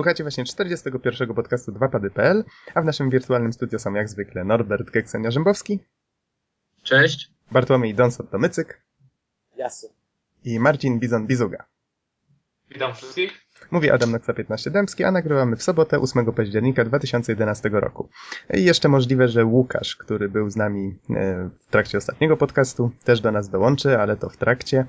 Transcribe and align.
Słuchajcie 0.00 0.24
właśnie 0.24 0.44
41. 0.44 1.34
podcastu 1.34 1.72
2pady.pl, 1.72 2.44
a 2.74 2.82
w 2.82 2.84
naszym 2.84 3.10
wirtualnym 3.10 3.52
studio 3.52 3.78
są 3.78 3.94
jak 3.94 4.08
zwykle 4.08 4.44
Norbert 4.44 4.90
Geksenia-Rzębowski. 4.90 5.78
Cześć. 6.82 7.30
Bartłomiej 7.50 7.94
Donsot-Tomycyk. 7.94 8.80
Jasne. 9.56 9.88
I 10.44 10.60
Marcin 10.60 11.00
Bizon-Bizuga. 11.00 11.62
Witam 12.70 12.94
wszystkich. 12.94 13.40
Mówi 13.70 13.90
Adam 13.90 14.10
Noksa 14.10 14.34
15 14.34 14.70
Dębski, 14.70 15.04
a 15.04 15.10
nagrywamy 15.10 15.56
w 15.56 15.62
sobotę 15.62 15.98
8 15.98 16.32
października 16.32 16.84
2011 16.84 17.68
roku. 17.72 18.08
I 18.54 18.64
jeszcze 18.64 18.88
możliwe, 18.88 19.28
że 19.28 19.44
Łukasz, 19.44 19.96
który 19.96 20.28
był 20.28 20.50
z 20.50 20.56
nami 20.56 20.98
e, 21.10 21.50
w 21.60 21.70
trakcie 21.70 21.98
ostatniego 21.98 22.36
podcastu, 22.36 22.90
też 23.04 23.20
do 23.20 23.32
nas 23.32 23.48
dołączy, 23.48 23.98
ale 23.98 24.16
to 24.16 24.28
w 24.28 24.36
trakcie. 24.36 24.86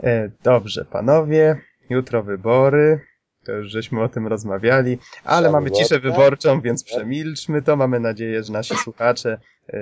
E, 0.00 0.30
dobrze, 0.42 0.84
panowie, 0.84 1.60
jutro 1.90 2.22
wybory. 2.22 3.00
To 3.44 3.52
już 3.52 3.70
żeśmy 3.70 4.02
o 4.02 4.08
tym 4.08 4.26
rozmawiali, 4.26 4.98
ale 5.24 5.50
mamy 5.50 5.70
ciszę 5.70 6.00
wyborczą, 6.00 6.60
więc 6.60 6.84
przemilczmy 6.84 7.62
to. 7.62 7.76
Mamy 7.76 8.00
nadzieję, 8.00 8.42
że 8.42 8.52
nasi 8.52 8.76
słuchacze, 8.76 9.40
e, 9.68 9.80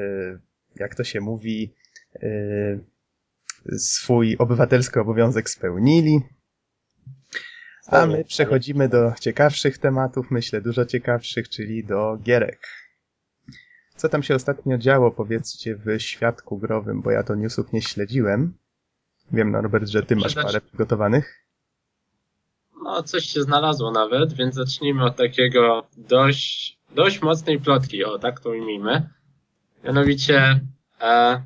jak 0.76 0.94
to 0.94 1.04
się 1.04 1.20
mówi, 1.20 1.74
swój 3.76 4.36
obywatelski 4.38 4.98
obowiązek 4.98 5.50
spełnili. 5.50 6.20
A 7.86 8.06
my 8.06 8.24
przechodzimy 8.24 8.88
do 8.88 9.12
ciekawszych 9.20 9.78
tematów, 9.78 10.30
myślę 10.30 10.60
dużo 10.60 10.84
ciekawszych, 10.84 11.48
czyli 11.48 11.84
do 11.84 12.18
gierek. 12.22 12.60
Co 13.96 14.08
tam 14.08 14.22
się 14.22 14.34
ostatnio 14.34 14.78
działo, 14.78 15.10
powiedzcie, 15.10 15.76
w 15.76 15.98
świadku 15.98 16.58
growym, 16.58 17.02
bo 17.02 17.10
ja 17.10 17.22
to 17.22 17.34
newsów 17.34 17.72
nie 17.72 17.82
śledziłem. 17.82 18.54
Wiem, 19.32 19.50
Norbert, 19.50 19.88
że 19.88 20.02
ty 20.02 20.16
masz 20.16 20.34
parę 20.34 20.60
przygotowanych. 20.60 21.45
No, 22.86 23.02
coś 23.02 23.24
się 23.24 23.42
znalazło 23.42 23.90
nawet, 23.90 24.32
więc 24.32 24.54
zacznijmy 24.54 25.04
od 25.04 25.16
takiego 25.16 25.86
dość, 25.96 26.78
dość 26.94 27.22
mocnej 27.22 27.60
plotki, 27.60 28.04
o 28.04 28.18
tak 28.18 28.40
to 28.40 28.50
ujmijmy. 28.50 29.08
Mianowicie, 29.84 30.60
e, 31.00 31.42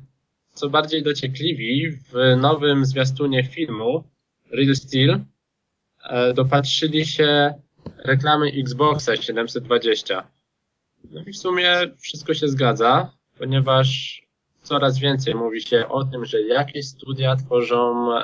co 0.53 0.69
bardziej 0.69 1.03
dociekliwi, 1.03 1.91
w 1.91 2.37
nowym 2.37 2.85
zwiastunie 2.85 3.43
filmu 3.43 4.03
Real 4.51 4.75
Steel 4.75 5.19
E, 6.03 6.33
dopatrzyli 6.33 7.05
się 7.05 7.53
reklamy 7.97 8.51
Xboxa 8.61 9.15
720. 9.15 10.27
No 11.11 11.21
i 11.27 11.31
w 11.31 11.37
sumie 11.37 11.73
wszystko 11.99 12.33
się 12.33 12.47
zgadza, 12.47 13.13
ponieważ 13.37 14.20
coraz 14.61 14.99
więcej 14.99 15.35
mówi 15.35 15.61
się 15.61 15.87
o 15.87 16.03
tym, 16.05 16.25
że 16.25 16.41
jakieś 16.41 16.87
studia 16.87 17.35
tworzą 17.35 18.11
e, 18.17 18.23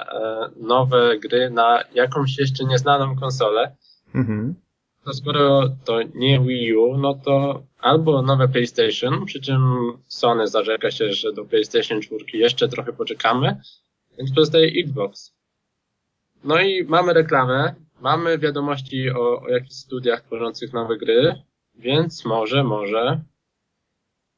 nowe 0.59 1.19
gry 1.19 1.49
na 1.49 1.83
jakąś 1.93 2.37
jeszcze 2.37 2.65
nieznaną 2.65 3.15
konsolę. 3.15 3.75
Mhm. 4.15 4.55
To 5.03 5.13
skoro 5.13 5.69
to 5.85 5.99
nie 6.15 6.39
Wii 6.39 6.75
U, 6.75 6.97
no 6.97 7.13
to 7.25 7.63
albo 7.79 8.21
nowe 8.21 8.47
PlayStation, 8.47 9.25
przy 9.25 9.41
czym 9.41 9.61
Sony 10.07 10.47
zarzeka 10.47 10.91
się, 10.91 11.13
że 11.13 11.33
do 11.33 11.45
PlayStation 11.45 12.01
4 12.01 12.23
jeszcze 12.33 12.67
trochę 12.67 12.93
poczekamy, 12.93 13.61
więc 14.17 14.33
pozostaje 14.33 14.81
Xbox. 14.83 15.33
No 16.43 16.61
i 16.61 16.83
mamy 16.83 17.13
reklamę, 17.13 17.75
mamy 18.01 18.37
wiadomości 18.37 19.09
o, 19.09 19.41
o 19.41 19.49
jakichś 19.49 19.75
studiach 19.75 20.21
tworzących 20.21 20.73
nowe 20.73 20.97
gry, 20.97 21.35
więc 21.75 22.25
może, 22.25 22.63
może 22.63 23.21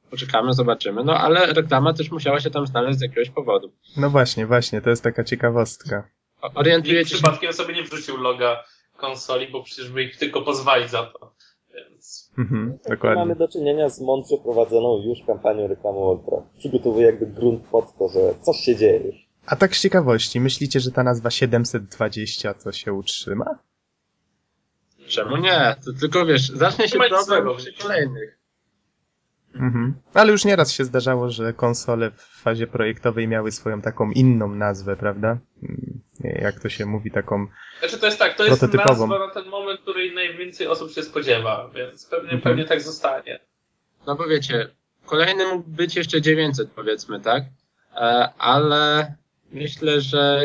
poczekamy, 0.10 0.54
zobaczymy. 0.54 1.04
No 1.04 1.18
ale 1.18 1.46
reklama 1.46 1.94
też 1.94 2.12
musiała 2.12 2.40
się 2.40 2.50
tam 2.50 2.68
znaleźć 2.68 3.00
z 3.00 3.02
jakiegoś 3.02 3.30
powodu. 3.30 3.72
No 3.98 4.10
właśnie, 4.10 4.46
właśnie, 4.46 4.82
to 4.82 4.90
jest 4.90 5.04
taka 5.04 5.24
ciekawostka. 5.24 6.10
Orientujecie 6.56 7.10
się... 7.10 7.16
przypadkiem 7.16 7.54
sobie 7.54 7.74
nie 7.74 7.84
wrzucił 7.84 8.18
loga 8.18 8.64
konsoli, 8.98 9.48
bo 9.52 9.64
przecież 9.64 9.90
by 9.90 10.04
ich 10.04 10.18
tylko 10.18 10.42
pozwali 10.42 10.88
za 10.88 11.04
to. 11.04 11.34
Więc... 11.76 12.32
Mhm, 12.38 12.78
dokładnie. 12.90 13.20
Mamy 13.20 13.36
do 13.36 13.48
czynienia 13.48 13.90
z 13.90 14.02
mądrze 14.02 14.38
prowadzoną 14.44 15.04
już 15.04 15.20
kampanią 15.28 15.68
reklamową, 15.68 16.20
która 16.20 16.42
przygotowuje 16.60 17.06
jakby 17.06 17.26
grunt 17.26 17.64
pod 17.64 17.98
to, 17.98 18.10
że 18.10 18.20
coś 18.42 18.58
się 18.58 18.76
dzieje 18.76 19.12
a 19.50 19.56
tak 19.56 19.76
z 19.76 19.82
ciekawości, 19.82 20.40
myślicie, 20.40 20.80
że 20.80 20.92
ta 20.92 21.04
nazwa 21.04 21.30
720 21.30 22.54
to 22.54 22.72
się 22.72 22.94
utrzyma? 22.94 23.60
Czemu 25.08 25.38
nie? 25.38 25.76
To 25.86 25.94
tylko 26.00 26.26
wiesz, 26.26 26.50
zacznie 26.50 26.88
się 26.88 27.00
problem 27.00 27.58
przy 27.58 27.74
kolejnych. 27.74 28.39
Mhm. 29.56 29.94
Ale 30.14 30.32
już 30.32 30.46
nieraz 30.46 30.72
się 30.72 30.86
zdarzało, 30.86 31.30
że 31.30 31.54
konsole 31.54 32.12
w 32.12 32.22
fazie 32.22 32.68
projektowej 32.68 33.28
miały 33.28 33.52
swoją 33.52 33.82
taką 33.82 34.12
inną 34.12 34.56
nazwę, 34.56 34.96
prawda? 34.96 35.38
Mm, 35.64 36.00
jak 36.24 36.60
to 36.60 36.70
się 36.70 36.86
mówi, 36.86 37.12
taką 37.12 37.48
Znaczy 37.80 38.00
to 38.00 38.06
jest 38.06 38.20
tak, 38.20 38.38
to 38.38 38.46
jest 38.46 38.74
nazwa 38.74 39.20
na 39.20 39.34
ten 39.34 39.46
moment, 39.50 39.82
której 39.82 40.16
najwięcej 40.16 40.68
osób 40.68 40.92
się 40.92 41.04
spodziewa, 41.04 41.70
więc 41.76 42.06
pewnie, 42.06 42.32
mhm. 42.32 42.42
pewnie 42.42 42.66
tak 42.66 42.82
zostanie. 42.82 43.40
No 44.08 44.16
bo 44.16 44.28
wiecie, 44.28 44.70
kolejny 45.06 45.48
mógł 45.48 45.70
być 45.70 45.96
jeszcze 45.96 46.22
900 46.22 46.72
powiedzmy, 46.72 47.20
tak? 47.20 47.44
E, 47.96 48.30
ale 48.38 49.14
myślę, 49.52 50.02
że 50.02 50.42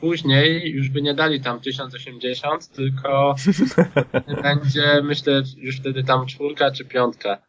później 0.00 0.70
już 0.70 0.88
by 0.88 1.02
nie 1.02 1.14
dali 1.14 1.40
tam 1.40 1.60
1080, 1.60 2.68
tylko 2.68 3.34
będzie, 4.42 5.02
myślę, 5.02 5.42
już 5.56 5.76
wtedy 5.76 6.04
tam 6.04 6.26
czwórka 6.26 6.70
czy 6.70 6.84
piątka. 6.84 7.47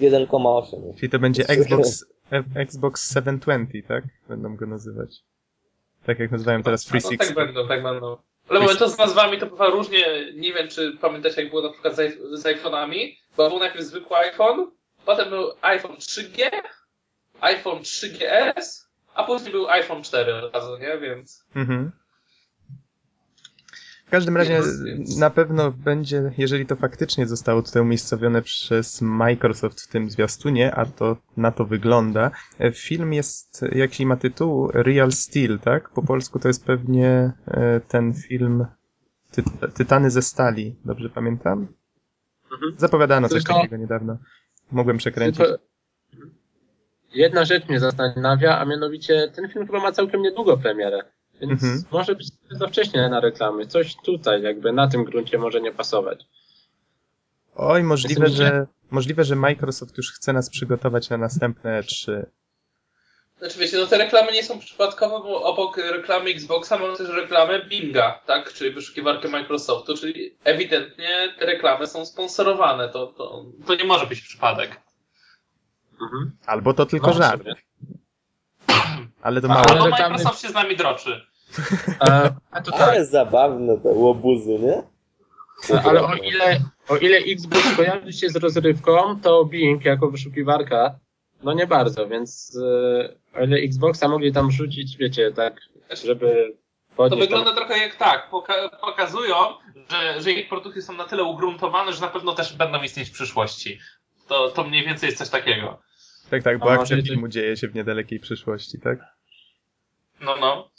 1,8. 0.00 0.96
Czyli 0.96 1.10
to 1.10 1.18
będzie 1.18 1.48
Xbox, 1.58 2.04
Xbox 2.54 3.14
720, 3.14 3.88
tak? 3.88 4.04
Będą 4.28 4.56
go 4.56 4.66
nazywać. 4.66 5.10
Tak 6.06 6.18
jak 6.18 6.30
nazywają 6.30 6.62
teraz 6.62 6.80
360. 6.80 7.20
No, 7.20 7.26
tak 7.26 7.46
będą, 7.46 7.68
tak 7.68 7.82
będą. 7.82 8.16
Ale 8.48 8.60
moment, 8.60 8.78
to 8.78 8.88
z 8.88 8.98
nazwami 8.98 9.38
to 9.38 9.46
bywa 9.46 9.66
różnie, 9.66 10.32
nie 10.34 10.52
wiem 10.52 10.68
czy 10.68 10.96
pamiętacie 11.00 11.42
jak 11.42 11.50
było 11.50 11.62
na 11.62 11.72
przykład 11.72 11.96
z, 11.96 12.18
z 12.40 12.44
iPhone'ami, 12.44 13.16
bo 13.36 13.48
był 13.48 13.58
najpierw 13.58 13.84
zwykły 13.84 14.16
iPhone, 14.16 14.70
potem 15.06 15.30
był 15.30 15.52
iPhone 15.60 15.96
3G, 15.96 16.50
iPhone 17.40 17.78
3GS, 17.78 18.86
a 19.14 19.24
później 19.24 19.52
był 19.52 19.68
iPhone 19.68 20.02
4 20.02 20.34
od 20.34 20.54
razu, 20.54 20.78
nie? 20.78 20.98
Więc... 20.98 21.44
Mhm. 21.56 21.92
W 24.08 24.10
każdym 24.10 24.36
razie 24.36 24.60
na 25.18 25.30
pewno 25.30 25.70
będzie, 25.70 26.32
jeżeli 26.38 26.66
to 26.66 26.76
faktycznie 26.76 27.26
zostało 27.26 27.62
tutaj 27.62 27.82
umiejscowione 27.82 28.42
przez 28.42 29.02
Microsoft 29.02 29.80
w 29.80 29.88
tym 29.88 30.10
zwiastunie, 30.10 30.74
a 30.74 30.86
to 30.86 31.16
na 31.36 31.52
to 31.52 31.64
wygląda. 31.64 32.30
Film 32.74 33.12
jest, 33.12 33.64
jaki 33.72 34.06
ma 34.06 34.16
tytuł, 34.16 34.68
Real 34.72 35.12
Steel, 35.12 35.58
tak? 35.58 35.90
Po 35.90 36.02
polsku 36.02 36.38
to 36.38 36.48
jest 36.48 36.64
pewnie 36.64 37.32
e, 37.46 37.80
ten 37.80 38.14
film 38.14 38.66
Ty 39.30 39.42
Tytany 39.74 40.10
ze 40.10 40.22
stali, 40.22 40.76
dobrze 40.84 41.10
pamiętam? 41.10 41.68
Mhm. 42.52 42.74
Zapowiadano 42.76 43.28
coś 43.28 43.44
takiego 43.44 43.76
niedawno. 43.76 44.18
Mogłem 44.70 44.98
przekręcić. 44.98 45.38
Tylko 45.38 45.58
jedna 47.14 47.44
rzecz 47.44 47.68
mnie 47.68 47.80
zastanawia, 47.80 48.58
a 48.58 48.64
mianowicie 48.64 49.32
ten 49.34 49.48
film 49.48 49.66
chyba 49.66 49.80
ma 49.80 49.92
całkiem 49.92 50.22
niedługo 50.22 50.56
premierę. 50.56 51.02
Więc 51.40 51.52
mhm. 51.52 51.82
może 51.90 52.14
być 52.14 52.28
za 52.50 52.66
wcześnie 52.66 53.08
na 53.08 53.20
reklamy. 53.20 53.66
Coś 53.66 53.96
tutaj 53.96 54.42
jakby 54.42 54.72
na 54.72 54.88
tym 54.88 55.04
gruncie 55.04 55.38
może 55.38 55.60
nie 55.60 55.72
pasować. 55.72 56.26
Oj, 57.56 57.82
możliwe, 57.82 58.28
że, 58.28 58.66
możliwe, 58.90 59.24
że 59.24 59.36
Microsoft 59.36 59.96
już 59.96 60.12
chce 60.12 60.32
nas 60.32 60.50
przygotować 60.50 61.10
na 61.10 61.16
następne 61.16 61.82
E3. 61.82 62.22
Znaczy 63.38 63.58
wiecie, 63.58 63.78
no 63.78 63.86
te 63.86 63.98
reklamy 63.98 64.32
nie 64.32 64.42
są 64.42 64.58
przypadkowe, 64.58 65.28
bo 65.28 65.42
obok 65.42 65.76
reklamy 65.76 66.30
Xboxa 66.30 66.78
mamy 66.78 66.96
też 66.96 67.08
reklamę 67.08 67.66
Binga, 67.66 68.20
tak? 68.26 68.52
Czyli 68.52 68.70
wyszukiwarkę 68.70 69.28
Microsoftu, 69.28 69.96
czyli 69.96 70.36
ewidentnie 70.44 71.34
te 71.38 71.46
reklamy 71.46 71.86
są 71.86 72.06
sponsorowane. 72.06 72.88
To, 72.88 73.06
to, 73.06 73.44
to 73.66 73.74
nie 73.74 73.84
może 73.84 74.06
być 74.06 74.20
przypadek. 74.20 74.80
Mhm. 76.02 76.32
Albo 76.46 76.74
to 76.74 76.86
tylko 76.86 77.06
no, 77.06 77.12
żart. 77.12 77.42
Ale 79.22 79.40
to 79.40 79.48
mało. 79.48 79.70
Albo 79.70 79.88
Microsoft 79.88 80.42
się 80.42 80.48
z 80.48 80.54
nami 80.54 80.76
droczy. 80.76 81.26
A 82.50 82.60
to 82.62 82.72
tak. 82.72 82.80
Ale 82.80 83.06
zabawne 83.06 83.78
te 83.78 83.88
łobuzy, 83.88 84.58
nie? 84.58 84.82
Ale 85.84 86.02
o 86.02 86.14
ile, 86.14 86.60
o 86.88 86.96
ile 86.96 87.18
Xbox 87.18 87.76
kojarzy 87.76 88.12
się 88.12 88.28
z 88.28 88.36
rozrywką, 88.36 89.20
to 89.20 89.44
Bing 89.44 89.84
jako 89.84 90.10
wyszukiwarka, 90.10 90.98
no 91.42 91.52
nie 91.52 91.66
bardzo, 91.66 92.08
więc 92.08 92.58
e, 93.34 93.40
o 93.40 93.44
ile 93.44 93.56
Xboxa 93.56 94.08
mogli 94.08 94.32
tam 94.32 94.50
rzucić, 94.50 94.96
wiecie, 94.96 95.32
tak, 95.32 95.60
żeby 96.04 96.56
to 96.96 97.16
wygląda 97.16 97.54
tam... 97.54 97.56
trochę 97.56 97.78
jak 97.78 97.96
tak, 97.96 98.30
poka 98.30 98.54
pokazują, 98.80 99.34
że, 99.90 100.20
że 100.22 100.32
ich 100.32 100.48
produkty 100.48 100.82
są 100.82 100.92
na 100.92 101.04
tyle 101.04 101.24
ugruntowane, 101.24 101.92
że 101.92 102.00
na 102.00 102.08
pewno 102.08 102.32
też 102.32 102.56
będą 102.56 102.82
istnieć 102.82 103.08
w 103.08 103.12
przyszłości. 103.12 103.78
To, 104.28 104.48
to 104.48 104.64
mniej 104.64 104.86
więcej 104.86 105.06
jest 105.06 105.18
coś 105.18 105.28
takiego. 105.28 105.78
Tak, 106.30 106.42
tak, 106.42 106.58
bo 106.58 106.72
akcja 106.72 107.02
filmu 107.02 107.28
dzieje 107.28 107.56
się 107.56 107.68
w 107.68 107.74
niedalekiej 107.74 108.20
przyszłości, 108.20 108.80
tak? 108.80 108.98
No, 110.20 110.36
no. 110.36 110.70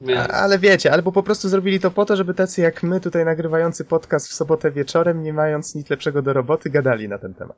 Więc... 0.00 0.30
Ale 0.30 0.58
wiecie, 0.58 0.92
albo 0.92 1.12
po 1.12 1.22
prostu 1.22 1.48
zrobili 1.48 1.80
to 1.80 1.90
po 1.90 2.04
to, 2.04 2.16
żeby 2.16 2.34
tacy 2.34 2.60
jak 2.60 2.82
my 2.82 3.00
tutaj 3.00 3.24
nagrywający 3.24 3.84
podcast 3.84 4.28
w 4.28 4.32
sobotę 4.32 4.70
wieczorem, 4.70 5.22
nie 5.22 5.32
mając 5.32 5.74
nic 5.74 5.90
lepszego 5.90 6.22
do 6.22 6.32
roboty, 6.32 6.70
gadali 6.70 7.08
na 7.08 7.18
ten 7.18 7.34
temat. 7.34 7.56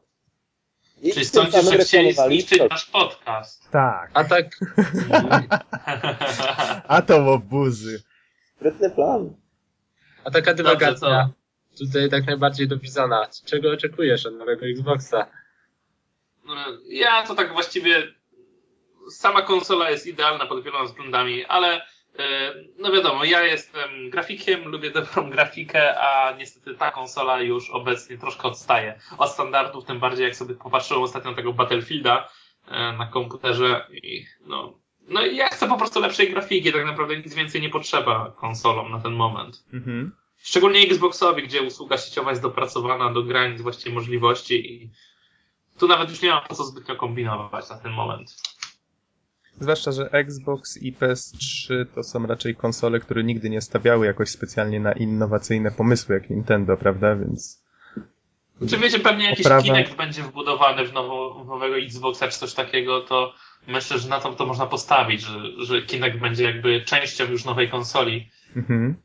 I 1.03 1.13
Czyli 1.13 1.27
sądzisz, 1.27 1.65
że 1.65 1.79
chcieli 1.79 2.13
zniszczyć 2.13 2.63
nasz 2.71 2.87
podcast? 2.87 3.71
Tak. 3.71 4.11
A 4.15 4.25
tak... 4.25 4.47
A 6.89 7.03
to 7.03 7.23
łobuzy. 7.23 8.03
Sprytny 8.57 8.91
plan. 8.91 9.35
A 10.25 10.31
taka 10.31 10.55
dywagacja. 10.55 11.31
tutaj 11.79 12.11
tak 12.11 12.27
najbardziej 12.27 12.69
do 12.69 12.77
Bizona. 12.77 13.29
Czego 13.45 13.71
oczekujesz 13.71 14.27
od 14.27 14.35
nowego 14.35 14.67
Xboxa? 14.67 15.27
No, 16.45 16.55
Ja 16.89 17.27
to 17.27 17.35
tak 17.35 17.53
właściwie 17.53 18.03
sama 19.11 19.43
konsola 19.43 19.91
jest 19.91 20.07
idealna 20.07 20.47
pod 20.47 20.65
wieloma 20.65 20.85
względami, 20.85 21.45
ale 21.45 21.83
no 22.79 22.93
wiadomo, 22.93 23.25
ja 23.25 23.45
jestem 23.45 24.11
grafikiem, 24.11 24.69
lubię 24.69 24.91
dobrą 24.91 25.31
grafikę, 25.35 26.01
a 26.01 26.37
niestety 26.37 26.75
ta 26.75 26.91
konsola 26.91 27.41
już 27.41 27.71
obecnie 27.71 28.19
troszkę 28.19 28.43
odstaje 28.43 29.01
od 29.19 29.31
standardów, 29.31 29.85
tym 29.85 30.01
bardziej 30.01 30.25
jak 30.25 30.37
sobie 30.37 30.55
popatrzyłem 30.55 31.03
ostatnio 31.03 31.35
tego 31.35 31.53
Battlefielda 31.53 32.29
e, 32.69 32.93
na 32.93 33.07
komputerze 33.07 33.87
i 34.03 34.27
no, 34.47 34.79
no 35.09 35.27
i 35.27 35.37
ja 35.37 35.49
chcę 35.49 35.69
po 35.69 35.79
prostu 35.79 36.01
lepszej 36.01 36.31
grafiki, 36.31 36.73
tak 36.73 36.85
naprawdę 36.85 37.17
nic 37.17 37.35
więcej 37.35 37.61
nie 37.61 37.71
potrzeba 37.71 38.33
konsolom 38.37 38.93
na 38.93 39.01
ten 39.01 39.13
moment. 39.13 39.65
Mhm. 39.73 40.13
Szczególnie 40.43 40.81
Xboxowi, 40.81 41.43
gdzie 41.43 41.63
usługa 41.63 41.99
sieciowa 41.99 42.31
jest 42.31 42.43
dopracowana 42.43 43.13
do 43.13 43.23
granic 43.23 43.63
właściwie 43.63 43.95
możliwości 43.95 44.73
i 44.73 44.91
tu 45.79 45.89
nawet 45.89 46.11
już 46.11 46.23
nie 46.23 46.31
ma 46.31 46.41
po 46.41 46.55
co 46.55 46.65
zbytnio 46.65 46.97
kombinować 46.97 47.71
na 47.71 47.79
ten 47.79 47.93
moment. 47.93 48.37
Zwłaszcza, 49.61 49.93
że 49.93 50.11
Xbox 50.13 50.77
i 50.77 50.93
PS3 50.93 51.87
to 51.95 52.03
są 52.03 52.27
raczej 52.27 52.57
konsole, 52.57 53.01
które 53.01 53.25
nigdy 53.25 53.51
nie 53.51 53.61
stawiały 53.61 54.07
jakoś 54.07 54.29
specjalnie 54.29 54.81
na 54.81 54.93
innowacyjne 54.93 55.71
pomysły 55.71 56.15
jak 56.15 56.31
Nintendo, 56.31 56.77
prawda? 56.77 57.17
Więc 57.17 57.65
Czy 58.69 58.79
wiecie, 58.79 58.99
pewnie 58.99 59.25
jakiś 59.25 59.47
Oprawa. 59.47 59.63
Kinect 59.63 59.97
będzie 59.97 60.23
wbudowany 60.23 60.87
w 60.87 60.93
nowo, 60.93 61.45
nowego 61.49 61.79
Xboxa 61.79 62.29
czy 62.29 62.39
coś 62.39 62.55
takiego, 62.55 63.01
to 63.01 63.35
myślę, 63.69 63.99
że 63.99 64.09
na 64.09 64.21
to, 64.21 64.33
to 64.33 64.47
można 64.47 64.67
postawić, 64.67 65.21
że, 65.21 65.39
że 65.59 65.83
Kinect 65.83 66.19
będzie 66.19 66.45
jakby 66.45 66.81
częścią 66.81 67.25
już 67.25 67.45
nowej 67.45 67.69
konsoli, 67.69 68.31
mhm. 68.57 68.97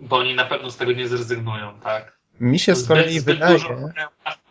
bo 0.00 0.16
oni 0.16 0.34
na 0.34 0.44
pewno 0.44 0.70
z 0.70 0.76
tego 0.76 0.92
nie 0.92 1.08
zrezygnują, 1.08 1.80
tak? 1.80 2.18
mi 2.40 2.58
się 2.58 2.74
z 2.74 2.88
kolei 2.88 3.20
wydaje... 3.20 3.52
dużo 3.52 3.74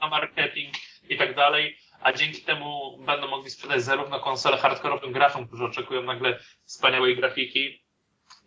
na 0.02 0.10
marketing 0.10 0.74
i 1.10 1.18
tak 1.18 1.36
dalej, 1.36 1.78
a 2.08 2.14
dzięki 2.14 2.42
temu 2.42 2.98
będą 3.06 3.28
mogli 3.28 3.50
sprzedać 3.52 3.84
zarówno 3.84 4.20
konsole 4.20 4.58
hardkorowym 4.58 5.12
graczom, 5.12 5.48
którzy 5.48 5.64
oczekują 5.64 6.02
nagle 6.02 6.40
wspaniałej 6.66 7.16
grafiki, 7.16 7.84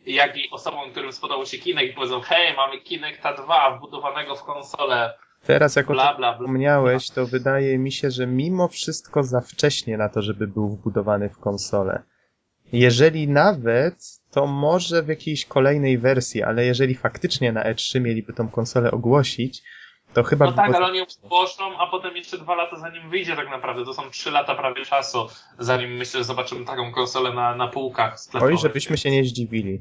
jak 0.07 0.37
i 0.37 0.51
osobom, 0.51 0.91
którym 0.91 1.13
spodobał 1.13 1.47
się 1.47 1.59
Kinect, 1.59 1.95
powiedzą, 1.95 2.21
hej, 2.21 2.57
mamy 2.57 2.81
Kinecta 2.81 3.35
2 3.35 3.77
wbudowanego 3.77 4.37
w 4.37 4.45
konsolę, 4.45 5.15
Teraz 5.47 5.77
jak 5.77 5.87
bla. 5.87 6.33
wspomniałeś, 6.33 7.11
to 7.11 7.27
wydaje 7.27 7.79
mi 7.79 7.93
się, 7.93 8.11
że 8.11 8.27
mimo 8.27 8.69
wszystko 8.69 9.23
za 9.23 9.41
wcześnie 9.41 9.97
na 9.97 10.09
to, 10.09 10.23
żeby 10.23 10.47
był 10.47 10.69
wbudowany 10.69 11.29
w 11.29 11.39
konsolę. 11.39 12.03
Jeżeli 12.73 13.29
nawet, 13.29 13.95
to 14.31 14.47
może 14.47 15.03
w 15.03 15.09
jakiejś 15.09 15.47
kolejnej 15.47 15.99
wersji, 15.99 16.43
ale 16.43 16.65
jeżeli 16.65 16.95
faktycznie 16.95 17.53
na 17.53 17.65
E3 17.65 18.01
mieliby 18.01 18.33
tą 18.33 18.49
konsolę 18.49 18.91
ogłosić, 18.91 19.63
to 20.15 20.23
chyba 20.23 20.47
No 20.47 20.53
tak, 20.53 20.75
ale 20.75 20.87
oni 20.87 20.99
ją 20.99 21.05
zgłoszą, 21.09 21.79
a 21.79 21.87
potem 21.87 22.17
jeszcze 22.17 22.39
dwa 22.39 22.55
lata 22.55 22.77
zanim 22.77 23.11
wyjdzie 23.11 23.37
tak 23.37 23.51
naprawdę. 23.51 23.85
To 23.85 23.95
są 23.95 24.11
trzy 24.11 24.31
lata 24.31 24.55
prawie 24.55 24.85
czasu, 24.85 25.29
zanim 25.59 25.91
myślę, 25.91 26.21
że 26.21 26.25
zobaczymy 26.25 26.65
taką 26.65 26.93
konsolę 26.93 27.33
na, 27.33 27.57
na 27.57 27.69
półkach 27.69 28.21
sklepowych. 28.21 28.55
Oj, 28.55 28.63
żebyśmy 28.63 28.99
się 28.99 29.11
nie 29.11 29.25
zdziwili. 29.25 29.81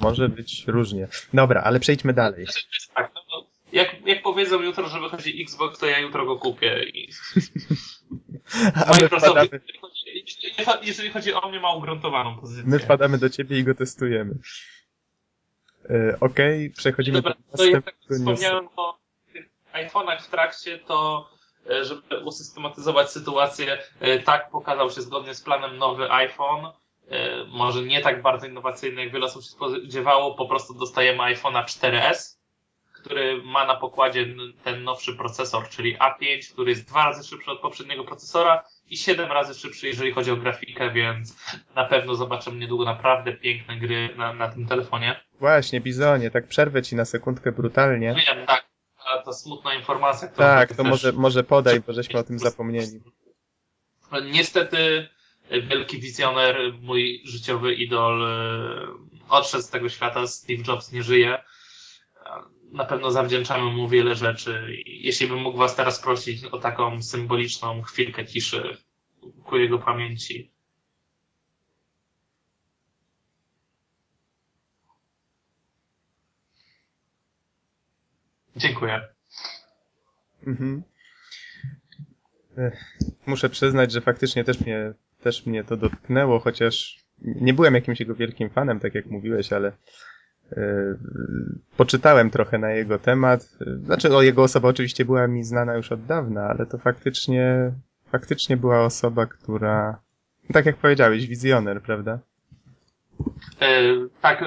Może 0.00 0.28
być 0.28 0.64
różnie. 0.66 1.08
Dobra, 1.34 1.62
ale 1.62 1.80
przejdźmy 1.80 2.12
dalej. 2.12 2.44
Znaczy, 2.44 2.66
tak, 2.94 3.10
no, 3.14 3.20
no, 3.30 3.46
jak, 3.72 4.06
jak 4.06 4.22
powiedzą 4.22 4.62
jutro, 4.62 4.88
że 4.88 5.00
wychodzi 5.00 5.42
Xbox, 5.42 5.78
to 5.78 5.86
ja 5.86 5.98
jutro 5.98 6.26
go 6.26 6.36
kupię. 6.36 6.84
I 6.84 7.08
Microsoft, 8.90 9.20
wpadamy, 9.20 9.60
jeżeli 10.82 11.10
chodzi, 11.10 11.32
o 11.32 11.48
mnie, 11.48 11.60
ma 11.60 11.74
ugruntowaną 11.74 12.36
pozycję. 12.36 12.64
my 12.66 12.78
wpadamy 12.78 13.18
do 13.18 13.30
ciebie 13.30 13.58
i 13.58 13.64
go 13.64 13.74
testujemy. 13.74 14.34
E, 15.90 16.16
Okej, 16.20 16.70
przechodzimy 16.70 17.18
Dobra, 17.18 17.34
do 17.52 17.58
to 17.58 17.64
ja 17.64 17.82
tak 17.82 17.94
następnego 17.94 18.36
wspomniałem 18.36 18.68
o 18.76 18.99
iPhone'ach 19.72 20.22
w 20.22 20.28
trakcie, 20.28 20.78
to 20.78 21.28
e, 21.70 21.84
żeby 21.84 22.18
usystematyzować 22.24 23.10
sytuację, 23.10 23.78
e, 24.00 24.18
tak 24.18 24.50
pokazał 24.50 24.90
się 24.90 25.02
zgodnie 25.02 25.34
z 25.34 25.42
planem 25.42 25.76
nowy 25.76 26.10
iPhone. 26.12 26.64
E, 27.10 27.44
Może 27.44 27.82
nie 27.82 28.00
tak 28.00 28.22
bardzo 28.22 28.46
innowacyjny, 28.46 29.04
jak 29.04 29.12
wiele 29.12 29.26
osób 29.26 29.42
się 29.42 29.48
spodziewało, 29.48 30.34
po 30.34 30.46
prostu 30.46 30.74
dostajemy 30.74 31.18
iPhone'a 31.18 31.64
4S, 31.64 32.40
który 32.92 33.42
ma 33.42 33.66
na 33.66 33.76
pokładzie 33.76 34.26
ten 34.64 34.84
nowszy 34.84 35.16
procesor, 35.16 35.68
czyli 35.68 35.98
A5, 35.98 36.52
który 36.52 36.70
jest 36.70 36.88
dwa 36.88 37.04
razy 37.04 37.28
szybszy 37.28 37.50
od 37.50 37.60
poprzedniego 37.60 38.04
procesora 38.04 38.64
i 38.90 38.96
siedem 38.96 39.32
razy 39.32 39.54
szybszy, 39.54 39.86
jeżeli 39.86 40.12
chodzi 40.12 40.30
o 40.30 40.36
grafikę, 40.36 40.90
więc 40.90 41.36
na 41.74 41.84
pewno 41.84 42.14
zobaczymy 42.14 42.58
niedługo 42.58 42.84
naprawdę 42.84 43.32
piękne 43.32 43.76
gry 43.76 44.08
na, 44.16 44.32
na 44.32 44.48
tym 44.48 44.66
telefonie. 44.66 45.20
Właśnie, 45.40 45.80
Bizonie, 45.80 46.30
tak 46.30 46.46
przerwę 46.46 46.82
ci 46.82 46.96
na 46.96 47.04
sekundkę 47.04 47.52
brutalnie. 47.52 48.14
Wiem, 48.26 48.46
tak. 48.46 48.69
Ta, 49.04 49.22
ta 49.22 49.32
smutna 49.32 49.74
informacja, 49.74 50.28
Tak, 50.28 50.74
to 50.76 50.84
może, 50.84 51.12
może 51.12 51.44
podaj, 51.44 51.80
bo 51.80 51.92
żeśmy 51.92 52.18
o 52.18 52.22
tym 52.22 52.38
zapomnieli. 52.38 53.00
Niestety 54.32 55.08
wielki 55.50 56.00
wizjoner, 56.00 56.56
mój 56.82 57.22
życiowy 57.24 57.74
idol 57.74 58.22
e, 58.22 58.86
odszedł 59.28 59.62
z 59.62 59.70
tego 59.70 59.88
świata, 59.88 60.26
Steve 60.26 60.62
Jobs 60.68 60.92
nie 60.92 61.02
żyje. 61.02 61.44
Na 62.72 62.84
pewno 62.84 63.10
zawdzięczamy 63.10 63.72
mu 63.72 63.88
wiele 63.88 64.14
rzeczy. 64.14 64.82
Jeśli 64.86 65.26
bym 65.26 65.38
mógł 65.38 65.58
was 65.58 65.76
teraz 65.76 66.00
prosić 66.00 66.44
o 66.44 66.58
taką 66.58 67.02
symboliczną 67.02 67.82
chwilkę 67.82 68.26
ciszy 68.26 68.76
ku 69.44 69.56
jego 69.56 69.78
pamięci. 69.78 70.49
Dziękuję. 78.56 79.00
Mhm. 80.46 80.82
Muszę 83.26 83.48
przyznać, 83.48 83.92
że 83.92 84.00
faktycznie 84.00 84.44
też 84.44 84.60
mnie, 84.60 84.92
też 85.22 85.46
mnie 85.46 85.64
to 85.64 85.76
dotknęło, 85.76 86.40
chociaż 86.40 86.98
nie 87.22 87.54
byłem 87.54 87.74
jakimś 87.74 88.00
jego 88.00 88.14
wielkim 88.14 88.50
fanem, 88.50 88.80
tak 88.80 88.94
jak 88.94 89.06
mówiłeś, 89.06 89.52
ale 89.52 89.72
e, 90.52 90.62
poczytałem 91.76 92.30
trochę 92.30 92.58
na 92.58 92.70
jego 92.70 92.98
temat. 92.98 93.48
Znaczy, 93.84 94.16
o 94.16 94.22
jego 94.22 94.42
osoba 94.42 94.68
oczywiście 94.68 95.04
była 95.04 95.26
mi 95.26 95.44
znana 95.44 95.74
już 95.74 95.92
od 95.92 96.06
dawna, 96.06 96.42
ale 96.42 96.66
to 96.66 96.78
faktycznie, 96.78 97.72
faktycznie 98.12 98.56
była 98.56 98.84
osoba, 98.84 99.26
która, 99.26 99.98
tak 100.52 100.66
jak 100.66 100.76
powiedziałeś, 100.76 101.26
wizjoner, 101.26 101.82
prawda? 101.82 102.18
E, 103.60 103.82
tak, 104.20 104.44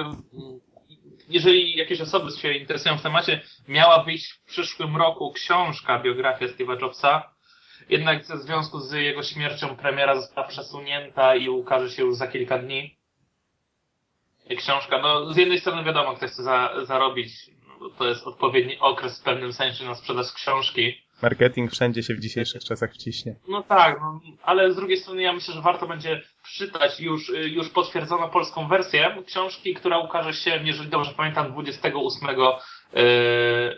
jeżeli 1.34 1.76
jakieś 1.76 2.00
osoby 2.00 2.30
się 2.30 2.52
interesują 2.52 2.98
w 2.98 3.02
temacie, 3.02 3.40
miała 3.68 4.04
wyjść 4.04 4.32
w 4.32 4.44
przyszłym 4.44 4.96
roku 4.96 5.32
książka, 5.32 5.98
biografia 5.98 6.46
Steve'a 6.46 6.82
Jobsa. 6.82 7.30
Jednak 7.88 8.22
w 8.22 8.26
związku 8.26 8.80
z 8.80 8.92
jego 8.92 9.22
śmiercią 9.22 9.76
premiera 9.76 10.16
została 10.16 10.46
przesunięta 10.48 11.36
i 11.36 11.48
ukaże 11.48 11.90
się 11.90 12.02
już 12.02 12.14
za 12.16 12.26
kilka 12.26 12.58
dni. 12.58 12.96
Książka, 14.58 14.98
no 14.98 15.32
z 15.32 15.36
jednej 15.36 15.60
strony 15.60 15.84
wiadomo, 15.84 16.14
ktoś 16.14 16.30
chce 16.30 16.42
za, 16.42 16.70
zarobić, 16.82 17.32
bo 17.78 17.90
to 17.90 18.08
jest 18.08 18.26
odpowiedni 18.26 18.78
okres 18.78 19.20
w 19.20 19.24
pewnym 19.24 19.52
sensie 19.52 19.84
na 19.84 19.94
sprzedaż 19.94 20.32
książki. 20.32 21.03
Marketing 21.24 21.70
wszędzie 21.70 22.02
się 22.02 22.14
w 22.14 22.20
dzisiejszych 22.20 22.64
czasach 22.64 22.92
wciśnie. 22.92 23.36
No 23.48 23.62
tak, 23.62 24.00
no, 24.00 24.20
ale 24.42 24.72
z 24.72 24.76
drugiej 24.76 24.96
strony 24.96 25.22
ja 25.22 25.32
myślę, 25.32 25.54
że 25.54 25.60
warto 25.60 25.86
będzie 25.86 26.22
przeczytać 26.42 27.00
już, 27.00 27.32
już 27.50 27.68
potwierdzoną 27.68 28.30
polską 28.30 28.68
wersję 28.68 29.22
książki, 29.26 29.74
która 29.74 29.98
ukaże 29.98 30.32
się, 30.32 30.60
jeżeli 30.64 30.90
dobrze 30.90 31.12
pamiętam, 31.16 31.52
28 31.52 32.28
y, 32.28 32.34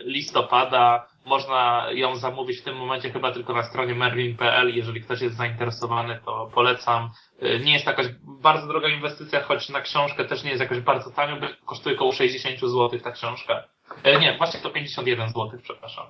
listopada. 0.03 1.07
Można 1.25 1.87
ją 1.91 2.15
zamówić 2.15 2.59
w 2.59 2.63
tym 2.63 2.75
momencie 2.75 3.11
chyba 3.11 3.31
tylko 3.31 3.53
na 3.53 3.63
stronie 3.63 3.95
merlin.pl. 3.95 4.75
Jeżeli 4.75 5.01
ktoś 5.01 5.21
jest 5.21 5.35
zainteresowany, 5.35 6.19
to 6.25 6.51
polecam. 6.53 7.09
Y, 7.43 7.59
Nie 7.59 7.73
jest 7.73 7.85
to 7.85 7.91
jakaś 7.91 8.07
bardzo 8.41 8.67
droga 8.67 8.89
inwestycja, 8.89 9.43
choć 9.43 9.69
na 9.69 9.81
książkę 9.81 10.25
też 10.25 10.43
nie 10.43 10.49
jest 10.49 10.61
jakoś 10.61 10.79
bardzo 10.79 11.11
tanio, 11.11 11.35
bo 11.41 11.47
kosztuje 11.65 11.95
około 11.95 12.11
60 12.11 12.59
zł 12.59 12.99
ta 13.03 13.11
książka. 13.11 13.63
Y, 14.05 14.19
Nie, 14.19 14.37
właśnie 14.37 14.59
to 14.59 14.69
51 14.69 15.27
zł, 15.27 15.59
przepraszam. 15.63 16.05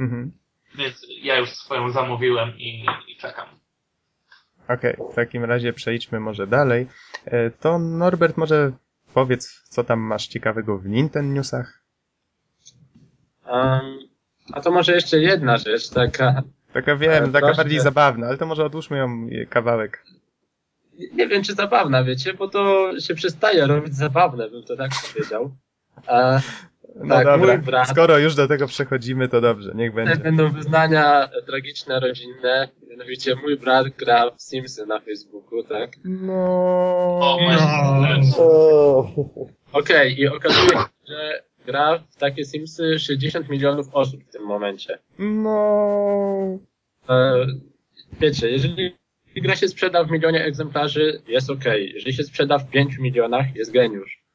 Mhm. 0.00 0.45
Więc 0.74 1.06
ja 1.22 1.36
już 1.38 1.50
swoją 1.50 1.90
zamówiłem 1.90 2.58
i, 2.58 2.86
i 3.08 3.16
czekam. 3.16 3.46
Okej, 4.68 4.96
w 5.12 5.14
takim 5.14 5.44
razie 5.44 5.72
przejdźmy 5.72 6.20
może 6.20 6.46
dalej. 6.46 6.86
E, 7.24 7.50
To 7.50 7.78
Norbert, 7.78 8.36
może 8.36 8.72
powiedz, 9.14 9.62
co 9.68 9.84
tam 9.84 10.00
masz 10.00 10.26
ciekawego 10.26 10.78
w 10.78 10.86
Nintendo 10.86 11.34
Newsach? 11.34 11.82
Um, 13.48 13.98
a 14.52 14.60
to 14.60 14.70
może 14.70 14.92
jeszcze 14.92 15.18
jedna 15.18 15.56
rzecz, 15.56 15.88
taka. 15.90 16.42
Taka 16.72 16.96
wiem, 16.96 17.22
Ale 17.24 17.32
taka 17.32 17.54
bardziej 17.54 17.80
zabawna, 17.80 18.26
ale 18.26 18.38
to 18.38 18.46
może 18.46 18.64
odłóżmy 18.64 18.96
ją 18.98 19.28
e, 19.32 19.46
kawałek. 19.46 20.04
Nie 21.12 21.28
wiem, 21.28 21.42
czy 21.42 21.54
zabawna, 21.54 22.04
wiecie, 22.04 22.34
bo 22.34 22.48
to 22.48 22.90
się 23.00 23.14
przestaje 23.14 23.66
robić 23.66 23.94
zabawne, 23.94 24.50
bym 24.50 24.62
to 24.62 24.76
tak 24.76 24.90
powiedział. 25.12 25.56
E, 26.08 26.40
No 27.04 27.14
Tak, 27.14 27.26
dobra, 27.26 27.58
brat. 27.58 27.88
skoro 27.88 28.18
już 28.18 28.34
do 28.34 28.48
tego 28.48 28.66
przechodzimy, 28.66 29.28
to 29.28 29.40
dobrze, 29.40 29.72
niech 29.74 29.94
będzie. 29.94 30.16
będą 30.16 30.52
wyznania 30.52 31.28
tragiczne, 31.46 32.00
rodzinne. 32.00 32.68
Mianowicie 32.90 33.34
mój 33.42 33.56
brat 33.56 33.88
gra 33.88 34.30
w 34.30 34.42
Simsy 34.42 34.86
na 34.86 35.00
Facebooku, 35.00 35.62
tak? 35.62 35.90
No. 36.04 36.32
O, 37.22 37.38
No. 38.38 39.10
Okej, 39.72 40.20
i 40.20 40.28
okazuje 40.28 40.68
się, 40.68 40.84
że 41.08 41.42
gra 41.66 41.98
w 42.10 42.16
takie 42.16 42.44
Simsy 42.44 42.98
60 42.98 43.48
milionów 43.48 43.86
osób 43.92 44.24
w 44.24 44.32
tym 44.32 44.42
momencie. 44.42 44.98
No... 45.18 46.58
E, 47.08 47.46
wiecie, 48.20 48.50
jeżeli 48.50 48.96
gra 49.36 49.56
się 49.56 49.68
sprzeda 49.68 50.04
w 50.04 50.10
milionie 50.10 50.44
egzemplarzy, 50.44 51.22
jest 51.28 51.50
ok. 51.50 51.64
Jeżeli 51.94 52.12
się 52.12 52.22
sprzeda 52.24 52.58
w 52.58 52.70
5 52.70 52.98
milionach, 52.98 53.56
jest 53.56 53.72
geniusz. 53.72 54.25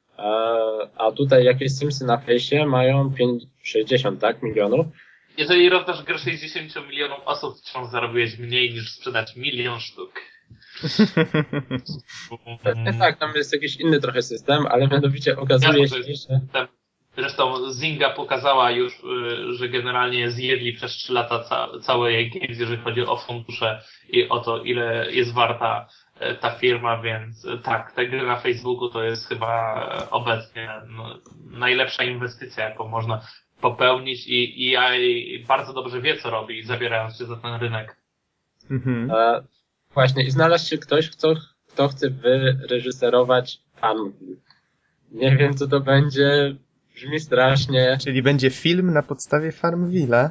A 0.98 1.12
tutaj 1.12 1.44
jakieś 1.44 1.72
Simsy 1.72 2.06
na 2.06 2.18
fejsie 2.18 2.66
mają 2.66 3.14
5, 3.14 3.44
60, 3.64 4.22
tak, 4.22 4.44
milionów. 4.44 4.86
Jeżeli 5.38 5.70
rozdasz 5.70 6.04
grę 6.04 6.18
60 6.18 6.90
milionom 6.90 7.20
osób, 7.26 7.58
wciąż 7.58 7.88
zarobiłeś 7.88 8.38
mniej 8.38 8.74
niż 8.74 8.92
sprzedać 8.92 9.36
milion 9.36 9.80
sztuk. 9.80 10.22
E, 12.64 12.94
tak, 12.94 13.20
tam 13.20 13.32
jest 13.36 13.54
jakiś 13.54 13.76
inny 13.80 14.00
trochę 14.00 14.22
system, 14.22 14.68
ale 14.68 14.88
mianowicie 14.88 15.38
okazuje 15.38 15.88
się, 15.88 15.96
to 16.54 16.60
że 16.60 16.68
Zresztą 17.18 17.72
Zinga 17.72 18.10
pokazała 18.10 18.72
już, 18.72 18.94
y, 18.94 19.54
że 19.54 19.70
generalnie 19.70 20.32
zjedli 20.32 20.74
przez 20.74 20.92
3 20.92 21.14
lata 21.14 21.44
ca 21.44 21.70
całe 21.82 22.14
jej 22.14 22.30
games, 22.30 22.60
jeżeli 22.60 22.82
chodzi 22.82 23.02
o 23.02 23.18
fundusze 23.18 23.82
i 24.10 24.30
o 24.30 24.40
to, 24.40 24.64
ile 24.64 25.12
jest 25.12 25.34
warta 25.34 25.88
ta 26.42 26.52
firma, 26.52 27.02
więc 27.02 27.46
e, 27.46 27.58
tak, 27.58 27.92
te 27.92 28.08
gry 28.08 28.24
na 28.24 28.40
Facebooku 28.40 28.90
to 28.90 29.04
jest 29.04 29.28
chyba 29.28 29.84
e, 30.04 30.10
obecnie 30.10 30.70
no, 30.88 31.20
najlepsza 31.52 32.04
inwestycja, 32.04 32.70
jaką 32.70 32.88
można 32.88 33.22
popełnić 33.62 34.28
i, 34.28 34.68
i 34.68 34.76
EA 34.76 34.92
bardzo 35.48 35.74
dobrze 35.74 36.02
wie, 36.02 36.18
co 36.18 36.30
robi, 36.30 36.64
zabierając 36.64 37.18
się 37.18 37.26
za 37.26 37.36
ten 37.36 37.56
rynek. 37.56 37.96
Mhm. 38.72 39.12
E, 39.12 39.44
właśnie, 39.94 40.24
i 40.24 40.32
znalazł 40.32 40.70
się 40.70 40.78
ktoś, 40.78 41.10
kto, 41.10 41.34
kto 41.68 41.88
chce 41.88 42.10
wyreżyserować 42.10 43.58
Farmville. 43.76 44.36
Nie 45.12 45.38
wiem, 45.38 45.54
co 45.54 45.68
to 45.68 45.80
będzie. 45.80 46.56
Brzmi 46.96 47.20
strasznie. 47.20 47.98
Czyli 48.04 48.22
będzie 48.24 48.50
film 48.50 48.94
na 48.94 49.04
podstawie 49.04 49.52
Farmville'a. 49.52 50.30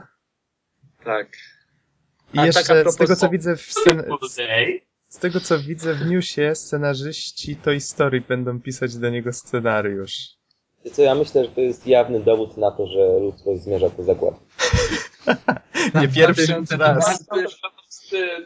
Tak. 1.04 1.28
I 2.34 2.38
A 2.38 2.46
jeszcze 2.46 2.62
tak 2.62 2.70
a 2.70 2.74
propos 2.74 2.94
z 2.94 2.96
tego 2.96 3.16
co 3.16 3.28
widzę 3.28 3.56
w 3.56 3.62
scen... 3.62 4.02
Day. 4.36 4.89
Z 5.10 5.18
tego 5.18 5.40
co 5.40 5.58
widzę 5.58 5.94
w 5.94 6.06
newsie, 6.06 6.54
scenarzyści 6.54 7.56
Toy 7.56 7.80
Story 7.80 8.20
będą 8.20 8.60
pisać 8.60 8.96
do 8.96 9.10
niego 9.10 9.32
scenariusz. 9.32 10.28
Co 10.92 11.02
ja 11.02 11.14
myślę, 11.14 11.44
że 11.44 11.50
to 11.50 11.60
jest 11.60 11.86
jawny 11.86 12.20
dowód 12.20 12.56
na 12.56 12.70
to, 12.70 12.86
że 12.86 13.20
ludzkość 13.20 13.62
zmierza 13.62 13.90
ku 13.90 14.02
zakładzie. 14.02 14.36
Nie 16.00 16.08
pierwszy 16.08 16.46
2012. 16.46 16.78
raz. 16.78 17.24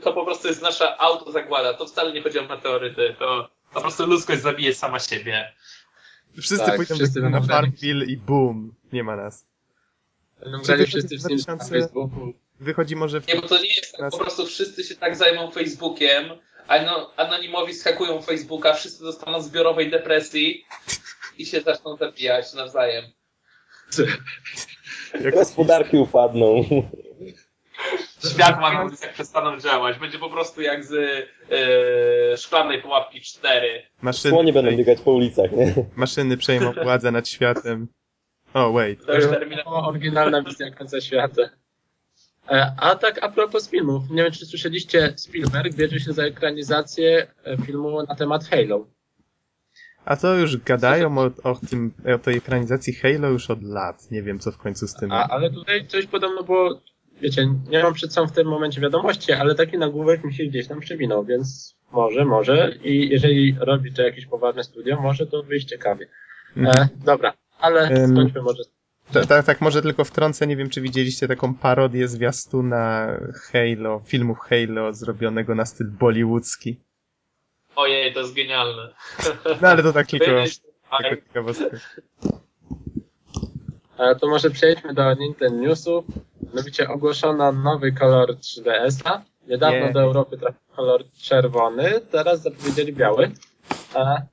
To, 0.02 0.12
po 0.12 0.24
prostu 0.24 0.48
jest 0.48 0.62
nasza 0.62 0.98
autozagłada. 0.98 1.74
To 1.74 1.86
wcale 1.86 2.12
nie 2.12 2.22
chodzi 2.22 2.38
o 2.38 2.48
meteoryty. 2.48 3.14
To 3.18 3.48
po 3.74 3.80
prostu 3.80 4.06
ludzkość 4.06 4.42
zabije 4.42 4.74
sama 4.74 4.98
siebie. 4.98 5.52
Wszyscy 6.40 6.66
Tak, 6.66 6.76
pójdą 6.76 6.94
wszyscy 6.94 7.20
na. 7.20 7.40
Farmville 7.40 8.04
i 8.04 8.16
boom, 8.16 8.74
nie 8.92 9.04
ma 9.04 9.16
nas. 9.16 9.46
Będą 10.40 10.62
grali 10.62 10.86
wszyscy 10.86 11.16
w 11.18 11.20
Sims 11.20 11.46
na 11.46 11.56
2000? 11.56 11.70
Facebooku. 11.70 12.32
Wychodzi 12.60 12.96
może 12.96 13.20
w... 13.20 13.28
Nie, 13.28 13.34
bo 13.34 13.48
to 13.48 13.58
nie 13.58 13.74
jest 13.76 13.96
tak, 13.96 14.10
po 14.10 14.18
prostu 14.18 14.46
wszyscy 14.46 14.84
się 14.84 14.96
tak 14.96 15.16
zajmą 15.16 15.50
Facebookiem, 15.50 16.24
anonimowi 17.16 17.74
skakują 17.74 18.22
Facebooka, 18.22 18.72
wszyscy 18.72 19.04
dostaną 19.04 19.40
zbiorowej 19.42 19.90
depresji 19.90 20.64
i 21.38 21.46
się 21.46 21.60
zaczną 21.60 21.96
zabijać 21.96 22.54
nawzajem. 22.54 23.04
jak 25.24 25.34
Gospodarki 25.34 25.96
upadną. 25.96 26.64
Świat 28.34 28.60
ma 28.60 28.82
ulicach 28.84 29.12
przestaną 29.12 29.58
działać. 29.60 29.98
Będzie 29.98 30.18
po 30.18 30.30
prostu 30.30 30.62
jak 30.62 30.84
z 30.84 30.92
e, 31.50 32.36
szklanej 32.36 32.82
pułapki 32.82 33.20
4. 33.20 33.82
maszyny, 34.02 34.30
Słonie 34.34 34.52
będą 34.52 34.76
biegać 34.76 35.00
po 35.00 35.12
ulicach, 35.12 35.52
nie? 35.52 35.74
maszyny 35.96 36.36
przejmą 36.36 36.72
władzę 36.72 37.10
nad 37.10 37.28
światem. 37.28 37.88
O, 38.54 38.72
wait. 38.72 39.06
To 39.06 39.14
już 39.14 39.24
To 39.24 39.30
terminal. 39.30 39.64
oryginalna 39.66 40.42
wizja 40.42 40.70
końca 40.70 41.00
świata. 41.00 41.42
E, 42.50 42.72
A 42.76 42.94
tak 42.94 43.18
a 43.22 43.28
propos 43.28 43.70
filmów, 43.70 44.10
nie 44.10 44.22
wiem 44.22 44.32
czy 44.32 44.46
słyszeliście, 44.46 45.12
Spielberg 45.16 45.74
bierze 45.74 46.00
się 46.00 46.12
za 46.12 46.22
ekranizację 46.22 47.26
e, 47.44 47.56
filmu 47.56 48.02
na 48.02 48.14
temat 48.14 48.44
Halo. 48.44 48.86
A 50.04 50.16
to 50.16 50.34
już 50.34 50.56
gadają 50.56 51.18
o, 51.18 51.30
o, 51.42 51.54
tym, 51.70 51.92
o 52.14 52.18
tej 52.18 52.36
ekranizacji 52.36 52.94
Halo 52.94 53.28
już 53.28 53.50
od 53.50 53.62
lat. 53.62 54.10
Nie 54.10 54.22
wiem, 54.22 54.38
co 54.38 54.52
w 54.52 54.58
końcu 54.58 54.88
z 54.88 54.94
tym. 54.94 55.12
A, 55.12 55.28
ale 55.28 55.50
tutaj 55.50 55.86
coś 55.86 56.06
podobno 56.06 56.42
było, 56.42 56.80
wiecie, 57.20 57.48
nie 57.68 57.82
mam 57.82 57.94
przed 57.94 58.12
sobą 58.12 58.26
w 58.28 58.32
tym 58.32 58.46
momencie 58.46 58.80
wiadomości, 58.80 59.32
ale 59.32 59.54
taki 59.54 59.78
nagłówek 59.78 60.24
mi 60.24 60.34
się 60.34 60.44
gdzieś 60.44 60.68
tam 60.68 60.80
przewinął, 60.80 61.24
więc 61.24 61.76
może, 61.92 62.24
może 62.24 62.72
i 62.84 63.08
jeżeli 63.08 63.56
robi 63.60 63.92
to 63.92 64.02
jakieś 64.02 64.26
poważne 64.26 64.64
studio, 64.64 65.00
może 65.00 65.26
to 65.26 65.42
wyjść 65.42 65.68
ciekawie. 65.68 66.06
Mhm. 66.56 66.76
E, 66.78 66.88
dobra, 67.04 67.32
ale 67.60 68.08
skończmy 68.08 68.42
może. 68.42 68.64
Ta- 68.64 68.73
ta- 69.12 69.42
Tak, 69.42 69.60
może 69.60 69.82
tylko 69.82 70.04
wtrącę, 70.04 70.46
nie 70.46 70.56
wiem, 70.56 70.70
czy 70.70 70.80
widzieliście 70.80 71.28
taką 71.28 71.54
parodię 71.54 72.08
zwiastuna 72.08 73.06
Halo, 73.34 74.00
filmów 74.04 74.38
Halo 74.38 74.92
zrobionego 74.94 75.54
na 75.54 75.66
styl 75.66 75.86
bollywoodzki. 75.90 76.80
Ojej, 77.76 78.14
to 78.14 78.20
jest 78.20 78.34
genialne. 78.34 78.94
No 79.62 79.68
ale 79.68 79.82
to 79.82 79.92
tak 79.92 80.06
tylko, 80.06 80.24
tylko 80.26 81.16
ciekawostka. 81.16 81.66
E, 83.98 84.14
to 84.14 84.28
może 84.28 84.50
przejdźmy 84.50 84.94
do 84.94 85.14
Nintendo 85.14 85.62
Newsów. 85.62 86.04
Mianowicie 86.42 86.88
ogłoszono 86.88 87.52
nowy 87.52 87.92
kolor 87.92 88.30
3DS-a. 88.36 89.22
Niedawno 89.48 89.86
Nie. 89.86 89.92
do 89.92 90.00
Europy 90.00 90.38
trafił 90.38 90.60
kolor 90.76 91.04
czerwony, 91.22 92.00
teraz 92.10 92.42
zapowiedzieli 92.42 92.92
biały. 92.92 93.30
E, 93.94 94.26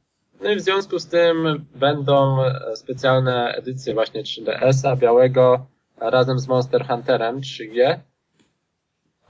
No 0.43 0.51
i 0.51 0.55
w 0.55 0.62
związku 0.62 1.00
z 1.00 1.07
tym 1.07 1.65
będą 1.75 2.38
specjalne 2.75 3.55
edycje 3.55 3.93
właśnie 3.93 4.24
3DS-a 4.24 4.95
białego 4.95 5.65
razem 5.98 6.39
z 6.39 6.48
Monster 6.48 6.88
Hunterem 6.88 7.41
3G. 7.41 8.00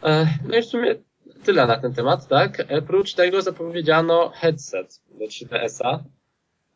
E, 0.04 0.28
No 0.50 0.58
i 0.58 0.62
w 0.62 0.66
sumie 0.66 0.96
tyle 1.44 1.68
na 1.68 1.78
ten 1.78 1.94
temat, 1.94 2.28
tak? 2.28 2.68
Oprócz 2.78 3.14
tego 3.14 3.42
zapowiedziano 3.42 4.30
headset 4.36 5.02
do 5.20 5.26
3DS-a. 5.26 6.04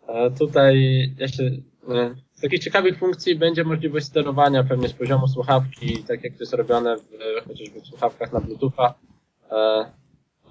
E, 0.08 0.32
Tutaj 0.32 0.76
ja 1.18 1.28
się, 1.28 1.44
e, 1.90 2.16
z 2.34 2.42
takich 2.42 2.60
ciekawych 2.60 2.98
funkcji 3.00 3.36
będzie 3.36 3.64
możliwość 3.64 4.06
sterowania 4.06 4.64
pewnie 4.64 4.88
z 4.88 4.94
poziomu 4.94 5.28
słuchawki, 5.28 6.04
tak 6.08 6.24
jak 6.24 6.34
to 6.34 6.40
jest 6.40 6.54
robione 6.54 6.98
w, 6.98 7.02
chociażby 7.48 7.82
w 7.82 7.88
słuchawkach 7.88 8.34
na 8.34 8.40
Bluetootha. 8.40 8.94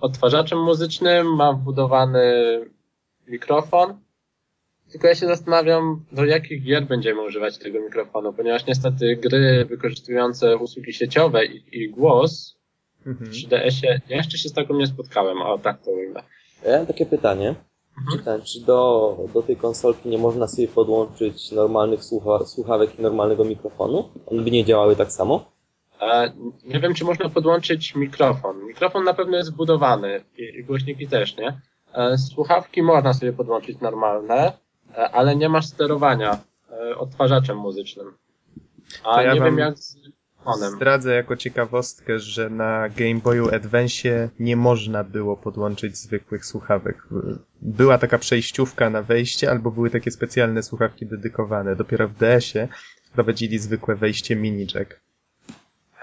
Odtwarzaczem 0.00 0.62
muzycznym 0.62 1.37
ma 1.37 1.53
wbudowany 1.53 2.25
mikrofon. 3.28 3.99
Tylko 4.93 5.07
ja 5.09 5.14
się 5.14 5.26
zastanawiam, 5.26 6.04
do 6.12 6.25
jakich 6.25 6.62
gier 6.64 6.87
będziemy 6.87 7.23
używać 7.23 7.59
tego 7.59 7.81
mikrofonu, 7.81 8.33
ponieważ 8.33 8.66
niestety 8.66 9.16
gry 9.16 9.64
wykorzystujące 9.64 10.57
usługi 10.57 10.93
sieciowe 10.93 11.45
i, 11.47 11.83
i 11.83 11.90
głos 11.90 12.57
Mhm. 13.07 13.31
w 13.31 13.35
3DS-ie 13.35 14.00
ja 14.09 14.16
jeszcze 14.16 14.38
się 14.38 14.49
z 14.49 14.52
taką 14.52 14.75
nie 14.75 14.87
spotkałem, 14.87 15.43
o 15.43 15.59
tak 15.59 15.83
to 15.85 15.90
ujmę. 15.90 16.23
Ja 16.66 16.76
mam 16.78 16.87
takie 16.87 17.07
pytanie. 17.07 17.54
Mhm. 18.12 18.43
Czy, 18.43 18.61
do, 18.61 19.19
do 19.35 19.43
tej 19.43 19.57
konsolki 19.57 20.09
nie 20.09 20.19
można 20.19 20.49
sobie 20.49 20.69
podłączyć 20.69 21.52
normalnych 21.52 22.04
słucha, 22.04 22.45
słuchawek 22.47 22.99
i 22.99 23.02
normalnego 23.02 23.45
mikrofonu? 23.45 24.09
One 24.26 24.43
by 24.43 24.50
nie 24.50 24.64
działały 24.64 24.97
tak 24.97 25.12
samo? 25.12 25.50
E, 26.00 26.33
Nie 26.64 26.81
wiem, 26.81 26.95
czy 26.95 27.04
można 27.04 27.28
podłączyć 27.28 27.95
mikrofon. 27.95 28.64
Mikrofon 28.66 29.04
na 29.04 29.14
pewno 29.14 29.37
jest 29.37 29.52
wbudowany 29.52 30.25
i, 30.38 30.43
i 30.43 30.64
głośniki 30.64 31.07
też, 31.09 31.37
nie? 31.37 31.61
E, 31.95 32.19
Słuchawki 32.19 32.83
można 32.83 33.13
sobie 33.13 33.33
podłączyć 33.33 33.81
normalne, 33.81 34.53
e, 34.97 35.11
ale 35.11 35.37
nie 35.37 35.49
masz 35.49 35.67
sterowania 35.67 36.39
e, 36.71 36.97
odtwarzaczem 36.99 37.59
muzycznym. 37.59 38.13
A 39.05 39.23
ja 39.23 39.35
nie 39.35 39.41
wiem 39.41 39.59
jak 39.59 39.79
z 39.79 39.97
mikrofonem. 40.45 40.77
Zdradzę 40.77 41.15
jako 41.15 41.37
ciekawostkę, 41.37 42.19
że 42.19 42.51
na 42.51 42.89
Game 42.89 43.21
Boyu 43.21 43.55
Advance 43.55 44.29
nie 44.39 44.57
można 44.57 45.05
było 45.05 45.37
podłączyć 45.37 45.97
zwykłych 45.97 46.47
słuchawek. 46.47 47.03
Była 47.63 47.99
taka 47.99 48.19
przejściówka 48.19 48.91
na 48.91 49.03
wejście, 49.03 49.51
albo 49.51 49.71
były 49.71 49.91
takie 49.91 50.11
specjalne 50.11 50.63
słuchawki 50.63 51.07
dedykowane. 51.07 51.77
Dopiero 51.77 52.09
w 52.09 52.15
DS-ie 52.15 52.69
wprowadzili 53.05 53.59
zwykłe 53.59 53.95
wejście 53.95 54.37
mini 54.37 54.67
jack. 54.75 55.01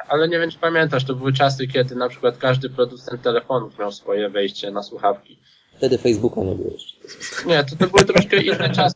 Ale 0.08 0.28
nie 0.28 0.40
wiem, 0.40 0.52
czy 0.52 0.60
pamiętasz, 0.60 1.06
to 1.06 1.16
były 1.16 1.34
czasy, 1.34 1.68
kiedy 1.68 1.96
na 1.96 2.10
przykład 2.10 2.38
każdy 2.38 2.70
producent 2.70 3.22
telefonów 3.22 3.80
miał 3.80 3.92
swoje 3.92 4.30
wejście 4.30 4.72
na 4.72 4.84
słuchawki. 4.84 5.40
Wtedy 5.82 5.98
Facebooka 5.98 6.42
nie 6.42 6.56
było 6.56 6.72
jeszcze. 6.72 6.96
Nie, 7.46 7.64
to, 7.64 7.76
to 7.76 7.88
były 7.88 8.06
troszkę 8.06 8.38
inne 8.38 8.70
czasy. 8.70 8.96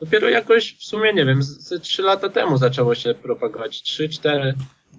Dopiero 0.00 0.28
jakoś 0.28 0.76
w 0.78 0.84
sumie, 0.84 1.12
nie 1.12 1.24
wiem, 1.24 1.42
ze 1.42 1.80
3 1.80 2.02
lata 2.02 2.28
temu 2.28 2.56
zaczęło 2.56 2.94
się 2.94 3.14
propagować. 3.14 3.82
3, 3.82 4.08
4, 4.08 4.54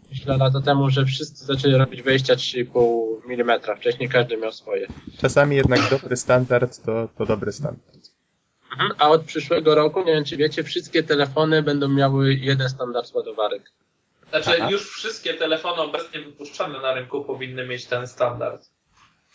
myślę 0.10 0.38
lata 0.38 0.62
temu, 0.62 0.90
że 0.90 1.06
wszyscy 1.06 1.46
zaczęli 1.46 1.74
robić 1.74 2.02
wejścia 2.02 2.34
3,5 2.36 3.42
mm. 3.42 3.62
Wcześniej 3.78 4.10
każdy 4.10 4.38
miał 4.38 4.52
swoje. 4.52 4.88
Czasami 5.22 5.56
jednak 5.56 5.90
dobry 5.90 6.18
standard 6.18 6.86
to, 6.86 7.10
to 7.18 7.26
dobry 7.26 7.52
standard. 7.52 8.12
Mhm. 8.72 8.92
A 8.98 9.10
od 9.10 9.24
przyszłego 9.24 9.76
roku, 9.76 10.00
nie 10.00 10.14
wiem 10.14 10.26
czy 10.26 10.38
wiecie, 10.38 10.64
wszystkie 10.64 11.04
telefony 11.04 11.64
będą 11.64 11.88
miały 11.88 12.34
jeden 12.34 12.70
standard 12.70 13.14
ładowarek. 13.14 13.72
Znaczy, 14.30 14.52
Aha. 14.60 14.70
już 14.72 14.90
wszystkie 14.90 15.34
telefony 15.34 15.82
obecnie 15.82 16.22
wypuszczane 16.22 16.82
na 16.82 16.94
rynku 16.94 17.24
powinny 17.24 17.68
mieć 17.68 17.86
ten 17.86 18.08
standard. 18.08 18.70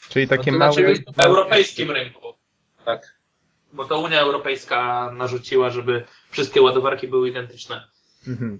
Czyli 0.09 0.29
takie 0.29 0.53
No 0.53 0.59
małe... 0.59 0.73
znaczy- 0.73 1.05
W 1.17 1.21
europejskim 1.21 1.91
rynku. 1.91 2.35
Tak. 2.85 3.15
bo 3.73 3.85
to 3.85 3.99
Unia 4.01 4.21
Europejska 4.21 5.11
narzuciła, 5.17 5.71
żeby 5.71 6.05
wszystkie 6.31 6.63
ładowarki 6.63 7.09
były 7.09 7.29
identyczne. 7.29 7.89
Mhm. 8.29 8.59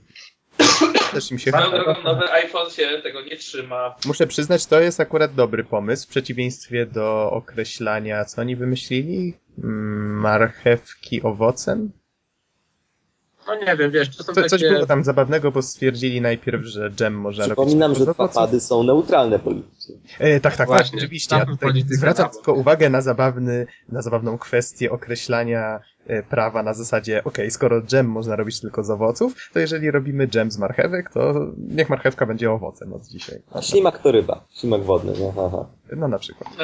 Też 1.13 1.31
im 1.31 1.39
się 1.39 1.51
Swoją 1.51 1.71
drogą 1.71 2.03
nowy 2.03 2.33
iPhone 2.33 2.71
się 2.71 3.01
tego 3.03 3.21
nie 3.21 3.37
trzyma. 3.37 3.95
Muszę 4.05 4.27
przyznać, 4.27 4.67
to 4.67 4.81
jest 4.81 5.01
akurat 5.01 5.35
dobry 5.35 5.65
pomysł, 5.65 6.07
w 6.07 6.11
przeciwieństwie 6.11 6.87
do 6.87 7.31
określania, 7.31 8.25
co 8.25 8.41
oni 8.41 8.57
wymyślili? 8.57 9.35
Mm, 9.59 10.21
Marchewki 10.21 11.23
owocem? 11.23 11.93
No 13.47 13.55
nie 13.55 13.77
wiem, 13.77 13.91
wiesz, 13.91 14.17
to 14.17 14.25
są 14.25 14.33
Co, 14.33 14.43
coś 14.43 14.51
takie... 14.51 14.71
było 14.73 14.87
tam 14.87 15.05
zabawnego, 15.05 15.53
bo 15.53 15.63
stwierdzili 15.63 16.21
najpierw, 16.21 16.65
że 16.65 16.91
dżem 16.91 17.21
można 17.21 17.45
Przypominam, 17.45 17.91
robić 17.91 17.99
że 17.99 18.05
z 18.05 18.09
owoców. 18.09 18.35
papady 18.35 18.61
są 18.61 18.83
neutralne 18.83 19.39
politycznie. 19.39 19.95
E, 20.19 20.41
tak, 20.41 20.57
tak, 20.57 20.67
Właśnie, 20.67 20.91
tak, 20.91 20.99
oczywiście. 20.99 21.37
Ja 21.37 21.47
tutaj 21.47 21.85
zwracam 21.89 22.31
tylko 22.31 22.53
uwagę 22.53 22.91
na 22.91 23.01
zabawny, 23.01 23.67
na 23.89 24.03
zabawną 24.03 24.39
kwestię 24.39 24.91
określania 24.91 25.81
e, 26.07 26.23
prawa 26.23 26.63
na 26.63 26.75
zasadzie, 26.75 27.25
okej, 27.25 27.51
skoro 27.51 27.83
dżem 27.83 28.07
można 28.07 28.37
robić 28.37 28.61
tylko 28.61 28.85
z 28.85 28.91
owoców, 28.91 29.51
to 29.53 29.59
jeżeli 29.59 29.91
robimy 29.91 30.29
dżem 30.29 30.51
z 30.51 30.59
marchewek, 30.59 31.11
to 31.13 31.35
niech 31.59 31.91
marchewka 31.91 32.27
będzie 32.27 32.51
owocem 32.51 32.93
od 32.93 33.07
dzisiaj. 33.07 33.43
A 33.53 33.63
ślimak 33.63 33.99
to 33.99 34.13
ryba. 34.13 34.45
Ślimak 34.55 34.83
wodny, 34.83 35.13
no 35.21 35.33
haha. 35.33 35.67
No 35.97 36.09
na 36.09 36.19
przykład. 36.19 36.51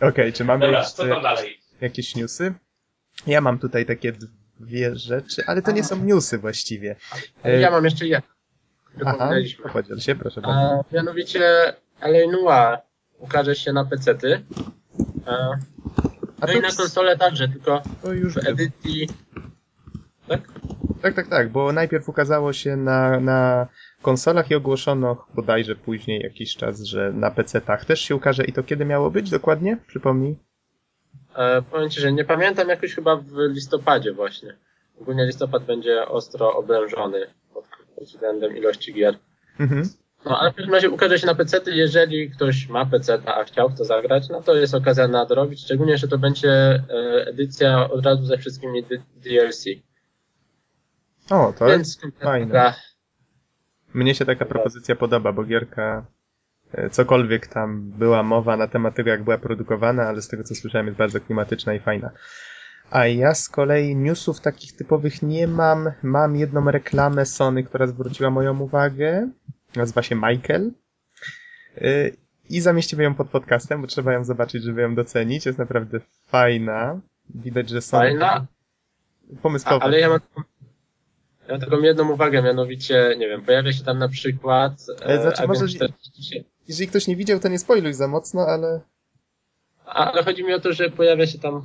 Okej, 0.00 0.32
czy 0.32 0.44
mamy 0.44 0.66
Dobra, 0.66 0.84
co 0.84 1.02
jeszcze 1.02 1.14
tam 1.14 1.22
dalej? 1.22 1.58
jakieś 1.80 2.16
newsy? 2.16 2.54
Ja 3.26 3.40
mam 3.40 3.58
tutaj 3.58 3.86
takie 3.86 4.12
dwie 4.60 4.96
rzeczy, 4.96 5.42
ale 5.46 5.62
to 5.62 5.72
nie 5.72 5.84
są 5.84 6.04
newsy 6.04 6.38
właściwie. 6.38 6.96
E, 7.44 7.60
Ja 7.60 7.70
mam 7.70 7.84
jeszcze 7.84 8.06
jedno. 8.06 8.28
Aha, 9.06 9.30
podziel 9.72 9.98
się, 10.00 10.14
proszę 10.14 10.40
bardzo. 10.40 10.84
A 10.90 10.94
mianowicie 10.94 11.40
LA 12.00 12.32
Noir 12.32 12.78
ukaże 13.18 13.54
się 13.54 13.72
na 13.72 13.84
PC-ty. 13.84 14.42
A, 15.26 15.30
A 16.40 16.46
no 16.46 16.52
i 16.52 16.60
na 16.60 16.70
konsolę 16.76 17.16
także, 17.18 17.48
tylko 17.48 17.82
to 18.02 18.12
już 18.12 18.34
w 18.34 18.46
edycji... 18.46 19.08
Tak? 20.28 20.40
Tak, 21.02 21.14
tak, 21.14 21.28
tak, 21.28 21.48
bo 21.52 21.72
najpierw 21.72 22.08
ukazało 22.08 22.52
się 22.52 22.76
na, 22.76 23.20
na 23.20 23.66
konsolach 24.02 24.50
i 24.50 24.54
ogłoszono 24.54 25.26
bodajże 25.34 25.76
później 25.76 26.20
jakiś 26.20 26.56
czas, 26.56 26.82
że 26.82 27.12
na 27.12 27.30
PC-tach 27.30 27.84
też 27.84 28.00
się 28.00 28.16
ukaże 28.16 28.44
i 28.44 28.52
to 28.52 28.62
kiedy 28.62 28.84
miało 28.84 29.10
być 29.10 29.30
dokładnie? 29.30 29.76
Przypomnij. 29.86 30.38
E, 31.36 31.62
powiem 31.62 31.90
Ci, 31.90 32.00
że 32.00 32.12
nie 32.12 32.24
pamiętam, 32.24 32.68
jakoś 32.68 32.94
chyba 32.94 33.16
w 33.16 33.32
listopadzie 33.48 34.12
właśnie. 34.12 34.56
Ogólnie 35.00 35.24
listopad 35.26 35.64
będzie 35.64 36.08
ostro 36.08 36.54
oblężony 36.56 37.26
pod 37.54 37.64
pod 37.96 38.04
względem 38.04 38.56
ilości 38.56 38.94
gier. 38.94 39.18
Mhm. 39.60 39.88
No 40.24 40.38
ale 40.40 40.52
w 40.52 40.54
każdym 40.54 40.74
razie 40.74 40.90
ukaże 40.90 41.18
się 41.18 41.26
na 41.26 41.34
PC, 41.34 41.60
jeżeli 41.66 42.30
ktoś 42.30 42.68
ma 42.68 42.86
PC, 42.86 43.18
a 43.26 43.44
chciał 43.44 43.68
w 43.70 43.78
to 43.78 43.84
zagrać, 43.84 44.28
no 44.28 44.42
to 44.42 44.54
jest 44.54 44.74
okazja 44.74 45.08
nadrobić, 45.08 45.60
szczególnie, 45.64 45.98
że 45.98 46.08
to 46.08 46.18
będzie 46.18 46.50
e, 46.50 46.82
edycja 47.26 47.90
od 47.90 48.06
razu 48.06 48.24
ze 48.24 48.38
wszystkimi 48.38 48.84
DLC. 49.16 49.64
O, 51.30 51.52
to 51.58 51.68
jest 51.68 52.02
Więc 52.02 52.14
fajne. 52.20 52.46
gra- 52.54 52.74
Mnie 53.94 54.14
się 54.14 54.24
taka 54.24 54.44
propozycja 54.44 54.96
podoba, 54.96 55.32
bo 55.32 55.44
gierka 55.44 56.06
cokolwiek 56.90 57.46
tam 57.46 57.90
była 57.90 58.22
mowa 58.22 58.56
na 58.56 58.68
temat 58.68 58.94
tego, 58.94 59.10
jak 59.10 59.24
była 59.24 59.38
produkowana, 59.38 60.02
ale 60.02 60.22
z 60.22 60.28
tego 60.28 60.44
co 60.44 60.54
słyszałem 60.54 60.86
jest 60.86 60.98
bardzo 60.98 61.20
klimatyczna 61.20 61.74
i 61.74 61.80
fajna. 61.80 62.10
A 62.90 63.06
ja 63.06 63.34
z 63.34 63.48
kolei 63.48 63.96
newsów 63.96 64.40
takich 64.40 64.76
typowych 64.76 65.22
nie 65.22 65.46
mam. 65.48 65.92
Mam 66.02 66.36
jedną 66.36 66.70
reklamę 66.70 67.26
Sony, 67.26 67.62
która 67.64 67.86
zwróciła 67.86 68.30
moją 68.30 68.60
uwagę. 68.60 69.28
Nazywa 69.76 70.02
się 70.02 70.14
Michael. 70.14 70.70
Y, 71.78 72.16
I 72.48 72.60
zamieścimy 72.60 73.02
ją 73.02 73.14
pod 73.14 73.28
podcastem, 73.28 73.80
bo 73.80 73.86
trzeba 73.86 74.12
ją 74.12 74.24
zobaczyć, 74.24 74.62
żeby 74.62 74.80
ją 74.82 74.94
docenić. 74.94 75.46
Jest 75.46 75.58
naprawdę 75.58 76.00
fajna. 76.26 77.00
Widać, 77.34 77.68
że 77.68 77.80
Sony 77.82 78.02
Fajna, 78.02 78.46
pomysłowa. 79.42 79.84
ale 79.84 80.00
ja 80.00 80.08
mam, 80.08 80.20
ja 81.48 81.52
mam 81.54 81.60
taką 81.60 81.78
jedną 81.80 82.12
uwagę, 82.12 82.42
mianowicie, 82.42 83.14
nie 83.18 83.28
wiem, 83.28 83.42
pojawia 83.42 83.72
się 83.72 83.84
tam 83.84 83.98
na 83.98 84.08
przykład 84.08 84.72
E, 85.02 85.22
znaczy, 85.22 85.46
może- 85.48 85.68
47. 85.68 86.51
Jeżeli 86.68 86.88
ktoś 86.88 87.06
nie 87.06 87.16
widział, 87.16 87.38
to 87.38 87.48
nie 87.48 87.58
spoiluj 87.58 87.92
za 87.92 88.08
mocno, 88.08 88.46
ale 88.46 88.80
Ale 89.84 90.24
chodzi 90.24 90.44
mi 90.44 90.54
o 90.54 90.60
to, 90.60 90.72
że 90.72 90.90
pojawia 90.90 91.26
się 91.26 91.38
tam. 91.38 91.62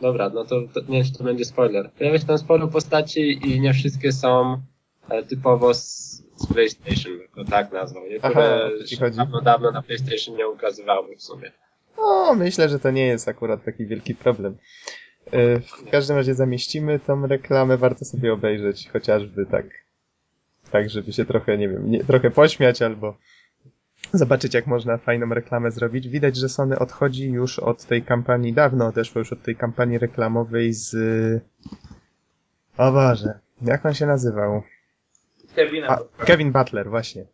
Dobra, 0.00 0.28
no 0.28 0.44
to, 0.44 0.62
to 0.74 0.80
nie 0.80 1.02
wiem, 1.02 1.04
czy 1.04 1.18
to 1.18 1.24
będzie 1.24 1.44
spoiler. 1.44 1.90
Pojawia 1.98 2.18
się 2.18 2.26
tam 2.26 2.38
sporo 2.38 2.68
postaci 2.68 3.48
i 3.48 3.60
nie 3.60 3.72
wszystkie 3.72 4.12
są 4.12 4.60
e, 5.08 5.22
typowo 5.22 5.74
z, 5.74 6.10
PlayStation, 6.52 7.12
to 7.34 7.44
tak 7.44 7.72
nazwał. 7.72 8.02
Niektóre 8.06 8.70
Aha, 8.96 9.10
dawno, 9.16 9.40
dawno 9.40 9.70
na 9.70 9.82
PlayStation 9.82 10.36
nie 10.36 10.48
ukazywały 10.48 11.16
w 11.16 11.22
sumie. 11.22 11.52
No, 11.98 12.34
myślę, 12.34 12.68
że 12.68 12.78
to 12.78 12.90
nie 12.90 13.06
jest 13.06 13.28
akurat 13.28 13.64
taki 13.64 13.86
wielki 13.86 14.14
problem. 14.14 14.56
E, 15.32 15.60
W 15.60 15.90
każdym 15.90 16.16
razie 16.16 16.34
zamieścimy 16.34 17.00
tą 17.00 17.26
reklamę, 17.26 17.76
warto 17.76 18.04
sobie 18.04 18.32
obejrzeć, 18.32 18.88
chociażby 18.92 19.46
tak, 19.46 19.66
tak 20.70 20.90
żeby 20.90 21.12
się 21.12 21.24
trochę, 21.24 21.58
nie 21.58 21.68
wiem, 21.68 21.90
nie, 21.90 22.04
trochę 22.04 22.30
pośmiać 22.30 22.82
albo 22.82 23.16
zobaczyć, 24.18 24.54
jak 24.54 24.66
można 24.66 24.96
fajną 24.96 25.34
reklamę 25.34 25.70
zrobić. 25.70 26.08
Widać, 26.08 26.36
że 26.36 26.48
Sony 26.48 26.78
odchodzi 26.78 27.30
już 27.30 27.58
od 27.58 27.84
tej 27.84 28.02
kampanii, 28.02 28.52
dawno 28.52 28.86
odeszło 28.86 29.18
już 29.18 29.32
od 29.32 29.42
tej 29.42 29.56
kampanii 29.56 29.98
reklamowej 29.98 30.72
z... 30.72 30.94
O 32.78 32.92
Boże, 32.92 33.38
jak 33.62 33.86
on 33.86 33.94
się 33.94 34.06
nazywał? 34.06 34.62
Kevina. 35.54 35.88
A, 35.88 36.24
Kevin 36.24 36.52
Butler, 36.52 36.90
właśnie. 36.90 37.24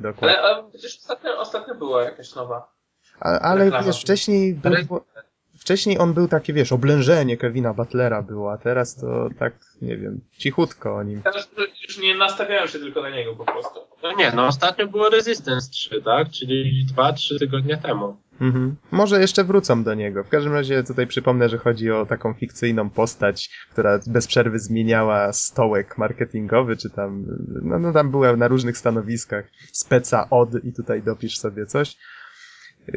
Dokładnie. 0.00 0.38
Ale, 0.38 0.56
ale 0.56 0.68
przecież 0.70 0.96
ostatnio, 0.96 1.38
ostatnio 1.38 1.74
była 1.74 2.04
jakaś 2.04 2.34
nowa. 2.34 2.72
Ale, 3.20 3.40
ale 3.40 3.64
Reklama. 3.64 3.86
wiesz, 3.86 4.00
wcześniej 4.00 4.54
było, 4.54 5.04
wcześniej 5.58 5.98
on 5.98 6.14
był 6.14 6.28
takie, 6.28 6.52
wiesz, 6.52 6.72
oblężenie 6.72 7.36
Kevina 7.36 7.74
Butlera 7.74 8.22
było, 8.22 8.52
a 8.52 8.58
teraz 8.58 8.96
to 8.96 9.28
tak, 9.38 9.54
nie 9.82 9.96
wiem, 9.96 10.20
cichutko 10.38 10.94
o 10.96 11.02
nim. 11.02 11.22
Teraz 11.22 11.48
już 11.88 11.98
nie 11.98 12.16
nastawiają 12.16 12.66
się 12.66 12.78
tylko 12.78 13.02
na 13.02 13.10
niego 13.10 13.36
po 13.36 13.44
prostu. 13.44 13.80
No 14.04 14.12
nie, 14.12 14.32
no 14.32 14.46
ostatnio 14.46 14.88
było 14.88 15.08
Resistance 15.08 15.70
3, 15.70 16.02
tak? 16.02 16.30
Czyli 16.30 16.86
2-3 16.96 17.38
tygodnie 17.38 17.76
temu. 17.76 18.16
Mhm. 18.40 18.76
Może 18.90 19.20
jeszcze 19.20 19.44
wrócą 19.44 19.84
do 19.84 19.94
niego. 19.94 20.24
W 20.24 20.28
każdym 20.28 20.52
razie 20.52 20.84
tutaj 20.84 21.06
przypomnę, 21.06 21.48
że 21.48 21.58
chodzi 21.58 21.90
o 21.90 22.06
taką 22.06 22.34
fikcyjną 22.34 22.90
postać, 22.90 23.50
która 23.72 24.00
bez 24.06 24.26
przerwy 24.26 24.58
zmieniała 24.58 25.32
stołek 25.32 25.98
marketingowy, 25.98 26.76
czy 26.76 26.90
tam, 26.90 27.24
no, 27.62 27.78
no 27.78 27.92
tam 27.92 28.10
była 28.10 28.36
na 28.36 28.48
różnych 28.48 28.78
stanowiskach. 28.78 29.44
Speca 29.72 30.30
od 30.30 30.64
i 30.64 30.72
tutaj 30.72 31.02
dopisz 31.02 31.38
sobie 31.38 31.66
coś. 31.66 31.96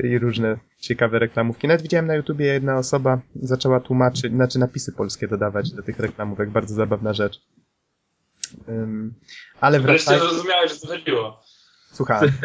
I 0.03 0.19
różne 0.19 0.57
ciekawe 0.79 1.19
reklamówki. 1.19 1.67
Nawet 1.67 1.81
widziałem 1.81 2.07
na 2.07 2.15
YouTubie 2.15 2.45
jedna 2.45 2.77
osoba 2.77 3.21
zaczęła 3.35 3.79
tłumaczyć, 3.79 4.33
znaczy 4.33 4.59
napisy 4.59 4.91
polskie 4.91 5.27
dodawać 5.27 5.71
do 5.71 5.83
tych 5.83 5.99
reklamówek. 5.99 6.49
Bardzo 6.49 6.75
zabawna 6.75 7.13
rzecz. 7.13 7.39
Ym, 8.69 9.13
ale 9.61 9.79
Wreszcie 9.79 10.05
wracając... 10.05 10.33
zrozumiałeś, 10.33 10.71
o 10.71 10.75
co 10.75 10.87
chodziło. 10.87 11.43
Słuchałem. 11.91 12.31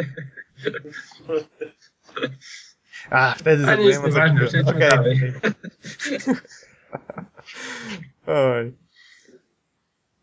A, 3.10 3.34
wtedy 3.38 3.64
zapomniałem 3.64 4.02
o 4.02 4.40
co 4.40 4.46
przejdźmy 4.46 4.70
Okej. 4.70 5.32
Oj. 8.26 8.72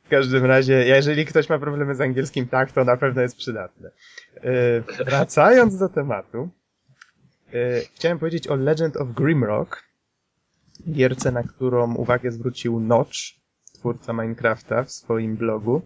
W 0.04 0.10
każdym 0.10 0.46
razie, 0.46 0.74
jeżeli 0.74 1.26
ktoś 1.26 1.50
ma 1.50 1.60
problemy 1.60 1.96
z 1.96 2.02
angielskim, 2.02 2.48
tak, 2.48 2.72
to 2.72 2.84
na 2.84 2.98
pewno 2.98 3.22
jest 3.22 3.38
przydatne. 3.38 3.92
Yy, 4.44 4.84
wracając 5.06 5.78
do 5.78 5.90
tematu, 5.90 6.50
yy, 7.54 7.82
chciałem 7.96 8.20
powiedzieć 8.20 8.48
o 8.48 8.56
Legend 8.56 8.98
of 8.98 9.08
Grimrock, 9.14 9.84
gierce, 10.92 11.32
na 11.32 11.44
którą 11.44 11.96
uwagę 11.96 12.32
zwrócił 12.32 12.80
Notch, 12.80 13.39
twórca 13.80 14.14
Minecrafta 14.14 14.84
w 14.84 14.92
swoim 14.92 15.36
blogu. 15.36 15.82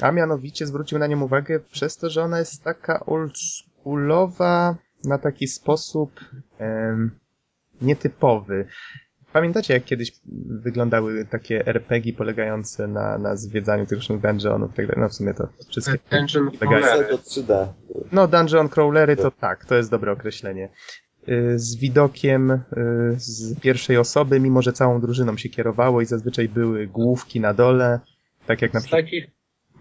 A 0.00 0.12
mianowicie 0.12 0.66
zwrócił 0.66 0.98
na 0.98 1.06
nią 1.06 1.22
uwagę 1.22 1.60
przez 1.60 1.96
to, 1.96 2.10
że 2.10 2.22
ona 2.22 2.38
jest 2.38 2.64
taka 2.64 3.06
oldschoolowa 3.06 4.76
na 5.04 5.18
taki 5.18 5.48
sposób 5.48 6.20
nietypowy. 7.80 8.66
Pamiętacie, 9.32 9.74
jak 9.74 9.84
kiedyś 9.84 10.12
wyglądały 10.46 11.24
takie 11.24 11.66
RPG 11.66 12.12
polegające 12.12 12.86
na, 12.86 13.18
na 13.18 13.36
zwiedzaniu 13.36 13.86
tych 13.86 13.98
różnych 13.98 14.20
dungeonów 14.20 14.72
i 14.72 14.76
tak 14.76 14.86
dalej? 14.86 15.02
No 15.02 15.08
w 15.08 15.14
sumie 15.14 15.34
to 15.34 15.48
wszystkie. 15.68 15.98
Dungeon 16.10 16.44
Legacy. 16.44 16.66
Crawlery. 16.66 17.08
do 17.08 17.16
3D. 17.16 17.66
No, 18.12 18.28
dungeon 18.28 18.68
crawlery 18.68 19.16
to 19.16 19.30
tak, 19.30 19.64
to 19.64 19.74
jest 19.74 19.90
dobre 19.90 20.12
określenie. 20.12 20.68
Y, 21.28 21.58
Z 21.58 21.76
widokiem 21.76 22.50
y, 22.50 22.60
z 23.16 23.60
pierwszej 23.60 23.96
osoby, 23.96 24.40
mimo 24.40 24.62
że 24.62 24.72
całą 24.72 25.00
drużyną 25.00 25.36
się 25.36 25.48
kierowało 25.48 26.00
i 26.00 26.06
zazwyczaj 26.06 26.48
były 26.48 26.86
główki 26.86 27.40
na 27.40 27.54
dole, 27.54 28.00
tak 28.46 28.62
jak 28.62 28.74
na 28.74 28.80
Z 28.80 28.82
przykład 28.82 29.04
takich, 29.04 29.26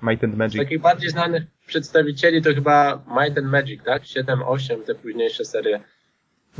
Might 0.03 0.23
and 0.23 0.34
z 0.34 0.38
Magic. 0.38 0.58
takich 0.58 0.82
bardziej 0.82 1.10
znanych 1.10 1.43
przedstawicieli 1.67 2.41
to 2.41 2.53
chyba 2.53 3.06
Might 3.21 3.38
and 3.38 3.47
Magic, 3.47 3.84
tak? 3.84 4.06
7, 4.06 4.43
8, 4.43 4.84
te 4.84 4.95
późniejsze 4.95 5.45
serie. 5.45 5.79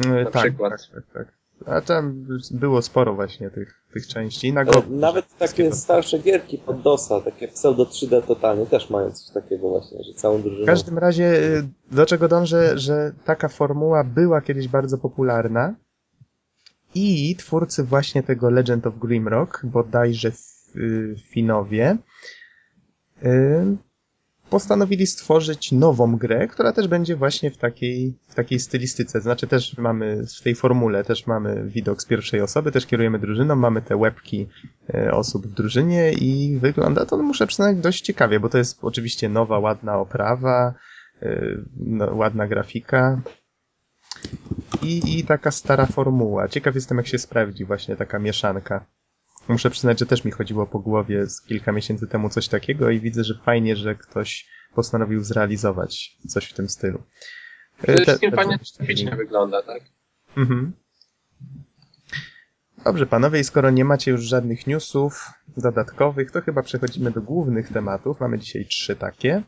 Y, 0.06 0.08
na 0.24 0.32
tak, 0.32 0.44
przykład. 0.44 0.72
Tak, 0.94 1.04
tak, 1.04 1.14
tak. 1.14 1.43
A 1.66 1.82
tam 1.82 2.26
było 2.52 2.82
sporo 2.82 3.16
właśnie 3.16 3.50
tych, 3.50 3.84
tych 3.94 4.08
części. 4.08 4.54
Na 4.54 4.62
E, 4.62 4.66
go, 4.66 4.84
Nawet 4.90 5.38
takie 5.38 5.72
starsze 5.72 6.20
gierki 6.20 6.58
pod 6.58 6.82
DOSa, 6.82 7.22
takie 7.22 7.48
pseudo 7.48 7.84
3D 7.84 8.22
totalnie, 8.22 8.66
też 8.66 8.90
mają 8.90 9.12
coś 9.12 9.34
takiego 9.34 9.70
właśnie, 9.70 10.04
że 10.04 10.14
całą 10.14 10.42
drużyną. 10.42 10.64
W 10.64 10.66
każdym 10.66 10.98
razie, 10.98 11.26
y, 11.38 11.68
do 11.92 12.06
czego 12.06 12.28
dążę, 12.28 12.78
że 12.78 13.14
taka 13.26 13.48
formuła 13.48 14.04
była 14.04 14.42
kiedyś 14.42 14.68
bardzo 14.68 14.98
popularna 14.98 15.76
i 16.96 17.36
twórcy 17.36 17.84
właśnie 17.84 18.24
tego 18.24 18.50
Legend 18.50 18.88
of 18.88 19.00
Grimrock, 19.00 19.66
bodajże 19.66 20.32
y, 20.76 21.16
Finowie, 21.30 21.98
y, 23.24 23.78
postanowili 24.54 25.08
stworzyć 25.08 25.72
nową 25.72 26.18
grę, 26.18 26.48
która 26.48 26.74
też 26.74 26.88
będzie 26.88 27.16
właśnie 27.16 27.52
w 27.52 27.58
takiej, 27.58 28.14
w 28.28 28.36
takiej 28.36 28.60
stylistyce. 28.60 29.22
Znaczy 29.22 29.48
też 29.48 29.78
mamy 29.78 30.24
w 30.40 30.44
tej 30.44 30.56
formule 30.56 31.04
też 31.04 31.28
mamy 31.28 31.64
widok 31.66 32.02
z 32.02 32.06
pierwszej 32.06 32.42
osoby, 32.42 32.72
też 32.72 32.86
kierujemy 32.86 33.20
drużyną, 33.20 33.56
mamy 33.56 33.82
te 33.82 33.96
łebki 33.96 34.48
y, 34.96 35.12
osób 35.12 35.48
w 35.48 35.54
drużynie 35.54 36.12
i 36.12 36.58
wygląda 36.62 37.06
to, 37.06 37.18
no, 37.18 37.24
muszę 37.24 37.48
przyznać, 37.48 37.78
dość 37.78 38.02
ciekawie, 38.02 38.40
bo 38.40 38.50
to 38.50 38.58
jest 38.58 38.80
oczywiście 38.82 39.30
nowa, 39.30 39.60
ładna 39.60 39.98
oprawa, 39.98 40.74
y, 41.24 41.66
no, 41.78 42.16
ładna 42.16 42.48
grafika 42.48 43.22
i, 44.82 45.20
i 45.20 45.24
taka 45.24 45.52
stara 45.52 45.86
formuła. 45.86 46.48
Ciekaw 46.48 46.76
jestem, 46.76 46.98
jak 46.98 47.08
się 47.08 47.20
sprawdzi 47.20 47.66
właśnie 47.66 47.96
taka 47.96 48.20
mieszanka. 48.20 48.86
Muszę 49.48 49.70
przyznać, 49.70 50.00
że 50.00 50.06
też 50.06 50.24
mi 50.26 50.32
chodziło 50.32 50.68
po 50.68 50.80
głowie 50.80 51.28
z 51.28 51.42
kilka 51.42 51.72
miesięcy 51.72 52.08
temu 52.08 52.30
coś 52.30 52.48
takiego 52.48 52.90
i 52.90 53.00
widzę, 53.00 53.24
że 53.24 53.34
fajnie, 53.46 53.76
że 53.76 53.96
ktoś 53.96 54.48
postanowił 54.76 55.24
zrealizować 55.24 56.18
coś 56.28 56.46
w 56.46 56.54
tym 56.54 56.70
stylu. 56.70 57.04
Przede 57.84 58.02
wszystkim 58.04 58.32
te- 58.32 58.38
fajnie 58.38 58.58
graficznie 58.78 59.16
wygląda, 59.16 59.62
tak? 59.62 59.82
Mhm. 60.38 60.74
Dobrze, 62.86 63.06
panowie, 63.06 63.40
i 63.40 63.44
skoro 63.44 63.70
nie 63.70 63.86
macie 63.86 64.12
już 64.12 64.22
żadnych 64.22 64.68
newsów 64.68 65.30
dodatkowych, 65.58 66.32
to 66.32 66.42
chyba 66.42 66.64
przechodzimy 66.64 67.12
do 67.12 67.22
głównych 67.22 67.70
tematów. 67.70 68.20
Mamy 68.20 68.40
dzisiaj 68.40 68.66
trzy 68.66 68.96
takie. 68.96 69.44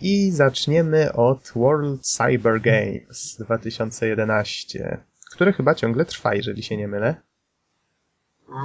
I 0.00 0.30
zaczniemy 0.30 1.12
od 1.12 1.52
World 1.56 2.00
Cyber 2.02 2.60
Games 2.60 3.36
2011, 3.40 4.98
które 5.34 5.52
chyba 5.52 5.74
ciągle 5.74 6.04
trwa, 6.04 6.34
jeżeli 6.34 6.62
się 6.62 6.76
nie 6.76 6.88
mylę. 6.88 7.14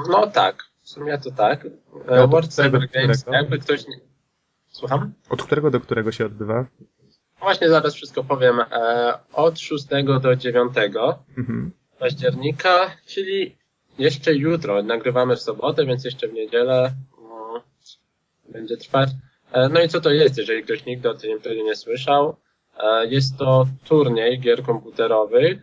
No 0.10 0.28
tak, 0.28 0.64
w 0.82 0.90
sumie 0.90 1.18
to 1.18 1.32
tak. 1.32 1.68
No, 2.08 2.28
World 2.28 2.54
Cyber 2.54 2.90
Games, 2.90 3.26
jakby 3.32 3.60
ktoś 3.60 3.88
nie... 3.88 4.00
Słucham? 4.68 5.14
Od 5.30 5.44
którego 5.44 5.72
do 5.72 5.80
którego 5.80 6.12
się 6.12 6.26
odbywa? 6.26 6.66
Właśnie 7.40 7.70
zaraz 7.70 7.96
wszystko 7.96 8.24
powiem. 8.24 8.60
E, 8.60 9.14
od 9.34 9.60
6 9.60 9.86
do 10.22 10.36
9 10.36 10.74
Mhm. 11.38 11.72
października, 12.00 12.92
czyli 13.06 13.56
jeszcze 13.98 14.34
jutro. 14.34 14.84
Nagrywamy 14.84 15.36
w 15.36 15.42
sobotę, 15.42 15.86
więc 15.86 16.06
jeszcze 16.06 16.28
w 16.28 16.34
niedzielę 16.34 16.94
no, 17.22 17.64
będzie 18.50 18.78
trwać. 18.78 19.10
E, 19.52 19.70
no 19.70 19.82
i 19.82 19.90
co 19.90 20.02
to 20.02 20.10
jest, 20.12 20.38
jeżeli 20.38 20.64
ktoś 20.64 20.86
nigdy 20.86 21.10
o 21.10 21.14
imprezie 21.14 21.64
nie 21.64 21.76
słyszał? 21.76 22.36
Jest 23.10 23.38
to 23.38 23.68
turniej 23.86 24.40
gier 24.40 24.64
komputerowych 24.64 25.58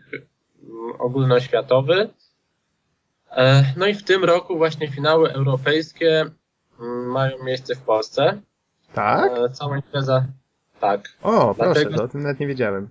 mm, 0.63 0.93
ogólnoświatowy. 0.99 2.09
E, 3.35 3.65
no 3.77 3.85
i 3.87 3.93
w 3.93 4.03
tym 4.03 4.23
roku 4.23 4.57
właśnie 4.57 4.87
finały 4.91 5.33
europejskie 5.33 6.25
mm, 6.79 7.05
mają 7.11 7.43
miejsce 7.43 7.75
w 7.75 7.81
Polsce. 7.81 8.41
Tak? 8.93 9.31
E, 9.37 9.49
cała 9.49 9.75
impreza 9.75 10.25
tak. 10.79 11.01
O, 11.23 11.55
proszę, 11.55 11.73
dlatego- 11.73 11.97
to 11.97 12.03
o 12.03 12.07
tym 12.07 12.23
nawet 12.23 12.39
nie 12.39 12.47
wiedziałem. 12.47 12.89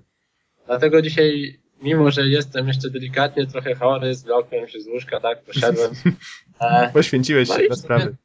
Dlatego 0.66 1.02
dzisiaj, 1.02 1.60
mimo 1.82 2.10
że 2.10 2.26
jestem 2.26 2.68
jeszcze 2.68 2.90
delikatnie 2.90 3.46
trochę 3.46 3.74
chory, 3.74 4.14
zlokłem 4.14 4.68
się 4.68 4.80
z 4.80 4.86
łóżka, 4.86 5.20
tak, 5.20 5.42
poszedłem. 5.44 5.90
E, 6.60 6.90
Poświęciłeś 6.92 7.48
No 7.48 7.54
się 7.54 7.60
sumie- 7.62 7.76
sprawy. 7.76 8.16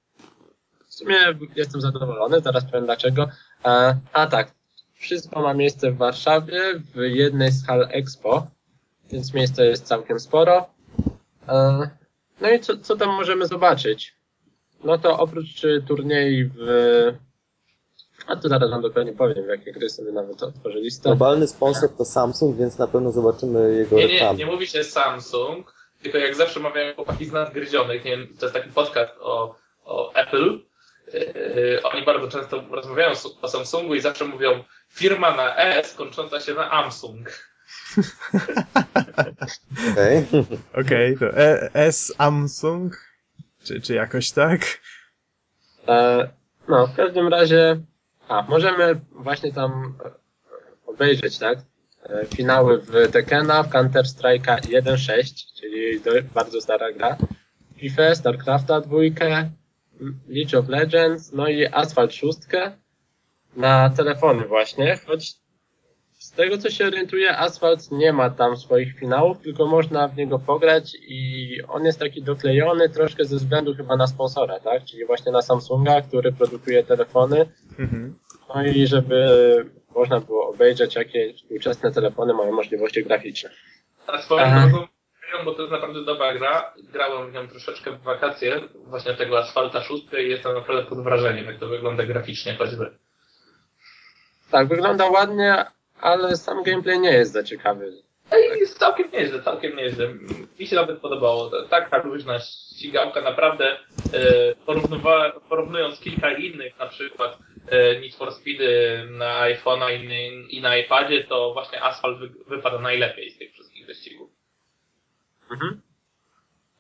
w 0.88 0.94
sumie 0.94 1.16
jestem 1.56 1.82
zadowolony, 1.82 2.40
zaraz 2.42 2.66
powiem 2.66 2.86
dlaczego. 2.86 3.30
E, 3.66 3.98
a 4.14 4.28
tak, 4.28 4.52
wszystko 4.94 5.42
ma 5.42 5.54
miejsce 5.54 5.92
w 5.92 5.98
Warszawie, 5.98 6.62
w 6.96 6.98
jednej 7.02 7.52
z 7.52 7.66
hal 7.68 7.88
Expo, 7.92 8.48
więc 9.12 9.34
miejsca 9.34 9.64
jest 9.64 9.86
całkiem 9.86 10.20
sporo. 10.20 10.70
E, 12.40 12.44
no 12.44 12.50
i 12.50 12.60
co, 12.60 12.78
co 12.78 12.96
tam 12.96 13.10
możemy 13.10 13.48
zobaczyć? 13.48 14.16
No 14.84 14.98
to 14.98 15.18
oprócz 15.20 15.64
y, 15.64 15.84
turniej 15.88 16.52
w... 16.56 16.60
A 18.28 18.36
tu 18.36 18.50
zaraz 18.50 18.70
wam 18.70 18.82
dokładnie 18.82 19.14
powiem, 19.14 19.46
w 19.46 19.50
jakie 19.50 19.72
gry 19.72 19.90
sobie 19.90 20.12
nawet 20.12 20.44
otworzę 20.44 20.80
listę. 20.80 21.10
Globalny 21.10 21.48
sponsor 21.48 21.90
to 21.98 22.06
Samsung, 22.06 22.58
więc 22.58 22.78
na 22.78 22.88
pewno 22.88 23.12
zobaczymy 23.12 23.76
jego 23.76 23.96
Nie, 23.96 24.08
nie, 24.08 24.14
reklamę. 24.14 24.38
nie 24.38 24.46
mówi 24.46 24.68
się 24.68 24.84
Samsung, 24.84 25.74
tylko 26.02 26.18
jak 26.18 26.36
zawsze 26.36 26.60
mawiają 26.60 26.96
chłopaki 26.96 27.26
z 27.26 27.32
nadgryzionych, 27.32 28.06
nie 28.06 28.12
wiem, 28.12 28.28
to 28.40 28.46
jest 28.46 28.56
taki 28.56 28.70
podcast 28.70 29.14
o, 29.20 29.56
o 29.86 30.14
Apple. 30.14 30.60
Yy, 31.14 31.82
oni 31.84 32.06
bardzo 32.06 32.28
często 32.28 32.64
rozmawiają 32.72 33.14
o 33.42 33.48
Samsungu 33.48 33.96
i 33.96 34.02
zawsze 34.02 34.26
mówią 34.26 34.64
firma 34.90 35.36
na 35.36 35.56
S 35.58 35.94
kończąca 35.94 36.40
się 36.40 36.54
na 36.54 36.72
Amsung. 36.72 37.49
Okej. 39.92 40.26
Okej, 40.74 41.18
to 41.18 41.38
e 41.38 41.70
S 41.74 42.14
Samsung? 42.18 43.10
Czy, 43.64 43.82
czy 43.82 43.94
jakoś 43.94 44.32
tak? 44.32 44.62
E, 45.88 46.30
no, 46.68 46.88
w 46.88 46.96
każdym 46.96 47.28
razie, 47.28 47.82
a, 48.28 48.42
możemy 48.42 49.00
właśnie 49.12 49.54
tam 49.54 49.96
e, 50.06 50.12
obejrzeć, 50.86 51.38
tak? 51.38 51.60
E, 52.04 52.26
finały 52.26 52.82
w 52.82 53.12
Tekena, 53.12 53.64
w 53.64 53.70
Counter 53.70 54.06
Strike'a 54.06 54.60
1.6, 54.60 55.46
czyli 55.60 56.02
bardzo 56.34 56.62
stara 56.62 56.92
gra, 56.92 57.18
FIFA, 57.78 58.16
StarCrafta 58.16 58.82
2, 58.82 58.98
League 60.28 60.60
of 60.60 60.70
Legends, 60.70 61.32
no 61.32 61.48
i 61.48 61.68
Asphalt 61.68 62.14
6 62.14 62.40
na 63.56 63.90
telefony 63.90 64.46
właśnie, 64.46 64.98
choć 65.08 65.34
z 66.30 66.32
tego 66.32 66.58
co 66.58 66.70
się 66.70 66.88
orientuję, 66.88 67.38
Asphalt 67.38 67.92
nie 67.92 68.14
ma 68.14 68.30
tam 68.30 68.58
swoich 68.58 69.00
finałów, 69.00 69.38
tylko 69.38 69.66
można 69.66 70.08
w 70.08 70.18
niego 70.18 70.40
pograć 70.40 70.96
i 71.02 71.50
on 71.68 71.86
jest 71.86 72.00
taki 72.00 72.24
doklejony 72.24 72.90
troszkę 72.90 73.26
ze 73.26 73.36
względu 73.36 73.76
chyba 73.76 73.96
na 73.96 74.08
sponsora, 74.08 74.60
tak? 74.60 74.86
Czyli 74.86 75.06
właśnie 75.06 75.32
na 75.32 75.42
Samsunga, 75.42 76.02
który 76.02 76.32
produkuje 76.32 76.84
telefony. 76.84 77.46
Mhm. 77.80 78.20
No 78.56 78.64
i 78.64 78.88
żeby 78.88 79.26
można 79.96 80.20
było 80.20 80.50
obejrzeć, 80.50 80.96
jakie 80.96 81.34
współczesne 81.34 81.92
telefony 81.92 82.34
mają 82.34 82.52
możliwości 82.52 83.04
graficzne. 83.04 83.50
A 84.08 84.22
swoją 84.22 84.70
drogą, 84.70 84.88
bo 85.46 85.54
to 85.54 85.62
jest 85.62 85.72
naprawdę 85.72 86.06
dobra 86.06 86.34
gra. 86.34 86.74
Grałem 86.94 87.32
w 87.32 87.34
nią 87.34 87.48
troszeczkę 87.48 87.92
w 87.92 88.02
wakacje, 88.02 88.62
właśnie 88.76 89.14
tego 89.14 89.40
Asfalta 89.40 89.82
6 89.82 90.04
i 90.14 90.30
jestem 90.30 90.54
naprawdę 90.54 90.84
pod 90.84 91.04
wrażeniem, 91.04 91.46
jak 91.46 91.60
to 91.60 91.68
wygląda 91.68 92.06
graficznie 92.06 92.56
choćby. 92.56 92.98
Tak, 94.52 94.68
wygląda 94.68 95.10
ładnie, 95.10 95.66
ale 96.02 96.38
sam 96.38 96.64
gameplay 96.64 97.00
nie 97.00 97.12
jest 97.12 97.32
za 97.32 97.44
ciekawy. 97.44 97.94
Ej, 98.32 98.60
jest 98.60 98.80
całkiem 98.80 99.12
nieźle, 99.12 99.42
całkiem 99.42 99.76
nieźle. 99.76 100.08
Mi 100.60 100.68
się 100.68 100.76
nawet 100.76 101.00
podobało. 101.00 101.52
Taka 101.70 102.04
luźna 102.04 102.40
ścigałka, 102.40 103.22
naprawdę 103.22 103.78
e, 104.14 104.56
porównując 105.50 106.00
kilka 106.00 106.32
innych, 106.32 106.80
na 106.80 106.88
przykład 106.88 107.38
e, 107.68 108.00
Need 108.00 108.16
for 108.16 108.34
Speedy 108.34 109.04
na 109.12 109.42
iPhone'a 109.42 109.92
i, 109.92 110.58
i 110.58 110.62
na 110.62 110.78
iPadzie, 110.78 111.24
to 111.24 111.54
właśnie 111.54 111.84
Asphalt 111.84 112.20
wy, 112.20 112.30
wypada 112.48 112.80
najlepiej 112.80 113.32
z 113.32 113.38
tych 113.38 113.52
wszystkich 113.54 113.86
wyścigów. 113.88 114.30
Mhm. 115.52 115.82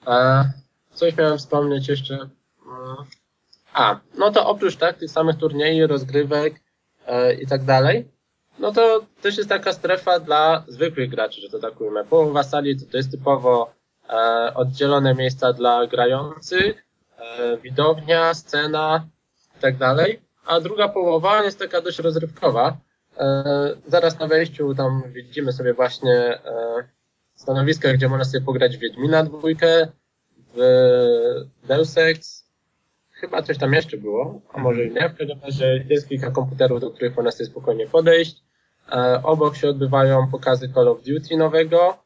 A 0.05 0.43
coś 0.91 1.17
miałem 1.17 1.37
wspomnieć 1.37 1.87
jeszcze. 1.87 2.13
Mm. 2.13 2.95
A, 3.73 3.99
no 4.17 4.31
to 4.31 4.47
oprócz 4.47 4.75
tak, 4.75 4.97
tych 4.97 5.11
samych 5.11 5.37
turniejów, 5.37 5.89
rozgrywek 5.89 6.53
e, 7.07 7.33
i 7.33 7.47
tak 7.47 7.63
dalej, 7.63 8.05
no 8.59 8.71
to 8.71 9.05
też 9.21 9.37
jest 9.37 9.49
taka 9.49 9.73
strefa 9.73 10.19
dla 10.19 10.63
zwykłych 10.67 11.09
graczy, 11.09 11.41
że 11.41 11.49
to 11.49 11.59
tak 11.59 11.81
ujmę. 11.81 12.05
Połowa 12.05 12.43
sali 12.43 12.79
to, 12.79 12.91
to 12.91 12.97
jest 12.97 13.11
typowo 13.11 13.73
e, 14.09 14.53
oddzielone 14.55 15.15
miejsca 15.15 15.53
dla 15.53 15.87
grających, 15.87 16.85
e, 17.17 17.57
widownia, 17.57 18.33
scena 18.33 19.07
i 19.57 19.61
tak 19.61 19.77
dalej, 19.77 20.21
a 20.45 20.59
druga 20.59 20.89
połowa 20.89 21.43
jest 21.43 21.59
taka 21.59 21.81
dość 21.81 21.99
rozrywkowa. 21.99 22.77
E, 23.17 23.43
zaraz 23.87 24.19
na 24.19 24.27
wejściu 24.27 24.75
tam 24.75 25.03
widzimy 25.13 25.53
sobie 25.53 25.73
właśnie 25.73 26.13
e, 26.13 26.87
stanowiska, 27.35 27.93
gdzie 27.93 28.09
można 28.09 28.25
sobie 28.25 28.45
pograć 28.45 28.77
w 28.77 28.79
Wiedźmina 28.79 29.23
dwójkę, 29.23 29.87
w 30.55 30.59
Deus 31.67 31.97
Ex, 31.97 32.49
chyba 33.11 33.41
coś 33.41 33.57
tam 33.57 33.73
jeszcze 33.73 33.97
było, 33.97 34.41
a 34.53 34.59
może 34.59 34.85
i 34.85 34.91
nie. 34.91 35.09
W 35.09 35.17
każdym 35.17 35.39
razie 35.43 35.85
jest 35.89 36.09
kilka 36.09 36.31
komputerów, 36.31 36.81
do 36.81 36.91
których 36.91 37.15
można 37.15 37.31
sobie 37.31 37.45
spokojnie 37.45 37.87
podejść. 37.87 38.43
E, 38.91 39.19
obok 39.23 39.55
się 39.55 39.69
odbywają 39.69 40.27
pokazy 40.31 40.69
Call 40.73 40.87
of 40.87 40.97
Duty 41.03 41.37
nowego. 41.37 41.97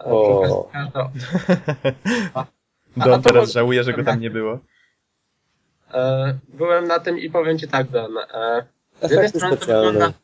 E, 0.00 0.04
O. 0.04 0.68
każda, 0.72 1.10
a 2.34 2.44
Don 2.96 3.22
to 3.22 3.28
teraz 3.28 3.50
żałuje, 3.52 3.84
że 3.84 3.92
go 3.92 4.04
tam 4.04 4.20
nie 4.20 4.30
było. 4.30 4.58
e, 5.94 6.38
byłem 6.48 6.86
na 6.86 6.98
tym 6.98 7.18
i 7.18 7.30
powiem 7.30 7.58
Ci 7.58 7.68
tak, 7.68 7.88
Don. 7.88 8.14
Z 9.02 9.10
jednej 9.10 9.28
strony 9.28 9.56
to 9.56 9.62
specjalne. 9.62 9.92
wygląda... 9.92 10.18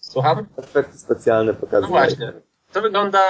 Słucham? 0.00 0.46
Efekty 0.56 0.98
specjalne 0.98 1.52
No 1.52 1.58
pokazują. 1.58 1.88
właśnie. 1.88 2.32
To 2.72 2.82
wygląda 2.82 3.20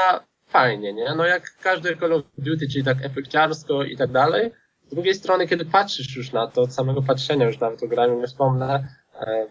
fajnie, 0.46 0.92
nie? 0.92 1.14
No 1.16 1.24
jak 1.26 1.42
każdy 1.62 1.96
Call 1.96 2.12
of 2.12 2.22
Duty, 2.38 2.68
czyli 2.68 2.84
tak 2.84 2.98
efekciarsko 3.04 3.82
i 3.84 3.96
tak 3.96 4.10
dalej. 4.12 4.50
Z 4.86 4.94
drugiej 4.94 5.14
strony, 5.14 5.48
kiedy 5.48 5.64
patrzysz 5.64 6.16
już 6.16 6.32
na 6.32 6.46
to, 6.46 6.62
od 6.62 6.74
samego 6.74 7.02
patrzenia 7.02 7.46
już 7.46 7.58
nawet 7.60 7.82
o 7.82 7.88
graniu 7.88 8.20
nie 8.20 8.26
wspomnę, 8.26 8.88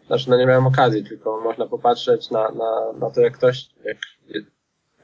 znaczy 0.07 0.29
no 0.29 0.37
nie 0.37 0.45
miałem 0.45 0.67
okazji, 0.67 1.03
tylko 1.03 1.41
można 1.41 1.65
popatrzeć 1.65 2.29
na, 2.31 2.51
na, 2.51 2.93
na 2.99 3.09
to, 3.09 3.21
jak 3.21 3.33
ktoś, 3.33 3.69
jak, 3.83 3.97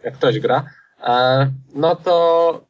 jak 0.04 0.14
ktoś 0.14 0.40
gra, 0.40 0.70
e, 1.08 1.48
no 1.76 1.96
to 1.96 2.62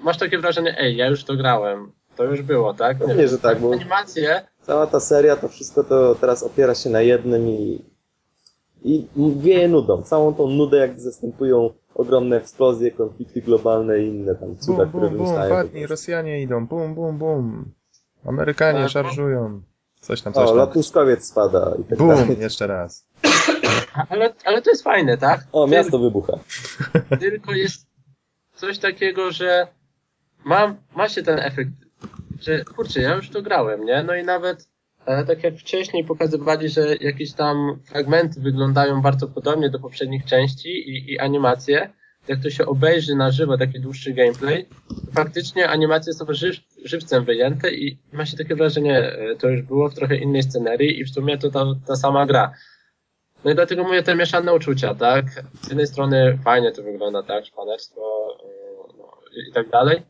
masz 0.00 0.18
takie 0.18 0.38
wrażenie, 0.38 0.78
ej, 0.78 0.96
ja 0.96 1.06
już 1.06 1.24
to 1.24 1.36
grałem, 1.36 1.92
to 2.16 2.24
już 2.24 2.42
było, 2.42 2.74
tak? 2.74 2.98
Pewnie, 2.98 3.28
że 3.28 3.38
tak, 3.38 3.60
bo 3.60 3.72
Animacje, 3.72 4.42
cała 4.62 4.86
ta 4.86 5.00
seria, 5.00 5.36
to 5.36 5.48
wszystko 5.48 5.84
to 5.84 6.14
teraz 6.14 6.42
opiera 6.42 6.74
się 6.74 6.90
na 6.90 7.00
jednym 7.00 7.48
i, 7.48 7.82
i 8.84 9.08
wieje 9.40 9.68
nudą. 9.68 10.02
Całą 10.02 10.34
tą 10.34 10.46
nudę, 10.48 10.76
jak 10.76 11.00
zastępują 11.00 11.70
ogromne 11.94 12.36
eksplozje, 12.36 12.90
konflikty 12.90 13.42
globalne 13.42 13.98
i 13.98 14.06
inne 14.08 14.34
tam 14.34 14.56
cuda, 14.56 14.78
Bum, 14.78 14.88
które 14.88 15.08
bum, 15.08 15.16
bum, 15.16 15.26
wymyślają. 15.26 15.50
padnij, 15.54 15.72
prostu. 15.72 15.90
Rosjanie 15.90 16.42
idą, 16.42 16.66
bum, 16.66 16.94
bum, 16.94 17.18
bum. 17.18 17.72
Amerykanie 18.24 18.80
Tak, 18.80 18.90
szarżują. 18.90 19.62
Coś 20.08 20.22
tam, 20.22 20.32
coś 20.32 20.44
O, 20.44 20.46
tam. 20.46 20.56
lotniskowiec 20.56 21.24
spada 21.26 21.72
i 21.80 21.84
tak 21.84 21.98
Bum, 21.98 22.08
dalej. 22.08 22.36
jeszcze 22.40 22.66
raz. 22.66 23.06
ale, 24.10 24.34
ale 24.44 24.62
to 24.62 24.70
jest 24.70 24.82
fajne, 24.84 25.18
tak? 25.18 25.40
O, 25.52 25.66
miasto 25.66 25.98
wybucha. 25.98 26.32
tylko 27.20 27.52
jest 27.52 27.86
coś 28.54 28.78
takiego, 28.78 29.32
że 29.32 29.66
ma, 30.44 30.74
ma 30.96 31.08
się 31.08 31.22
ten 31.22 31.38
efekt, 31.38 31.70
że 32.40 32.64
kurczę, 32.64 33.00
ja 33.00 33.14
już 33.14 33.30
to 33.30 33.42
grałem, 33.42 33.84
nie? 33.84 34.02
No 34.02 34.14
i 34.14 34.24
nawet 34.24 34.68
e, 35.06 35.24
tak 35.24 35.44
jak 35.44 35.54
wcześniej 35.54 36.04
pokazywali, 36.04 36.68
że 36.68 36.96
jakieś 37.00 37.32
tam 37.32 37.78
fragmenty 37.84 38.40
wyglądają 38.40 39.02
bardzo 39.02 39.28
podobnie 39.28 39.70
do 39.70 39.78
poprzednich 39.78 40.24
części 40.24 40.68
i, 40.68 41.12
i 41.12 41.18
animacje, 41.18 41.90
jak 42.28 42.42
to 42.42 42.50
się 42.50 42.66
obejrzy 42.66 43.14
na 43.14 43.30
żywo, 43.30 43.58
taki 43.58 43.80
dłuższy 43.80 44.12
gameplay, 44.12 44.66
faktycznie 45.14 45.68
animacje 45.68 46.12
są 46.12 46.26
żyw, 46.28 46.56
żywcem 46.84 47.24
wyjęte 47.24 47.74
i 47.74 47.98
ma 48.12 48.26
się 48.26 48.36
takie 48.36 48.54
wrażenie, 48.54 48.98
e, 48.98 49.36
to 49.36 49.48
już 49.48 49.62
było 49.62 49.88
w 49.88 49.94
trochę 49.94 50.16
innej 50.16 50.42
scenerii 50.42 51.00
i 51.00 51.04
w 51.04 51.10
sumie 51.10 51.38
to 51.38 51.50
ta, 51.50 51.64
ta 51.86 51.96
sama 51.96 52.26
gra. 52.26 52.54
No 53.44 53.50
i 53.50 53.54
dlatego 53.54 53.84
mówię 53.84 54.02
te 54.02 54.14
mieszane 54.14 54.54
uczucia, 54.54 54.94
tak? 54.94 55.44
Z 55.62 55.68
jednej 55.68 55.86
strony 55.86 56.38
fajnie 56.44 56.72
to 56.72 56.82
wygląda, 56.82 57.22
tak? 57.22 57.46
Szpanerstwo 57.46 58.36
yy, 58.44 58.94
no, 58.98 59.20
i 59.48 59.52
tak 59.52 59.68
dalej. 59.68 60.02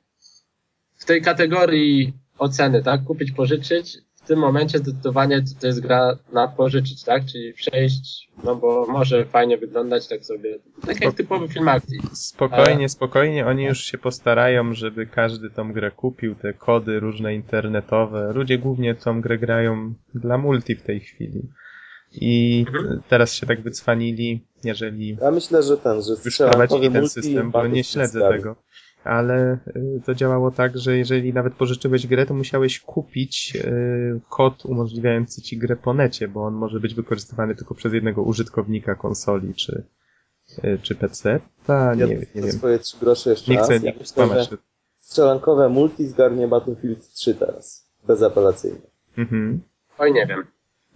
W 0.97 1.05
tej 1.05 1.23
kategorii 1.23 2.13
oceny, 2.39 2.83
tak? 2.83 3.05
Kupić, 3.05 3.33
pożyczyć. 3.33 3.99
W 4.29 4.31
tym 4.31 4.39
momencie 4.39 4.79
zdecydowanie 4.79 5.43
to, 5.43 5.61
to 5.61 5.67
jest 5.67 5.81
gra 5.81 6.19
na 6.33 6.49
pożyczyć, 6.49 7.05
tak? 7.05 7.25
Czyli 7.25 7.53
przejść, 7.53 8.29
no 8.45 8.57
bo 8.57 8.87
może 8.87 9.25
fajnie 9.25 9.59
wyglądać 9.59 10.09
tak 10.09 10.25
sobie, 10.25 10.59
tak 10.87 11.01
jak 11.01 11.15
typowy 11.15 11.49
film 11.49 11.69
akcji. 11.69 11.99
Spokojnie, 12.13 12.89
spokojnie, 12.89 13.47
oni 13.47 13.65
już 13.65 13.79
się 13.79 13.99
postarają, 13.99 14.75
żeby 14.75 15.07
każdy 15.07 15.51
tą 15.51 15.73
grę 15.73 15.91
kupił, 15.91 16.35
te 16.35 16.55
kody 16.55 17.01
różne 17.01 17.35
internetowe. 17.35 18.33
Ludzie 18.35 18.59
głównie 18.59 18.95
tą 18.95 19.21
grę 19.21 19.39
grają 19.39 19.95
dla 20.15 20.39
multi 20.39 20.75
w 20.75 20.83
tej 20.83 21.01
chwili. 21.01 21.43
I 22.13 22.65
Mhm. 22.69 23.01
teraz 23.09 23.35
się 23.35 23.47
tak 23.47 23.61
wycwanili, 23.61 24.41
jeżeli 24.65 25.17
Ja 25.23 25.31
myślę, 25.31 25.63
że 25.63 25.77
ten, 25.77 26.03
że 26.03 26.17
wprowadzili 26.17 26.83
ten 26.83 26.93
multi 26.93 27.09
system, 27.09 27.51
bo 27.51 27.67
nie 27.67 27.85
śledzę 27.85 28.21
tego. 28.21 28.57
Ale 29.05 29.59
y, 29.77 30.01
to 30.07 30.15
działało 30.15 30.51
tak, 30.51 30.79
że 30.79 30.97
jeżeli 30.97 31.33
nawet 31.33 31.55
pożyczyłeś 31.55 32.07
grę, 32.07 32.27
to 32.27 32.35
musiałeś 32.35 32.81
kupić 32.81 33.57
y, 33.57 34.21
kod 34.29 34.65
umożliwiający 34.67 35.43
ci 35.43 35.59
grę 35.59 35.77
po 35.77 35.95
necie, 35.95 36.29
bo 36.29 36.45
on 36.45 36.55
może 36.55 36.81
być 36.81 36.95
wykorzystywany 36.95 37.55
tylko 37.55 37.75
przez 37.75 37.93
jednego 37.93 38.23
użytkownika 38.23 38.95
konsoli 38.95 39.55
czy, 39.55 39.85
y, 40.65 40.79
czy 40.83 40.95
PC. 40.95 41.41
Ta, 41.67 41.95
nie, 41.95 42.01
Ja 42.01 42.07
nie 42.09 42.27
wiem. 42.35 42.53
swoje 42.53 42.79
trzy 42.79 42.97
grosze 43.01 43.31
jeszcze 43.31 43.51
Nie 43.53 43.57
raz. 43.59 43.67
chcę 43.67 43.75
Ja 43.75 43.81
nie 43.81 43.91
myślę, 43.91 44.07
skłamać. 44.07 44.51
strzelankowe 45.01 45.69
multi 45.69 46.07
zgarnie 46.07 46.49
Battlefield 46.49 47.09
3 47.13 47.35
teraz. 47.35 47.89
Bezapelacyjnie. 48.07 48.87
Mhm. 49.19 49.61
Oj, 49.99 50.13
nie 50.13 50.27
wiem. 50.27 50.45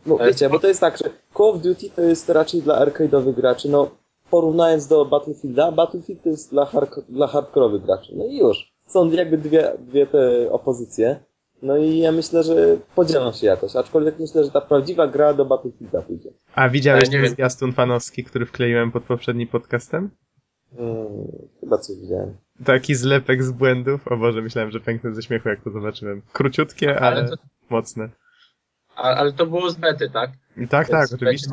No 0.06 0.18
wiecie, 0.18 0.48
bo 0.50 0.58
to 0.58 0.66
jest 0.68 0.80
tak, 0.80 0.96
że 0.98 1.04
Call 1.36 1.46
of 1.46 1.62
Duty 1.62 1.90
to 1.96 2.02
jest 2.02 2.28
raczej 2.28 2.62
dla 2.62 2.86
arcade'owych 2.86 3.34
graczy. 3.34 3.68
No, 3.68 3.90
porównując 4.32 4.86
do 4.86 5.04
Battlefielda, 5.04 5.72
Battlefield 5.72 6.22
to 6.22 6.28
jest 6.28 6.50
dla, 6.50 6.64
hard, 6.66 7.00
dla 7.08 7.26
hardkorowych 7.26 7.82
graczy. 7.82 8.12
No 8.16 8.24
i 8.26 8.38
już. 8.38 8.72
Są 8.86 9.10
jakby 9.10 9.38
dwie, 9.38 9.72
dwie 9.78 10.06
te 10.06 10.52
opozycje. 10.52 11.20
No 11.62 11.76
i 11.76 11.98
ja 11.98 12.12
myślę, 12.12 12.42
że 12.42 12.76
podzielą 12.94 13.32
się 13.32 13.46
jakoś. 13.46 13.76
Aczkolwiek 13.76 14.18
myślę, 14.18 14.44
że 14.44 14.50
ta 14.50 14.60
prawdziwa 14.60 15.06
gra 15.06 15.34
do 15.34 15.44
Battlefielda 15.44 16.02
pójdzie. 16.02 16.30
A 16.54 16.68
widziałeś 16.68 17.10
ten 17.10 17.28
zwiastun 17.28 17.72
fanowski, 17.72 18.24
który 18.24 18.46
wkleiłem 18.46 18.92
pod 18.92 19.02
poprzednim 19.02 19.48
podcastem? 19.48 20.10
Hmm, 20.76 21.28
chyba 21.60 21.78
coś 21.78 21.96
widziałem. 21.96 22.36
Taki 22.64 22.94
zlepek 22.94 23.42
z 23.44 23.52
błędów. 23.52 24.08
O 24.08 24.16
Boże, 24.16 24.42
myślałem, 24.42 24.70
że 24.70 24.80
pęknę 24.80 25.14
ze 25.14 25.22
śmiechu, 25.22 25.48
jak 25.48 25.64
to 25.64 25.70
zobaczyłem. 25.70 26.22
Króciutkie, 26.32 27.00
ale, 27.00 27.16
Ale 27.16 27.28
to, 27.28 27.36
mocne. 27.70 28.08
A, 29.02 29.14
ale 29.14 29.32
to 29.32 29.46
było 29.46 29.70
z 29.70 29.74
bety, 29.76 30.10
tak? 30.10 30.30
Tak, 30.70 30.88
tak, 30.88 31.10
Więc 31.10 31.12
oczywiście. 31.12 31.50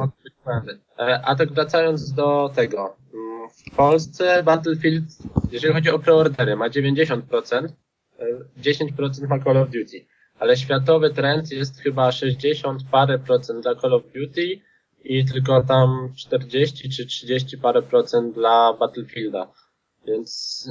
E, 1.00 1.22
A 1.26 1.36
tak 1.36 1.52
wracając 1.52 2.14
do 2.14 2.52
tego. 2.56 2.96
mm, 3.14 3.50
W 3.50 3.76
Polsce 3.76 4.44
Battlefield, 4.44 5.04
jeżeli 5.52 5.74
chodzi 5.74 5.90
o 5.90 6.00
preordery, 6.00 6.56
ma 6.56 6.70
90%, 6.70 7.74
e, 8.20 8.26
10% 8.62 9.28
ma 9.30 9.40
Call 9.40 9.58
of 9.58 9.68
Duty. 9.70 10.06
Ale 10.40 10.58
światowy 10.58 11.10
trend 11.10 11.52
jest 11.52 11.80
chyba 11.80 12.12
60 12.12 12.84
parę 12.92 13.20
procent 13.20 13.64
dla 13.64 13.76
Call 13.76 13.94
of 13.94 14.04
Duty 14.04 14.62
i 15.04 15.26
tylko 15.26 15.64
tam 15.64 16.14
40 16.16 16.90
czy 16.90 17.06
30 17.06 17.58
parę 17.58 17.82
procent 17.82 18.34
dla 18.36 18.74
Battlefielda. 18.74 19.48
Więc 20.08 20.70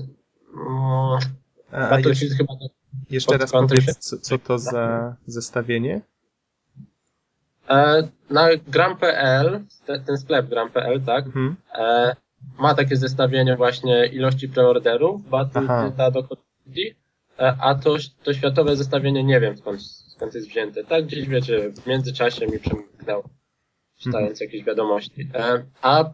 a 1.71 1.91
Battlefield 1.91 2.21
jeszcze, 2.23 2.37
chyba 2.37 2.53
jeszcze 3.11 3.39
raz 3.39 3.53
powiedz, 3.53 4.21
co 4.21 4.39
to 4.39 4.59
za 4.59 5.17
zestawienie? 5.27 6.01
E, 7.69 8.09
Na 8.31 8.49
gram.pl, 8.69 9.61
te- 9.87 9.99
ten 10.01 10.19
sklep 10.19 10.47
gram.pl, 10.49 11.01
tak, 11.01 11.27
Mhm. 11.27 11.57
e, 11.75 12.17
ma 12.59 12.75
takie 12.75 12.97
zestawienie 12.97 13.57
właśnie 13.57 14.07
ilości 14.07 14.49
preorderów 14.49 15.31
do 15.31 15.61
Call 15.97 16.13
of 16.19 16.29
Duty, 16.67 16.95
e, 17.39 17.57
a 17.61 17.75
to, 17.75 17.97
to 18.25 18.33
światowe 18.35 18.77
zestawienie 18.77 19.25
nie 19.25 19.41
wiem 19.41 19.57
skąd, 19.57 19.83
skąd 19.83 20.35
jest 20.35 20.49
wzięte. 20.49 20.85
Tak 20.85 21.05
gdzieś 21.07 21.29
wiecie, 21.29 21.71
w 21.71 21.87
międzyczasie 21.87 22.47
mi 22.47 22.59
przemknęło, 22.59 23.25
czytając 23.99 24.41
jakieś 24.41 24.65
wiadomości. 24.65 25.29
A, 25.83 26.05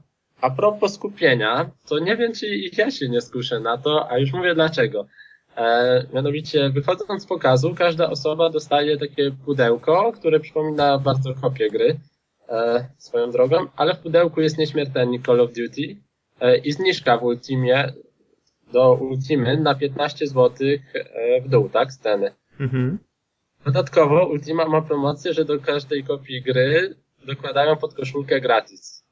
a 0.40 0.50
propos 0.50 0.94
skupienia, 0.94 1.70
to 1.88 1.98
nie 1.98 2.16
wiem, 2.16 2.32
czy 2.32 2.46
ja 2.78 2.90
się 2.90 3.08
nie 3.08 3.20
skuszę 3.20 3.60
na 3.60 3.78
to, 3.78 4.10
a 4.10 4.18
już 4.18 4.32
mówię 4.32 4.54
dlaczego. 4.54 5.06
E, 5.56 6.06
mianowicie, 6.12 6.70
wychodząc 6.70 7.22
z 7.22 7.26
pokazu, 7.26 7.74
każda 7.74 8.10
osoba 8.10 8.50
dostaje 8.50 8.98
takie 8.98 9.30
pudełko, 9.44 10.12
które 10.12 10.40
przypomina 10.40 10.98
bardzo 10.98 11.34
kopię 11.34 11.70
gry, 11.70 12.00
e, 12.48 12.88
swoją 12.98 13.30
drogą, 13.30 13.56
ale 13.76 13.94
w 13.94 13.98
pudełku 13.98 14.40
jest 14.40 14.58
nieśmiertelnik 14.58 15.26
Call 15.26 15.40
of 15.40 15.50
Duty 15.52 15.96
e, 16.40 16.56
i 16.56 16.72
zniżka 16.72 17.18
w 17.18 17.24
Ultimie 17.24 17.92
do 18.72 18.94
Ultimy 18.94 19.60
na 19.60 19.74
15 19.74 20.26
zł 20.26 20.66
w 21.44 21.48
dół, 21.48 21.68
tak, 21.68 21.92
z 21.92 21.98
ceny. 21.98 22.32
Mhm. 22.60 22.98
Dodatkowo 23.64 24.26
Ultima 24.26 24.68
ma 24.68 24.82
promocję, 24.82 25.34
że 25.34 25.44
do 25.44 25.60
każdej 25.60 26.04
kopii 26.04 26.42
gry 26.42 26.96
dokładają 27.26 27.76
pod 27.76 27.94
koszulkę 27.94 28.40
gratis. 28.40 29.04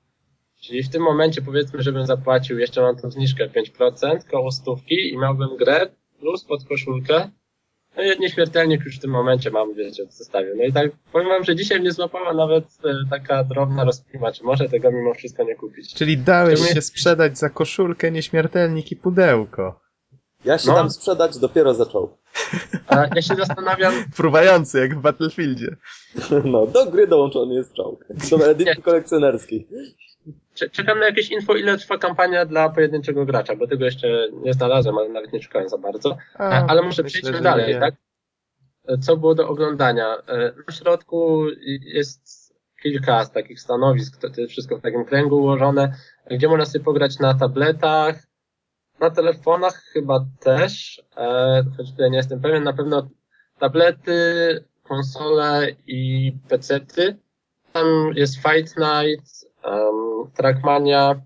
Czyli 0.61 0.83
w 0.83 0.89
tym 0.89 1.03
momencie 1.03 1.43
powiedzmy, 1.43 1.83
żebym 1.83 2.07
zapłacił, 2.07 2.59
jeszcze 2.59 2.81
mam 2.81 2.97
tą 2.97 3.11
zniżkę 3.11 3.49
5%, 3.49 4.31
koło 4.31 4.53
stówki 4.53 5.13
i 5.13 5.19
miałbym 5.19 5.57
grę 5.57 5.87
plus 6.23 6.45
pod 6.45 6.65
koszulkę. 6.65 7.31
No 7.97 8.03
i 8.03 8.21
nieśmiertelnik 8.21 8.85
już 8.85 8.97
w 8.97 9.01
tym 9.01 9.11
momencie 9.11 9.51
mam, 9.51 9.75
wiecie, 9.75 10.07
w 10.07 10.13
zestawie. 10.13 10.53
No 10.57 10.65
i 10.65 10.73
tak 10.73 10.91
powiem 11.13 11.29
wam, 11.29 11.45
że 11.45 11.57
dzisiaj 11.57 11.81
mnie 11.81 11.93
złapała 11.93 12.35
nawet 12.35 12.65
e, 12.85 12.95
taka 13.11 13.45
drobna 13.45 13.85
rozkmina, 13.85 14.33
czy 14.33 14.45
może 14.45 14.69
tego 14.69 14.93
mimo 14.93 15.15
wszystko 15.15 15.45
nie 15.45 15.55
kupić. 15.55 15.95
Czyli 15.95 16.19
dałeś 16.19 16.55
Czemu 16.59 16.69
się 16.69 16.75
jest- 16.75 16.89
sprzedać 16.89 17.39
za 17.39 17.49
koszulkę, 17.51 18.11
nieśmiertelnik 18.11 18.93
i 18.93 18.97
pudełko. 18.97 19.81
Ja 20.45 20.59
się 20.59 20.69
No. 20.69 20.75
dam 20.75 20.91
sprzedać 20.91 21.39
dopiero 21.39 21.75
zaczął. 21.75 22.17
A 22.87 23.07
ja 23.15 23.23
się 23.23 23.35
zastanawiam, 23.35 23.95
Fruwający, 24.15 24.79
jak 24.79 24.99
w 24.99 25.01
Battlefieldzie. 25.01 25.77
No, 26.45 26.67
do 26.67 26.87
gry 26.87 27.07
dołączony 27.07 27.55
jest 27.55 27.73
czołg. 27.75 28.05
Do 28.31 28.47
edycji 28.51 28.83
kolekcjonerskiej. 28.83 29.69
Cze- 30.55 30.71
czekam 30.71 30.99
na 30.99 31.07
jakieś 31.07 31.31
info, 31.31 31.55
ile 31.55 31.79
trwa 31.79 31.99
kampania 31.99 32.45
dla 32.47 32.69
pojedynczego 32.69 33.25
gracza, 33.27 33.57
bo 33.57 33.67
tego 33.67 33.85
jeszcze 33.85 34.29
nie 34.33 34.53
znalazłem, 34.53 34.99
ale 34.99 35.09
nawet 35.09 35.33
nie 35.33 35.43
szukałem 35.43 35.69
za 35.69 35.79
bardzo. 35.79 36.17
A, 36.35 36.67
Ale 36.67 36.83
może 36.83 37.03
myślę, 37.03 37.21
przejdźmy 37.21 37.33
dalej, 37.43 37.75
tak? 37.81 37.95
Co 39.01 39.17
było 39.17 39.35
do 39.35 39.49
oglądania? 39.49 40.17
E, 40.29 40.53
Na 40.67 40.73
środku 40.75 41.47
jest 41.85 42.53
kilka 42.83 43.25
z 43.25 43.33
takich 43.33 43.61
stanowisk, 43.61 44.21
to, 44.21 44.31
to 44.31 44.41
jest 44.41 44.53
wszystko 44.53 44.77
w 44.77 44.81
takim 44.83 45.05
kręgu 45.05 45.37
ułożone, 45.37 45.95
gdzie 46.31 46.49
można 46.49 46.65
sobie 46.65 46.85
pograć 46.85 47.19
na 47.19 47.35
tabletach, 47.35 48.17
na 49.01 49.11
telefonach 49.11 49.75
chyba 49.93 50.25
też, 50.41 51.03
e, 51.17 51.65
choć 51.77 51.91
tutaj 51.91 52.11
nie 52.11 52.17
jestem 52.17 52.41
pewien, 52.41 52.63
na 52.65 52.73
pewno 52.73 53.09
tablety, 53.59 54.15
konsole 54.83 55.67
i 55.87 56.33
pecety. 56.49 57.17
Tam 57.73 57.87
jest 58.15 58.35
Fight 58.37 58.75
Night, 58.77 59.52
um, 59.65 60.31
Trackmania, 60.35 61.23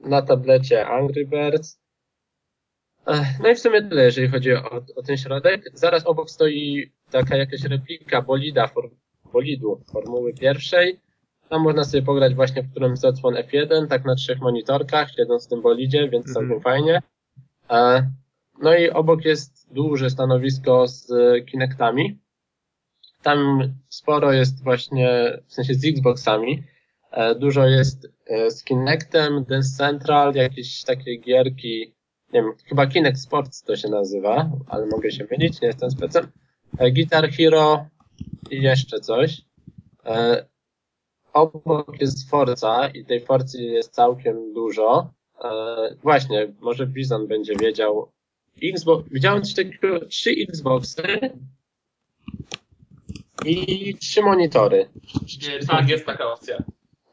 na 0.00 0.22
tablecie 0.22 0.86
Angry 0.86 1.26
Birds, 1.26 1.84
No 3.42 3.48
i 3.48 3.54
w 3.54 3.60
sumie 3.60 3.82
tyle, 3.82 4.04
jeżeli 4.04 4.28
chodzi 4.28 4.52
o, 4.54 4.82
o 4.96 5.02
ten 5.06 5.16
środek. 5.16 5.70
Zaraz 5.74 6.06
obok 6.06 6.30
stoi 6.30 6.92
taka 7.10 7.36
jakaś 7.36 7.62
replika 7.62 8.22
bolida, 8.22 8.66
for, 8.66 8.90
bolidu 9.32 9.80
Formuły 9.92 10.34
pierwszej. 10.34 11.00
Tam 11.48 11.62
można 11.62 11.84
sobie 11.84 12.02
pograć 12.02 12.34
właśnie 12.34 12.62
w 12.62 12.70
którymś 12.70 13.04
odsłon 13.04 13.34
F1, 13.34 13.86
tak 13.88 14.04
na 14.04 14.14
trzech 14.14 14.40
monitorkach, 14.40 15.10
siedząc 15.10 15.46
w 15.46 15.48
tym 15.50 15.62
bolidzie, 15.62 16.08
więc 16.08 16.28
Mhm. 16.28 16.34
całkiem 16.34 16.60
fajnie. 16.62 17.02
E, 17.70 18.10
No 18.62 18.74
i 18.74 18.90
obok 18.90 19.24
jest 19.24 19.74
duże 19.74 20.10
stanowisko 20.10 20.88
z 20.88 21.08
Kinectami. 21.46 22.18
Tam 23.22 23.60
sporo 23.88 24.32
jest 24.32 24.64
właśnie, 24.64 25.38
w 25.46 25.52
sensie 25.52 25.74
z 25.74 25.84
Xboxami. 25.84 26.62
E, 27.14 27.34
Dużo 27.34 27.66
jest 27.66 28.08
e, 28.26 28.50
z 28.50 28.64
Kinectem, 28.64 29.44
Dance 29.44 29.76
Central, 29.76 30.34
jakieś 30.34 30.82
takie 30.82 31.16
gierki, 31.16 31.94
nie 32.32 32.42
wiem, 32.42 32.52
chyba 32.64 32.86
Kinect 32.86 33.20
Sports 33.20 33.62
to 33.62 33.76
się 33.76 33.88
nazywa, 33.88 34.50
ale 34.66 34.86
mogę 34.86 35.10
się 35.10 35.26
mylić, 35.30 35.60
nie 35.60 35.68
jestem 35.68 35.90
specem. 35.90 36.32
E, 36.78 36.90
Guitar 36.90 37.30
Hero 37.30 37.86
i 38.50 38.62
jeszcze 38.62 39.00
coś. 39.00 39.42
Obok 41.32 42.00
jest 42.00 42.30
Forza 42.30 42.88
i 42.88 43.04
tej 43.04 43.20
Forcy 43.20 43.62
jest 43.62 43.94
całkiem 43.94 44.54
dużo. 44.54 45.10
Właśnie, 46.02 46.52
może 46.60 46.86
Bizon 46.86 47.26
będzie 47.28 47.54
wiedział. 47.56 48.12
Xbox, 48.62 49.08
widziałem 49.10 49.42
takiego, 49.56 50.06
trzy 50.06 50.30
Xboxy 50.48 51.02
i 53.46 53.94
trzy 53.94 54.22
monitory. 54.22 54.88
Tak, 55.66 55.88
jest 55.88 56.06
taka 56.06 56.32
opcja. 56.32 56.62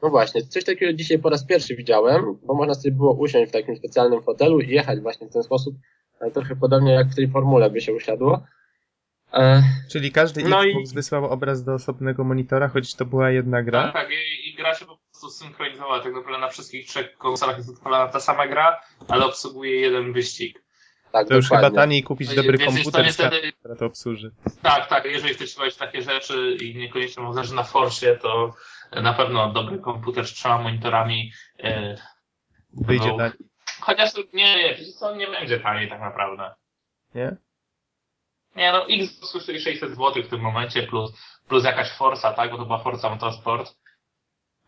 No 0.03 0.09
właśnie, 0.09 0.41
coś 0.41 0.63
takiego 0.63 0.93
dzisiaj 0.93 1.19
po 1.19 1.29
raz 1.29 1.45
pierwszy 1.45 1.75
widziałem, 1.75 2.39
bo 2.43 2.53
można 2.53 2.73
sobie 2.73 2.91
było 2.91 3.13
usiąść 3.13 3.49
w 3.49 3.53
takim 3.53 3.75
specjalnym 3.75 4.21
fotelu 4.21 4.59
i 4.59 4.69
jechać 4.69 4.99
właśnie 4.99 5.27
w 5.27 5.33
ten 5.33 5.43
sposób, 5.43 5.75
e, 6.21 6.31
trochę 6.31 6.55
podobnie 6.55 6.91
jak 6.93 7.07
w 7.07 7.15
tej 7.15 7.27
formule 7.31 7.69
by 7.69 7.81
się 7.81 7.93
usiadło. 7.93 8.43
E, 9.33 9.63
Czyli 9.91 10.11
każdy 10.11 10.43
No 10.43 10.63
i- 10.63 10.69
Xbox 10.69 10.93
wysłał 10.93 11.25
obraz 11.25 11.63
do 11.63 11.73
osobnego 11.73 12.23
monitora, 12.23 12.67
choć 12.67 12.95
to 12.95 13.05
była 13.05 13.31
jedna 13.31 13.57
Tak, 13.57 13.65
gra. 13.65 13.91
tak, 13.91 14.09
i, 14.11 14.49
i 14.49 14.55
gra 14.55 14.75
się 14.75 14.85
po 14.85 14.97
prostu 15.11 15.29
synchronizowała. 15.29 15.99
Tak 16.03 16.13
naprawdę 16.13 16.39
na 16.41 16.47
wszystkich 16.49 16.87
trzech 16.87 17.17
konsolach 17.17 17.57
jest 17.57 17.69
odpalana 17.69 18.07
ta 18.11 18.19
sama 18.19 18.47
gra, 18.47 18.79
ale 19.07 19.25
obsługuje 19.25 19.81
jeden 19.81 20.13
wyścig. 20.13 20.63
tak, 21.11 21.27
To 21.27 21.35
już 21.35 21.45
dokładnie. 21.45 21.69
chyba 21.69 21.81
taniej 21.81 22.03
kupić 22.03 22.35
dobry 22.35 22.57
Więc 22.57 22.61
jest 22.77 22.91
to 22.91 22.97
komputer, 22.97 23.05
niestety- 23.05 23.53
która 23.59 23.75
to 23.75 23.85
obsłuży. 23.85 24.31
Tak, 24.61 24.87
tak, 24.89 25.05
jeżeli 25.05 25.33
chcesz 25.33 25.57
robić 25.57 25.75
takie 25.75 26.01
rzeczy 26.01 26.57
i 26.61 26.75
niekoniecznie 26.75 27.23
zależy 27.33 27.55
na 27.55 27.63
Forsie, 27.63 28.17
to 28.21 28.53
na 28.91 29.13
pewno 29.13 29.49
dobry 29.53 29.79
komputer 29.79 30.27
z 30.27 30.33
trzema 30.33 30.57
monitorami 30.57 31.31
e, 31.59 31.95
Wyjdzie 32.73 33.07
był- 33.07 33.17
taniej, 33.17 33.33
Chociaż 33.81 34.13
to 34.13 34.21
nie, 34.33 34.63
nie, 34.63 34.73
przecież 34.73 34.99
to 34.99 35.15
nie 35.15 35.27
będzie 35.27 35.59
taniej 35.59 35.89
tak 35.89 36.01
naprawdę. 36.01 36.53
nie? 37.15 37.35
Nie 38.55 38.71
no, 38.71 38.85
Xbox 38.89 39.33
kosztuje 39.33 39.59
600 39.59 39.89
zł 39.89 40.23
w 40.23 40.29
tym 40.29 40.41
momencie, 40.41 40.83
plus, 40.83 41.11
plus 41.47 41.63
jakaś 41.63 41.91
Forza, 41.91 42.33
tak, 42.33 42.51
bo 42.51 42.57
to 42.57 42.65
była 42.65 42.77
Forza 42.77 43.09
Motorsport, 43.09 43.75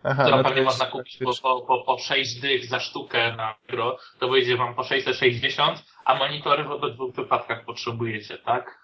Aha, 0.03 0.23
którą 0.23 0.37
no 0.37 0.43
to 0.43 0.49
pewnie 0.49 0.63
można 0.63 0.85
kupić 0.85 1.17
po, 1.17 1.31
po, 1.41 1.61
po, 1.61 1.83
po 1.83 1.97
6 1.97 2.39
dych 2.39 2.65
za 2.65 2.79
sztukę 2.79 3.35
na 3.35 3.55
gro, 3.67 3.97
to 4.19 4.27
wyjdzie 4.29 4.57
wam 4.57 4.75
po 4.75 4.83
660, 4.83 5.83
a 6.05 6.15
monitory 6.15 6.63
w 6.63 6.71
obydwu 6.71 7.11
wypadkach 7.11 7.65
potrzebujecie, 7.65 8.37
tak? 8.37 8.79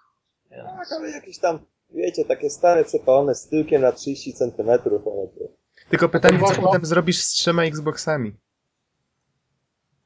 Więc... 0.51 0.65
Tak, 0.65 0.87
ale 0.99 1.09
jakieś 1.09 1.39
tam, 1.39 1.59
wiecie, 1.91 2.25
takie 2.25 2.49
stare, 2.49 2.85
przepalone 2.85 3.35
z 3.35 3.47
tyłkiem 3.47 3.81
na 3.81 3.91
30 3.91 4.33
cm. 4.33 4.69
Ale 4.69 4.79
to... 4.79 5.59
Tylko 5.89 6.09
pytanie, 6.09 6.39
co 6.47 6.61
potem 6.61 6.85
zrobisz 6.85 7.21
z 7.21 7.27
trzema 7.27 7.63
Xboxami? 7.63 8.33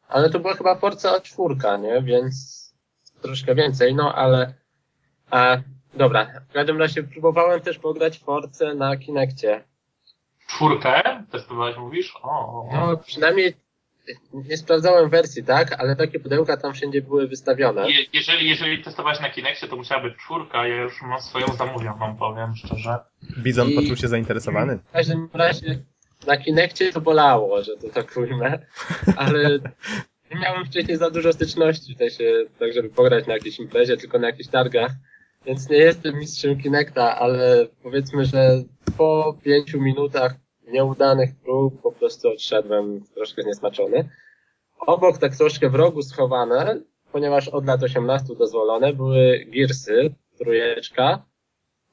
Ale 0.07 0.29
to 0.29 0.39
była 0.39 0.53
chyba 0.53 0.75
Forza 0.75 1.21
czwórka, 1.21 1.77
nie? 1.77 2.01
Więc 2.01 2.63
troszkę 3.21 3.55
więcej, 3.55 3.95
no 3.95 4.15
ale 4.15 4.53
e, 5.33 5.63
dobra. 5.93 6.41
W 6.49 6.53
każdym 6.53 6.77
razie 6.77 7.03
próbowałem 7.03 7.61
też 7.61 7.79
pograć 7.79 8.19
Force 8.19 8.73
na 8.73 8.97
Kinectie. 8.97 9.63
Czwórkę 10.47 11.23
testowałeś, 11.31 11.77
mówisz? 11.77 12.15
O, 12.23 12.29
o, 12.29 12.69
o. 12.69 12.87
No 12.87 12.97
przynajmniej 12.97 13.53
nie 14.33 14.57
sprawdzałem 14.57 15.09
wersji, 15.09 15.43
tak? 15.43 15.73
Ale 15.79 15.95
takie 15.95 16.19
pudełka 16.19 16.57
tam 16.57 16.73
wszędzie 16.73 17.01
były 17.01 17.27
wystawione. 17.27 17.91
Je, 17.91 18.05
jeżeli, 18.13 18.49
jeżeli 18.49 18.83
testowałeś 18.83 19.19
na 19.19 19.29
Kinexie, 19.29 19.67
to 19.67 19.75
musiała 19.75 20.01
być 20.03 20.13
czwórka, 20.17 20.67
ja 20.67 20.81
już 20.81 21.01
mam 21.01 21.21
swoją 21.21 21.47
zamówioną, 21.47 22.15
powiem 22.19 22.55
szczerze. 22.55 22.99
Bizon 23.37 23.69
I- 23.69 23.75
poczuł 23.75 23.95
się 23.95 24.07
zainteresowany. 24.07 24.77
W 24.77 24.91
każdym 24.91 25.29
razie 25.33 25.79
na 26.27 26.37
Kinekcie 26.37 26.93
to 26.93 27.01
bolało, 27.01 27.63
że 27.63 27.77
to 27.77 27.89
tak 27.89 28.17
ujmę, 28.17 28.59
ale 29.17 29.59
nie 30.31 30.39
miałem 30.39 30.65
wcześniej 30.65 30.97
za 30.97 31.09
dużo 31.09 31.33
styczności, 31.33 31.95
w 31.95 31.97
sensie, 31.97 32.45
tak 32.59 32.73
żeby 32.73 32.89
pograć 32.89 33.27
na 33.27 33.33
jakiejś 33.33 33.59
imprezie, 33.59 33.97
tylko 33.97 34.19
na 34.19 34.27
jakichś 34.27 34.49
targach, 34.49 34.91
więc 35.45 35.69
nie 35.69 35.77
jestem 35.77 36.19
mistrzem 36.19 36.61
Kinecta, 36.61 37.19
ale 37.19 37.67
powiedzmy, 37.83 38.25
że 38.25 38.63
po 38.97 39.37
pięciu 39.43 39.81
minutach 39.81 40.35
nieudanych 40.73 41.29
prób 41.43 41.81
po 41.81 41.91
prostu 41.91 42.29
odszedłem 42.29 43.03
troszkę 43.15 43.41
zniesmaczony. 43.41 44.09
Obok 44.79 45.17
tak 45.17 45.35
troszkę 45.35 45.69
w 45.69 45.75
rogu 45.75 46.01
schowane, 46.01 46.81
ponieważ 47.11 47.47
od 47.47 47.65
lat 47.65 47.83
18 47.83 48.35
dozwolone, 48.35 48.93
były 48.93 49.45
Gearsy, 49.47 50.13
trójeczka. 50.37 51.25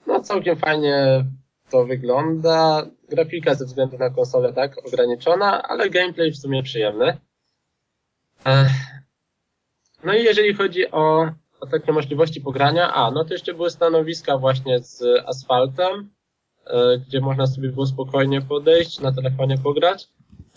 No 0.07 0.21
całkiem 0.21 0.57
fajnie 0.57 1.25
to 1.71 1.85
wygląda. 1.85 2.87
Grafika 3.09 3.55
ze 3.55 3.65
względu 3.65 3.99
na 3.99 4.11
konsolę 4.11 4.53
tak 4.53 4.87
ograniczona, 4.87 5.63
ale 5.63 5.91
gameplay 5.91 6.33
w 6.33 6.37
sumie 6.37 6.63
przyjemny. 6.63 7.19
No 10.05 10.15
i 10.15 10.25
jeżeli 10.25 10.55
chodzi 10.55 10.91
o, 10.91 11.31
o 11.61 11.67
takie 11.71 11.93
możliwości 11.93 12.41
pogrania, 12.41 12.95
a 12.95 13.11
no 13.11 13.25
to 13.25 13.35
jeszcze 13.35 13.55
były 13.55 13.71
stanowiska 13.71 14.39
właśnie 14.39 14.79
z 14.79 15.03
asfaltem, 15.27 16.11
gdzie 17.07 17.21
można 17.21 17.47
sobie 17.47 17.69
było 17.69 17.87
spokojnie 17.87 18.43
podejść, 18.43 19.01
na 19.01 19.13
telefonie 19.13 19.59
pograć. 19.59 20.09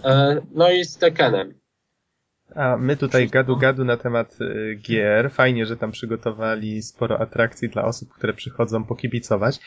E, 0.03 0.41
no 0.53 0.71
i 0.71 0.85
z 0.85 0.97
Tekkenem. 0.97 1.53
A 2.55 2.77
my 2.77 2.97
tutaj 2.97 3.21
Wszystko. 3.21 3.39
gadu 3.39 3.57
gadu 3.57 3.85
na 3.85 3.97
temat 3.97 4.37
y, 4.41 4.75
gier. 4.75 5.31
Fajnie, 5.31 5.65
że 5.65 5.77
tam 5.77 5.91
przygotowali 5.91 6.81
sporo 6.83 7.19
atrakcji 7.19 7.69
dla 7.69 7.85
osób, 7.85 8.09
które 8.09 8.33
przychodzą 8.33 8.83
pokibicować. 8.83 9.59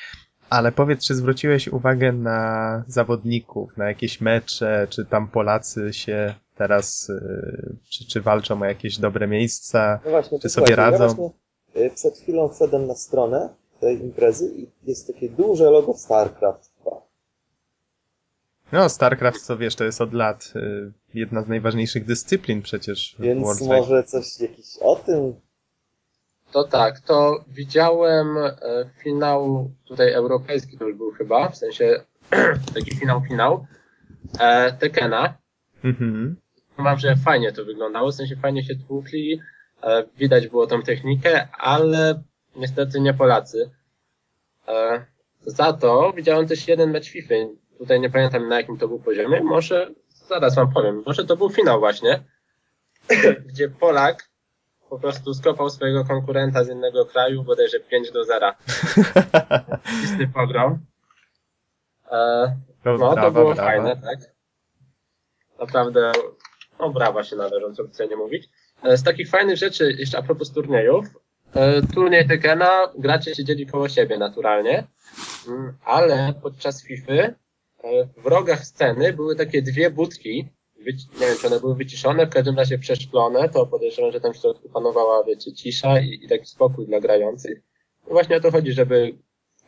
Ale 0.50 0.72
powiedz, 0.72 1.06
czy 1.06 1.14
zwróciłeś 1.14 1.68
uwagę 1.68 2.12
na 2.12 2.84
zawodników, 2.86 3.76
na 3.76 3.88
jakieś 3.88 4.20
mecze, 4.20 4.86
czy 4.90 5.04
tam 5.04 5.28
Polacy 5.28 5.92
się 5.92 6.34
teraz, 6.56 7.12
czy, 7.90 8.06
czy 8.06 8.20
walczą 8.20 8.62
o 8.62 8.64
jakieś 8.64 8.98
dobre 8.98 9.26
miejsca? 9.26 10.00
No 10.04 10.10
właśnie, 10.10 10.38
Czy 10.38 10.48
sobie 10.48 10.76
radzą? 10.76 11.04
Ja 11.04 11.08
właśnie 11.08 11.90
przed 11.94 12.18
chwilą 12.18 12.48
wszedłem 12.48 12.86
na 12.86 12.94
stronę 12.94 13.48
tej 13.80 14.00
imprezy 14.00 14.52
i 14.56 14.66
jest 14.84 15.06
takie 15.06 15.28
duże 15.28 15.70
logo 15.70 15.94
StarCraft 15.94 16.70
2. 16.82 16.90
No, 18.72 18.88
StarCraft, 18.88 19.42
co 19.42 19.56
wiesz, 19.56 19.76
to 19.76 19.84
jest 19.84 20.00
od 20.00 20.12
lat 20.12 20.52
y, 20.56 20.92
jedna 21.14 21.42
z 21.42 21.48
najważniejszych 21.48 22.04
dyscyplin 22.04 22.62
przecież 22.62 23.16
w 23.18 23.22
Więc 23.22 23.42
World 23.44 23.60
Wide. 23.60 23.76
może 23.76 24.04
coś 24.04 24.40
jakiś 24.40 24.66
o 24.80 24.96
tym? 24.96 25.34
To 26.52 26.64
tak, 26.64 27.00
to 27.00 27.44
widziałem 27.48 28.38
e, 28.38 28.52
finał 29.02 29.70
tutaj 29.84 30.12
europejski 30.12 30.78
to 30.78 30.86
już 30.86 30.96
był 30.96 31.10
chyba, 31.10 31.48
w 31.48 31.56
sensie 31.56 32.00
taki 32.74 32.96
finał 32.96 33.22
finał 33.28 33.66
e, 34.40 34.72
Tekena. 34.72 35.34
Mhm. 35.84 36.36
Mam, 36.76 36.98
że 36.98 37.16
fajnie 37.16 37.52
to 37.52 37.64
wyglądało, 37.64 38.10
w 38.10 38.14
sensie 38.14 38.36
fajnie 38.36 38.64
się 38.64 38.76
tłukli, 38.76 39.40
e, 39.82 40.04
widać 40.18 40.48
było 40.48 40.66
tą 40.66 40.82
technikę, 40.82 41.48
ale 41.52 42.22
niestety 42.56 43.00
nie 43.00 43.14
Polacy. 43.14 43.70
E, 44.68 45.04
za 45.46 45.72
to 45.72 46.12
widziałem 46.16 46.48
też 46.48 46.68
jeden 46.68 46.90
mecz 46.90 47.08
FIFA. 47.08 47.34
Tutaj 47.78 48.00
nie 48.00 48.10
pamiętam 48.10 48.48
na 48.48 48.56
jakim 48.56 48.78
to 48.78 48.88
był 48.88 48.98
poziomie. 48.98 49.40
Może 49.40 49.90
zaraz 50.28 50.54
wam 50.54 50.72
powiem. 50.72 51.02
Może 51.06 51.24
to 51.24 51.36
był 51.36 51.50
finał 51.50 51.80
właśnie, 51.80 52.24
gdzie 53.48 53.68
Polak 53.68 54.28
po 54.90 54.98
prostu 54.98 55.34
skopał 55.34 55.70
swojego 55.70 56.04
konkurenta 56.04 56.64
z 56.64 56.68
innego 56.68 57.06
kraju, 57.06 57.42
bodajże 57.42 57.80
5 57.80 58.12
do 58.12 58.24
0. 58.24 58.52
Czysty 60.02 60.28
pogrom. 60.34 60.78
E, 62.12 62.56
no, 62.84 62.98
brawa, 62.98 63.22
to 63.22 63.30
było 63.30 63.54
brawa. 63.54 63.70
fajne, 63.70 63.96
tak. 63.96 64.18
Naprawdę, 65.58 66.12
no 66.80 66.90
brawa 66.90 67.24
się 67.24 67.36
należą, 67.36 67.74
co 67.74 67.88
sobie 67.88 68.08
nie 68.08 68.16
mówić. 68.16 68.48
E, 68.82 68.96
Z 68.96 69.02
takich 69.02 69.30
fajnych 69.30 69.56
rzeczy, 69.56 69.92
jeszcze 69.98 70.18
a 70.18 70.22
propos 70.22 70.52
turniejów, 70.52 71.06
turniej 71.94 72.28
Tekena, 72.28 72.92
gracze 72.98 73.34
siedzieli 73.34 73.66
koło 73.66 73.88
siebie 73.88 74.18
naturalnie, 74.18 74.86
Mm, 75.48 75.72
ale 75.84 76.34
podczas 76.42 76.82
FIFA 76.82 77.12
e, 77.12 77.36
w 78.16 78.26
rogach 78.26 78.66
sceny 78.66 79.12
były 79.12 79.36
takie 79.36 79.62
dwie 79.62 79.90
budki, 79.90 80.48
nie 81.20 81.26
wiem, 81.26 81.36
czy 81.40 81.46
one 81.46 81.60
były 81.60 81.74
wyciszone, 81.74 82.26
w 82.26 82.30
każdym 82.30 82.56
razie 82.56 82.78
przeszklone, 82.78 83.48
to 83.48 83.66
podejrzewam, 83.66 84.12
że 84.12 84.20
tam 84.20 84.32
w 84.32 84.36
środku 84.36 84.68
panowała, 84.68 85.24
wiecie, 85.24 85.52
cisza 85.52 86.00
i, 86.00 86.20
i 86.22 86.28
taki 86.28 86.46
spokój 86.46 86.86
dla 86.86 87.00
grających. 87.00 87.62
No 88.06 88.12
właśnie 88.12 88.36
o 88.36 88.40
to 88.40 88.50
chodzi, 88.50 88.72
żeby 88.72 89.18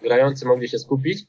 grający 0.02 0.46
mogli 0.46 0.68
się 0.68 0.78
skupić, 0.78 1.24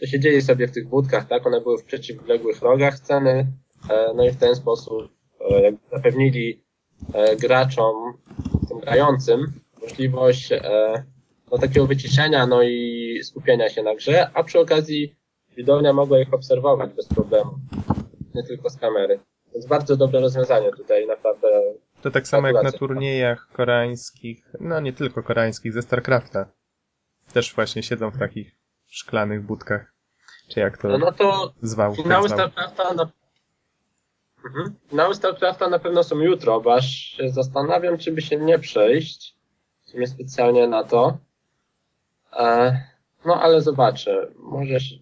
to 0.00 0.06
siedzieli 0.06 0.42
sobie 0.42 0.68
w 0.68 0.72
tych 0.72 0.88
budkach, 0.88 1.28
tak? 1.28 1.46
One 1.46 1.60
były 1.60 1.78
w 1.78 1.84
przeciwległych 1.84 2.62
rogach 2.62 2.98
sceny, 2.98 3.46
e, 3.90 4.12
no 4.14 4.26
i 4.26 4.30
w 4.30 4.36
ten 4.36 4.54
sposób 4.54 5.12
e, 5.40 5.72
zapewnili 5.92 6.64
e, 7.14 7.36
graczom 7.36 8.18
grającym 8.80 9.60
możliwość 9.88 10.52
e, 10.52 10.60
no, 11.50 11.58
takiego 11.58 11.86
wyciszenia, 11.86 12.46
no 12.46 12.62
i 12.62 13.20
skupienia 13.24 13.68
się 13.68 13.82
na 13.82 13.94
grze, 13.94 14.30
a 14.34 14.42
przy 14.44 14.60
okazji 14.60 15.16
widownia 15.56 15.92
mogła 15.92 16.18
ich 16.18 16.34
obserwować 16.34 16.92
bez 16.92 17.08
problemu. 17.08 17.58
Nie 18.34 18.42
tylko 18.42 18.70
z 18.70 18.76
kamery. 18.76 19.20
Więc 19.52 19.66
bardzo 19.66 19.96
dobre 19.96 20.20
rozwiązanie 20.20 20.70
tutaj, 20.72 21.06
naprawdę. 21.06 21.48
To 22.02 22.10
tak 22.10 22.28
samo 22.28 22.48
jak 22.48 22.62
na 22.64 22.72
turniejach 22.72 23.48
koreańskich, 23.52 24.52
no 24.60 24.80
nie 24.80 24.92
tylko 24.92 25.22
koreańskich, 25.22 25.72
ze 25.72 25.82
StarCrafta. 25.82 26.46
Też 27.32 27.54
właśnie 27.54 27.82
siedzą 27.82 28.10
w 28.10 28.18
takich 28.18 28.58
szklanych 28.86 29.42
budkach. 29.42 29.92
Czy 30.48 30.60
jak 30.60 30.78
to 30.78 30.88
No, 30.88 30.98
no 30.98 31.12
to 31.12 31.54
zwał? 31.62 31.94
finały. 31.94 32.28
StarCrafta 32.28 32.94
na... 32.94 33.10
Mhm. 34.44 34.74
Finały 34.90 35.14
StarCrafta 35.14 35.68
na 35.68 35.78
pewno 35.78 36.04
są 36.04 36.18
jutro, 36.18 36.60
bo 36.60 36.74
aż 36.74 36.86
się 36.90 37.30
zastanawiam, 37.30 37.98
czy 37.98 38.12
by 38.12 38.22
się 38.22 38.36
nie 38.36 38.58
przejść. 38.58 39.37
W 39.88 39.90
sumie 39.90 40.06
specjalnie 40.06 40.68
na 40.68 40.84
to. 40.84 41.18
E, 42.38 42.80
no 43.26 43.42
ale 43.42 43.62
zobaczę. 43.62 44.28
Może 44.38 44.80
się... 44.80 44.96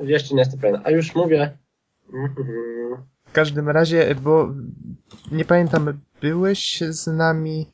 Jeszcze 0.00 0.34
nie 0.34 0.40
jestem 0.40 0.60
pewien. 0.60 0.80
A 0.84 0.90
już 0.90 1.14
mówię. 1.14 1.58
Mhm. 2.12 2.48
W 3.24 3.32
każdym 3.32 3.68
razie, 3.68 4.14
bo 4.14 4.54
nie 5.32 5.44
pamiętam, 5.44 6.00
byłeś 6.20 6.80
z 6.88 7.06
nami 7.06 7.66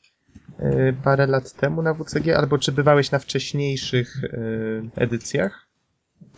y, 0.61 0.97
parę 1.05 1.27
lat 1.27 1.53
temu 1.53 1.83
na 1.83 1.95
WCG, 1.95 2.37
albo 2.37 2.59
czy 2.59 2.73
bywałeś 2.73 3.11
na 3.11 3.19
wcześniejszych 3.19 4.25
y, 4.25 4.91
edycjach? 4.97 5.64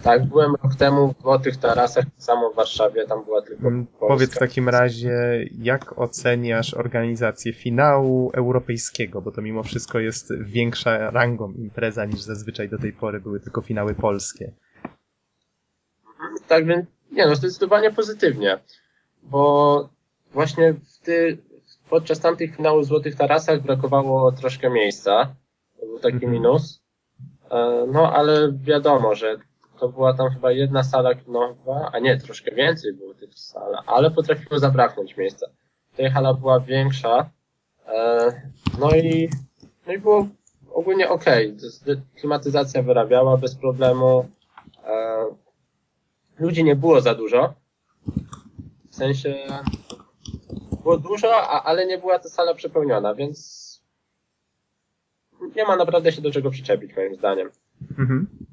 Tak, 0.03 0.25
byłem 0.25 0.55
rok 0.63 0.75
temu 0.79 1.15
w 1.19 1.23
Złotych 1.23 1.57
Tarasach, 1.57 2.05
samo 2.17 2.51
w 2.51 2.55
Warszawie, 2.55 3.07
tam 3.07 3.25
była 3.25 3.43
tylko 3.43 3.69
Mm, 3.69 3.87
Polska. 3.87 4.07
Powiedz 4.09 4.35
w 4.35 4.39
takim 4.39 4.69
razie, 4.69 5.45
jak 5.59 5.99
oceniasz 5.99 6.75
organizację 6.75 7.53
finału 7.53 8.31
europejskiego, 8.35 9.23
bo 9.23 9.31
to 9.33 9.43
mimo 9.43 9.63
wszystko 9.63 9.99
jest 9.99 10.33
większa 10.43 11.11
rangą 11.11 11.53
impreza 11.53 12.05
niż 12.05 12.21
zazwyczaj 12.21 12.69
do 12.69 12.79
tej 12.79 12.93
pory 12.93 13.21
były 13.21 13.41
tylko 13.41 13.61
finały 13.61 13.95
polskie. 13.95 14.53
Tak 16.49 16.67
więc, 16.67 16.87
nie 17.13 17.27
no, 17.27 17.35
zdecydowanie 17.35 17.91
pozytywnie, 17.93 18.59
bo 19.23 19.89
właśnie 20.33 20.73
w 20.73 20.99
ty, 21.05 21.39
podczas 21.91 22.21
tamtych 22.21 22.57
finałów 22.57 22.85
w 22.85 22.89
Złotych 22.89 23.17
Tarasach 23.17 23.63
brakowało 23.63 24.33
troszkę 24.33 24.71
miejsca, 24.71 25.35
to 25.81 25.87
był 25.87 25.99
taki 25.99 26.15
Mhm. 26.15 26.33
minus, 26.33 26.87
E, 27.51 27.87
no 27.93 28.13
ale 28.13 28.53
wiadomo, 28.53 29.15
że 29.15 29.37
to 29.79 29.89
była 29.89 30.15
tam 30.15 30.31
chyba 30.31 30.53
jedna 30.53 30.85
sala 30.85 31.15
kinowa, 31.15 31.91
a 31.93 31.99
nie, 31.99 32.17
troszkę 32.17 32.55
więcej 32.55 32.93
było 32.93 33.15
tych 33.15 33.35
sal, 33.35 33.77
ale 33.87 34.11
potrafiło 34.11 34.59
zabraknąć 34.59 35.17
miejsca. 35.17 35.47
Tutaj 35.91 36.11
hala 36.11 36.35
była 36.35 36.61
większa, 36.61 37.31
e, 37.87 38.33
no 38.81 38.91
i, 38.91 39.29
no 39.87 39.93
i 39.93 39.99
było 39.99 40.27
ogólnie 40.73 41.09
okay. 41.09 41.57
klimatyzacja 42.17 42.83
wyrabiała 42.83 43.37
bez 43.37 43.55
problemu, 43.55 44.29
e, 44.85 45.27
ludzi 46.39 46.65
nie 46.65 46.77
było 46.77 47.01
za 47.01 47.15
dużo. 47.15 47.55
W 48.91 48.95
sensie 48.95 49.35
było 50.83 50.99
dużo, 50.99 51.37
a, 51.37 51.63
ale 51.63 51.87
nie 51.87 51.99
była 51.99 52.19
ta 52.19 52.29
sala 52.29 52.55
przepełniona, 52.55 53.15
więc 53.15 53.67
nie 55.57 55.65
ma 55.65 55.77
naprawdę 55.77 56.13
się 56.13 56.23
do 56.23 56.31
czego 56.31 56.51
przyczepić, 56.51 56.97
moim 56.97 57.15
zdaniem. 57.15 57.51
Mhm. 57.99 58.46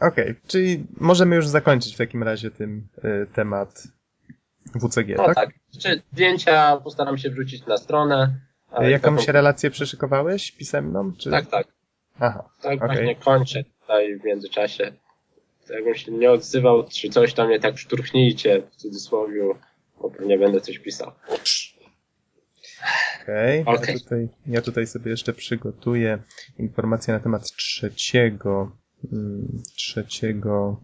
Okej, 0.00 0.34
czyli 0.46 0.86
możemy 0.96 1.36
już 1.36 1.48
zakończyć 1.48 1.94
w 1.94 1.98
takim 1.98 2.22
razie 2.22 2.50
tym 2.50 2.88
y, 3.04 3.26
temat 3.34 3.82
WCG, 4.74 5.14
No 5.16 5.24
tak? 5.26 5.34
tak. 5.34 5.50
Czy 5.80 6.02
zdjęcia 6.12 6.76
postaram 6.76 7.18
się 7.18 7.30
wrzucić 7.30 7.66
na 7.66 7.76
stronę. 7.76 8.40
Jakąś 8.80 9.20
taką- 9.20 9.32
relację 9.32 9.70
przyszykowałeś 9.70 10.52
pisemną? 10.52 11.12
Czy... 11.12 11.30
Tak, 11.30 11.46
tak. 11.46 11.66
Aha, 12.20 12.48
Tak 12.62 12.76
Okej. 12.82 12.88
właśnie 12.88 13.16
kończę 13.16 13.64
tutaj 13.80 14.18
w 14.18 14.24
międzyczasie. 14.24 14.92
Jakbym 15.70 15.94
się 15.94 16.12
nie 16.12 16.30
odzywał, 16.30 16.88
czy 16.88 17.08
coś 17.08 17.34
tam 17.34 17.46
mnie 17.48 17.60
tak 17.60 17.78
szturchnijcie 17.78 18.62
w 18.72 18.76
cudzysłowie, 18.76 19.42
bo 20.02 20.10
pewnie 20.10 20.38
będę 20.38 20.60
coś 20.60 20.78
pisał. 20.78 21.12
okej. 23.22 23.62
Okej. 23.62 23.64
Ja, 23.66 23.98
tutaj, 23.98 24.28
ja 24.46 24.62
tutaj 24.62 24.86
sobie 24.86 25.10
jeszcze 25.10 25.32
przygotuję 25.32 26.18
informacje 26.58 27.14
na 27.14 27.20
temat 27.20 27.42
trzeciego, 27.56 28.76
trzeciego 29.76 30.80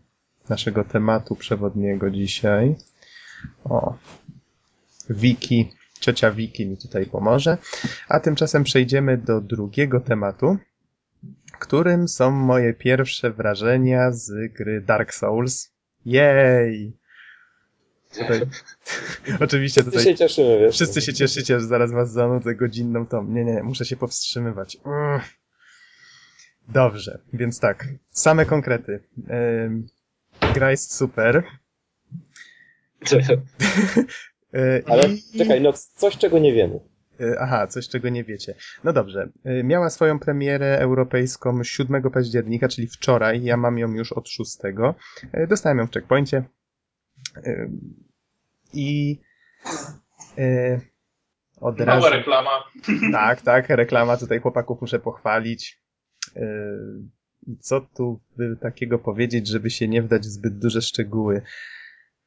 naszego 0.48 0.84
tematu 0.84 1.36
przewodniego 1.36 2.10
dzisiaj. 2.10 2.74
O, 3.64 3.94
Wiki, 5.10 5.70
ciocia 6.00 6.30
Wiki 6.30 6.66
mi 6.66 6.76
tutaj 6.76 7.06
pomoże. 7.06 7.58
A 8.08 8.20
tymczasem 8.20 8.64
przejdziemy 8.64 9.18
do 9.18 9.40
drugiego 9.40 10.00
tematu, 10.00 10.56
którym 11.58 12.08
są 12.08 12.30
moje 12.30 12.74
pierwsze 12.74 13.30
wrażenia 13.30 14.12
z 14.12 14.52
gry 14.52 14.80
Dark 14.80 15.14
Souls. 15.14 15.72
Jej! 16.06 16.96
Tutaj, 18.18 18.40
oczywiście 19.44 19.80
Wszyscy 19.80 19.98
tutaj 19.98 20.12
się 20.12 20.18
cieszymy, 20.18 20.58
wiesz. 20.58 20.74
wszyscy 20.74 21.00
się 21.00 21.12
cieszycie, 21.14 21.60
że 21.60 21.66
zaraz 21.66 21.92
was 21.92 22.12
zanudzę 22.12 22.54
godzinną 22.54 23.06
tą. 23.06 23.24
Nie, 23.24 23.44
nie, 23.44 23.62
muszę 23.62 23.84
się 23.84 23.96
powstrzymywać. 23.96 24.78
Mm. 24.86 25.20
Dobrze, 26.68 27.18
więc 27.32 27.60
tak, 27.60 27.88
same 28.10 28.46
konkrety. 28.46 29.00
Gra 30.54 30.70
jest 30.70 30.94
super. 30.94 31.42
Yy, 34.52 34.82
Ale 34.92 35.08
i- 35.08 35.38
czekaj, 35.38 35.60
no 35.60 35.72
coś 35.72 36.16
czego 36.18 36.38
nie 36.38 36.52
wiemy. 36.52 36.80
Y, 37.20 37.36
Aha, 37.40 37.66
coś 37.66 37.88
czego 37.88 38.08
nie 38.08 38.24
wiecie. 38.24 38.54
No 38.84 38.92
dobrze. 38.92 39.28
Y, 39.46 39.64
Miała 39.64 39.90
swoją 39.90 40.18
premierę 40.18 40.78
europejską 40.78 41.64
7 41.64 42.02
października, 42.10 42.68
czyli 42.68 42.86
wczoraj. 42.88 43.42
Ja 43.42 43.56
mam 43.56 43.78
ją 43.78 43.92
już 43.92 44.12
od 44.12 44.28
6. 44.28 44.58
Y, 45.34 45.46
Dostałem 45.46 45.78
ją 45.78 45.86
w 45.86 45.90
checkpoincie. 45.92 46.44
I 48.72 49.18
od 51.60 51.78
Mała 51.78 51.94
razu. 51.94 52.08
reklama. 52.10 52.50
Tak, 53.12 53.40
tak, 53.42 53.68
reklama 53.68 54.16
tutaj 54.16 54.40
chłopaków 54.40 54.80
muszę 54.80 54.98
pochwalić. 54.98 55.81
Yy, 56.36 57.02
I 57.46 57.56
co 57.56 57.80
tu 57.80 58.20
by 58.36 58.56
takiego 58.56 58.98
powiedzieć, 58.98 59.48
żeby 59.48 59.70
się 59.70 59.88
nie 59.88 60.02
wdać 60.02 60.22
w 60.22 60.30
zbyt 60.30 60.58
duże 60.58 60.82
szczegóły? 60.82 61.42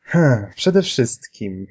Hmm, 0.02 0.48
przede 0.56 0.82
wszystkim, 0.82 1.68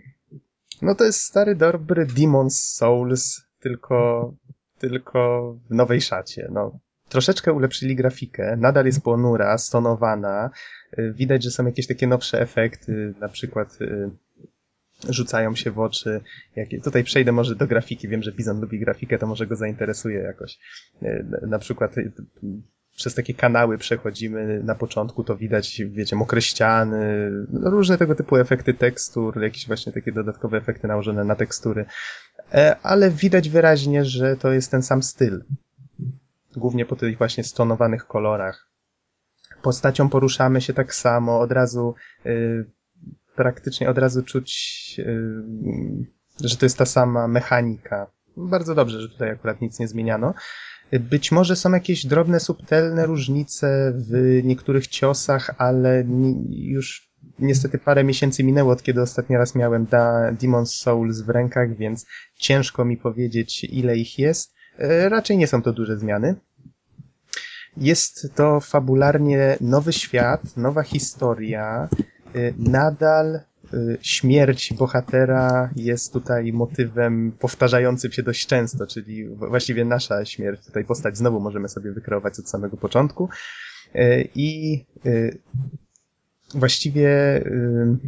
no 0.82 0.94
to 0.94 1.04
jest 1.04 1.20
stary, 1.20 1.54
dobry 1.54 2.06
Demon's 2.06 2.74
Souls, 2.76 3.42
tylko, 3.60 4.34
tylko 4.78 5.52
w 5.70 5.74
nowej 5.74 6.00
szacie. 6.00 6.48
No, 6.52 6.78
troszeczkę 7.08 7.52
ulepszyli 7.52 7.96
grafikę, 7.96 8.56
nadal 8.56 8.86
jest 8.86 9.02
ponura, 9.02 9.58
stonowana. 9.58 10.50
Yy, 10.98 11.12
Widać, 11.12 11.44
że 11.44 11.50
są 11.50 11.66
jakieś 11.66 11.86
takie 11.86 12.06
nowsze 12.06 12.40
efekty, 12.40 13.14
na 13.20 13.28
przykład 13.28 13.80
yy, 13.80 14.10
rzucają 15.08 15.54
się 15.54 15.70
w 15.70 15.78
oczy. 15.78 16.20
Jakie... 16.56 16.80
Tutaj 16.80 17.04
przejdę 17.04 17.32
może 17.32 17.54
do 17.56 17.66
grafiki. 17.66 18.08
Wiem, 18.08 18.22
że 18.22 18.32
Bizon 18.32 18.60
lubi 18.60 18.78
grafikę, 18.80 19.18
to 19.18 19.26
może 19.26 19.46
go 19.46 19.56
zainteresuje 19.56 20.18
jakoś. 20.18 20.58
E, 21.02 21.24
Na 21.46 21.58
przykład 21.58 21.98
e, 21.98 22.02
przez 22.96 23.14
takie 23.14 23.34
kanały 23.34 23.78
przechodzimy 23.78 24.62
na 24.64 24.74
początku, 24.74 25.24
to 25.24 25.36
widać, 25.36 25.82
wiecie, 25.86 26.16
mokre 26.16 26.42
ściany, 26.42 27.30
no, 27.52 27.70
różne 27.70 27.98
tego 27.98 28.14
typu 28.14 28.36
efekty 28.36 28.74
tekstur, 28.74 29.42
jakieś 29.42 29.66
właśnie 29.66 29.92
takie 29.92 30.12
dodatkowe 30.12 30.58
efekty 30.58 30.88
nałożone 30.88 31.24
na 31.24 31.34
tekstury. 31.34 31.84
E, 32.52 32.76
Ale 32.82 33.10
widać 33.10 33.48
wyraźnie, 33.48 34.04
że 34.04 34.36
to 34.36 34.52
jest 34.52 34.70
ten 34.70 34.82
sam 34.82 35.02
styl. 35.02 35.44
Głównie 36.56 36.86
po 36.86 36.96
tych 36.96 37.18
właśnie 37.18 37.44
stonowanych 37.44 38.06
kolorach. 38.06 38.68
Postacią 39.62 40.08
poruszamy 40.08 40.60
się 40.60 40.72
tak 40.74 40.94
samo, 40.94 41.40
od 41.40 41.52
razu 41.52 41.94
y, 42.26 42.64
praktycznie 43.36 43.90
od 43.90 43.98
razu 43.98 44.22
czuć, 44.22 44.50
y, 44.98 46.46
że 46.48 46.56
to 46.56 46.66
jest 46.66 46.78
ta 46.78 46.86
sama 46.86 47.28
mechanika. 47.28 48.10
Bardzo 48.36 48.74
dobrze, 48.74 49.00
że 49.00 49.08
tutaj 49.08 49.30
akurat 49.30 49.60
nic 49.60 49.78
nie 49.78 49.88
zmieniano. 49.88 50.34
Być 51.00 51.32
może 51.32 51.56
są 51.56 51.72
jakieś 51.72 52.06
drobne, 52.06 52.40
subtelne 52.40 53.06
różnice 53.06 53.92
w 53.96 54.40
niektórych 54.44 54.86
ciosach, 54.86 55.54
ale 55.58 56.04
już 56.48 57.14
niestety 57.38 57.78
parę 57.78 58.04
miesięcy 58.04 58.44
minęło 58.44 58.72
od 58.72 58.82
kiedy 58.82 59.02
ostatni 59.02 59.36
raz 59.36 59.54
miałem 59.54 59.86
da 59.86 60.32
Demon's 60.32 60.66
Souls 60.66 61.20
w 61.20 61.28
rękach, 61.28 61.76
więc 61.76 62.06
ciężko 62.38 62.84
mi 62.84 62.96
powiedzieć 62.96 63.64
ile 63.64 63.96
ich 63.96 64.18
jest. 64.18 64.54
E, 64.78 65.08
Raczej 65.08 65.38
nie 65.38 65.46
są 65.46 65.62
to 65.62 65.72
duże 65.72 65.98
zmiany. 65.98 66.34
Jest 67.76 68.34
to 68.34 68.60
fabularnie 68.60 69.56
nowy 69.60 69.92
świat, 69.92 70.56
nowa 70.56 70.82
historia, 70.82 71.88
nadal 72.58 73.40
y, 73.74 73.98
śmierć 74.02 74.72
bohatera 74.72 75.70
jest 75.76 76.12
tutaj 76.12 76.52
motywem 76.52 77.32
powtarzającym 77.38 78.12
się 78.12 78.22
dość 78.22 78.46
często, 78.46 78.86
czyli 78.86 79.28
właściwie 79.28 79.84
nasza 79.84 80.24
śmierć, 80.24 80.66
tutaj 80.66 80.84
postać 80.84 81.16
znowu 81.16 81.40
możemy 81.40 81.68
sobie 81.68 81.92
wykreować 81.92 82.38
od 82.38 82.48
samego 82.48 82.76
początku. 82.76 83.28
Y, 83.96 84.28
I 84.34 84.84
y, 85.06 85.38
właściwie 86.54 87.36
y, 87.36 87.98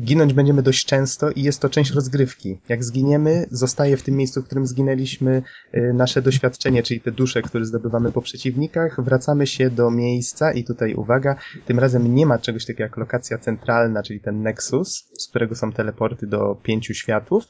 ginąć 0.00 0.32
będziemy 0.32 0.62
dość 0.62 0.86
często 0.86 1.30
i 1.30 1.42
jest 1.42 1.60
to 1.60 1.68
część 1.68 1.90
rozgrywki. 1.90 2.58
Jak 2.68 2.84
zginiemy, 2.84 3.46
zostaje 3.50 3.96
w 3.96 4.02
tym 4.02 4.16
miejscu, 4.16 4.42
w 4.42 4.44
którym 4.44 4.66
zginęliśmy 4.66 5.42
y, 5.74 5.92
nasze 5.94 6.22
doświadczenie, 6.22 6.82
czyli 6.82 7.00
te 7.00 7.12
dusze, 7.12 7.42
które 7.42 7.64
zdobywamy 7.64 8.12
po 8.12 8.22
przeciwnikach. 8.22 9.04
Wracamy 9.04 9.46
się 9.46 9.70
do 9.70 9.90
miejsca 9.90 10.52
i 10.52 10.64
tutaj 10.64 10.94
uwaga, 10.94 11.36
tym 11.66 11.78
razem 11.78 12.14
nie 12.14 12.26
ma 12.26 12.38
czegoś 12.38 12.66
takiego 12.66 12.82
jak 12.82 12.96
lokacja 12.96 13.38
centralna, 13.38 14.02
czyli 14.02 14.20
ten 14.20 14.42
Nexus, 14.42 15.08
z 15.18 15.28
którego 15.28 15.54
są 15.54 15.72
teleporty 15.72 16.26
do 16.26 16.54
pięciu 16.62 16.94
światów, 16.94 17.44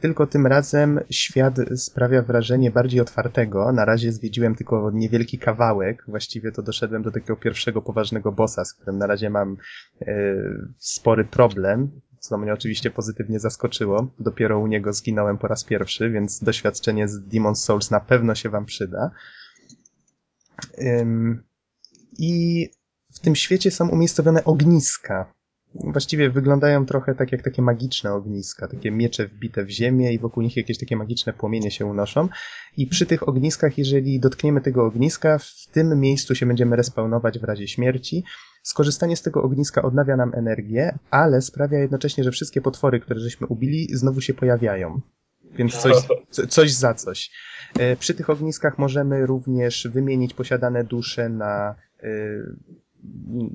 tylko 0.00 0.26
tym 0.26 0.46
razem 0.46 1.00
świat 1.10 1.54
sprawia 1.76 2.22
wrażenie 2.22 2.70
bardziej 2.70 3.00
otwartego. 3.00 3.72
Na 3.72 3.84
razie 3.84 4.12
zwiedziłem 4.12 4.54
tylko 4.54 4.90
niewielki 4.94 5.38
kawałek. 5.38 6.04
Właściwie 6.08 6.52
to 6.52 6.62
doszedłem 6.62 7.02
do 7.02 7.10
takiego 7.10 7.36
pierwszego 7.36 7.82
poważnego 7.82 8.32
bossa, 8.32 8.64
z 8.64 8.74
którym 8.74 8.98
na 8.98 9.06
razie 9.06 9.30
mam 9.30 9.56
e, 10.00 10.14
spory 10.78 11.24
problem, 11.24 12.00
co 12.18 12.38
mnie 12.38 12.52
oczywiście 12.52 12.90
pozytywnie 12.90 13.40
zaskoczyło. 13.40 14.10
Dopiero 14.18 14.58
u 14.58 14.66
niego 14.66 14.92
zginąłem 14.92 15.38
po 15.38 15.48
raz 15.48 15.64
pierwszy, 15.64 16.10
więc 16.10 16.42
doświadczenie 16.42 17.08
z 17.08 17.20
Demon's 17.20 17.54
Souls 17.54 17.90
na 17.90 18.00
pewno 18.00 18.34
się 18.34 18.48
wam 18.48 18.64
przyda. 18.64 19.10
Ym, 20.78 21.42
I 22.18 22.68
w 23.14 23.18
tym 23.18 23.36
świecie 23.36 23.70
są 23.70 23.88
umiejscowione 23.88 24.44
ogniska 24.44 25.32
właściwie 25.74 26.30
wyglądają 26.30 26.86
trochę 26.86 27.14
tak 27.14 27.32
jak 27.32 27.42
takie 27.42 27.62
magiczne 27.62 28.12
ogniska, 28.12 28.68
takie 28.68 28.90
miecze 28.90 29.26
wbite 29.26 29.64
w 29.64 29.70
ziemię 29.70 30.12
i 30.12 30.18
wokół 30.18 30.42
nich 30.42 30.56
jakieś 30.56 30.78
takie 30.78 30.96
magiczne 30.96 31.32
płomienie 31.32 31.70
się 31.70 31.86
unoszą. 31.86 32.28
I 32.76 32.86
przy 32.86 33.06
tych 33.06 33.28
ogniskach, 33.28 33.78
jeżeli 33.78 34.20
dotkniemy 34.20 34.60
tego 34.60 34.86
ogniska, 34.86 35.38
w 35.38 35.66
tym 35.72 36.00
miejscu 36.00 36.34
się 36.34 36.46
będziemy 36.46 36.76
respawnować 36.76 37.38
w 37.38 37.44
razie 37.44 37.68
śmierci. 37.68 38.24
Skorzystanie 38.62 39.16
z 39.16 39.22
tego 39.22 39.42
ogniska 39.42 39.82
odnawia 39.82 40.16
nam 40.16 40.34
energię, 40.34 40.98
ale 41.10 41.42
sprawia 41.42 41.78
jednocześnie, 41.78 42.24
że 42.24 42.30
wszystkie 42.30 42.60
potwory, 42.60 43.00
które 43.00 43.20
żeśmy 43.20 43.46
ubili, 43.46 43.88
znowu 43.92 44.20
się 44.20 44.34
pojawiają. 44.34 45.00
Więc 45.52 45.76
coś, 45.76 45.96
coś 46.48 46.72
za 46.72 46.94
coś. 46.94 47.30
E, 47.78 47.96
przy 47.96 48.14
tych 48.14 48.30
ogniskach 48.30 48.78
możemy 48.78 49.26
również 49.26 49.88
wymienić 49.92 50.34
posiadane 50.34 50.84
dusze 50.84 51.28
na 51.28 51.74
e, 52.02 52.08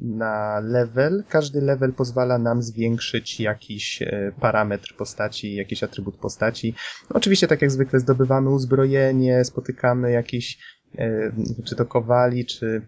na 0.02 0.60
level. 0.60 1.24
Każdy 1.30 1.62
level 1.62 1.94
pozwala 1.94 2.38
nam 2.38 2.62
zwiększyć 2.62 3.40
jakiś 3.40 4.02
e, 4.02 4.32
parametr 4.40 4.96
postaci, 4.98 5.56
jakiś 5.56 5.84
atrybut 5.84 6.18
postaci. 6.18 6.76
Oczywiście, 7.10 7.48
tak 7.48 7.62
jak 7.62 7.72
zwykle, 7.72 8.00
zdobywamy 8.00 8.50
uzbrojenie, 8.50 9.46
spotykamy 9.46 10.12
jakiś, 10.12 10.58
e, 10.98 11.32
czy 11.64 11.76
to 11.76 11.86
kowali, 11.86 12.46
czy, 12.46 12.82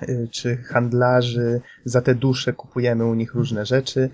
e, 0.00 0.26
czy 0.28 0.56
handlarzy. 0.56 1.60
Za 1.84 2.02
te 2.02 2.14
dusze 2.14 2.52
kupujemy 2.52 3.04
u 3.04 3.14
nich 3.14 3.34
różne 3.34 3.66
rzeczy. 3.66 4.10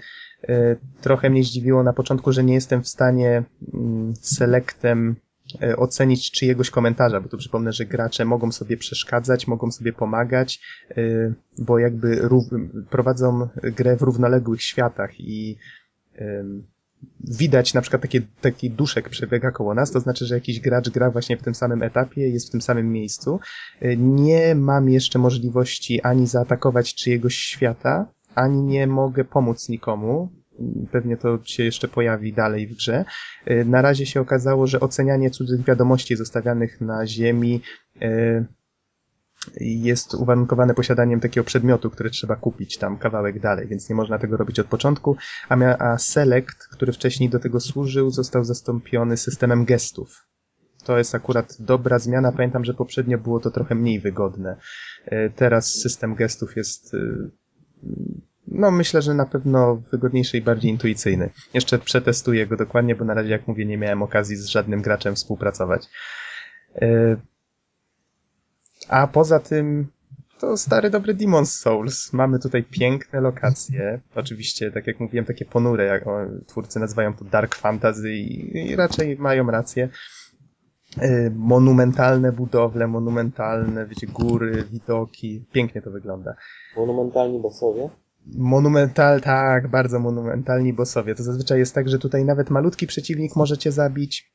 Trochę 1.00 1.30
mnie 1.30 1.44
zdziwiło 1.44 1.82
na 1.82 1.92
początku, 1.92 2.32
że 2.32 2.44
nie 2.44 2.54
jestem 2.54 2.82
w 2.82 2.88
stanie 2.88 3.42
mm, 3.74 4.12
selektem 4.20 5.16
ocenić 5.76 6.30
czyjegoś 6.30 6.70
komentarza, 6.70 7.20
bo 7.20 7.28
tu 7.28 7.36
przypomnę, 7.36 7.72
że 7.72 7.86
gracze 7.86 8.24
mogą 8.24 8.52
sobie 8.52 8.76
przeszkadzać, 8.76 9.46
mogą 9.46 9.70
sobie 9.70 9.92
pomagać, 9.92 10.60
e, 10.90 11.02
bo 11.58 11.78
jakby 11.78 12.28
prowadzą 12.90 13.48
grę 13.62 13.96
w 13.96 14.02
równoległych 14.02 14.62
światach 14.62 15.20
i 15.20 15.56
widać 17.20 17.74
na 17.74 17.80
przykład 17.80 18.02
takie, 18.02 18.22
taki 18.40 18.70
duszek 18.70 19.08
przebiega 19.08 19.50
koło 19.50 19.74
nas, 19.74 19.90
to 19.90 20.00
znaczy, 20.00 20.26
że 20.26 20.34
jakiś 20.34 20.60
gracz 20.60 20.90
gra 20.90 21.10
właśnie 21.10 21.36
w 21.36 21.42
tym 21.42 21.54
samym 21.54 21.82
etapie, 21.82 22.28
jest 22.28 22.48
w 22.48 22.50
tym 22.50 22.62
samym 22.62 22.92
miejscu. 22.92 23.40
E, 23.80 23.96
nie 23.96 24.54
mam 24.54 24.88
jeszcze 24.88 25.18
możliwości 25.18 26.00
ani 26.02 26.26
zaatakować 26.26 26.94
czyjegoś 26.94 27.34
świata, 27.34 28.06
ani 28.34 28.62
nie 28.62 28.86
mogę 28.86 29.24
pomóc 29.24 29.68
nikomu, 29.68 30.28
pewnie 30.92 31.16
to 31.16 31.38
się 31.44 31.64
jeszcze 31.64 31.88
pojawi 31.88 32.32
dalej 32.32 32.66
w 32.66 32.76
grze. 32.76 33.04
Y, 33.50 33.64
na 33.64 33.82
razie 33.82 34.06
się 34.06 34.20
okazało, 34.20 34.66
że 34.66 34.80
ocenianie 34.80 35.30
cudzych 35.30 35.64
wiadomości 35.64 36.16
zostawianych 36.16 36.80
na 36.80 37.06
ziemi 37.06 37.62
y, 38.02 38.46
jest 39.60 40.14
uwarunkowane 40.14 40.74
posiadaniem 40.74 41.20
takiego 41.20 41.44
przedmiotu, 41.44 41.90
który 41.90 42.10
trzeba 42.10 42.36
kupić 42.36 42.78
tam 42.78 42.98
kawałek 42.98 43.40
dalej, 43.40 43.66
więc 43.68 43.88
nie 43.88 43.96
można 43.96 44.18
tego 44.18 44.36
robić 44.36 44.60
od 44.60 44.66
początku. 44.66 45.16
A, 45.48 45.98
Select, 45.98 46.68
który 46.72 46.92
wcześniej 46.92 47.30
do 47.30 47.38
tego 47.38 47.60
służył, 47.60 48.10
został 48.10 48.44
zastąpiony 48.44 49.16
systemem 49.16 49.64
gestów. 49.64 50.26
To 50.84 50.98
jest 50.98 51.14
akurat 51.14 51.56
dobra 51.60 51.98
zmiana. 51.98 52.32
Pamiętam, 52.32 52.64
że 52.64 52.74
poprzednio 52.74 53.18
było 53.18 53.40
to 53.40 53.50
trochę 53.50 53.74
mniej 53.74 54.00
wygodne. 54.00 54.56
Y, 55.12 55.32
teraz 55.36 55.74
system 55.74 56.14
gestów 56.14 56.56
jest 56.56 56.96
no 58.54 58.70
myślę, 58.70 59.02
że 59.02 59.14
na 59.14 59.26
pewno 59.26 59.82
wygodniejszy 59.92 60.36
i 60.36 60.42
bardziej 60.42 60.70
intuicyjny. 60.70 61.30
Jeszcze 61.54 61.78
przetestuję 61.78 62.46
go 62.46 62.56
dokładnie, 62.56 62.94
bo 62.94 63.04
na 63.04 63.14
razie, 63.14 63.30
jak 63.30 63.48
mówię, 63.48 63.66
nie 63.66 63.78
miałem 63.78 64.02
okazji 64.02 64.36
z 64.36 64.46
żadnym 64.46 64.82
graczem 64.82 65.14
współpracować. 65.14 65.88
E, 66.74 67.16
a 68.88 69.06
poza 69.06 69.40
tym, 69.40 69.86
to 70.40 70.56
stary 70.56 70.90
dobry 70.90 71.14
Demon's 71.14 71.60
Souls. 71.60 72.12
Mamy 72.12 72.38
tutaj 72.38 72.62
piękne 72.62 73.20
lokacje. 73.20 74.00
Oczywiście, 74.14 74.70
tak 74.70 74.86
jak 74.86 75.00
mówiłem, 75.00 75.24
takie 75.24 75.44
ponure, 75.44 75.84
jak 75.84 76.04
twórcy 76.46 76.80
nazywają 76.80 77.14
to 77.14 77.24
Dark 77.24 77.54
Fantasy 77.54 78.12
i, 78.12 78.76
raczej 78.76 79.16
mają 79.16 79.50
rację. 79.50 79.88
E, 80.98 81.30
monumentalne 81.30 82.32
budowle, 82.32 82.86
monumentalne, 82.86 83.86
wiecie, 83.86 84.06
góry, 84.06 84.64
widoki. 84.70 85.44
Pięknie 85.52 85.82
to 85.82 85.90
wygląda. 85.90 86.34
Monumentalni 86.76 87.40
bossowie? 87.40 87.88
Monumental, 88.26 89.20
tak, 89.20 89.68
bardzo 89.68 89.98
monumentalni 89.98 90.72
bossowie. 90.72 91.14
To 91.14 91.22
zazwyczaj 91.22 91.58
jest 91.58 91.74
tak, 91.74 91.88
że 91.88 91.98
tutaj 91.98 92.24
nawet 92.24 92.50
malutki 92.50 92.86
przeciwnik 92.86 93.36
może 93.36 93.58
cię 93.58 93.72
zabić, 93.72 94.32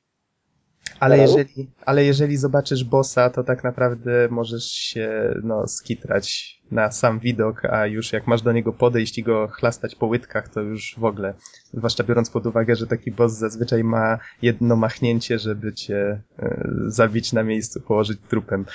ale 1.00 1.18
jeżeli, 1.18 1.72
ale 1.86 2.06
jeżeli 2.06 2.38
zobaczysz 2.38 2.84
bossa, 2.84 3.30
to 3.30 3.44
tak 3.44 3.64
naprawdę 3.64 4.28
możesz 4.32 4.66
się 4.66 5.34
no, 5.44 5.68
skitrać 5.68 6.58
na 6.72 6.92
sam 6.92 7.20
widok, 7.20 7.66
a 7.66 7.86
już 7.86 8.14
jak 8.14 8.28
masz 8.28 8.42
do 8.42 8.52
niego 8.52 8.74
podejść 8.74 9.18
i 9.18 9.24
go 9.24 9.48
chlastać 9.48 9.96
po 9.96 10.06
łydkach, 10.06 10.50
to 10.50 10.62
już 10.62 10.96
w 10.98 11.04
ogóle, 11.04 11.34
zwłaszcza 11.74 12.04
biorąc 12.04 12.30
pod 12.30 12.46
uwagę, 12.46 12.76
że 12.76 12.88
taki 12.88 13.12
boss 13.12 13.34
zazwyczaj 13.34 13.84
ma 13.84 14.18
jedno 14.42 14.76
machnięcie, 14.76 15.40
żeby 15.40 15.74
cię 15.74 16.22
y, 16.40 16.46
zabić 16.88 17.34
na 17.34 17.44
miejscu, 17.44 17.82
położyć 17.82 18.20
trupem. 18.30 18.66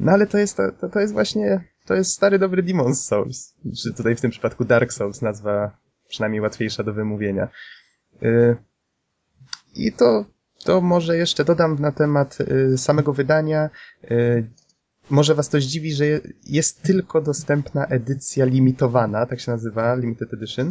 No 0.00 0.12
ale 0.12 0.26
to 0.26 0.38
jest, 0.38 0.56
to, 0.56 0.88
to 0.88 1.00
jest 1.00 1.12
właśnie 1.12 1.64
to 1.92 1.96
jest 1.96 2.12
stary 2.12 2.38
dobry 2.38 2.62
Demon's 2.62 2.94
Souls. 2.94 3.54
Czy 3.82 3.94
tutaj 3.94 4.16
w 4.16 4.20
tym 4.20 4.30
przypadku 4.30 4.64
Dark 4.64 4.92
Souls, 4.92 5.22
nazwa 5.22 5.78
przynajmniej 6.08 6.40
łatwiejsza 6.40 6.82
do 6.82 6.92
wymówienia. 6.92 7.48
Y, 8.22 8.56
I 9.74 9.92
to, 9.92 10.24
to 10.64 10.80
może 10.80 11.16
jeszcze 11.16 11.44
dodam 11.44 11.78
na 11.78 11.92
temat 11.92 12.38
y, 12.40 12.78
samego 12.78 13.12
wydania. 13.12 13.70
Y, 14.10 14.50
może 15.10 15.34
was 15.34 15.48
to 15.48 15.60
zdziwi, 15.60 15.92
że 15.92 16.04
jest 16.46 16.82
tylko 16.82 17.20
dostępna 17.20 17.86
edycja 17.86 18.44
limitowana, 18.44 19.26
tak 19.26 19.40
się 19.40 19.50
nazywa, 19.50 19.94
Limited 19.94 20.34
Edition. 20.34 20.70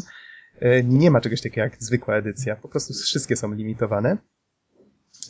Nie 0.84 1.12
ma 1.12 1.22
czegoś 1.22 1.42
takiego 1.42 1.62
jak 1.62 1.84
zwykła 1.84 2.16
edycja, 2.16 2.56
po 2.56 2.68
prostu 2.68 2.94
wszystkie 2.94 3.36
są 3.36 3.54
limitowane. 3.54 4.18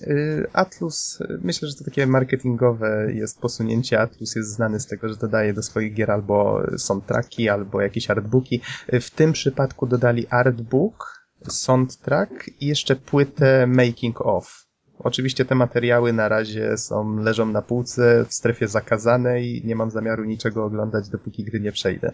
Y, 0.01 0.47
Atlus, 0.53 1.19
myślę, 1.41 1.67
że 1.67 1.75
to 1.75 1.83
takie 1.83 2.07
marketingowe 2.07 3.07
jest 3.13 3.39
posunięcie. 3.39 3.99
Atlus 3.99 4.35
jest 4.35 4.49
znany 4.49 4.79
z 4.79 4.87
tego, 4.87 5.09
że 5.09 5.15
dodaje 5.15 5.53
do 5.53 5.63
swoich 5.63 5.93
gier 5.93 6.11
albo 6.11 6.61
soundtracki, 6.77 7.49
albo 7.49 7.81
jakieś 7.81 8.09
artbooki. 8.09 8.61
W 9.01 9.09
tym 9.09 9.33
przypadku 9.33 9.87
dodali 9.87 10.27
artbook, 10.27 11.21
soundtrack 11.49 12.49
i 12.59 12.67
jeszcze 12.67 12.95
płytę 12.95 13.67
making 13.67 14.21
of. 14.21 14.71
Oczywiście 15.03 15.45
te 15.45 15.55
materiały 15.55 16.13
na 16.13 16.29
razie 16.29 16.77
są, 16.77 17.17
leżą 17.17 17.45
na 17.45 17.61
półce 17.61 18.25
w 18.29 18.33
strefie 18.33 18.67
zakazanej, 18.67 19.61
nie 19.65 19.75
mam 19.75 19.91
zamiaru 19.91 20.23
niczego 20.23 20.65
oglądać, 20.65 21.09
dopóki 21.09 21.43
gry 21.43 21.59
nie 21.59 21.71
przejdę. 21.71 22.11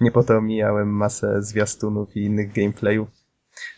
Nie 0.00 0.10
po 0.10 0.22
to 0.22 0.36
omijałem 0.36 0.88
masę 0.88 1.42
zwiastunów 1.42 2.16
i 2.16 2.24
innych 2.24 2.52
gameplayów, 2.52 3.08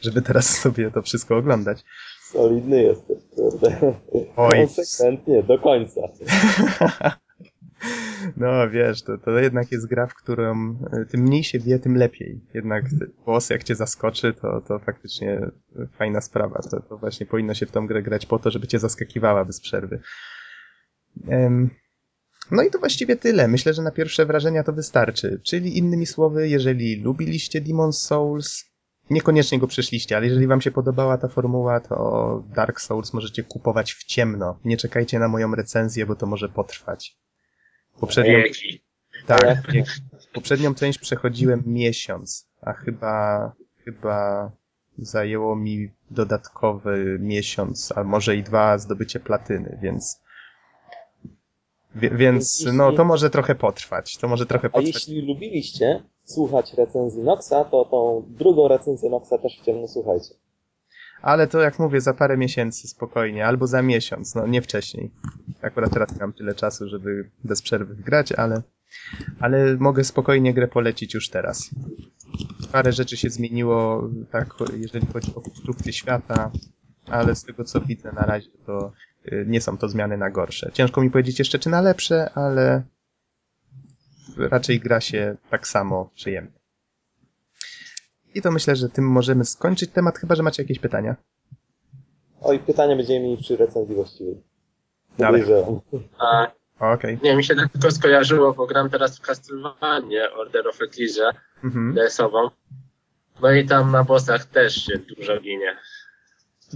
żeby 0.01 0.23
teraz 0.23 0.47
sobie 0.61 0.91
to 0.91 1.03
wszystko 1.03 1.37
oglądać. 1.37 1.85
Solidny 2.33 2.83
jesteś, 2.83 3.19
kurde. 3.37 3.95
Oj. 4.37 4.51
Konsekwentnie, 4.51 5.43
do 5.43 5.59
końca. 5.59 6.01
No 8.37 8.71
wiesz, 8.71 9.03
to, 9.03 9.19
to 9.19 9.31
jednak 9.39 9.73
jest 9.73 9.87
gra, 9.87 10.07
w 10.07 10.15
którą 10.15 10.77
e, 10.93 11.05
tym 11.05 11.21
mniej 11.21 11.45
się 11.45 11.59
wie, 11.59 11.79
tym 11.79 11.97
lepiej. 11.97 12.41
Jednak 12.55 12.85
boss 13.27 13.51
jak 13.51 13.65
cię 13.65 13.75
zaskoczy, 13.75 14.33
to, 14.33 14.61
to 14.61 14.79
faktycznie 14.79 15.51
fajna 15.99 16.21
sprawa. 16.21 16.61
To, 16.71 16.81
to 16.81 16.99
właśnie 16.99 17.27
powinno 17.27 17.55
się 17.55 17.67
w 17.67 17.71
tą 17.71 17.87
grę 17.87 18.03
grać 18.03 18.27
po 18.27 18.39
to, 18.39 18.51
żeby 18.51 18.67
cię 18.67 18.79
zaskakiwała 18.79 19.45
bez 19.45 19.61
przerwy. 19.61 20.01
Um, 21.27 21.71
no 22.51 22.63
i 22.63 22.71
to 22.71 22.79
właściwie 22.79 23.17
tyle. 23.17 23.49
Myślę, 23.49 23.75
że 23.75 23.83
na 23.83 23.91
pierwsze 23.91 24.27
wrażenia 24.27 24.65
to 24.65 24.73
wystarczy. 24.73 25.41
Czyli 25.45 25.79
innymi 25.79 26.07
słowy, 26.07 26.49
jeżeli 26.49 27.03
lubiliście 27.03 27.63
Demon's 27.63 27.93
Souls, 27.93 28.70
Niekoniecznie 29.11 29.59
go 29.59 29.67
przeszliście, 29.67 30.17
ale 30.17 30.27
jeżeli 30.27 30.47
wam 30.47 30.61
się 30.61 30.71
podobała 30.71 31.19
ta 31.19 31.29
formuła, 31.29 31.81
to 31.81 32.45
Dark 32.55 32.81
Souls 32.81 33.13
możecie 33.13 33.43
kupować 33.43 33.93
w 33.93 34.05
ciemno. 34.05 34.59
Nie 34.65 34.77
czekajcie 34.77 35.19
na 35.19 35.29
moją 35.29 35.55
recenzję, 35.55 36.07
bo 36.07 36.17
to 36.17 36.27
może 36.27 36.49
potrwać. 36.49 37.17
Poprzednią... 38.01 38.39
Tak, 39.27 39.63
poprzednią 40.33 40.75
część 40.75 40.99
przechodziłem 40.99 41.63
miesiąc, 41.67 42.49
a 42.61 42.73
chyba, 42.73 43.53
chyba 43.85 44.51
zajęło 44.99 45.57
mi 45.57 45.91
dodatkowy 46.11 47.19
miesiąc, 47.21 47.93
a 47.97 48.05
może 48.05 48.37
i 48.37 48.43
dwa 48.43 48.79
zdobycie 48.79 49.21
platyny, 49.21 49.79
więc 49.83 50.21
wie, 51.95 52.11
więc 52.11 52.67
no 52.73 52.93
to 52.93 53.05
może 53.05 53.31
trochę 53.31 53.55
potrwać. 53.55 54.17
To 54.17 54.29
może 54.29 54.47
trochę 54.47 54.67
A 54.67 54.71
potrwać. 54.71 54.95
jeśli 54.95 55.27
lubiliście 55.27 56.03
słuchać 56.31 56.75
recenzji 56.75 57.23
Noxa, 57.23 57.65
to 57.71 57.85
tą 57.85 58.25
drugą 58.29 58.69
recenzję 58.69 59.11
Noxa 59.11 59.39
też 59.39 59.61
w 59.61 59.65
ciemno 59.65 59.89
słuchajcie. 59.89 60.35
Ale 61.23 61.47
to 61.47 61.61
jak 61.61 61.79
mówię, 61.79 62.01
za 62.01 62.15
parę 62.15 62.37
miesięcy 62.37 62.89
spokojnie, 62.89 63.47
albo 63.47 63.67
za 63.67 63.83
miesiąc, 63.83 64.35
no 64.35 64.47
nie 64.47 64.63
wcześniej. 64.63 65.11
Akurat 65.63 65.93
teraz 65.93 66.21
mam 66.21 66.33
tyle 66.33 66.55
czasu, 66.55 66.89
żeby 66.89 67.31
bez 67.45 67.63
przerwy 67.63 67.95
grać, 67.95 68.33
ale, 68.33 68.63
ale 69.41 69.77
mogę 69.77 70.05
spokojnie 70.05 70.55
grę 70.55 70.69
polecić 70.69 71.15
już 71.15 71.29
teraz. 71.29 71.71
Parę 72.73 72.93
rzeczy 72.93 73.17
się 73.17 73.31
zmieniło, 73.31 74.09
tak, 74.31 74.55
jeżeli 74.77 75.07
chodzi 75.07 75.35
o 75.35 75.41
konstrukcję 75.41 75.93
świata, 75.93 76.51
ale 77.07 77.35
z 77.35 77.45
tego 77.45 77.65
co 77.65 77.81
widzę 77.81 78.13
na 78.13 78.23
razie, 78.23 78.51
to 78.67 78.93
y, 79.33 79.45
nie 79.49 79.61
są 79.61 79.79
to 79.79 79.89
zmiany 79.89 80.19
na 80.19 80.31
gorsze. 80.31 80.71
Ciężko 80.73 81.01
mi 81.01 81.11
powiedzieć 81.11 81.39
jeszcze, 81.39 81.59
czy 81.59 81.71
na 81.71 81.81
lepsze, 81.81 82.31
ale 82.35 82.83
raczej 84.49 84.81
gra 84.81 85.01
się 85.01 85.37
tak 85.51 85.67
samo 85.67 86.11
przyjemnie. 86.15 86.61
I 88.35 88.43
to 88.43 88.51
myślę, 88.51 88.77
że 88.77 88.89
tym 88.89 89.05
możemy 89.09 89.45
skończyć 89.45 89.91
temat, 89.91 90.19
chyba 90.19 90.35
że 90.35 90.43
macie 90.43 90.63
jakieś 90.63 90.79
pytania. 90.79 91.17
Oj, 92.41 92.59
pytania 92.59 92.97
będziemy 92.97 93.21
mieli 93.21 93.43
przy 93.43 93.57
recenzji 93.57 93.95
właściwej. 93.95 94.43
Dalej. 95.19 95.45
A, 96.19 96.53
Okej. 96.93 97.19
nie, 97.23 97.37
mi 97.37 97.45
się 97.45 97.55
tak 97.55 97.73
tylko 97.73 97.91
skojarzyło, 97.91 98.53
bo 98.53 98.67
gram 98.67 98.91
teraz 98.91 99.19
w 99.19 99.21
Castlevania 99.21 100.33
Order 100.33 100.69
of 100.69 100.83
Ecclesia 100.83 101.31
Mhm. 101.65 101.95
DS-ową. 101.95 102.51
No 103.43 103.53
i 103.53 103.67
tam 103.67 103.93
na 103.93 104.05
bossach 104.05 104.45
też 104.45 104.75
się 104.75 104.99
dużo 104.99 105.41
ginie. 105.41 105.77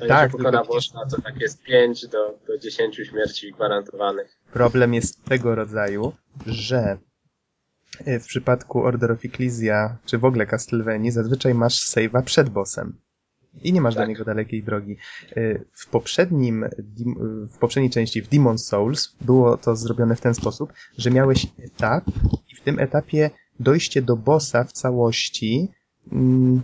To 0.00 0.06
Tak, 0.06 0.30
się 0.32 0.36
pokona 0.38 0.64
bossa, 0.64 0.98
to 1.10 1.22
tak 1.22 1.40
jest 1.40 1.62
5 1.62 2.06
do, 2.08 2.38
do 2.46 2.58
10 2.58 2.96
śmierci 2.96 3.52
gwarantowanych. 3.52 4.36
Problem 4.52 4.94
jest 4.94 5.24
tego 5.24 5.54
rodzaju, 5.54 6.12
że 6.46 6.98
w 8.20 8.26
przypadku 8.26 8.82
Order 8.82 9.12
of 9.12 9.24
Ecclesia, 9.24 9.96
czy 10.06 10.18
w 10.18 10.24
ogóle 10.24 10.46
Castlevanii, 10.46 11.10
zazwyczaj 11.10 11.54
masz 11.54 11.88
save'a 11.90 12.22
przed 12.22 12.48
bossem. 12.48 12.98
I 13.62 13.72
nie 13.72 13.80
masz 13.80 13.94
do 13.94 14.00
Tak. 14.00 14.08
niego 14.08 14.24
dalekiej 14.24 14.62
drogi. 14.62 14.96
Y, 15.36 15.64
W 15.72 15.86
poprzednim, 15.90 16.64
y, 16.64 16.70
w 17.52 17.58
poprzedniej 17.58 17.90
części, 17.90 18.22
w 18.22 18.28
Demon 18.28 18.58
Souls, 18.58 19.16
było 19.20 19.56
to 19.56 19.76
zrobione 19.76 20.16
w 20.16 20.20
ten 20.20 20.34
sposób, 20.34 20.72
że 20.98 21.10
miałeś 21.10 21.46
etap 21.64 22.04
i 22.52 22.54
w 22.56 22.60
tym 22.60 22.78
etapie 22.78 23.30
dojście 23.60 24.02
do 24.02 24.16
bossa 24.16 24.64
w 24.64 24.72
całości 24.72 25.68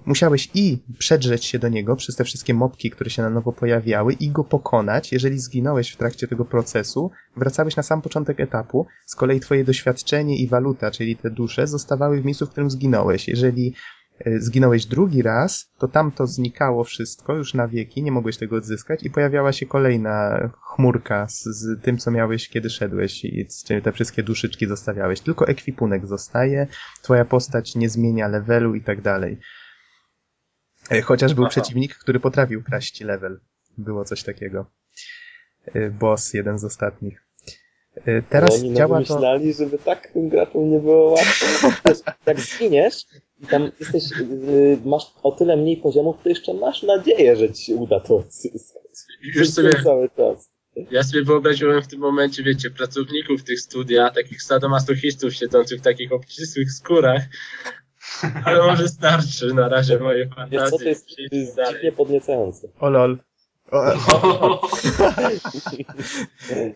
musiałeś 0.07 0.51
i 0.55 0.79
przedrzeć 0.99 1.45
się 1.45 1.59
do 1.59 1.69
niego 1.69 1.97
przez 1.97 2.17
te 2.17 2.25
wszystkie 2.25 2.55
mopki, 2.55 2.91
które 2.91 3.11
się 3.11 3.23
na 3.23 3.31
nowo 3.31 3.53
pojawiały 3.53 4.13
i 4.13 4.31
go 4.31 4.45
pokonać. 4.45 5.13
Jeżeli 5.13 5.39
zginąłeś 5.39 5.91
w 5.91 5.97
trakcie 5.97 6.29
tego 6.29 6.45
procesu, 6.45 7.11
wracałeś 7.37 7.77
na 7.77 7.83
sam 7.83 8.03
początek 8.03 8.41
etapu, 8.41 8.87
z 9.07 9.15
kolei 9.15 9.41
twoje 9.41 9.65
doświadczenie 9.65 10.37
i 10.37 10.49
waluta, 10.49 10.91
czyli 10.91 11.17
te 11.17 11.31
dusze, 11.31 11.67
zostawały 11.67 12.21
w 12.21 12.25
miejscu, 12.25 12.47
w 12.47 12.51
którym 12.51 12.71
zginąłeś. 12.71 13.29
Jeżeli 13.29 13.75
zginąłeś 14.39 14.87
drugi 14.87 15.23
raz, 15.23 15.71
to 15.79 15.89
tam 15.89 16.13
to 16.13 16.27
znikało 16.27 16.85
wszystko 16.85 17.35
już 17.35 17.55
na 17.55 17.69
wieki, 17.69 18.03
nie 18.03 18.13
mogłeś 18.13 18.37
tego 18.37 18.57
odzyskać 18.57 19.03
i 19.03 19.11
pojawiała 19.11 19.53
się 19.53 19.67
kolejna 19.67 20.49
chmurka 20.63 21.27
z, 21.29 21.45
z 21.45 21.83
tym, 21.83 21.99
co 21.99 22.11
miałeś, 22.11 22.49
kiedy 22.49 22.71
szedłeś 22.71 23.25
i 23.25 23.47
z 23.49 23.65
czym 23.65 23.83
te 23.83 23.93
wszystkie 23.93 24.23
duszyczki 24.23 24.67
zostawiałeś. 24.67 25.21
Tylko 25.21 25.49
ekwipunek 25.49 26.07
zostaje, 26.07 26.67
twoja 27.03 27.25
postać 27.25 27.75
nie 27.75 27.89
zmienia 27.89 28.29
levelu 28.29 28.75
i 28.75 28.81
tak 28.81 29.01
dalej. 29.01 29.39
E, 30.91 31.03
Chociaż 31.03 31.35
był 31.35 31.45
Aha. 31.45 31.51
przeciwnik, 31.51 31.95
który 31.95 32.21
potrafił 32.21 32.63
kraść 32.63 33.01
level. 33.01 33.41
Było 33.79 34.05
coś 34.05 34.23
takiego. 34.23 34.71
E, 35.75 35.91
Boss, 35.91 36.35
jeden 36.35 36.59
z 36.59 36.65
ostatnich. 36.65 37.25
E, 38.07 38.23
Teraz 38.23 38.55
Oni 38.55 38.75
działa 38.75 39.03
to... 39.05 39.21
żeby 39.59 39.79
tak 39.79 40.07
tym 40.07 40.29
graczom 40.29 40.71
nie 40.71 40.79
było 40.79 41.11
łatwo. 41.11 41.69
Jak 42.27 42.41
zginiesz 42.41 43.07
i 43.41 43.47
tam 43.47 43.71
jesteś, 43.81 44.11
yy, 44.11 44.79
masz 44.85 45.13
o 45.23 45.33
tyle 45.33 45.57
mniej 45.57 45.77
poziomów, 45.77 46.17
to 46.23 46.29
jeszcze 46.29 46.55
masz 46.55 46.83
nadzieję, 46.83 47.37
że 47.37 47.53
ci 47.53 47.65
się 47.65 47.75
uda 47.75 48.01
to 48.01 48.17
odzyskać. 48.17 48.83
Już 49.35 49.51
sobie, 49.51 49.71
cały 49.85 50.09
czas. 50.17 50.51
ja 50.91 51.03
sobie 51.03 51.25
wyobraziłem 51.25 51.83
w 51.83 51.89
tym 51.89 52.01
momencie, 52.01 52.43
wiecie, 52.43 52.71
pracowników 52.71 53.45
tych 53.45 53.61
studia, 53.61 54.11
takich 54.11 54.43
sadomasochistów 54.43 55.35
siedzących 55.35 55.79
w 55.81 55.83
takich 55.83 56.13
obcisłych 56.13 56.73
skórach. 56.73 57.23
Ale 58.45 58.67
może 58.67 58.89
starczy 58.89 59.55
na 59.55 59.69
razie 59.69 59.99
moje 59.99 60.25
Wiesz 60.27 60.35
fantazje. 60.35 60.71
co, 60.71 60.79
to 60.79 60.85
jest, 60.85 61.07
to 61.07 61.37
jest 61.37 61.59
dziwnie 61.71 61.93
podniecające. 61.93 62.69
O 62.81 62.91
lol. 62.91 63.19
O, 63.73 63.79
o, 64.41 64.69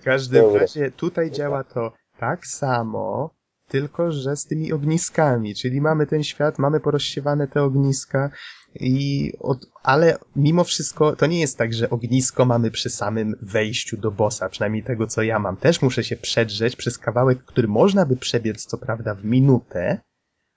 w 0.01 0.05
każdym 0.05 0.43
Dobra. 0.43 0.61
razie 0.61 0.91
tutaj 0.91 1.31
działa 1.31 1.65
to 1.65 1.93
tak 2.19 2.47
samo, 2.47 3.35
tylko 3.69 4.13
że 4.13 4.37
z 4.37 4.45
tymi 4.45 4.73
ogniskami, 4.73 5.55
czyli 5.55 5.81
mamy 5.81 6.07
ten 6.07 6.25
świat, 6.25 6.59
mamy 6.59 6.81
porozsiewane 6.81 7.49
te 7.49 7.63
ogniska 7.63 8.31
i 8.75 9.33
od, 9.41 9.67
ale 9.83 10.19
mimo 10.37 10.65
wszystko 10.65 11.17
to 11.17 11.27
nie 11.27 11.41
jest 11.41 11.59
tak, 11.59 11.75
że 11.75 11.91
ognisko 11.91 12.45
mamy 12.45 12.71
przy 12.71 12.91
samym 12.91 13.35
wejściu 13.43 13.97
do 13.97 14.11
bossa, 14.11 14.49
przynajmniej 14.49 14.83
tego 14.83 15.07
co 15.07 15.23
ja 15.23 15.39
mam. 15.39 15.57
Też 15.57 15.83
muszę 15.83 16.05
się 16.05 16.17
przedrzeć 16.17 16.77
przez 16.77 16.99
kawałek, 16.99 17.45
który 17.45 17.69
można 17.69 18.07
by 18.07 18.17
przebiec 18.17 18.67
co 18.67 18.79
prawda 18.79 19.15
w 19.15 19.25
minutę, 19.25 20.01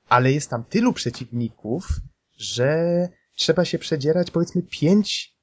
ale 0.10 0.32
jest 0.32 0.50
tam 0.50 0.64
tylu 0.64 0.94
przeciwników, 0.94 1.88
że 2.38 3.10
trzeba 3.36 3.66
się 3.66 3.80
przedzierać 3.80 4.32
powiedzmy 4.32 4.62
pięć 4.62 5.37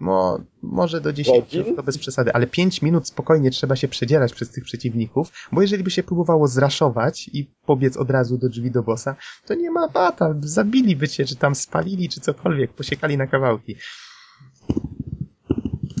Mo, 0.00 0.40
może 0.62 1.00
do 1.00 1.12
10 1.12 1.44
Godzin? 1.44 1.76
to 1.76 1.82
bez 1.82 1.98
przesady, 1.98 2.32
ale 2.32 2.46
5 2.46 2.82
minut 2.82 3.08
spokojnie 3.08 3.50
trzeba 3.50 3.76
się 3.76 3.88
przedzierać 3.88 4.32
przez 4.32 4.50
tych 4.50 4.64
przeciwników, 4.64 5.32
bo 5.52 5.62
jeżeli 5.62 5.84
by 5.84 5.90
się 5.90 6.02
próbowało 6.02 6.48
zraszować 6.48 7.30
i 7.32 7.50
pobiec 7.66 7.96
od 7.96 8.10
razu 8.10 8.38
do 8.38 8.48
drzwi 8.48 8.70
do 8.70 8.82
bossa, 8.82 9.16
to 9.46 9.54
nie 9.54 9.70
ma 9.70 9.88
bata, 9.88 10.34
zabiliby 10.40 11.08
cię, 11.08 11.24
czy 11.24 11.36
tam 11.36 11.54
spalili, 11.54 12.08
czy 12.08 12.20
cokolwiek, 12.20 12.72
posiekali 12.72 13.16
na 13.16 13.26
kawałki. 13.26 13.76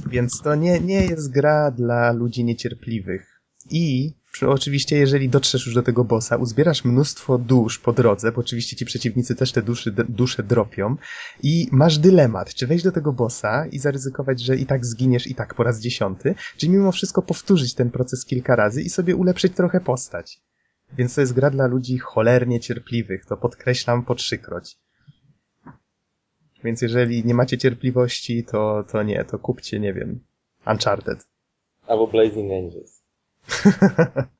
Więc 0.06 0.40
to 0.42 0.54
nie, 0.54 0.80
nie 0.80 1.06
jest 1.06 1.32
gra 1.32 1.70
dla 1.70 2.12
ludzi 2.12 2.44
niecierpliwych. 2.44 3.40
I 3.70 4.14
oczywiście, 4.42 4.96
jeżeli 4.98 5.28
dotrzesz 5.28 5.66
już 5.66 5.74
do 5.74 5.82
tego 5.82 6.04
bossa, 6.04 6.36
uzbierasz 6.36 6.84
mnóstwo 6.84 7.38
dusz 7.38 7.78
po 7.78 7.92
drodze, 7.92 8.32
bo 8.32 8.40
oczywiście 8.40 8.76
ci 8.76 8.84
przeciwnicy 8.84 9.34
też 9.34 9.52
te 9.52 9.62
duszy, 9.62 9.92
dusze 10.08 10.42
dropią, 10.42 10.96
i 11.42 11.68
masz 11.72 11.98
dylemat, 11.98 12.54
czy 12.54 12.66
wejść 12.66 12.84
do 12.84 12.92
tego 12.92 13.12
bossa 13.12 13.66
i 13.66 13.78
zaryzykować, 13.78 14.40
że 14.40 14.56
i 14.56 14.66
tak 14.66 14.86
zginiesz 14.86 15.26
i 15.26 15.34
tak 15.34 15.54
po 15.54 15.62
raz 15.62 15.80
dziesiąty, 15.80 16.34
czy 16.56 16.68
mimo 16.68 16.92
wszystko 16.92 17.22
powtórzyć 17.22 17.74
ten 17.74 17.90
proces 17.90 18.24
kilka 18.24 18.56
razy 18.56 18.82
i 18.82 18.90
sobie 18.90 19.16
ulepszyć 19.16 19.54
trochę 19.54 19.80
postać. 19.80 20.40
Więc 20.92 21.14
to 21.14 21.20
jest 21.20 21.32
gra 21.32 21.50
dla 21.50 21.66
ludzi 21.66 21.98
cholernie 21.98 22.60
cierpliwych, 22.60 23.26
to 23.26 23.36
podkreślam 23.36 24.04
po 24.04 24.14
trzykroć. 24.14 24.78
Więc 26.64 26.82
jeżeli 26.82 27.24
nie 27.24 27.34
macie 27.34 27.58
cierpliwości, 27.58 28.44
to, 28.44 28.84
to 28.92 29.02
nie, 29.02 29.24
to 29.24 29.38
kupcie, 29.38 29.80
nie 29.80 29.94
wiem, 29.94 30.20
Uncharted. 30.66 31.26
Albo 31.86 32.06
Blazing 32.06 32.52
Angels. 32.52 33.03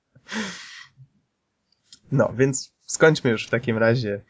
No, 2.14 2.32
więc 2.36 2.74
skończmy 2.86 3.30
już 3.30 3.46
w 3.46 3.50
takim 3.50 3.78
razie 3.78 4.20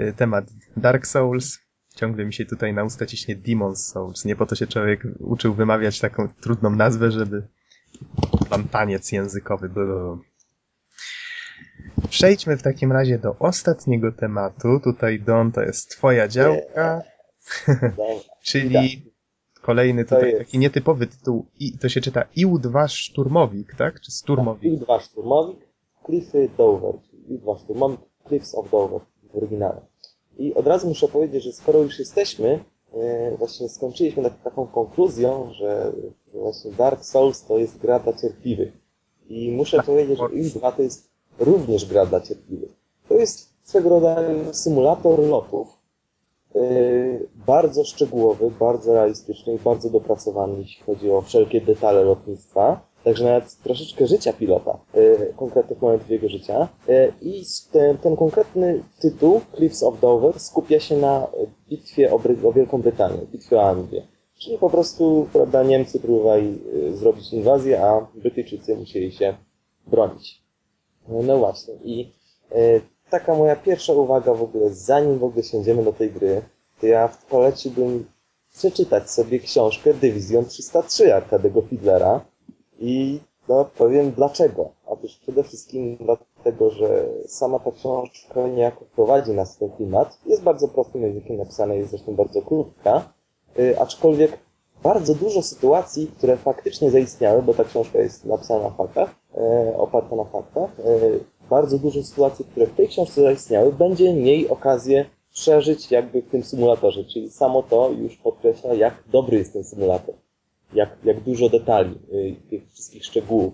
y, 0.00 0.12
temat 0.16 0.44
Dark 0.76 1.06
Souls. 1.06 1.58
Ciągle 1.94 2.24
mi 2.24 2.34
się 2.34 2.46
tutaj 2.46 2.74
na 2.74 2.84
usta 2.84 3.06
ciśnie 3.06 3.36
Demon's 3.36 3.76
Souls. 3.76 4.24
Nie 4.24 4.36
po 4.36 4.46
to 4.46 4.54
się 4.54 4.66
człowiek 4.66 5.02
uczył 5.18 5.54
wymawiać 5.54 6.00
taką 6.00 6.28
trudną 6.40 6.70
nazwę, 6.70 7.10
żeby 7.10 7.48
pan 8.50 8.68
taniec 8.68 9.12
językowy 9.12 9.68
był. 9.68 10.22
Przejdźmy 12.08 12.56
w 12.56 12.62
takim 12.62 12.92
razie 12.92 13.18
do 13.18 13.38
ostatniego 13.38 14.12
tematu. 14.12 14.80
Tutaj 14.84 15.20
Don 15.20 15.52
to 15.52 15.62
jest 15.62 15.90
twoja 15.90 16.28
działka, 16.28 17.02
czyli 18.42 19.11
kolejny 19.62 20.04
To 20.04 20.14
tutaj 20.14 20.38
taki 20.38 20.58
nietypowy 20.58 21.06
tytuł. 21.06 21.46
I 21.60 21.78
to 21.78 21.88
się 21.88 22.00
czyta 22.00 22.24
IU-2 22.36 22.88
Szturmowik, 22.88 23.74
tak? 23.74 24.00
Czy 24.00 24.10
Sturmowik? 24.10 24.72
I 24.72 24.78
dwa 24.78 25.00
szturmowik, 25.00 25.58
Cliffy 26.06 26.48
Dover, 26.58 26.94
czyli 27.10 27.38
dwa 27.38 27.58
szturmowik, 27.58 28.00
Cliffs 28.28 28.54
of 28.54 28.70
Dover 28.70 29.00
w 29.32 29.36
oryginale. 29.36 29.80
I 30.38 30.54
od 30.54 30.66
razu 30.66 30.88
muszę 30.88 31.08
powiedzieć, 31.08 31.44
że 31.44 31.52
skoro 31.52 31.78
już 31.78 31.98
jesteśmy, 31.98 32.64
e, 32.94 33.36
właśnie 33.36 33.68
skończyliśmy 33.68 34.22
tak, 34.22 34.42
taką 34.42 34.66
konkluzją, 34.66 35.52
że 35.52 35.92
właśnie 36.34 36.70
Dark 36.72 37.04
Souls 37.04 37.44
to 37.44 37.58
jest 37.58 37.78
gra 37.78 37.98
dla 37.98 38.12
cierpliwych. 38.12 38.72
I 39.28 39.50
muszę 39.50 39.76
Tak, 39.76 39.86
powiedzieć, 39.86 40.18
że 40.18 40.24
I2 40.24 40.72
to 40.72 40.82
jest 40.82 41.10
również 41.38 41.84
gra 41.84 42.06
dla 42.06 42.20
cierpliwych. 42.20 42.70
To 43.08 43.14
jest 43.14 43.52
swego 43.62 43.88
rodzaju 43.88 44.54
symulator 44.54 45.18
lotów, 45.18 45.68
bardzo 47.46 47.84
szczegółowy, 47.84 48.50
bardzo 48.60 48.94
realistyczny 48.94 49.54
i 49.54 49.58
bardzo 49.58 49.90
dopracowany, 49.90 50.58
jeśli 50.58 50.84
chodzi 50.84 51.10
o 51.10 51.20
wszelkie 51.20 51.60
detale 51.60 52.04
lotnictwa. 52.04 52.92
także 53.04 53.24
nawet 53.24 53.56
troszeczkę 53.56 54.06
życia 54.06 54.32
pilota, 54.32 54.78
y, 54.96 55.34
konkretnych 55.36 55.82
momentów 55.82 56.10
jego 56.10 56.28
życia. 56.28 56.68
Y, 56.88 57.12
I 57.20 57.44
ten, 57.72 57.98
ten 57.98 58.16
konkretny 58.16 58.82
tytuł, 59.00 59.40
Cliffs 59.56 59.82
of 59.82 60.00
Dover, 60.00 60.40
skupia 60.40 60.80
się 60.80 60.96
na 60.96 61.26
bitwie 61.68 62.12
o, 62.12 62.18
Bry- 62.18 62.46
o 62.46 62.52
Wielką 62.52 62.82
Brytanię, 62.82 63.18
bitwie 63.32 63.56
o 63.56 63.62
Anglię. 63.68 64.06
Czyli 64.38 64.58
po 64.58 64.70
prostu, 64.70 65.28
prawda, 65.32 65.62
Niemcy 65.62 66.00
próbowali 66.00 66.58
y, 66.74 66.96
zrobić 66.96 67.32
inwazję, 67.32 67.84
a 67.84 68.06
Brytyjczycy 68.14 68.76
musieli 68.76 69.12
się 69.12 69.34
bronić. 69.86 70.42
No 71.08 71.38
właśnie. 71.38 71.74
I 71.84 72.12
y, 72.52 72.80
taka 73.12 73.34
moja 73.34 73.56
pierwsza 73.56 73.92
uwaga 73.92 74.34
w 74.34 74.42
ogóle, 74.42 74.70
zanim 74.70 75.18
w 75.18 75.24
ogóle 75.24 75.42
siędziemy 75.44 75.84
do 75.84 75.92
tej 75.92 76.10
gry, 76.10 76.42
to 76.80 76.86
ja 76.86 77.08
poleciłbym 77.30 78.06
przeczytać 78.52 79.10
sobie 79.10 79.38
książkę 79.38 79.94
Dywizjon 79.94 80.44
303 80.44 81.14
Arkadego 81.14 81.62
Fidlera 81.62 82.20
i 82.80 83.20
no, 83.48 83.64
powiem 83.78 84.10
dlaczego. 84.10 84.70
Otóż 84.86 85.18
przede 85.22 85.42
wszystkim 85.44 85.96
dlatego, 86.00 86.70
że 86.70 87.04
sama 87.26 87.58
ta 87.58 87.70
książka 87.70 88.48
niejako 88.48 88.84
prowadzi 88.94 89.32
nas 89.32 89.56
w 89.56 89.58
ten 89.58 89.70
klimat. 89.70 90.18
Jest 90.26 90.42
bardzo 90.42 90.68
prostym 90.68 91.02
językiem 91.02 91.36
napisana, 91.36 91.74
jest 91.74 91.90
zresztą 91.90 92.14
bardzo 92.14 92.42
krótka, 92.42 93.12
y, 93.58 93.80
aczkolwiek 93.80 94.38
bardzo 94.82 95.14
dużo 95.14 95.42
sytuacji, 95.42 96.06
które 96.16 96.36
faktycznie 96.36 96.90
zaistniały, 96.90 97.42
bo 97.42 97.54
ta 97.54 97.64
książka 97.64 97.98
jest 97.98 98.24
napisana 98.24 98.62
na 98.62 98.70
faktach, 98.70 99.10
e, 99.34 99.76
oparta 99.76 100.16
na 100.16 100.24
faktach, 100.24 100.70
e, 100.80 100.84
bardzo 101.52 101.78
dużo 101.78 102.02
sytuacji, 102.02 102.44
które 102.44 102.66
w 102.66 102.74
tej 102.74 102.88
książce 102.88 103.22
zaistniały, 103.22 103.72
będzie 103.72 104.14
miej 104.14 104.48
okazję 104.48 105.04
przeżyć 105.32 105.90
jakby 105.90 106.22
w 106.22 106.30
tym 106.30 106.42
symulatorze, 106.44 107.04
czyli 107.04 107.30
samo 107.30 107.62
to 107.62 107.90
już 107.90 108.16
podkreśla, 108.16 108.74
jak 108.74 108.94
dobry 109.12 109.38
jest 109.38 109.52
ten 109.52 109.64
symulator, 109.64 110.14
jak, 110.74 110.96
jak 111.04 111.20
dużo 111.20 111.48
detali, 111.48 111.94
y, 112.12 112.36
tych 112.50 112.72
wszystkich 112.72 113.04
szczegółów 113.04 113.52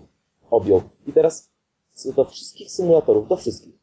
objął. 0.51 0.81
I 1.07 1.13
teraz 1.13 1.49
co 1.91 2.13
do 2.13 2.25
wszystkich 2.25 2.71
symulatorów, 2.71 3.27
do 3.27 3.37
wszystkich, 3.37 3.73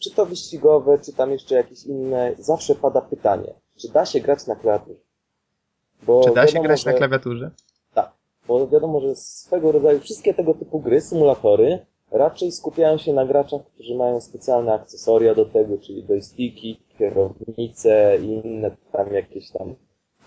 czy 0.00 0.10
to 0.10 0.26
wyścigowe, 0.26 0.98
czy 0.98 1.12
tam 1.12 1.32
jeszcze 1.32 1.54
jakieś 1.54 1.84
inne, 1.84 2.34
zawsze 2.38 2.74
pada 2.74 3.00
pytanie, 3.00 3.54
czy 3.76 3.88
da 3.92 4.06
się 4.06 4.20
grać 4.20 4.46
na 4.46 4.56
klawiaturze? 4.56 5.00
Bo 6.02 6.24
Czy 6.24 6.30
da 6.34 6.46
się 6.46 6.52
wiadomo, 6.52 6.68
grać 6.68 6.84
na 6.84 6.92
że- 6.92 6.98
klawiaturze? 6.98 7.50
tak, 7.94 8.12
bo 8.48 8.66
wiadomo, 8.68 9.00
że 9.00 9.16
swego 9.16 9.72
rodzaju 9.72 10.00
wszystkie 10.00 10.34
tego 10.34 10.54
typu 10.54 10.80
gry, 10.80 11.00
symulatory, 11.00 11.86
raczej 12.10 12.52
skupiają 12.52 12.98
się 12.98 13.12
na 13.12 13.26
graczach, 13.26 13.62
którzy 13.74 13.94
mają 13.94 14.20
specjalne 14.20 14.72
akcesoria 14.72 15.34
do 15.34 15.44
tego, 15.44 15.78
czyli 15.78 16.06
joysticki, 16.06 16.80
kierownice 16.98 18.18
i 18.22 18.26
inne 18.26 18.76
tam 18.92 19.12
jakieś 19.12 19.50
tam 19.50 19.74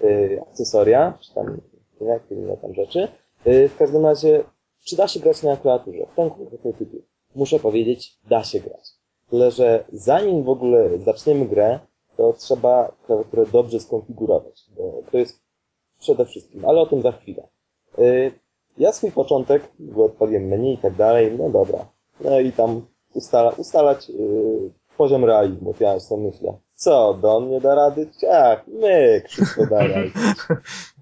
y, 0.02 0.42
akcesoria, 0.42 1.18
czy 1.22 1.34
tam 1.34 1.62
jakie 2.02 2.36
inne 2.36 2.58
tam 2.58 2.74
rzeczy. 2.74 3.08
Y, 3.48 3.70
w 3.70 3.78
każdym 3.78 4.06
razie, 4.06 4.44
czy 4.86 4.96
da 4.96 5.08
się 5.08 5.20
grać 5.20 5.44
na 5.44 5.58
klawiaturze? 5.58 6.06
W 6.14 6.16
ten 6.16 6.30
konkretny 6.30 6.74
tytuł. 6.74 7.02
Muszę 7.36 7.60
powiedzieć, 7.60 8.20
da 8.30 8.44
się 8.44 8.60
grać. 8.60 8.92
Tyle, 9.30 9.52
że 9.52 9.84
zanim 9.94 10.44
w 10.44 10.50
ogóle 10.50 11.00
zaczniemy 11.00 11.46
grę, 11.46 11.80
to 12.18 12.34
trzeba 12.34 12.92
klawiaturę 13.06 13.46
dobrze 13.46 13.80
skonfigurować, 13.80 14.66
bo 14.78 15.04
to 15.12 15.18
jest 15.18 15.42
przede 16.00 16.26
wszystkim, 16.26 16.66
ale 16.66 16.82
o 16.82 16.86
tym 16.86 17.02
za 17.02 17.12
chwilę. 17.12 17.48
Y, 18.00 18.32
Ja 18.82 18.92
swój 18.92 19.12
początek, 19.12 19.64
bo 19.80 20.06
odpaliłem 20.06 20.48
menu 20.48 20.74
i 20.74 20.78
tak 20.78 20.94
dalej, 20.94 21.36
no 21.38 21.50
dobra. 21.50 21.86
No 22.22 22.40
i 22.40 22.52
tam 22.52 22.82
ustala, 23.14 23.50
ustalać 23.58 24.10
yy, 24.10 24.72
poziom 24.98 25.26
realizmu, 25.26 25.74
ja 25.80 26.00
sobie 26.00 26.24
myślę. 26.24 26.54
Co, 26.76 27.14
Don 27.14 27.50
nie 27.50 27.62
da 27.62 27.76
rady? 27.76 28.08
Ciach, 28.22 28.68
myk, 28.68 29.28
wszystko 29.28 29.66
da 29.66 29.80
rady. 29.80 30.12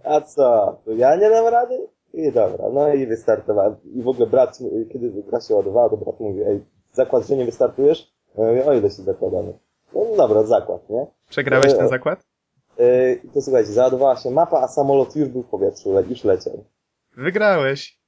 A 0.03 0.21
co, 0.21 0.77
to 0.85 0.91
ja 0.91 1.15
nie 1.15 1.29
dam 1.29 1.47
rady? 1.47 1.87
I 2.13 2.31
dobra, 2.31 2.69
no 2.73 2.93
i 2.93 3.07
wystartowałem. 3.07 3.75
I 3.93 4.01
w 4.01 4.07
ogóle 4.07 4.27
brat, 4.27 4.59
kiedy 4.93 5.23
gra 5.23 5.41
się 5.41 5.55
ładowała, 5.55 5.89
to 5.89 5.97
brat 5.97 6.19
mówi, 6.19 6.41
ej, 6.43 6.65
zakład, 6.91 7.27
że 7.27 7.35
nie 7.35 7.45
wystartujesz? 7.45 8.13
Ja 8.37 8.43
mówię, 8.43 8.65
o 8.65 8.73
ile 8.73 8.89
się 8.89 9.03
zakładamy? 9.03 9.53
No 9.93 10.05
dobra, 10.17 10.43
zakład, 10.43 10.89
nie? 10.89 11.07
Przegrałeś 11.29 11.73
ten 11.73 11.89
zakład? 11.89 12.19
Yy, 12.79 13.19
to 13.33 13.41
słuchajcie, 13.41 13.71
załadowała 13.71 14.17
się 14.17 14.31
mapa, 14.31 14.61
a 14.61 14.67
samolot 14.67 15.15
już 15.15 15.29
był 15.29 15.43
w 15.43 15.49
powietrzu, 15.49 15.89
już 16.09 16.23
leciał. 16.23 16.63
Wygrałeś. 17.19 17.99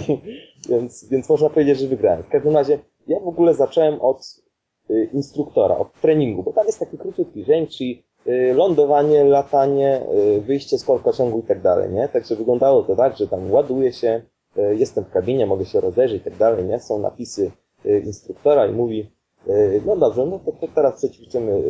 więc, 0.70 1.08
więc 1.10 1.28
można 1.28 1.50
powiedzieć, 1.50 1.78
że 1.78 1.86
wygrałem. 1.86 2.22
W 2.22 2.28
każdym 2.28 2.54
razie, 2.54 2.78
ja 3.06 3.20
w 3.20 3.28
ogóle 3.28 3.54
zacząłem 3.54 4.00
od 4.00 4.42
y, 4.90 5.08
instruktora, 5.12 5.78
od 5.78 5.92
treningu, 6.00 6.42
bo 6.42 6.52
tam 6.52 6.66
jest 6.66 6.78
taki 6.78 6.98
króciutki 6.98 7.44
dzień, 7.44 7.66
czyli 7.66 8.04
y, 8.26 8.54
lądowanie, 8.54 9.24
latanie, 9.24 10.02
y, 10.36 10.40
wyjście 10.40 10.78
z 10.78 10.84
korkociągu 10.84 11.38
i 11.38 11.42
tak 11.42 11.60
dalej, 11.60 11.90
nie? 11.90 12.08
Także 12.08 12.36
wyglądało 12.36 12.82
to 12.82 12.96
tak, 12.96 13.16
że 13.16 13.28
tam 13.28 13.50
ładuję 13.50 13.92
się, 13.92 14.22
y, 14.58 14.76
jestem 14.76 15.04
w 15.04 15.10
kabinie, 15.10 15.46
mogę 15.46 15.64
się 15.64 15.80
rozejrzeć 15.80 16.20
i 16.20 16.24
tak 16.24 16.36
dalej, 16.36 16.64
nie? 16.64 16.80
Są 16.80 16.98
napisy 16.98 17.50
y, 17.86 18.00
instruktora 18.00 18.66
i 18.66 18.72
mówi, 18.72 19.10
y, 19.48 19.82
no 19.86 19.96
dobrze, 19.96 20.26
no 20.26 20.38
to, 20.38 20.52
to 20.52 20.68
teraz 20.74 20.96
przećwiczymy 20.96 21.62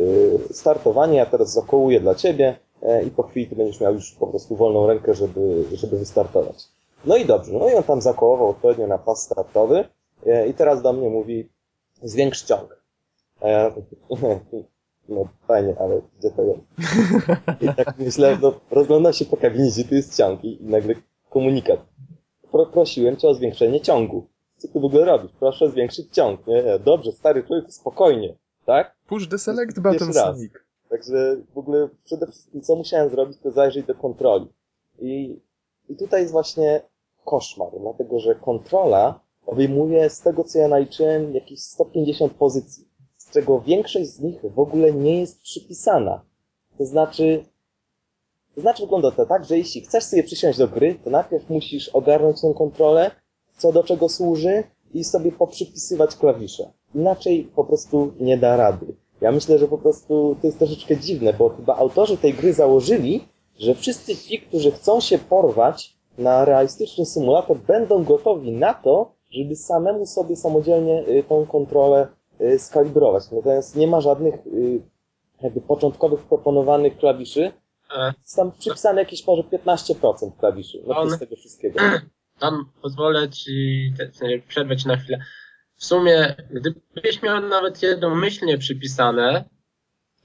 startowanie, 0.51 1.17
ja 1.17 1.25
teraz 1.25 1.53
zakołuję 1.53 1.99
dla 1.99 2.15
ciebie 2.15 2.55
i 3.07 3.11
po 3.11 3.23
chwili 3.23 3.47
ty 3.47 3.55
będziesz 3.55 3.81
miał 3.81 3.93
już 3.93 4.11
po 4.11 4.27
prostu 4.27 4.55
wolną 4.55 4.87
rękę, 4.87 5.13
żeby, 5.13 5.63
żeby 5.73 5.97
wystartować. 5.97 6.80
No 7.05 7.17
i 7.17 7.25
dobrze, 7.25 7.51
no 7.53 7.69
i 7.69 7.73
on 7.73 7.83
tam 7.83 8.01
zakołował 8.01 8.49
odpowiednio 8.49 8.87
na 8.87 8.97
pas 8.97 9.21
startowy 9.21 9.85
e, 10.25 10.47
i 10.47 10.53
teraz 10.53 10.81
do 10.81 10.93
mnie 10.93 11.09
mówi 11.09 11.49
zwiększ 12.03 12.43
ciąg. 12.43 12.81
A 13.41 13.47
ja 13.49 13.71
no 15.09 15.27
fajnie, 15.47 15.75
ale 15.79 16.01
gdzie 16.19 16.31
to 16.31 16.43
jest? 16.43 16.61
I 17.61 17.75
tak 17.75 17.97
myślę, 17.97 18.37
no 18.41 18.53
rozglądam 18.71 19.13
się 19.13 19.25
po 19.25 19.37
kabinie, 19.37 19.69
gdzie 19.71 19.83
tu 19.83 19.95
jest 19.95 20.17
ciąg 20.17 20.43
i, 20.43 20.57
nagle 20.61 20.95
komunikat. 21.29 21.79
Pro, 22.51 22.65
prosiłem 22.65 23.17
cię 23.17 23.27
o 23.27 23.33
zwiększenie 23.33 23.81
ciągu. 23.81 24.27
Co 24.57 24.67
ty 24.67 24.79
w 24.79 24.85
ogóle 24.85 25.05
robisz? 25.05 25.31
Proszę 25.39 25.69
zwiększyć 25.69 26.13
ciąg. 26.13 26.47
Nie, 26.47 26.63
nie, 26.63 26.79
dobrze, 26.79 27.11
stary 27.11 27.43
człowiek, 27.43 27.73
spokojnie, 27.73 28.35
tak? 28.65 28.95
Push 29.07 29.27
the 29.27 29.37
select 29.37 29.79
button. 29.79 30.13
Sonic. 30.13 30.51
Także 30.89 31.37
w 31.53 31.57
ogóle 31.57 31.89
przede 32.03 32.27
wszystkim 32.27 32.61
co 32.61 32.75
musiałem 32.75 33.09
zrobić, 33.09 33.37
to 33.43 33.51
zajrzeć 33.51 33.85
do 33.85 33.95
kontroli. 33.95 34.47
I, 34.99 35.39
i 35.89 35.95
tutaj 35.95 36.21
jest 36.21 36.31
właśnie 36.31 36.81
koszmar, 37.25 37.69
dlatego 37.79 38.19
że 38.19 38.35
kontrola 38.35 39.19
obejmuje 39.45 40.09
z 40.09 40.21
tego 40.21 40.43
co 40.43 40.59
ja 40.59 40.67
naliczyłem 40.67 41.33
jakieś 41.33 41.59
150 41.59 42.33
pozycji, 42.33 42.87
z 43.17 43.31
czego 43.31 43.61
większość 43.61 44.09
z 44.09 44.19
nich 44.19 44.41
w 44.55 44.59
ogóle 44.59 44.93
nie 44.93 45.19
jest 45.19 45.41
przypisana. 45.41 46.21
To 46.77 46.85
znaczy, 46.85 47.45
to 48.55 48.61
znaczy 48.61 48.81
wygląda 48.81 49.11
to 49.11 49.25
tak, 49.25 49.45
że 49.45 49.57
jeśli 49.57 49.81
chcesz 49.81 50.03
sobie 50.03 50.23
przysiąść 50.23 50.57
do 50.57 50.67
gry, 50.67 50.95
to 51.03 51.09
najpierw 51.09 51.49
musisz 51.49 51.89
ogarnąć 51.89 52.41
tę 52.41 52.53
kontrolę, 52.57 53.11
co 53.57 53.71
do 53.71 53.83
czego 53.83 54.09
służy 54.09 54.63
i 54.93 55.03
sobie 55.03 55.31
poprzypisywać 55.31 56.15
klawisze. 56.15 56.71
Inaczej 56.95 57.51
po 57.55 57.63
prostu 57.63 58.13
nie 58.19 58.37
da 58.37 58.55
rady. 58.55 58.95
Ja 59.21 59.31
myślę, 59.31 59.59
że 59.59 59.67
po 59.67 59.77
prostu 59.77 60.35
to 60.41 60.47
jest 60.47 60.59
troszeczkę 60.59 60.97
dziwne, 60.97 61.33
bo 61.33 61.49
chyba 61.49 61.75
autorzy 61.75 62.17
tej 62.17 62.33
gry 62.33 62.53
założyli, 62.53 63.27
że 63.59 63.75
wszyscy 63.75 64.15
ci, 64.15 64.39
którzy 64.39 64.71
chcą 64.71 64.99
się 64.99 65.17
porwać 65.17 65.97
na 66.17 66.45
realistyczny 66.45 67.05
symulator, 67.05 67.57
będą 67.57 68.03
gotowi 68.03 68.51
na 68.51 68.73
to, 68.73 69.15
żeby 69.31 69.55
samemu 69.55 70.05
sobie 70.05 70.35
samodzielnie 70.35 71.07
y, 71.07 71.23
tą 71.29 71.45
kontrolę 71.45 72.07
y, 72.41 72.59
skalibrować. 72.59 73.23
Natomiast 73.31 73.75
nie 73.75 73.87
ma 73.87 74.01
żadnych 74.01 74.35
y, 74.47 74.81
jakby 75.41 75.61
początkowych 75.61 76.19
proponowanych 76.23 76.97
klawiszy. 76.97 77.51
E, 77.97 78.13
Jest 78.21 78.35
tam 78.35 78.51
przypisane 78.51 79.01
jakieś 79.01 79.27
może 79.27 79.43
15% 79.43 80.31
klawiszy. 80.39 80.83
No 80.87 80.97
On- 80.97 81.09
z 81.09 81.19
tego 81.19 81.35
wszystkiego. 81.35 81.79
Tam 82.39 82.65
pozwolę 82.81 83.29
ci 83.29 83.93
te, 83.97 84.07
te, 84.07 84.39
przerwać 84.47 84.85
na 84.85 84.97
chwilę. 84.97 85.19
W 85.75 85.85
sumie, 85.85 86.35
gdybyś 86.51 87.21
miał 87.23 87.41
nawet 87.41 87.81
jednomyślnie 87.83 88.57
przypisane, 88.57 89.43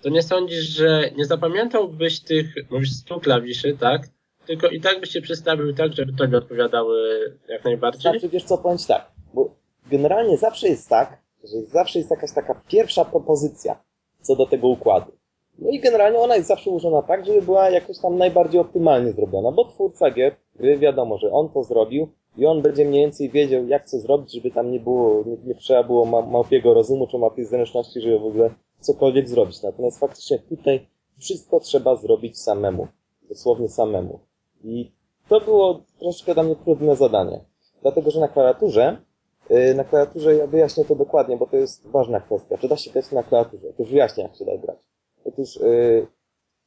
to 0.02 0.08
nie 0.08 0.22
sądzisz, 0.22 0.64
że 0.64 1.10
nie 1.16 1.24
zapamiętałbyś 1.24 2.20
tych, 2.20 2.54
mówisz 2.70 2.92
100 2.92 3.20
klawiszy, 3.20 3.76
tak? 3.80 4.08
Tylko 4.46 4.68
i 4.68 4.80
tak 4.80 5.00
byś 5.00 5.10
się 5.10 5.20
przestawił 5.20 5.74
tak, 5.74 5.92
żeby 5.92 6.12
tobie 6.12 6.38
odpowiadały 6.38 7.18
jak 7.48 7.64
najbardziej. 7.64 8.02
Znaczy, 8.02 8.28
wiesz 8.28 8.44
co, 8.44 8.58
powiem 8.58 8.78
tak, 8.88 9.10
bo 9.34 9.50
generalnie 9.90 10.36
zawsze 10.36 10.68
jest 10.68 10.88
tak, 10.88 11.18
że 11.44 11.62
zawsze 11.62 11.98
jest 11.98 12.10
jakaś 12.10 12.32
taka 12.32 12.62
pierwsza 12.68 13.04
propozycja 13.04 13.80
co 14.20 14.36
do 14.36 14.46
tego 14.46 14.68
układu. 14.68 15.12
No 15.58 15.70
i 15.70 15.80
generalnie 15.80 16.18
ona 16.18 16.36
jest 16.36 16.48
zawsze 16.48 16.70
ułożona 16.70 17.02
tak, 17.02 17.26
żeby 17.26 17.42
była 17.42 17.70
jakoś 17.70 17.98
tam 17.98 18.18
najbardziej 18.18 18.60
optymalnie 18.60 19.12
zrobiona, 19.12 19.52
bo 19.52 19.64
twórca 19.64 20.10
gier, 20.10 20.36
gry 20.56 20.78
wiadomo, 20.78 21.18
że 21.18 21.32
on 21.32 21.48
to 21.48 21.62
zrobił 21.62 22.08
i 22.36 22.46
on 22.46 22.62
będzie 22.62 22.84
mniej 22.84 23.00
więcej 23.00 23.30
wiedział, 23.30 23.66
jak 23.66 23.86
co 23.86 23.98
zrobić, 23.98 24.32
żeby 24.32 24.50
tam 24.50 24.70
nie 24.70 24.80
było, 24.80 25.24
nie, 25.26 25.36
nie 25.44 25.54
trzeba 25.54 25.82
było 25.82 26.04
ma, 26.04 26.22
małpiego 26.22 26.74
rozumu 26.74 27.06
czy 27.06 27.18
małpiej 27.18 27.44
zręczności, 27.44 28.00
żeby 28.00 28.18
w 28.18 28.26
ogóle 28.26 28.50
cokolwiek 28.80 29.28
zrobić. 29.28 29.62
Natomiast 29.62 30.00
faktycznie 30.00 30.38
tutaj 30.38 30.86
wszystko 31.18 31.60
trzeba 31.60 31.96
zrobić 31.96 32.38
samemu. 32.38 32.88
Dosłownie 33.28 33.68
samemu. 33.68 34.18
I 34.66 34.92
to 35.28 35.40
było 35.40 35.80
troszeczkę 35.98 36.34
dla 36.34 36.42
mnie 36.42 36.56
trudne 36.56 36.96
zadanie. 36.96 37.44
Dlatego, 37.82 38.10
że 38.10 38.20
na 38.20 38.28
klawiaturze, 38.28 39.02
yy, 39.50 39.74
na 39.74 39.84
klawiaturze 39.84 40.34
ja 40.34 40.46
wyjaśnię 40.46 40.84
to 40.84 40.94
dokładnie, 40.94 41.36
bo 41.36 41.46
to 41.46 41.56
jest 41.56 41.86
ważna 41.86 42.20
kwestia. 42.20 42.58
Czy 42.58 42.68
da 42.68 42.76
się 42.76 42.90
grać 42.90 43.12
na 43.12 43.22
klawiaturze? 43.22 43.68
Otóż 43.70 43.90
wyjaśnię, 43.90 44.22
jak 44.22 44.36
się 44.36 44.44
da 44.44 44.56
grać. 44.56 44.78
Otóż 45.24 45.56
yy, 45.56 46.06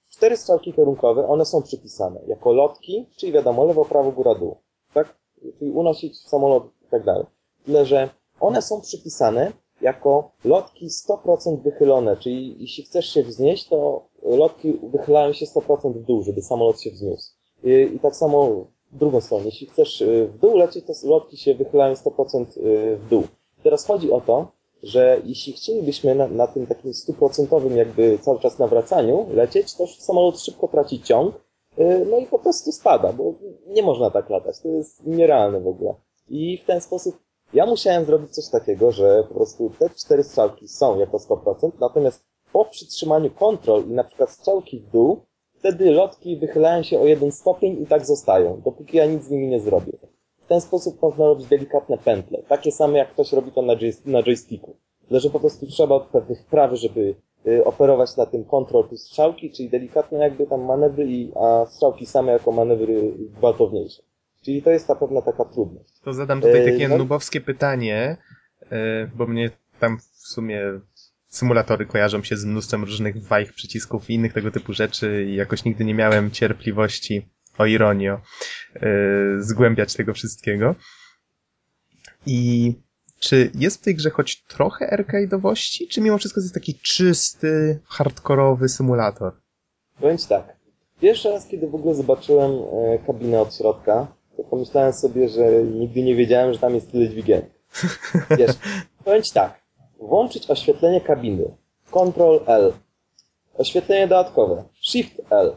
cztery 0.10 0.38
strzałki 0.38 0.74
kierunkowe, 0.74 1.28
one 1.28 1.45
są 1.45 1.62
przypisane 1.62 2.20
jako 2.28 2.54
lotki, 2.54 3.10
czyli 3.18 3.32
wiadomo, 3.32 3.66
lewo, 3.66 3.86
prawo, 3.86 4.12
góra, 4.12 4.36
dół. 4.36 4.56
Tak? 4.93 5.20
czyli 5.60 5.72
unosić 5.72 6.20
samolot 6.20 6.64
i 6.88 6.89
tak 6.91 7.04
dalej. 7.04 7.26
Tyle, 7.66 7.86
że 7.86 8.10
one 8.39 8.62
są 8.62 8.82
przypisane 8.82 9.52
jako 9.82 10.32
lotki 10.43 10.88
100% 10.88 11.62
wychylone, 11.62 12.18
czyli 12.18 12.56
jeśli 12.60 12.84
chcesz 12.84 13.10
się 13.14 13.24
wznieść, 13.24 13.68
to 13.68 14.10
lotki 14.24 14.80
wychylają 14.84 15.34
się 15.34 15.45
100% 15.45 15.93
w 15.93 16.06
dół, 16.06 16.24
żeby 16.24 16.41
samolot 16.41 16.82
się 16.82 16.91
wzniósł. 16.91 17.39
I, 17.64 17.95
i 17.95 17.99
tak 17.99 18.16
samo 18.16 18.66
w 18.91 18.97
drugą 18.97 19.22
stronę, 19.22 19.45
jeśli 19.45 19.68
chcesz 19.68 20.01
y, 20.01 20.30
w 20.34 20.39
dół 20.39 20.57
lecieć, 20.57 20.86
to 20.86 20.93
lotki 21.03 21.38
się 21.38 21.55
wychylają 21.55 21.93
100% 21.93 22.45
y, 22.57 22.97
w 22.97 23.10
dół. 23.10 23.24
Teraz 23.64 23.86
chodzi 23.86 24.12
o 24.12 24.22
to, 24.22 24.51
że 24.84 25.22
jeśli 25.26 25.53
chcielibyśmy 25.53 26.16
na, 26.16 26.28
na 26.28 26.47
tym 26.47 26.68
takim 26.68 26.93
stuprocentowym 26.93 27.78
jakby 27.78 28.20
cały 28.22 28.39
czas 28.39 28.60
nawracaniu 28.60 29.28
lecieć, 29.34 29.74
to 29.74 29.88
samolot 29.88 30.39
szybko 30.39 30.68
traci 30.68 31.01
ciąg, 31.01 31.36
y, 31.80 32.05
no 32.12 32.18
i 32.18 32.26
po 32.26 32.39
prostu 32.39 32.72
spada, 32.72 33.14
bo 33.14 33.34
nie 33.68 33.84
można 33.84 34.12
tak 34.12 34.30
latać. 34.30 34.60
To 34.60 34.68
jest 34.68 35.05
nierealne 35.05 35.62
w 35.62 35.68
ogóle. 35.68 35.93
I 36.30 36.57
w 36.57 36.66
ten 36.66 36.82
sposób 36.82 37.20
ja 37.53 37.66
musiałem 37.66 38.05
zrobić 38.05 38.32
coś 38.32 38.49
takiego, 38.49 38.91
że 38.91 39.24
po 39.28 39.34
prostu 39.34 39.72
te 39.80 39.89
cztery 39.89 40.24
strzałki 40.24 40.68
są 40.68 40.99
jako 40.99 41.18
100%, 41.18 41.72
natomiast 41.80 42.24
po 42.53 42.66
przytrzymaniu 42.66 43.32
kontrol 43.32 43.84
i 43.88 43.93
na 43.93 44.03
przykład 44.03 44.32
strzałki 44.32 44.80
w 44.80 44.91
dół, 44.91 45.20
wtedy 45.60 45.91
lotki 45.91 46.38
wychylają 46.38 46.84
się 46.84 46.99
o 46.99 47.05
jeden 47.05 47.32
stopień 47.32 47.82
i 47.82 47.86
tak 47.86 48.05
zostają, 48.05 48.62
dopóki 48.66 48.97
ja 48.97 49.05
nic 49.05 49.24
z 49.24 49.30
nimi 49.30 49.47
nie 49.47 49.60
zrobię. 49.60 49.91
W 50.45 50.47
ten 50.47 50.62
sposób 50.62 51.01
można 51.01 51.26
robić 51.26 51.47
delikatne 51.47 51.97
pętle, 51.97 52.43
takie 52.47 52.72
same 52.72 52.97
jak 52.97 53.10
ktoś 53.14 53.34
robi 53.34 53.51
to 53.51 53.62
na, 53.62 53.74
na 54.05 54.24
joysticku. 54.24 54.76
Tyle, 55.07 55.20
że 55.20 55.30
po 55.30 55.39
prostu 55.39 55.68
trzeba 55.68 55.95
od 55.95 56.07
pewnych 56.07 56.45
prawy, 56.45 56.76
żeby 56.76 57.16
y, 57.47 57.66
operować 57.66 58.18
na 58.18 58.26
tym 58.26 58.45
kontrol 58.45 58.88
plus 58.88 59.01
strzałki, 59.01 59.51
czyli 59.51 59.70
delikatne 59.70 60.20
jakby 60.20 60.47
tam 60.47 60.62
manewry, 60.62 61.05
i, 61.07 61.32
a 61.36 61.66
strzałki 61.66 62.05
same 62.05 62.32
jako 62.32 62.51
manewry 62.51 63.14
gwałtowniejsze. 63.38 64.01
Czyli 64.45 64.62
to 64.62 64.70
jest 64.72 64.88
ta 64.88 64.95
pewna 64.95 65.22
taka 65.22 65.45
trudność. 65.45 65.99
To 66.03 66.14
zadam 66.14 66.41
tutaj 66.41 66.66
Yy, 66.66 66.72
takie 66.72 66.88
no- 66.88 66.97
nubowskie 66.97 67.41
pytanie, 67.41 68.18
yy, 68.62 68.78
bo 69.16 69.28
mnie 69.28 69.49
tam 69.80 69.97
w 69.99 70.28
sumie 70.28 70.62
symulatory 71.30 71.86
kojarzą 71.86 72.23
się 72.23 72.38
z 72.38 72.45
mnóstwem 72.45 72.84
różnych 72.84 73.23
wajch, 73.23 73.53
przycisków 73.53 74.09
i 74.09 74.13
innych 74.13 74.34
tego 74.34 74.51
typu 74.51 74.73
rzeczy 74.73 75.25
i 75.25 75.36
jakoś 75.36 75.63
nigdy 75.63 75.86
nie 75.86 75.93
miałem 75.95 76.32
cierpliwości, 76.32 77.30
o 77.57 77.65
ironio, 77.65 78.21
yy, 78.75 79.43
zgłębiać 79.43 79.93
tego 79.93 80.13
wszystkiego. 80.13 80.75
I 82.25 82.73
czy 83.19 83.51
jest 83.55 83.82
w 83.82 83.84
tej 83.84 83.95
grze 83.95 84.09
choć 84.09 84.43
trochę 84.43 84.97
arcade'owości, 84.97 85.88
czy 85.89 86.01
mimo 86.01 86.17
wszystko 86.17 86.41
jest 86.41 86.53
taki 86.53 86.80
czysty, 86.80 87.80
hardkorowy 87.86 88.69
symulator? 88.69 89.34
Ci 90.19 90.27
tak. 90.30 90.59
Pierwszy 91.01 91.30
raz, 91.30 91.47
kiedy 91.47 91.67
w 91.67 91.75
ogóle 91.75 91.95
zobaczyłem 91.95 92.51
e, 92.51 92.99
kabinę 93.07 93.41
od 93.41 93.55
środka, 93.55 94.07
to 94.38 94.43
pomyślałem 94.43 94.93
sobie, 94.93 95.30
że 95.30 95.63
nigdy 95.63 96.01
nie 96.01 96.15
wiedziałem, 96.15 96.53
że 96.53 96.59
tam 96.59 96.75
jest 96.75 96.91
tyle 96.91 97.09
dźwigienek. 97.09 97.49
Wiesz, 98.38 98.51
powiem 99.05 99.23
tak. 99.34 99.59
Włączyć 100.00 100.50
oświetlenie 100.50 101.02
kabiny. 101.02 101.56
Ctrl 101.91 102.39
L. 102.45 102.74
Oświetlenie 103.58 104.08
dodatkowe. 104.08 104.64
Shift 104.82 105.22
L. 105.30 105.56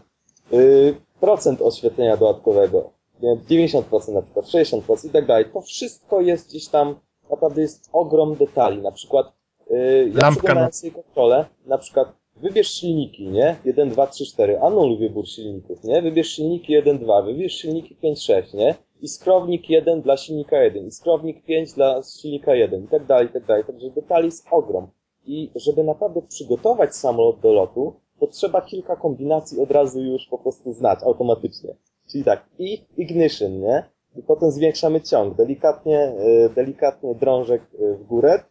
Yy, 0.53 0.95
procent 1.21 1.63
oświetlenia 1.63 2.17
dodatkowego. 2.17 2.91
Nie, 3.23 3.37
90% 3.37 4.13
na 4.13 4.23
przykład, 4.23 4.47
60% 4.47 5.07
i 5.07 5.11
tak 5.11 5.27
dalej. 5.27 5.45
To 5.53 5.61
wszystko 5.61 6.21
jest 6.21 6.49
gdzieś 6.49 6.69
tam, 6.69 6.97
naprawdę 7.31 7.63
jest 7.63 7.91
ogrom 7.93 8.37
detali. 8.37 8.83
Na 8.83 8.93
przykład, 8.93 9.33
yy, 9.71 10.13
ja 10.23 10.31
przeglądałem 10.31 10.73
sobie 10.73 10.93
kontrolę, 10.93 11.47
na 11.67 11.79
przykład 11.79 12.09
wybierz 12.37 12.71
silniki, 12.71 13.29
nie? 13.29 13.57
1, 13.65 13.91
2, 13.91 14.07
3, 14.07 14.27
4. 14.27 14.61
Anuluj 14.61 14.99
wybór 14.99 15.29
silników, 15.29 15.85
nie? 15.85 16.03
Wybierz 16.03 16.29
silniki 16.29 16.73
1, 16.73 16.99
2. 16.99 17.23
Wybierz 17.23 17.55
silniki 17.55 17.95
5, 17.95 18.23
6, 18.25 18.53
nie? 18.53 18.75
I 19.03 19.09
skrownik 19.09 19.71
1 19.71 20.03
dla 20.03 20.17
silnika 20.17 20.57
1. 20.63 20.87
I 20.87 20.91
skrownik 20.91 21.45
5 21.45 21.73
dla 21.73 22.03
silnika 22.03 22.55
1. 22.55 22.85
I 22.85 22.89
tak 22.89 23.07
dalej, 23.07 23.27
i 23.27 23.31
tak 23.33 23.45
dalej. 23.45 23.65
Także 23.65 23.91
detali 23.91 24.25
jest 24.25 24.47
ogrom. 24.51 24.91
I 25.27 25.51
żeby 25.55 25.85
naprawdę 25.85 26.23
przygotować 26.23 26.97
samolot 26.97 27.41
do 27.41 27.53
lotu, 27.53 27.95
to 28.21 28.27
trzeba 28.27 28.61
kilka 28.61 28.97
kombinacji 28.97 29.61
od 29.61 29.71
razu 29.71 30.01
już 30.01 30.27
po 30.27 30.39
prostu 30.39 30.73
znać 30.73 30.99
automatycznie. 31.03 31.75
Czyli 32.11 32.25
tak, 32.25 32.47
i 32.59 32.87
ignition, 32.97 33.61
nie? 33.61 33.85
I 34.17 34.23
potem 34.23 34.51
zwiększamy 34.51 35.01
ciąg. 35.01 35.37
Delikatnie, 35.37 36.15
y, 36.47 36.51
delikatnie 36.55 37.15
drążek 37.15 37.63
y, 37.75 37.97
w 37.97 38.07
górę, 38.07 38.43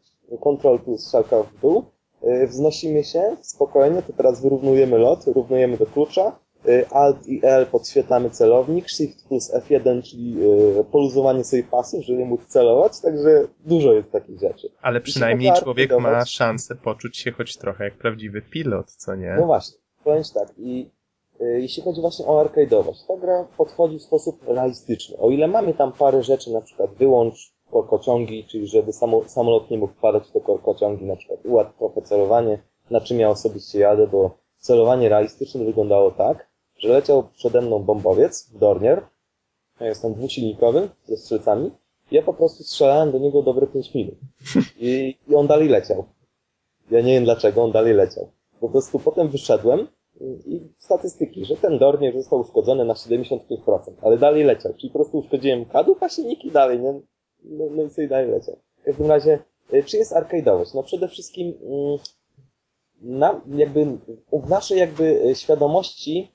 control 0.43 0.79
plus 0.79 1.05
strzałka 1.05 1.43
w 1.43 1.61
dół, 1.61 1.83
y, 2.23 2.47
wznosimy 2.47 3.03
się 3.03 3.37
spokojnie, 3.41 4.01
to 4.01 4.13
teraz 4.13 4.41
wyrównujemy 4.41 4.97
lot, 4.97 5.27
równujemy 5.27 5.77
do 5.77 5.85
klucza, 5.85 6.39
Alt 6.91 7.27
i 7.27 7.39
L 7.43 7.65
podświetlamy 7.65 8.29
celownik, 8.29 8.89
Shift 8.89 9.27
plus 9.27 9.53
F1, 9.53 10.03
czyli 10.03 10.35
y, 10.79 10.83
poluzowanie 10.91 11.43
sobie 11.43 11.63
pasów, 11.63 12.05
żeby 12.05 12.25
móc 12.25 12.41
celować, 12.47 12.99
także 12.99 13.47
dużo 13.65 13.93
jest 13.93 14.11
takich 14.11 14.39
rzeczy. 14.39 14.69
Ale 14.81 15.01
przynajmniej 15.01 15.51
o 15.51 15.61
człowiek 15.61 15.99
ma 15.99 16.25
szansę 16.25 16.75
poczuć 16.75 17.17
się 17.17 17.31
choć 17.31 17.57
trochę 17.57 17.83
jak 17.83 17.97
prawdziwy 17.97 18.41
pilot, 18.41 18.91
co 18.91 19.15
nie? 19.15 19.35
No 19.39 19.45
właśnie, 19.45 19.77
powiem 20.03 20.23
tak. 20.33 20.47
I 20.57 20.89
y, 21.41 21.61
jeśli 21.61 21.83
chodzi 21.83 22.01
właśnie 22.01 22.25
o 22.25 22.45
arcade'owość, 22.45 23.07
ta 23.07 23.17
gra 23.17 23.47
podchodzi 23.57 23.99
w 23.99 24.03
sposób 24.03 24.47
realistyczny. 24.47 25.17
O 25.17 25.29
ile 25.29 25.47
mamy 25.47 25.73
tam 25.73 25.91
parę 25.91 26.23
rzeczy, 26.23 26.51
na 26.51 26.61
przykład 26.61 26.93
wyłącz 26.93 27.53
korkociągi, 27.71 28.45
czyli 28.45 28.67
żeby 28.67 28.93
samo, 28.93 29.23
samolot 29.29 29.71
nie 29.71 29.77
mógł 29.77 29.93
wpadać 29.93 30.27
w 30.27 30.31
te 30.31 30.41
korkociągi, 30.41 31.05
na 31.05 31.15
przykład 31.15 31.39
ułatw 31.45 31.77
trochę 31.77 32.01
celowanie, 32.01 32.59
na 32.91 33.01
czym 33.01 33.19
ja 33.19 33.29
osobiście 33.29 33.79
jadę, 33.79 34.07
bo 34.07 34.37
celowanie 34.57 35.09
realistyczne 35.09 35.65
wyglądało 35.65 36.11
tak, 36.11 36.50
że 36.81 36.89
leciał 36.89 37.23
przede 37.33 37.61
mną 37.61 37.79
bombowiec, 37.79 38.49
Dornier, 38.53 39.03
ja 39.79 39.87
jestem 39.87 40.13
dwusilnikowy, 40.13 40.89
ze 41.03 41.17
strzelcami, 41.17 41.71
ja 42.11 42.21
po 42.21 42.33
prostu 42.33 42.63
strzelałem 42.63 43.11
do 43.11 43.19
niego 43.19 43.41
dobre 43.41 43.67
5 43.67 43.93
minut. 43.93 44.15
I, 44.79 45.15
I 45.27 45.35
on 45.35 45.47
dalej 45.47 45.69
leciał. 45.69 46.05
Ja 46.91 47.01
nie 47.01 47.13
wiem 47.13 47.23
dlaczego, 47.23 47.63
on 47.63 47.71
dalej 47.71 47.93
leciał. 47.93 48.31
Po 48.59 48.69
prostu 48.69 48.99
potem 48.99 49.29
wyszedłem 49.29 49.87
i 50.45 50.61
statystyki, 50.77 51.45
że 51.45 51.55
ten 51.55 51.77
Dornier 51.77 52.13
został 52.13 52.39
uszkodzony 52.39 52.85
na 52.85 52.93
75%, 52.93 53.37
ale 54.01 54.17
dalej 54.17 54.43
leciał. 54.43 54.73
Czyli 54.73 54.89
po 54.89 54.99
prostu 54.99 55.17
uszkodziłem 55.17 55.65
kadłub, 55.65 56.03
a 56.03 56.09
silniki 56.09 56.51
dalej, 56.51 56.79
nie? 56.79 57.01
No, 57.43 57.65
no 57.71 57.83
i 57.83 57.89
sobie 57.89 58.07
dalej 58.07 58.31
leciał. 58.31 58.57
W 58.77 58.83
każdym 58.83 59.07
razie, 59.07 59.39
y, 59.73 59.83
czy 59.83 59.97
jest 59.97 60.13
arcade'owość? 60.13 60.75
No 60.75 60.83
przede 60.83 61.07
wszystkim 61.07 61.53
mm, 61.63 61.97
na, 63.01 63.41
jakby, 63.55 63.85
w 64.33 64.49
naszej 64.49 64.79
jakby 64.79 65.25
y, 65.25 65.35
świadomości 65.35 66.31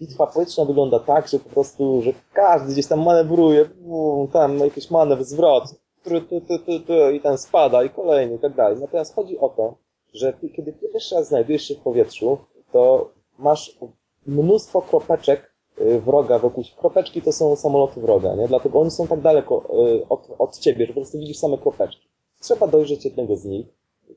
bitwa 0.00 0.26
powietrzna 0.26 0.64
wygląda 0.64 0.98
tak, 0.98 1.28
że 1.28 1.38
po 1.38 1.50
prostu, 1.50 2.02
że 2.02 2.12
każdy 2.32 2.72
gdzieś 2.72 2.86
tam 2.86 3.02
manewruje, 3.04 3.64
bum, 3.64 4.28
tam 4.28 4.58
jakiś 4.58 4.90
manewr, 4.90 5.24
zwrot, 5.24 5.64
tru, 6.02 6.20
tu, 6.20 6.40
tu, 6.86 7.10
i 7.14 7.20
tam 7.20 7.38
spada, 7.38 7.84
i 7.84 7.90
kolejny, 7.90 8.34
i 8.34 8.38
tak 8.38 8.54
dalej. 8.54 8.78
Natomiast 8.80 9.14
chodzi 9.14 9.38
o 9.38 9.48
to, 9.48 9.74
że 10.14 10.32
ty, 10.32 10.48
kiedy 10.48 10.72
pierwszy 10.72 11.14
raz 11.14 11.28
znajdujesz 11.28 11.62
się 11.62 11.74
w 11.74 11.80
powietrzu, 11.80 12.38
to 12.72 13.10
masz 13.38 13.78
mnóstwo 14.26 14.82
kropeczek 14.82 15.54
y, 15.80 16.00
wroga 16.00 16.38
wokół. 16.38 16.64
Kropeczki 16.78 17.22
to 17.22 17.32
są 17.32 17.56
samoloty 17.56 18.00
wroga, 18.00 18.34
nie? 18.34 18.48
Dlatego 18.48 18.80
oni 18.80 18.90
są 18.90 19.06
tak 19.06 19.20
daleko 19.20 19.64
y, 19.96 20.08
od, 20.08 20.28
od 20.38 20.58
ciebie, 20.58 20.86
że 20.86 20.92
po 20.92 21.00
prostu 21.00 21.18
widzisz 21.18 21.38
same 21.38 21.58
kropeczki. 21.58 22.08
Trzeba 22.40 22.66
dojrzeć 22.66 23.04
jednego 23.04 23.36
z 23.36 23.44
nich, 23.44 23.66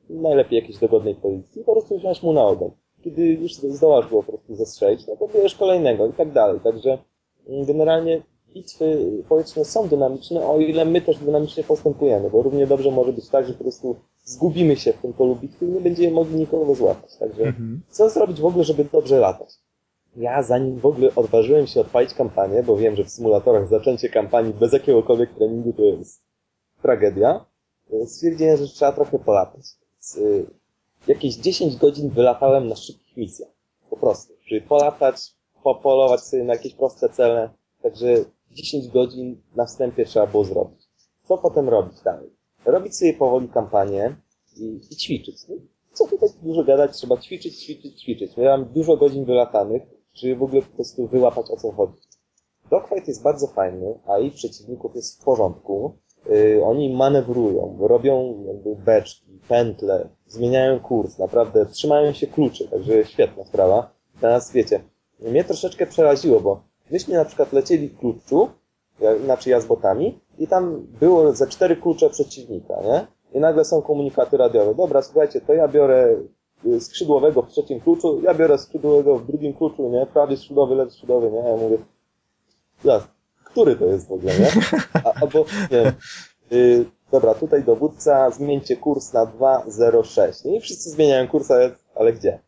najlepiej 0.10 0.60
jakiejś 0.60 0.78
dogodnej 0.78 1.16
pozycji, 1.16 1.62
i 1.62 1.66
po 1.66 1.72
prostu 1.72 1.98
wziąć 1.98 2.24
mu 2.24 2.34
na 2.34 2.44
ogon. 2.48 2.72
Kiedy 3.04 3.26
już 3.26 3.54
zdołasz 3.54 4.10
go 4.10 4.24
po 4.24 4.32
prostu 4.32 4.56
zestrzelić, 4.56 5.08
no 5.08 5.16
to 5.16 5.28
bierzesz 5.28 5.56
kolejnego 5.56 6.08
i 6.08 6.14
tak 6.14 6.32
dalej. 6.32 6.60
Także 6.60 6.98
mm, 7.48 7.66
generalnie 7.66 8.22
bitwy 8.54 9.12
powietrzne 9.30 9.66
są 9.66 9.88
dynamiczne, 9.88 10.48
o 10.48 10.60
ile 10.60 10.86
my 10.86 11.02
też 11.02 11.18
dynamicznie 11.18 11.64
postępujemy, 11.64 12.30
bo 12.30 12.42
równie 12.42 12.68
dobrze 12.68 12.92
może 12.92 13.14
być 13.14 13.30
tak, 13.30 13.48
że 13.48 13.54
po 13.54 13.64
prostu 13.64 13.96
zgubimy 14.24 14.76
się 14.76 14.94
w 14.94 14.98
tym 14.98 15.14
polu 15.14 15.36
bitwy 15.36 15.66
i 15.66 15.70
nie 15.70 15.82
będziemy 15.82 16.14
mogli 16.14 16.36
nikogo 16.36 16.76
złapać. 16.76 17.18
Także 17.18 17.44
Mhm. 17.44 17.82
co 17.90 18.10
zrobić 18.10 18.42
w 18.42 18.46
ogóle, 18.46 18.64
żeby 18.64 18.86
dobrze 18.92 19.20
latać? 19.20 19.50
Ja 20.16 20.44
zanim 20.44 20.80
w 20.80 20.86
ogóle 20.86 21.10
odważyłem 21.16 21.68
się 21.68 21.82
odpalić 21.82 22.14
kampanię, 22.14 22.64
bo 22.64 22.78
wiem, 22.78 22.96
że 22.96 23.04
w 23.04 23.10
symulatorach 23.10 23.70
zaczęcie 23.70 24.10
kampanii 24.10 24.54
bez 24.54 24.74
jakiegokolwiek 24.74 25.34
treningu 25.36 25.74
to 25.74 25.84
jest 25.84 26.22
tragedia, 26.82 27.46
y, 27.94 28.06
stwierdziłem, 28.08 28.58
że 28.58 28.68
trzeba 28.68 28.92
trochę 28.92 29.20
polatać. 29.20 29.62
Więc, 29.94 30.18
y, 30.18 30.46
Jakieś 31.08 31.36
10 31.36 31.76
godzin 31.76 32.10
wylatałem 32.10 32.68
na 32.68 32.76
szybkich 32.76 33.18
misjach. 33.18 33.50
Po 33.90 33.98
prostu. 33.98 34.34
Żeby 34.48 34.62
polatać, 34.62 35.16
popolować 35.64 36.22
sobie 36.22 36.44
na 36.44 36.54
jakieś 36.54 36.74
proste 36.74 37.10
cele. 37.10 37.50
Także 37.82 38.26
10 38.52 38.88
godzin 38.88 39.42
na 39.56 39.66
wstępie 39.66 40.06
trzeba 40.06 40.28
było 40.28 40.44
zrobić. 40.46 40.82
Co 41.24 41.38
potem 41.38 41.70
robić 41.70 42.02
dalej? 42.02 42.30
Robić 42.66 42.96
sobie 42.96 43.14
powoli 43.14 43.50
kampanię 43.50 44.16
i, 44.58 44.80
i 44.92 44.96
ćwiczyć. 44.96 45.38
Co 45.94 46.08
tutaj 46.08 46.30
dużo 46.42 46.64
gadać, 46.64 46.98
trzeba 46.98 47.18
ćwiczyć, 47.18 47.64
ćwiczyć, 47.64 48.02
ćwiczyć. 48.02 48.38
Miałem 48.38 48.66
dużo 48.66 48.98
godzin 48.98 49.26
wylatanych, 49.26 49.84
żeby 50.14 50.36
w 50.36 50.44
ogóle 50.44 50.62
po 50.62 50.76
prostu 50.76 51.08
wyłapać 51.08 51.52
o 51.52 51.58
co 51.58 51.72
chodzi. 51.72 52.02
Dogfight 52.70 53.08
jest 53.08 53.24
bardzo 53.24 53.48
fajny, 53.48 54.00
a 54.08 54.20
i 54.20 54.32
przeciwników 54.32 54.96
jest 54.96 55.22
w 55.22 55.26
porządku. 55.26 55.98
Yy, 56.30 56.64
oni 56.66 56.96
manewrują, 56.96 57.78
robią 57.80 58.44
jakby 58.48 58.76
beczki, 58.76 59.40
pętle, 59.48 60.10
zmieniają 60.28 60.80
kurs, 60.80 61.18
naprawdę 61.18 61.66
trzymają 61.66 62.14
się 62.14 62.28
kluczy, 62.28 62.68
także 62.68 63.06
świetna 63.06 63.46
sprawa. 63.46 63.94
Teraz 64.22 64.52
wiecie, 64.52 64.80
mnie 65.20 65.44
troszeczkę 65.44 65.88
przeraziło, 65.88 66.40
bo 66.40 66.64
myśmy 66.92 67.16
na 67.16 67.26
przykład 67.26 67.54
lecieli 67.54 67.90
w 67.90 67.98
kluczu 67.98 68.50
znaczy 69.24 69.50
ja 69.50 69.62
z 69.62 69.66
botami, 69.66 70.20
i 70.38 70.48
tam 70.48 70.88
było 71.00 71.34
ze 71.34 71.48
cztery 71.48 71.76
klucze 71.76 72.10
przeciwnika, 72.10 72.74
nie? 72.84 73.08
I 73.34 73.40
nagle 73.40 73.66
są 73.66 73.82
komunikaty 73.82 74.38
radiowe. 74.38 74.76
Dobra, 74.76 75.02
słuchajcie, 75.02 75.42
to 75.42 75.54
ja 75.54 75.68
biorę 75.68 76.16
y, 76.66 76.82
skrzydłowego 76.82 77.42
w 77.42 77.48
trzecim 77.48 77.80
kluczu, 77.80 78.22
ja 78.22 78.34
biorę 78.34 78.58
skrzydłowego 78.58 79.20
w 79.20 79.26
drugim 79.26 79.54
kluczu, 79.54 79.90
nie? 79.90 80.06
Prawy 80.06 80.38
skrzydłowy, 80.38 80.76
lewy 80.76 80.92
skrzydłowy, 80.92 81.32
nie? 81.32 81.38
Ja 81.38 81.58
mówię, 81.58 81.78
który 83.54 83.76
to 83.76 83.86
jest 83.86 84.08
w 84.08 84.12
ogóle, 84.12 84.34
nie? 84.40 84.52
A, 84.94 85.14
albo, 85.22 85.46
nie 85.72 85.84
wiem, 85.84 85.94
y, 86.52 86.86
dobra, 87.12 87.34
tutaj 87.34 87.64
dowódca, 87.64 88.32
zmieńcie 88.32 88.78
kurs 88.78 89.14
na 89.14 89.26
2.06. 89.26 90.46
Nie? 90.46 90.58
I 90.58 90.62
wszyscy 90.62 90.90
zmieniają 90.90 91.28
kurs, 91.28 91.52
ale, 91.52 91.72
ale 91.96 92.14
gdzie? 92.14 92.40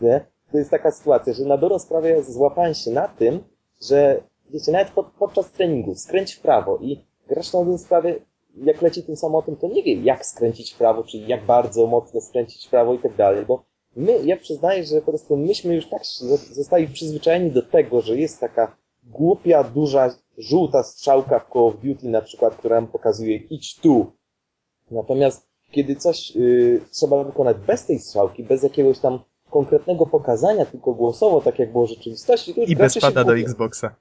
Nie? 0.00 0.26
To 0.52 0.58
jest 0.58 0.70
taka 0.70 0.90
sytuacja, 0.90 1.32
że 1.32 1.44
na 1.44 1.56
dobrą 1.56 1.78
sprawę 1.78 2.22
złapałem 2.22 2.74
się 2.74 2.90
na 2.90 3.08
tym, 3.08 3.44
że 3.88 4.22
wiecie, 4.50 4.72
nawet 4.72 4.90
pod, 4.90 5.06
podczas 5.18 5.50
treningu 5.50 5.94
skręć 5.94 6.34
w 6.34 6.40
prawo 6.40 6.78
i 6.80 7.04
gracz 7.28 7.52
na 7.52 7.58
dobrą 7.58 7.78
sprawę, 7.78 8.14
jak 8.56 8.82
leci 8.82 9.02
tym 9.02 9.16
samolotem, 9.16 9.56
to 9.56 9.68
nie 9.68 9.82
wie, 9.82 9.94
jak 9.94 10.26
skręcić 10.26 10.72
w 10.72 10.78
prawo, 10.78 11.04
czyli 11.04 11.28
jak 11.28 11.46
bardzo 11.46 11.86
mocno 11.86 12.20
skręcić 12.20 12.66
w 12.66 12.70
prawo 12.70 12.94
i 12.94 12.98
tak 12.98 13.16
dalej, 13.16 13.46
bo 13.46 13.64
my, 13.96 14.20
ja 14.24 14.36
przyznaję, 14.36 14.84
że 14.84 15.00
po 15.00 15.10
prostu 15.10 15.36
myśmy 15.36 15.74
już 15.74 15.88
tak 15.88 16.02
zostali 16.50 16.88
przyzwyczajeni 16.88 17.50
do 17.50 17.62
tego, 17.62 18.00
że 18.00 18.16
jest 18.16 18.40
taka 18.40 18.76
głupia, 19.04 19.64
duża, 19.64 20.14
żółta 20.40 20.82
strzałka 20.82 21.38
w 21.38 21.52
Call 21.52 21.62
of 21.62 21.74
Duty 21.80 22.08
na 22.08 22.22
przykład, 22.22 22.56
która 22.56 22.76
nam 22.76 22.86
pokazuje 22.86 23.36
idź 23.36 23.80
tu. 23.80 24.12
Natomiast 24.90 25.50
kiedy 25.70 25.96
coś 25.96 26.36
yy, 26.36 26.80
trzeba 26.90 27.24
wykonać 27.24 27.56
bez 27.56 27.86
tej 27.86 27.98
strzałki, 27.98 28.44
bez 28.44 28.62
jakiegoś 28.62 28.98
tam 28.98 29.18
konkretnego 29.50 30.06
pokazania, 30.06 30.66
tylko 30.66 30.94
głosowo, 30.94 31.40
tak 31.40 31.58
jak 31.58 31.72
było 31.72 31.86
w 31.86 31.90
rzeczywistości, 31.90 32.54
to 32.54 32.60
już 32.60 32.70
I 32.70 32.76
bez 32.76 32.98
pada 32.98 33.24
do. 33.24 33.38
Xboxa. 33.38 33.94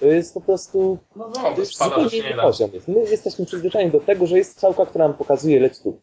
To 0.00 0.06
jest 0.06 0.34
po 0.34 0.40
prostu 0.40 0.98
No 1.16 1.24
to 1.24 1.42
no, 1.42 1.54
pada 1.78 1.94
zupełnie 1.94 2.18
inny 2.18 2.42
poziom. 2.42 2.70
Jest. 2.72 2.88
My 2.88 3.00
jesteśmy 3.00 3.46
przyzwyczajeni 3.46 3.92
do 3.92 4.00
tego, 4.00 4.26
że 4.26 4.38
jest 4.38 4.52
strzałka, 4.52 4.86
która 4.86 5.08
nam 5.08 5.16
pokazuje 5.16 5.60
leć 5.60 5.78
tu. 5.78 6.00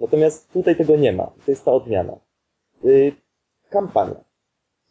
Natomiast 0.00 0.52
tutaj 0.52 0.76
tego 0.76 0.96
nie 0.96 1.12
ma. 1.12 1.26
To 1.26 1.50
jest 1.50 1.64
ta 1.64 1.72
odmiana. 1.72 2.16
Yy, 2.84 3.12
kampania. 3.70 4.24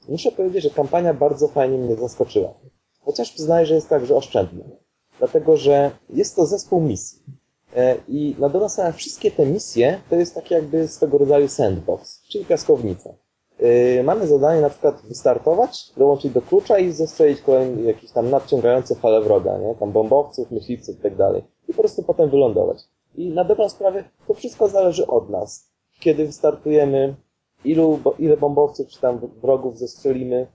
Muszę 0.10 0.32
powiedzieć, 0.32 0.64
że 0.64 0.70
kampania 0.70 1.14
bardzo 1.14 1.48
fajnie 1.48 1.78
mnie 1.78 1.96
zaskoczyła. 1.96 2.54
Chociaż 3.06 3.32
przyznaję, 3.32 3.66
że 3.66 3.76
jest 3.76 3.90
także 3.90 4.16
oszczędna. 4.16 4.64
Dlatego, 5.20 5.58
że 5.58 5.92
jest 6.10 6.36
to 6.36 6.46
zespół 6.46 6.82
misji. 6.82 7.20
E, 7.76 7.96
I 8.08 8.36
na 8.40 8.50
dobrą 8.50 8.70
sprawę 8.70 8.94
wszystkie 8.94 9.32
te 9.32 9.46
misje 9.46 10.02
to 10.10 10.16
jest 10.16 10.36
takie 10.36 10.56
jakby 10.56 10.88
swego 10.88 11.18
rodzaju 11.18 11.48
sandbox, 11.48 12.22
czyli 12.28 12.46
piaskownica. 12.46 13.14
Yy, 13.60 14.04
mamy 14.04 14.28
zadanie 14.28 14.62
na 14.62 14.70
przykład 14.70 15.02
wystartować, 15.02 15.94
dołączyć 15.98 16.32
do 16.34 16.42
klucza 16.42 16.80
i 16.80 16.92
zestrzelić 16.92 17.42
kolejne 17.42 17.82
jakieś 17.82 18.12
tam 18.12 18.30
nadciągające 18.30 18.96
fale 18.96 19.22
wroga, 19.22 19.58
nie? 19.58 19.76
Tam 19.76 19.92
bombowców, 19.92 20.52
myśliwców 20.52 21.00
i 21.00 21.02
tak 21.02 21.16
dalej. 21.16 21.44
I 21.68 21.74
po 21.74 21.82
prostu 21.82 22.04
potem 22.04 22.30
wylądować. 22.30 22.78
I 23.16 23.30
na 23.30 23.44
dobrą 23.44 23.70
sprawę 23.70 24.04
to 24.28 24.34
wszystko 24.34 24.68
zależy 24.68 25.08
od 25.08 25.30
nas. 25.30 25.70
Kiedy 26.00 26.26
wystartujemy, 26.26 27.16
ilu, 27.66 28.00
ile 28.20 28.38
bombowców 28.38 28.88
czy 28.88 29.02
tam 29.02 29.20
wrogów 29.42 29.78
zestrzelimy 29.78 30.48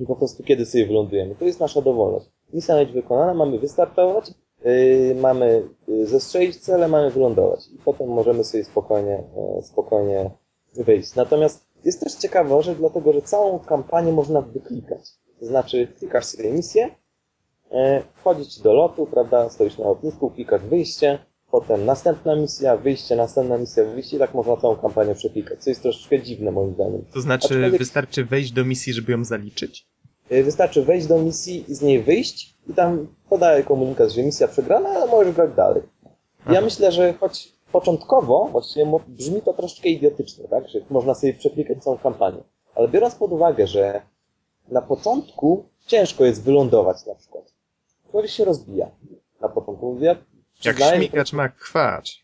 i 0.00 0.06
po 0.06 0.16
prostu 0.16 0.42
kiedy 0.42 0.66
sobie 0.66 0.86
wylądujemy. 0.86 1.34
To 1.34 1.44
jest 1.44 1.60
nasza 1.60 1.82
dowolność. 1.82 2.26
Misja 2.52 2.76
być 2.76 2.92
wykonana, 2.92 3.34
mamy 3.34 3.58
wystartować, 3.58 4.30
yy, 4.64 5.14
mamy 5.20 5.68
yy, 5.88 6.06
zestrzelić 6.06 6.56
cele, 6.56 6.88
mamy 6.88 7.10
wylądować. 7.10 7.60
I 7.74 7.78
potem 7.84 8.08
możemy 8.08 8.44
sobie 8.44 8.64
spokojnie, 8.64 9.24
yy, 9.56 9.62
spokojnie 9.62 10.30
wyjść. 10.74 11.14
Natomiast 11.14 11.70
jest 11.84 12.00
też 12.00 12.14
ciekawe, 12.14 12.62
że 12.62 12.74
dlatego, 12.74 13.12
że 13.12 13.22
całą 13.22 13.58
kampanię 13.58 14.12
można 14.12 14.40
wyklikać. 14.40 15.00
To 15.40 15.46
znaczy, 15.46 15.88
klikasz 15.98 16.24
sobie 16.24 16.52
misję, 16.52 16.90
e, 17.70 18.02
wchodzić 18.14 18.60
do 18.60 18.72
lotu, 18.72 19.06
prawda, 19.06 19.48
stoisz 19.48 19.78
na 19.78 19.84
lotnisku, 19.84 20.30
klikasz 20.30 20.62
wyjście, 20.62 21.18
potem 21.50 21.84
następna 21.84 22.36
misja, 22.36 22.76
wyjście, 22.76 23.16
następna 23.16 23.58
misja, 23.58 23.84
wyjście 23.84 24.16
i 24.16 24.18
tak 24.18 24.34
można 24.34 24.56
całą 24.56 24.76
kampanię 24.76 25.14
przeklikać, 25.14 25.62
co 25.64 25.70
jest 25.70 25.82
troszeczkę 25.82 26.22
dziwne 26.22 26.50
moim 26.50 26.74
zdaniem. 26.74 27.04
To 27.14 27.20
znaczy, 27.20 27.48
Aczkolwiek- 27.48 27.78
wystarczy 27.78 28.24
wejść 28.24 28.52
do 28.52 28.64
misji, 28.64 28.92
żeby 28.92 29.12
ją 29.12 29.24
zaliczyć? 29.24 29.86
E, 30.30 30.42
Wystarczy 30.42 30.82
wejść 30.82 31.06
do 31.06 31.18
misji 31.18 31.64
i 31.68 31.74
z 31.74 31.82
niej 31.82 32.02
wyjść 32.02 32.54
i 32.68 32.74
tam 32.74 33.06
podaje 33.28 33.62
komunikat, 33.64 34.10
że 34.10 34.22
misja 34.22 34.48
przegrana, 34.48 34.88
ale 34.88 35.06
możesz 35.10 35.34
grać 35.34 35.50
dalej. 35.56 35.82
Ja 36.04 36.10
Aha. 36.46 36.60
myślę, 36.60 36.92
że 36.92 37.12
choć 37.12 37.52
początkowo 37.72 38.48
właściwie 38.52 38.86
brzmi 39.08 39.42
to 39.42 39.52
troszeczkę 39.52 39.88
idiotycznie, 39.88 40.48
tak? 40.48 40.68
Że 40.68 40.78
można 40.90 41.14
sobie 41.14 41.34
przeklikać 41.34 41.82
całą 41.84 41.98
kampanię. 41.98 42.42
Ale 42.74 42.88
biorąc 42.88 43.14
pod 43.14 43.32
uwagę, 43.32 43.66
że 43.66 44.02
na 44.68 44.82
początku 44.82 45.64
ciężko 45.86 46.24
jest 46.24 46.42
wylądować 46.42 47.06
na 47.06 47.14
przykład. 47.14 47.54
Człowiek 48.10 48.30
się 48.30 48.44
rozbija 48.44 48.90
na 49.40 49.48
początku. 49.48 49.96
Ja 50.00 50.08
Jak 50.08 50.18
przyznaję, 50.60 50.96
śmigacz 51.08 51.32
ma 51.32 51.48
kwacz. 51.48 52.20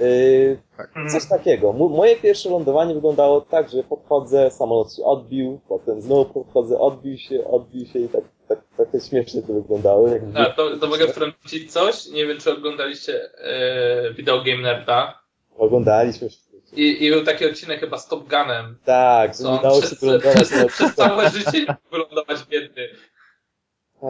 Yy, 0.00 0.58
Tak. 0.76 0.90
coś 1.12 1.26
takiego. 1.28 1.72
Mo- 1.72 1.88
moje 1.88 2.16
pierwsze 2.16 2.50
lądowanie 2.50 2.94
wyglądało 2.94 3.40
tak, 3.40 3.70
że 3.70 3.82
podchodzę, 3.82 4.50
samolot 4.50 4.94
się 4.94 5.04
odbił, 5.04 5.60
potem 5.68 6.02
znowu 6.02 6.24
podchodzę, 6.24 6.78
odbił 6.78 7.18
się, 7.18 7.44
odbił 7.44 7.86
się 7.86 7.98
i 7.98 8.08
tak, 8.08 8.24
tak, 8.48 8.58
tak 8.76 9.02
śmiesznie 9.08 9.42
to 9.42 9.52
wyglądało. 9.52 10.08
Jakby... 10.08 10.38
A, 10.38 10.50
to, 10.50 10.76
to 10.76 10.86
mogę 10.86 11.08
wtrącić 11.08 11.72
coś. 11.72 12.06
Nie 12.06 12.26
wiem, 12.26 12.38
czy 12.38 12.52
oglądaliście 12.52 13.20
e, 13.38 14.14
Video 14.14 14.44
Game 14.44 14.62
Nerda. 14.62 15.20
Oglądaliśmy. 15.58 16.28
I, 16.72 17.04
I 17.06 17.10
był 17.10 17.24
taki 17.24 17.44
odcinek 17.46 17.80
chyba 17.80 17.98
z 17.98 18.08
Top 18.08 18.28
Gunem. 18.28 18.78
Tak, 18.84 19.36
Co 19.36 19.52
nie 19.56 19.62
dało 19.62 19.74
się 19.80 19.86
przez, 19.86 20.00
wylądować. 20.00 20.34
przez, 20.48 20.72
przez 20.72 20.94
całe 20.94 21.30
życie 21.30 21.66
wylądować 21.92 22.38
biedny. 22.50 22.88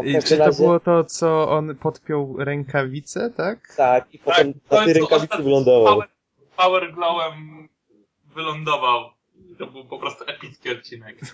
I 0.04 0.22
czy 0.22 0.36
to 0.38 0.44
razie- 0.44 0.62
było 0.62 0.80
to, 0.80 1.04
co 1.04 1.50
on 1.50 1.74
podpiął 1.76 2.36
rękawice, 2.38 3.30
tak? 3.36 3.74
Tak, 3.76 4.14
i 4.14 4.18
potem 4.18 4.52
w 4.66 4.70
na 4.70 4.84
tej 4.84 4.94
rękawicy 4.94 5.42
wylądował. 5.42 5.84
Power, 5.94 6.08
power 6.56 6.92
Glowem 6.94 7.68
wylądował. 8.34 9.10
I 9.52 9.56
To 9.56 9.66
był 9.66 9.84
po 9.84 9.98
prostu 9.98 10.24
epicki 10.26 10.70
odcinek. 10.70 11.16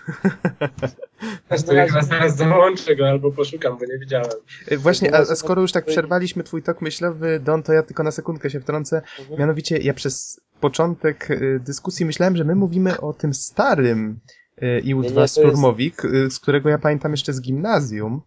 To 1.65 1.73
ja 1.73 1.87
chyba 1.87 2.01
zaraz 2.01 2.35
dołączę 2.35 2.95
go 2.95 3.09
albo 3.09 3.31
poszukam, 3.31 3.77
bo 3.77 3.85
nie 3.85 3.97
widziałem. 3.99 4.31
Y, 4.71 4.77
Właśnie, 4.77 5.15
a 5.15 5.17
a 5.17 5.35
skoro 5.35 5.61
już 5.61 5.71
tak 5.71 5.85
przerwaliśmy 5.85 6.43
twój 6.43 6.63
tok 6.63 6.81
myślowy, 6.81 7.39
Don, 7.43 7.63
to 7.63 7.73
ja 7.73 7.83
tylko 7.83 8.03
na 8.03 8.11
sekundkę 8.11 8.49
się 8.49 8.59
wtrącę. 8.59 9.01
Mhm. 9.19 9.39
Mianowicie, 9.39 9.77
ja 9.77 9.93
przez 9.93 10.41
początek 10.59 11.31
y, 11.31 11.59
dyskusji 11.65 12.05
myślałem, 12.05 12.37
że 12.37 12.43
my 12.43 12.55
mówimy 12.55 13.01
o 13.01 13.13
tym 13.13 13.33
starym 13.33 14.19
IU-2 14.61 15.19
jest- 15.21 15.35
Szturmowik, 15.35 16.05
y, 16.05 16.31
z 16.31 16.39
którego 16.39 16.69
ja 16.69 16.77
pamiętam 16.77 17.11
jeszcze 17.11 17.33
z 17.33 17.41
gimnazjum. 17.41 18.21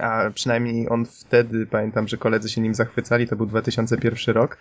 A 0.00 0.30
przynajmniej 0.34 0.88
on 0.88 1.06
wtedy, 1.06 1.66
pamiętam, 1.66 2.08
że 2.08 2.16
koledzy 2.16 2.48
się 2.48 2.60
nim 2.60 2.74
zachwycali, 2.74 3.28
to 3.28 3.36
był 3.36 3.46
2001 3.46 4.34
rok. 4.34 4.58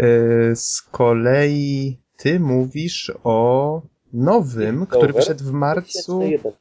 Y, 0.00 0.56
Z 0.56 0.82
kolei 0.82 1.98
ty 2.16 2.40
mówisz 2.40 3.12
o 3.24 3.82
nowym, 4.12 4.86
który 4.86 5.12
wyszedł 5.12 5.44
w 5.44 5.52
marcu. 5.52 6.18
2001. 6.18 6.52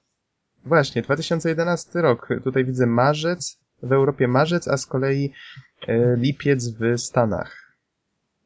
Właśnie, 0.65 1.01
2011 1.01 2.01
rok. 2.01 2.27
Tutaj 2.43 2.65
widzę 2.65 2.85
marzec, 2.85 3.59
w 3.83 3.91
Europie 3.91 4.27
marzec, 4.27 4.67
a 4.67 4.77
z 4.77 4.85
kolei 4.85 5.33
e, 5.87 6.15
lipiec 6.17 6.69
w 6.69 6.97
Stanach. 6.97 7.75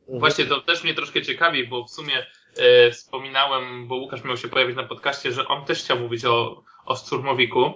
Mhm. 0.01 0.19
Właśnie 0.19 0.45
to 0.45 0.61
też 0.61 0.83
mnie 0.83 0.93
troszkę 0.93 1.21
ciekawi, 1.21 1.67
bo 1.67 1.83
w 1.83 1.89
sumie 1.89 2.13
e, 2.57 2.91
wspominałem, 2.91 3.87
bo 3.87 3.95
Łukasz 3.95 4.23
miał 4.23 4.37
się 4.37 4.47
pojawić 4.47 4.75
na 4.75 4.83
podcaście, 4.83 5.31
że 5.31 5.47
on 5.47 5.65
też 5.65 5.83
chciał 5.83 5.99
mówić 5.99 6.25
o, 6.25 6.63
o 6.85 6.95
Sturmowiku. 6.95 7.73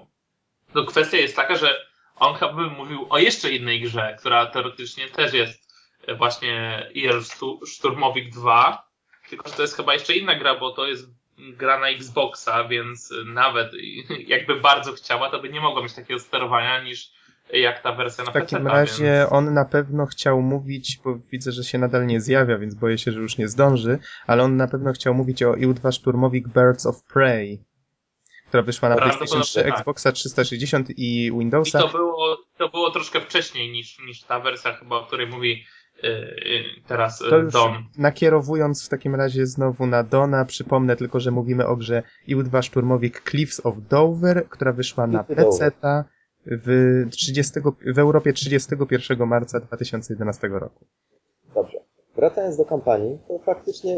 To 0.74 0.86
kwestia 0.86 1.18
jest 1.18 1.36
taka, 1.36 1.56
że 1.56 1.76
on 2.16 2.36
chyba 2.36 2.54
by 2.54 2.62
mówił 2.62 3.06
o 3.10 3.18
jeszcze 3.18 3.52
innej 3.52 3.82
grze, 3.82 4.16
która 4.20 4.46
teoretycznie 4.46 5.08
też 5.08 5.34
jest 5.34 5.74
e, 6.08 6.16
właśnie 6.16 6.86
IR 6.94 7.22
Szturmowik 7.68 8.34
2, 8.34 8.88
tylko 9.30 9.50
że 9.50 9.56
to 9.56 9.62
jest 9.62 9.76
chyba 9.76 9.94
jeszcze 9.94 10.16
inna 10.16 10.36
gra, 10.36 10.60
bo 10.60 10.72
to 10.72 10.88
jest 10.88 11.10
gra 11.38 11.80
na 11.80 11.90
Xboxa, 11.90 12.64
więc 12.64 13.14
nawet 13.26 13.72
jakby 14.28 14.62
bardzo 14.62 14.94
chciała, 14.94 15.30
to 15.30 15.42
by 15.42 15.50
nie 15.50 15.62
mogła 15.62 15.84
mieć 15.84 15.94
takiego 15.94 16.20
sterowania 16.20 16.84
niż 16.84 17.12
jak 17.54 17.82
ta 17.82 17.92
wersja 17.92 18.24
na 18.24 18.32
W 18.32 18.34
takim 18.34 18.58
PC-ta, 18.58 18.74
razie 18.74 19.04
więc... 19.04 19.32
on 19.32 19.54
na 19.54 19.66
pewno 19.66 20.06
chciał 20.06 20.42
mówić, 20.42 21.00
bo 21.04 21.20
widzę, 21.32 21.52
że 21.52 21.64
się 21.64 21.78
nadal 21.78 22.06
nie 22.06 22.22
zjawia, 22.22 22.58
więc 22.58 22.76
boję 22.76 22.98
się, 22.98 23.12
że 23.12 23.20
już 23.20 23.38
nie 23.38 23.48
zdąży, 23.48 24.00
ale 24.28 24.44
on 24.44 24.58
na 24.58 24.68
pewno 24.68 24.94
chciał 24.94 25.14
mówić 25.14 25.44
o 25.44 25.54
IU-2 25.54 25.92
Szturmowik 25.92 26.48
Birds 26.48 26.86
of 26.86 27.04
Prey, 27.04 27.64
która 28.54 28.64
wyszła 28.64 28.90
na 28.90 28.96
Prawdopodobnie 28.96 29.28
PlayStation 29.28 29.64
3, 29.64 29.70
tak. 29.70 29.80
Xboxa 29.80 30.12
360 30.12 30.90
i 30.90 31.26
I 31.26 31.32
Windowsa. 31.32 31.80
to 31.80 31.88
było, 31.88 32.38
to 32.58 32.70
było 32.70 32.92
troszkę 32.92 33.22
wcześniej 33.22 33.72
niż, 33.72 34.00
niż 34.08 34.24
ta 34.24 34.40
wersja 34.40 34.74
chyba, 34.74 34.96
o 34.96 35.06
której 35.06 35.28
mówi 35.28 35.64
yy, 36.04 36.10
yy, 36.10 36.64
teraz 36.88 37.20
To 37.20 37.38
yy, 37.38 37.44
już 37.44 37.54
Don. 37.54 37.84
nakierowując 37.98 38.86
w 38.86 38.90
takim 38.90 39.16
razie 39.16 39.46
znowu 39.46 39.86
na 39.86 40.04
Dona, 40.04 40.46
przypomnę 40.46 40.96
tylko, 40.96 41.20
że 41.20 41.32
mówimy 41.32 41.68
o 41.68 41.76
grze 41.76 42.04
IU-2 42.28 42.64
Szturmowik 42.64 43.30
Cliffs 43.30 43.66
of 43.66 43.76
Dover, 43.90 44.46
która 44.50 44.74
wyszła 44.74 45.08
na. 45.08 45.24
PC 45.24 45.72
w, 46.46 47.06
30, 47.12 47.54
w 47.86 48.00
Europie 48.00 48.34
31 48.34 49.28
marca 49.28 49.60
2011 49.60 50.48
roku. 50.48 50.86
Dobrze. 51.56 51.78
Wracając 52.16 52.58
do 52.58 52.66
kampanii, 52.66 53.18
to 53.28 53.40
faktycznie 53.40 53.98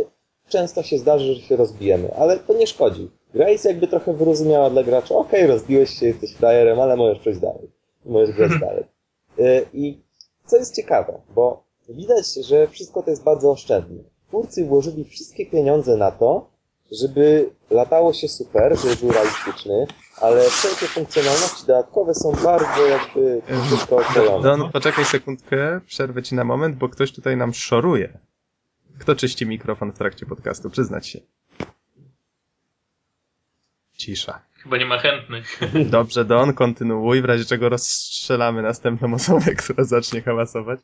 często 0.49 0.83
się 0.83 0.97
zdarzy, 0.97 1.33
że 1.33 1.41
się 1.41 1.55
rozbijemy, 1.55 2.13
ale 2.13 2.39
to 2.39 2.53
nie 2.53 2.67
szkodzi. 2.67 3.09
Gra 3.35 3.49
jest 3.49 3.65
jakby 3.65 3.87
trochę 3.87 4.13
wyrozumiała 4.13 4.69
dla 4.69 4.83
gracza. 4.83 5.15
Okej, 5.15 5.47
rozbiłeś 5.47 5.89
się, 5.89 6.05
jesteś 6.05 6.33
frajerem, 6.33 6.79
ale 6.79 6.95
możesz 6.95 7.19
przejść 7.19 7.39
dalej. 7.39 7.71
Możesz 8.05 8.35
grać 8.35 8.51
dalej. 8.59 8.83
Y, 9.39 9.65
I 9.73 10.01
co 10.45 10.57
jest 10.57 10.75
ciekawe, 10.75 11.21
bo 11.35 11.63
widać, 11.89 12.33
że 12.33 12.67
wszystko 12.67 13.03
to 13.03 13.09
jest 13.09 13.23
bardzo 13.23 13.51
oszczędne. 13.51 14.03
Twórcy 14.27 14.65
włożyli 14.65 15.05
wszystkie 15.05 15.45
pieniądze 15.45 15.97
na 15.97 16.11
to, 16.11 16.49
żeby 16.91 17.49
latało 17.69 18.13
się 18.13 18.27
super, 18.27 18.77
żeby 18.77 18.95
był 18.95 19.11
realistyczny, 19.11 19.87
ale 20.21 20.49
wszelkie 20.49 20.85
funkcjonalności 20.85 21.67
dodatkowe 21.67 22.13
są 22.13 22.31
bardzo 22.31 22.87
jakby 22.87 23.41
krótko 23.69 23.97
okrojone. 23.97 24.43
Don, 24.43 24.71
poczekaj 24.71 25.05
sekundkę, 25.05 25.81
przerwę 25.85 26.23
ci 26.23 26.35
na 26.35 26.43
moment, 26.43 26.75
bo 26.75 26.89
ktoś 26.89 27.11
tutaj 27.11 27.37
nam 27.37 27.53
szoruje. 27.53 28.19
Kto 28.99 29.15
czyści 29.15 29.45
mikrofon 29.45 29.91
w 29.91 29.97
trakcie 29.97 30.25
podcastu? 30.25 30.69
Przyznać 30.69 31.07
się. 31.07 31.19
Cisza. 33.97 34.41
Chyba 34.63 34.77
nie 34.77 34.85
ma 34.85 34.97
chętnych. 34.97 35.59
Dobrze, 35.89 36.25
Don, 36.25 36.53
kontynuuj, 36.53 37.21
w 37.21 37.25
razie 37.25 37.45
czego 37.45 37.69
rozstrzelamy 37.69 38.61
następną 38.61 39.13
osobę, 39.13 39.55
która 39.57 39.83
zacznie 39.83 40.21
hałasować. 40.21 40.79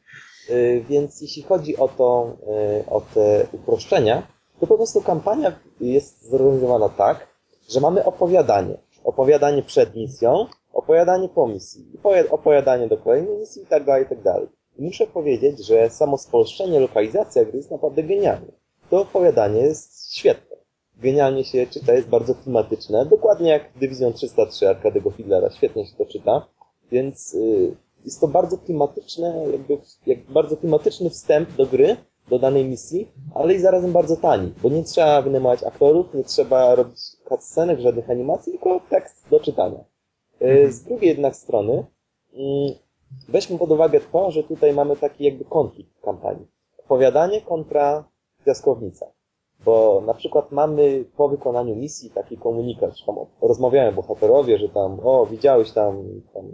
Y, 0.49 0.83
Więc 0.89 1.21
jeśli 1.21 1.43
chodzi 1.43 1.77
o, 1.77 1.87
to, 1.87 2.37
y, 2.81 2.89
o 2.89 3.01
te 3.01 3.47
uproszczenia, 3.51 4.27
to 4.59 4.67
po 4.67 4.77
prostu 4.77 5.01
kampania 5.01 5.51
jest 5.79 6.29
zorganizowana 6.29 6.89
tak, 6.89 7.27
że 7.69 7.79
mamy 7.79 8.05
opowiadanie. 8.05 8.77
Opowiadanie 9.03 9.63
przed 9.63 9.95
misją, 9.95 10.47
opowiadanie 10.73 11.29
po 11.29 11.47
misji, 11.47 11.85
opowiadanie 12.29 12.87
do 12.87 12.97
kolejnej 12.97 13.37
misji 13.37 13.63
i 13.63 13.65
tak 13.65 13.85
dalej, 13.85 14.05
i 14.05 14.09
tak 14.09 14.21
dalej. 14.21 14.47
I 14.77 14.83
muszę 14.83 15.07
powiedzieć, 15.07 15.67
że 15.67 15.89
samo 15.89 16.17
spolszczenie, 16.17 16.79
lokalizacja 16.79 17.45
gry 17.45 17.57
jest 17.57 17.71
naprawdę 17.71 18.03
genialne. 18.03 18.51
To 18.89 19.01
opowiadanie 19.01 19.61
jest 19.61 20.15
świetne. 20.15 20.57
Genialnie 21.01 21.43
się 21.43 21.67
czyta, 21.67 21.93
jest 21.93 22.09
bardzo 22.09 22.35
klimatyczne, 22.35 23.05
dokładnie 23.05 23.49
jak 23.49 23.73
Division 23.75 24.13
303 24.13 24.69
Arkadego 24.69 25.11
Fiedlera, 25.11 25.49
świetnie 25.49 25.85
się 25.85 25.95
to 25.97 26.05
czyta, 26.05 26.47
więc 26.91 27.33
y, 27.33 27.75
jest 28.05 28.21
to 28.21 28.27
bardzo 28.27 28.57
klimatyczne, 28.57 29.45
jakby, 29.51 29.77
jak 30.05 30.19
bardzo 30.25 30.57
klimatyczny 30.57 31.09
wstęp 31.09 31.55
do 31.55 31.65
gry, 31.65 31.97
do 32.29 32.39
danej 32.39 32.65
misji, 32.65 33.11
ale 33.35 33.53
i 33.53 33.59
zarazem 33.59 33.91
bardzo 33.91 34.17
tani, 34.17 34.53
bo 34.63 34.69
nie 34.69 34.83
trzeba 34.83 35.21
wynajmować 35.21 35.63
aktorów, 35.63 36.13
nie 36.13 36.23
trzeba 36.23 36.75
robić 36.75 36.99
cutscenek, 37.29 37.79
żadnych 37.79 38.09
animacji, 38.09 38.51
tylko 38.51 38.81
tekst 38.89 39.29
do 39.29 39.39
czytania. 39.39 39.83
Y, 40.41 40.71
Z 40.71 40.83
drugiej 40.83 41.09
jednak 41.09 41.35
strony, 41.35 41.85
mm, 42.33 42.73
weźmy 43.29 43.57
pod 43.57 43.71
uwagę 43.71 43.99
to, 44.11 44.31
że 44.31 44.43
tutaj 44.43 44.73
mamy 44.73 44.95
taki 44.95 45.23
jakby 45.23 45.45
konflikt 45.45 45.97
w 45.97 46.01
kampanii. 46.01 46.47
Opowiadanie 46.85 47.41
kontra 47.41 48.09
piaskownica. 48.45 49.05
Bo 49.65 50.01
na 50.05 50.13
przykład 50.13 50.51
mamy 50.51 51.05
po 51.17 51.29
wykonaniu 51.29 51.75
misji 51.75 52.09
taki 52.09 52.37
komunikat, 52.37 52.97
że 52.97 53.05
tam 53.05 53.15
rozmawiają 53.41 53.95
bohaterowie, 53.95 54.57
że 54.57 54.69
tam, 54.69 54.99
o, 55.03 55.25
widziałeś 55.25 55.71
tam, 55.71 56.03
tam 56.33 56.51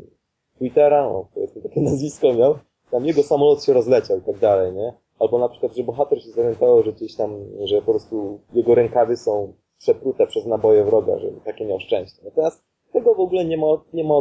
Twittera, 0.58 1.08
o, 1.08 1.26
powiedzmy 1.34 1.62
takie 1.62 1.82
nazwisko 1.92 2.34
miał, 2.34 2.56
tam 2.92 3.06
jego 3.06 3.24
samolot 3.24 3.64
się 3.64 3.74
rozleciał 3.74 4.18
i 4.18 4.22
tak 4.22 4.38
dalej, 4.38 4.74
nie? 4.74 4.94
Albo 5.20 5.40
na 5.40 5.50
przykład, 5.50 5.76
że 5.76 5.84
bohater 5.84 6.24
się 6.24 6.30
zorientował, 6.30 6.84
że 6.84 6.94
gdzieś 6.94 7.16
tam, 7.16 7.36
że 7.64 7.82
po 7.82 7.92
prostu 7.92 8.40
jego 8.54 8.76
rękawy 8.76 9.18
są 9.18 9.54
przeprute 9.78 10.28
przez 10.28 10.46
naboje 10.46 10.84
wroga, 10.84 11.20
że 11.20 11.28
takie 11.46 11.66
miał 11.66 11.80
szczęście. 11.80 12.22
Natomiast 12.26 12.64
tego 12.94 13.16
w 13.16 13.20
ogóle 13.20 13.46
nie 13.46 13.58
ma, 13.58 13.68
nie 13.94 14.04
ma 14.04 14.16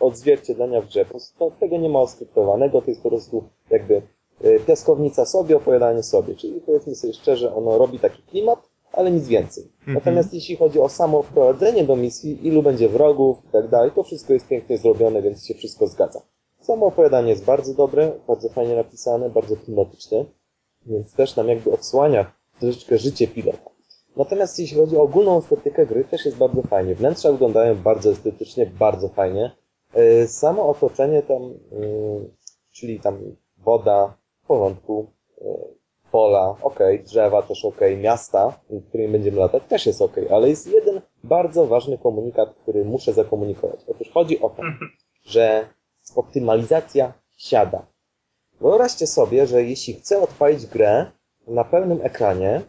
odzwierciedlenia, 0.00 0.80
w 0.80 0.86
grze. 0.86 1.04
Po 1.04 1.10
prostu 1.10 1.52
tego 1.60 1.76
nie 1.76 1.88
ma 1.88 2.00
oskryptowanego, 2.00 2.82
to 2.82 2.90
jest 2.90 3.02
po 3.02 3.08
prostu 3.08 3.44
jakby 3.70 4.02
piaskownica 4.66 5.26
sobie, 5.26 5.56
opowiadanie 5.56 6.02
sobie. 6.02 6.34
Czyli 6.34 6.60
powiedzmy 6.60 6.94
sobie 6.94 7.12
szczerze, 7.12 7.54
ono 7.54 7.78
robi 7.78 7.98
taki 7.98 8.22
klimat, 8.22 8.58
ale 8.92 9.10
nic 9.10 9.28
więcej. 9.28 9.64
Mhm. 9.78 9.94
Natomiast 9.94 10.34
jeśli 10.34 10.56
chodzi 10.56 10.80
o 10.80 10.88
samo 10.88 11.22
wprowadzenie 11.22 11.84
do 11.84 11.96
misji, 11.96 12.46
ilu 12.46 12.62
będzie 12.62 12.88
wrogów 12.88 13.38
i 13.48 13.48
tak 13.52 13.68
dalej, 13.68 13.90
to 13.94 14.02
wszystko 14.02 14.32
jest 14.32 14.48
pięknie 14.48 14.78
zrobione, 14.78 15.22
więc 15.22 15.46
się 15.46 15.54
wszystko 15.54 15.86
zgadza. 15.86 16.20
Samo 16.60 16.86
opowiadanie 16.86 17.30
jest 17.30 17.44
bardzo 17.44 17.74
dobre, 17.74 18.12
bardzo 18.26 18.48
fajnie 18.48 18.76
napisane, 18.76 19.30
bardzo 19.30 19.56
klimatyczne, 19.56 20.24
więc 20.86 21.14
też 21.14 21.36
nam 21.36 21.48
jakby 21.48 21.72
odsłania 21.72 22.32
troszeczkę 22.60 22.98
życie 22.98 23.28
pilota. 23.28 23.70
Natomiast 24.16 24.58
jeśli 24.58 24.76
chodzi 24.76 24.96
o 24.96 25.02
ogólną 25.02 25.38
estetykę 25.38 25.86
gry, 25.86 26.04
też 26.04 26.24
jest 26.24 26.36
bardzo 26.36 26.62
fajnie. 26.62 26.94
Wnętrza 26.94 27.32
wyglądają 27.32 27.82
bardzo 27.82 28.10
estetycznie, 28.10 28.66
bardzo 28.66 29.08
fajnie. 29.08 29.50
Yy, 29.94 30.28
Samo 30.28 30.68
otoczenie 30.68 31.22
tam, 31.22 31.42
yy, 31.42 32.30
czyli 32.72 33.00
tam 33.00 33.18
woda, 33.58 34.16
w 34.44 34.46
porządku, 34.46 35.06
yy, 35.40 35.74
pola, 36.10 36.56
ok, 36.62 36.78
drzewa 37.04 37.42
też 37.42 37.64
ok, 37.64 37.80
miasta, 37.96 38.60
którymi 38.88 39.12
będziemy 39.12 39.38
latać, 39.38 39.62
też 39.68 39.86
jest 39.86 40.02
ok, 40.02 40.16
ale 40.30 40.48
jest 40.48 40.66
jeden 40.66 41.00
bardzo 41.24 41.66
ważny 41.66 41.98
komunikat, 41.98 42.54
który 42.62 42.84
muszę 42.84 43.12
zakomunikować. 43.12 43.80
Otóż 43.88 44.10
chodzi 44.10 44.40
o 44.40 44.50
to, 44.50 44.62
że 45.24 45.68
optymalizacja 46.16 47.12
siada. 47.36 47.86
Wyobraźcie 48.60 49.06
sobie, 49.06 49.46
że 49.46 49.64
jeśli 49.64 49.94
chcę 49.94 50.22
odpalić 50.22 50.66
grę 50.66 51.10
na 51.46 51.64
pełnym 51.64 52.00
ekranie, 52.02 52.60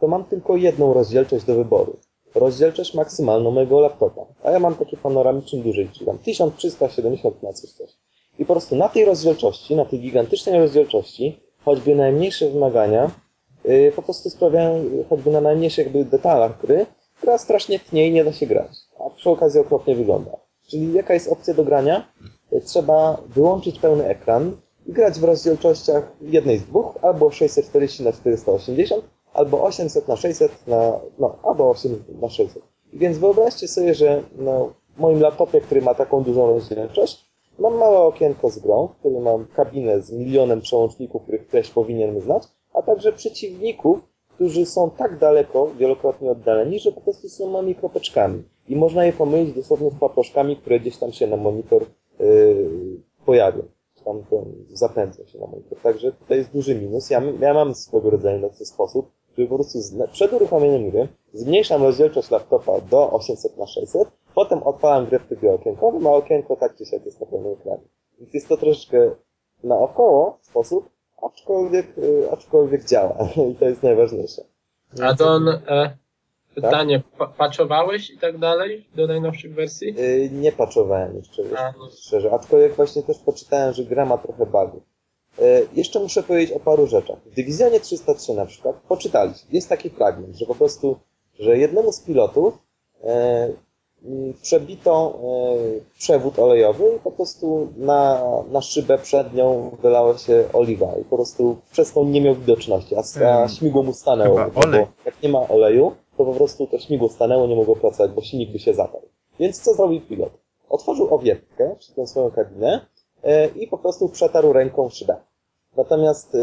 to 0.00 0.08
mam 0.08 0.24
tylko 0.24 0.56
jedną 0.56 0.94
rozdzielczość 0.94 1.44
do 1.44 1.54
wyboru. 1.54 1.96
Rozdzielczość 2.34 2.94
maksymalną 2.94 3.50
mojego 3.50 3.80
laptopa. 3.80 4.22
A 4.44 4.50
ja 4.50 4.58
mam 4.58 4.74
taki 4.74 4.96
panoramiczny 4.96 5.62
duży, 5.62 5.88
czyli 5.92 6.06
tam 6.06 6.18
1370 6.18 7.42
na 7.42 7.52
coś 7.52 7.70
coś. 7.70 7.90
I 8.38 8.46
po 8.46 8.54
prostu 8.54 8.76
na 8.76 8.88
tej 8.88 9.04
rozdzielczości, 9.04 9.76
na 9.76 9.84
tej 9.84 10.00
gigantycznej 10.00 10.58
rozdzielczości, 10.58 11.40
choćby 11.64 11.94
najmniejsze 11.94 12.50
wymagania, 12.50 13.10
yy, 13.64 13.92
po 13.96 14.02
prostu 14.02 14.30
sprawiają, 14.30 14.84
choćby 15.08 15.30
na 15.30 15.40
najmniejszych 15.40 15.86
jakby 15.86 16.04
detalach 16.04 16.60
gry, 16.60 16.86
gra 17.22 17.38
strasznie 17.38 17.78
tnie 17.78 18.08
i 18.08 18.12
nie 18.12 18.24
da 18.24 18.32
się 18.32 18.46
grać. 18.46 18.70
A 19.06 19.10
przy 19.10 19.30
okazji 19.30 19.60
okropnie 19.60 19.96
wygląda. 19.96 20.30
Czyli 20.68 20.92
jaka 20.92 21.14
jest 21.14 21.28
opcja 21.28 21.54
do 21.54 21.64
grania? 21.64 22.12
Yy, 22.52 22.60
Trzeba 22.60 23.22
wyłączyć 23.28 23.78
pełny 23.78 24.06
ekran 24.06 24.56
i 24.86 24.92
grać 24.92 25.18
w 25.18 25.24
rozdzielczościach 25.24 26.12
jednej 26.20 26.58
z 26.58 26.64
dwóch, 26.64 26.98
albo 27.02 27.30
640 27.30 28.02
na 28.02 28.12
480, 28.12 29.04
albo 29.32 29.62
800 29.62 30.08
na 30.08 30.16
600 30.16 30.66
na, 30.66 31.00
no, 31.18 31.38
albo 31.42 31.70
800 31.70 32.20
na 32.22 32.28
600. 32.28 32.62
I 32.92 32.98
Więc 32.98 33.18
wyobraźcie 33.18 33.68
sobie, 33.68 33.94
że 33.94 34.22
no, 34.38 34.72
w 34.96 35.00
moim 35.00 35.20
laptopie, 35.20 35.60
który 35.60 35.82
ma 35.82 35.94
taką 35.94 36.22
dużą 36.22 36.46
rozdzielczość, 36.46 37.31
mam 37.58 37.74
małe 37.74 37.98
okienko 37.98 38.50
z 38.50 38.58
grą, 38.58 38.86
w 38.86 38.96
którym 38.98 39.22
mam 39.22 39.46
kabinę 39.46 40.00
z 40.00 40.12
milionem 40.12 40.60
przełączników, 40.60 41.22
których 41.22 41.46
treść 41.46 41.70
powinienem 41.70 42.20
znać, 42.20 42.42
a 42.74 42.82
także 42.82 43.12
przeciwników, 43.12 43.98
którzy 44.28 44.66
są 44.66 44.90
tak 44.90 45.18
daleko, 45.18 45.70
wielokrotnie 45.78 46.30
oddaleni, 46.30 46.78
że 46.78 46.92
po 46.92 47.00
prostu 47.00 47.28
są 47.28 47.50
małymi 47.50 47.74
kropeczkami. 47.74 48.42
I 48.68 48.76
można 48.76 49.04
je 49.04 49.12
pomylić 49.12 49.54
dosłownie 49.54 49.90
z 49.90 49.94
paproszkami, 49.94 50.56
które 50.56 50.80
gdzieś 50.80 50.96
tam 50.96 51.12
się 51.12 51.26
na 51.26 51.36
monitor 51.36 51.86
yy, 52.18 52.70
pojawią. 53.26 53.62
Tam 54.04 54.24
to 54.30 54.44
zapędza 54.72 55.26
się 55.26 55.38
na 55.38 55.46
monitor. 55.46 55.78
Także 55.78 56.12
tutaj 56.12 56.38
jest 56.38 56.52
duży 56.52 56.74
minus. 56.74 57.10
Ja, 57.10 57.22
ja 57.40 57.54
mam 57.54 57.74
swego 57.74 58.10
rodzaju 58.10 58.40
na 58.40 58.48
ten 58.48 58.66
sposób, 58.66 59.10
że 59.38 59.46
po 59.46 59.54
prostu 59.54 59.78
przed 60.12 60.32
uruchomieniem 60.32 60.90
gry 60.90 61.08
zmniejszam 61.32 61.82
rozdzielczość 61.82 62.30
laptopa 62.30 62.80
do 62.80 63.10
800 63.10 63.56
na 63.56 63.66
600 63.66 64.08
potem 64.34 64.62
odpalam 64.62 65.06
grę 65.06 65.18
w 65.18 65.26
trybie 65.26 65.52
okienkowym, 65.52 66.06
a 66.06 66.10
okienko 66.10 66.56
tak 66.56 66.76
czy 66.76 66.86
siak 66.86 67.04
jest 67.04 67.20
na 67.20 67.26
pełnym 67.26 67.52
ekranie. 67.52 67.82
Więc 68.20 68.34
jest 68.34 68.48
to 68.48 68.56
troszeczkę 68.56 69.10
naokoło 69.64 70.38
sposób, 70.40 70.88
aczkolwiek, 71.22 71.98
y, 71.98 72.30
aczkolwiek 72.30 72.84
działa 72.84 73.28
i 73.50 73.54
to 73.54 73.64
jest 73.64 73.82
najważniejsze. 73.82 74.42
A 75.02 75.14
Don, 75.14 75.48
e, 75.48 75.96
pytanie, 76.54 77.02
pa 77.18 77.26
patchowałeś 77.26 78.10
i 78.10 78.18
tak 78.18 78.38
dalej 78.38 78.86
do 78.94 79.06
najnowszych 79.06 79.54
wersji? 79.54 79.94
Y, 80.00 80.30
Nie 80.32 80.52
paczowałem 80.52 81.16
jeszcze, 81.16 81.42
A, 81.58 81.72
no. 81.78 81.90
szczerze, 81.90 82.32
aczkolwiek 82.32 82.74
właśnie 82.74 83.02
też 83.02 83.18
poczytałem, 83.18 83.74
że 83.74 83.84
gra 83.84 84.04
ma 84.04 84.18
trochę 84.18 84.46
bugów. 84.46 84.82
Y, 85.38 85.68
Jeszcze 85.74 86.00
muszę 86.00 86.22
powiedzieć 86.22 86.56
o 86.56 86.60
paru 86.60 86.86
rzeczach. 86.86 87.16
W 87.26 87.34
Dywizjonie 87.34 87.80
303 87.80 88.34
na 88.34 88.46
przykład 88.46 88.76
poczytaliśmy, 88.88 89.48
jest 89.52 89.68
taki 89.68 89.90
fragment, 89.90 90.36
że 90.36 90.46
po 90.46 90.54
prostu, 90.54 90.96
że 91.38 91.58
jednemu 91.58 91.92
z 91.92 92.00
pilotów 92.00 92.58
e, 93.04 93.48
przebito 94.42 95.18
e, 95.22 95.98
przewód 95.98 96.38
olejowy 96.38 96.84
i 96.96 96.98
po 97.00 97.10
prostu 97.10 97.68
na, 97.76 98.22
na 98.50 98.60
szybę 98.60 98.98
przed 98.98 99.34
nią 99.34 99.76
wylała 99.82 100.18
się 100.18 100.44
oliwa 100.52 100.92
i 101.00 101.04
po 101.04 101.16
prostu 101.16 101.56
przez 101.72 101.92
to 101.92 102.04
nie 102.04 102.20
miał 102.20 102.34
widoczności, 102.34 102.94
a, 102.96 102.98
a 102.98 103.02
Hmm. 103.18 103.48
śmigło 103.48 103.82
mu 103.82 103.92
stanęło. 103.92 104.38
Bo 104.54 104.60
olej. 104.60 104.86
Jak 105.06 105.22
nie 105.22 105.28
ma 105.28 105.48
oleju, 105.48 105.92
to 106.16 106.24
po 106.24 106.32
prostu 106.32 106.66
to 106.66 106.78
śmigło 106.78 107.08
stanęło, 107.08 107.46
nie 107.46 107.56
mogło 107.56 107.76
pracować, 107.76 108.10
bo 108.12 108.22
silnik 108.22 108.52
by 108.52 108.58
się 108.58 108.74
zatarł. 108.74 109.06
Więc 109.40 109.60
co 109.62 109.74
zrobił 109.74 110.00
pilot? 110.00 110.32
Otworzył 110.68 111.14
owiewkę, 111.14 111.76
czy 111.78 111.94
tę 111.94 112.06
swoją 112.06 112.30
kabinę 112.30 112.74
e, 112.74 112.86
i 113.56 113.66
po 113.66 113.78
prostu 113.78 114.08
przetarł 114.08 114.52
ręką 114.52 114.88
szybę. 114.88 115.16
Natomiast 115.76 116.34
e, 116.34 116.38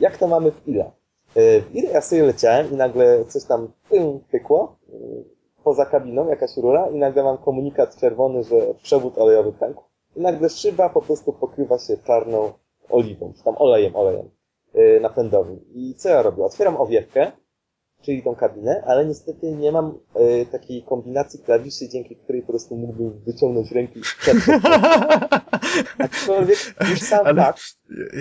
jak 0.00 0.16
to 0.16 0.26
mamy 0.28 0.50
w 0.52 0.68
ile? 0.68 0.84
E, 1.36 1.60
W 1.60 1.74
ile 1.74 1.90
ja 1.90 2.00
sobie 2.00 2.22
leciałem 2.22 2.72
i 2.72 2.76
nagle 2.76 3.24
coś 3.24 3.44
tam 3.44 3.72
pym, 3.90 4.20
pykło 4.30 4.76
e, 4.88 4.92
poza 5.64 5.86
kabiną, 5.86 6.28
jakaś 6.28 6.56
rura 6.56 6.88
i 6.88 6.94
nagle 6.98 7.22
mam 7.22 7.38
komunikat 7.38 7.96
czerwony, 7.96 8.44
że 8.44 8.56
przewód 8.82 9.18
olejowy 9.18 9.52
pękł. 9.52 9.82
I 10.16 10.20
nagle 10.20 10.48
szyba 10.50 10.88
po 10.88 11.02
prostu 11.02 11.32
pokrywa 11.32 11.78
się 11.78 11.96
czarną 11.96 12.52
oliwą, 12.90 13.32
czy 13.36 13.44
tam 13.44 13.54
olejem, 13.58 13.96
olejem 13.96 14.30
e, 14.74 15.00
napędowym. 15.00 15.60
I 15.74 15.94
co 15.94 16.08
ja 16.08 16.22
robię? 16.22 16.44
Otwieram 16.44 16.76
owiewkę, 16.76 17.32
czyli 18.02 18.22
tą 18.22 18.34
kabinę, 18.34 18.82
ale 18.86 19.06
niestety 19.06 19.52
nie 19.52 19.72
mam 19.72 19.98
e, 20.14 20.46
takiej 20.46 20.82
kombinacji 20.82 21.40
klawiszy, 21.40 21.88
dzięki 21.88 22.16
której 22.16 22.42
po 22.42 22.48
prostu 22.48 22.76
mógłbym 22.76 23.20
wyciągnąć 23.26 23.72
rękę 23.72 23.98
i 23.98 24.02
przetrzeć. 24.02 24.44
Aczkolwiek 25.98 26.58
już 26.90 27.00
sam 27.00 27.26
Ale- 27.26 27.42
fakt, 27.42 27.60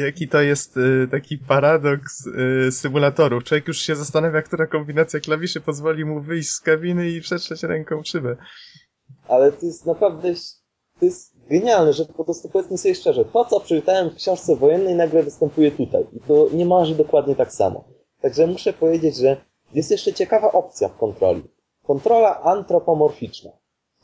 Jaki 0.05 0.27
to 0.27 0.41
jest 0.41 0.77
y, 0.77 1.07
taki 1.11 1.37
paradoks 1.37 2.27
y, 2.67 2.71
symulatorów. 2.71 3.43
Człowiek 3.43 3.67
już 3.67 3.77
się 3.77 3.95
zastanawia, 3.95 4.41
która 4.41 4.67
kombinacja 4.67 5.19
klawiszy 5.19 5.61
pozwoli 5.61 6.05
mu 6.05 6.21
wyjść 6.21 6.49
z 6.49 6.59
kabiny 6.59 7.09
i 7.09 7.21
przetrzeć 7.21 7.63
ręką 7.63 8.01
szybę. 8.03 8.37
ale 9.27 9.51
to 9.51 9.65
jest 9.65 9.85
naprawdę, 9.85 10.33
to 10.99 11.05
jest 11.05 11.33
genialne, 11.49 11.93
że 11.93 12.05
po 12.05 12.25
prostu 12.25 12.49
powiedzmy 12.49 12.77
sobie 12.77 12.95
szczerze, 12.95 13.25
to 13.25 13.45
co 13.45 13.59
przeczytałem 13.59 14.09
w 14.09 14.15
książce 14.15 14.55
wojennej 14.55 14.95
nagle 14.95 15.23
występuje 15.23 15.71
tutaj 15.71 16.05
i 16.13 16.19
to 16.27 16.49
niemalże 16.53 16.95
dokładnie 16.95 17.35
tak 17.35 17.53
samo. 17.53 17.87
Także 18.21 18.47
muszę 18.47 18.73
powiedzieć, 18.73 19.15
że 19.17 19.37
jest 19.73 19.91
jeszcze 19.91 20.13
ciekawa 20.13 20.51
opcja 20.51 20.89
w 20.89 20.97
kontroli. 20.97 21.43
Kontrola 21.83 22.41
antropomorficzna. 22.41 23.51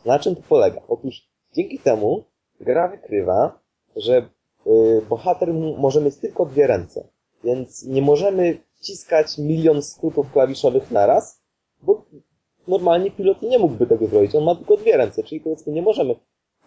Na 0.06 0.20
czym 0.20 0.36
to 0.36 0.42
polega? 0.50 0.82
Otóż 0.88 1.30
dzięki 1.54 1.80
temu 1.80 2.24
gra 2.60 2.88
wykrywa, 2.88 3.60
że 3.96 4.30
y, 4.68 5.02
bohater 5.10 5.54
może 5.54 6.02
mieć 6.02 6.16
tylko 6.16 6.46
dwie 6.46 6.68
ręce, 6.68 7.08
więc 7.44 7.84
nie 7.84 8.02
możemy 8.02 8.58
wciskać 8.76 9.38
milion 9.38 9.82
skrótów 9.82 10.32
klawiszowych 10.32 10.92
naraz, 10.92 11.42
bo 11.82 12.06
normalnie 12.68 13.12
pilot 13.12 13.42
nie 13.42 13.60
mógłby 13.60 13.88
tego 13.88 14.08
zrobić. 14.08 14.36
On 14.36 14.44
ma 14.44 14.56
tylko 14.56 14.78
dwie 14.78 14.98
ręce, 14.98 15.24
czyli 15.24 15.42
powiedzmy 15.42 15.74
nie 15.74 15.82
możemy 15.82 16.16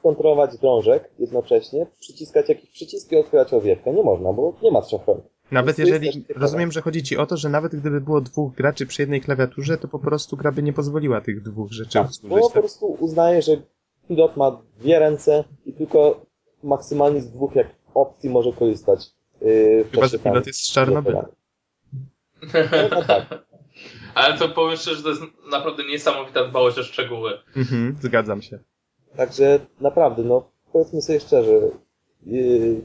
kontrolować 0.02 0.58
drążek 0.58 1.10
jednocześnie, 1.18 1.86
przyciskać 1.98 2.48
jakieś 2.48 2.70
przyciski 2.70 3.16
otwierać 3.16 3.54
owiewkę. 3.54 3.92
Nie 3.92 4.02
można, 4.02 4.32
bo 4.32 4.52
nie 4.62 4.70
ma 4.70 4.82
trzech 4.82 5.06
rąk. 5.06 5.24
Nawet 5.50 5.78
jeżeli, 5.78 6.24
rozumiem, 6.36 6.72
że 6.72 6.82
chodzi 6.82 7.02
ci 7.02 7.16
o 7.16 7.26
to, 7.26 7.36
że 7.36 7.48
nawet 7.48 7.76
gdyby 7.76 8.00
było 8.00 8.20
dwóch 8.20 8.54
graczy 8.54 8.86
przy 8.86 9.02
jednej 9.02 9.20
klawiaturze, 9.20 9.78
to 9.78 9.88
po 9.88 9.98
prostu 9.98 10.36
gra 10.36 10.52
by 10.52 10.62
nie 10.62 10.72
pozwoliła 10.72 11.20
tych 11.20 11.42
dwóch 11.42 11.72
rzeczy 11.72 11.92
Tak, 11.92 12.02
bo 12.02 12.08
obsłużyć. 12.08 12.42
po 12.42 12.48
Tak? 12.50 12.62
prostu 12.62 12.86
uznaje, 12.86 13.42
że 13.42 13.52
pilot 14.08 14.36
ma 14.36 14.58
dwie 14.80 14.98
ręce 14.98 15.44
i 15.66 15.72
tylko 15.72 16.20
maksymalnie 16.62 17.20
z 17.20 17.30
dwóch 17.30 17.54
jak 17.54 17.66
opcji 17.94 18.30
może 18.30 18.52
korzystać. 18.52 19.06
Yy, 19.40 19.84
Chyba, 19.92 20.06
że 20.06 20.18
pilot 20.18 20.46
jest 20.46 20.60
z 20.60 20.72
Czarnobyla. 20.72 21.26
No, 22.54 22.88
no 22.90 23.02
tak. 23.04 23.46
Ale 24.14 24.38
to 24.38 24.48
powiem 24.48 24.76
szczerze, 24.76 24.96
że 24.96 25.02
to 25.02 25.08
jest 25.08 25.22
naprawdę 25.50 25.84
niesamowita 25.84 26.44
dbałość 26.48 26.78
o 26.78 26.82
szczegóły. 26.82 27.30
Mhm, 27.56 27.96
zgadzam 28.02 28.42
się. 28.42 28.58
Także 29.16 29.60
naprawdę, 29.80 30.22
no 30.22 30.50
powiedzmy 30.72 31.02
sobie 31.02 31.20
szczerze, 31.20 31.52
yy, 32.26 32.80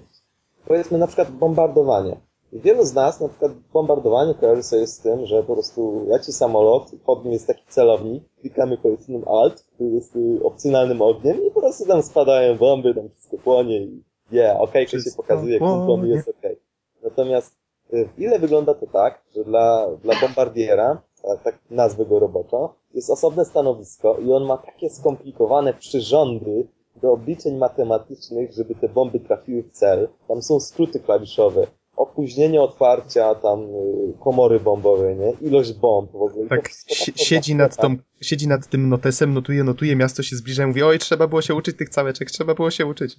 powiedzmy 0.66 0.98
na 0.98 1.08
przykład 1.08 1.32
bombardowanie. 1.32 2.18
Wielu 2.54 2.86
z 2.86 2.94
nas 2.94 3.20
na 3.20 3.28
przykład 3.30 3.52
bombardowanie 3.74 4.34
kojarzy 4.34 4.64
sobie 4.64 4.88
z 4.88 5.00
tym, 5.00 5.26
że 5.26 5.44
po 5.44 5.54
prostu 5.54 6.06
leci 6.08 6.32
samolot, 6.32 6.92
pod 7.06 7.24
nim 7.24 7.34
jest 7.34 7.48
taki 7.48 7.64
celownik, 7.68 8.24
klikamy 8.42 8.78
powiedzmy 8.78 9.22
Alt, 9.28 9.62
który 9.62 9.90
jest 9.90 10.16
y, 10.16 10.40
opcjonalnym 10.44 11.02
ogniem 11.02 11.48
i 11.48 11.52
po 11.52 11.62
prostu 11.62 11.86
tam 11.86 12.04
spadają 12.04 12.58
bomby, 12.58 12.96
tam 12.96 13.10
wszystko 13.10 13.38
płonie 13.38 13.78
i 13.78 14.04
yeah, 14.32 14.62
okejkę 14.62 14.92
się 14.92 14.98
Wszystko 14.98 15.24
pokazuje, 15.24 15.60
kumplom 15.60 15.86
płonie. 15.86 16.14
jest 16.14 16.28
okej. 16.28 16.60
Natomiast 17.04 17.56
y, 17.94 18.10
w 18.16 18.20
ile 18.20 18.40
wygląda 18.40 18.74
to 18.74 18.88
tak, 18.88 19.24
że 19.36 19.44
dla, 19.44 19.88
dla 20.04 20.14
bombardiera, 20.22 21.02
a 21.24 21.38
tak 21.38 21.60
nazwę 21.70 22.06
go 22.06 22.20
roboczo, 22.20 22.76
jest 22.94 23.10
osobne 23.10 23.46
stanowisko 23.46 24.18
i 24.18 24.32
on 24.34 24.46
ma 24.46 24.58
takie 24.58 24.90
skomplikowane 24.90 25.74
przyrządy 25.74 26.68
do 27.02 27.12
obliczeń 27.12 27.58
matematycznych, 27.58 28.54
żeby 28.54 28.76
te 28.76 28.90
bomby 28.90 29.20
trafiły 29.20 29.64
w 29.64 29.72
cel. 29.72 30.10
Tam 30.28 30.42
są 30.42 30.60
skróty 30.60 31.00
klawiszowe, 31.00 31.68
opóźnienie 32.02 32.62
otwarcia 32.62 33.36
tam 33.36 33.60
y, 33.64 34.14
komory 34.24 34.60
bombowej, 34.60 35.16
nie? 35.16 35.48
Ilość 35.48 35.74
bomb 35.74 36.12
w 36.12 36.16
ogóle. 36.16 36.48
Tak, 36.50 36.70
siedzi 37.16 37.56
nad, 37.56 37.78
tą, 37.78 37.96
siedzi 38.22 38.48
nad 38.48 38.68
tym 38.68 38.90
notesem, 38.90 39.34
notuje, 39.34 39.64
notuje, 39.64 39.96
miasto 39.96 40.24
się 40.24 40.36
zbliża 40.36 40.64
i 40.64 40.68
mówi, 40.68 40.84
oj, 40.84 41.00
trzeba 41.00 41.28
było 41.28 41.42
się 41.42 41.56
uczyć 41.56 41.78
tych 41.78 41.90
całeczek, 41.90 42.32
trzeba 42.32 42.54
było 42.54 42.72
się 42.72 42.86
uczyć. 42.86 43.18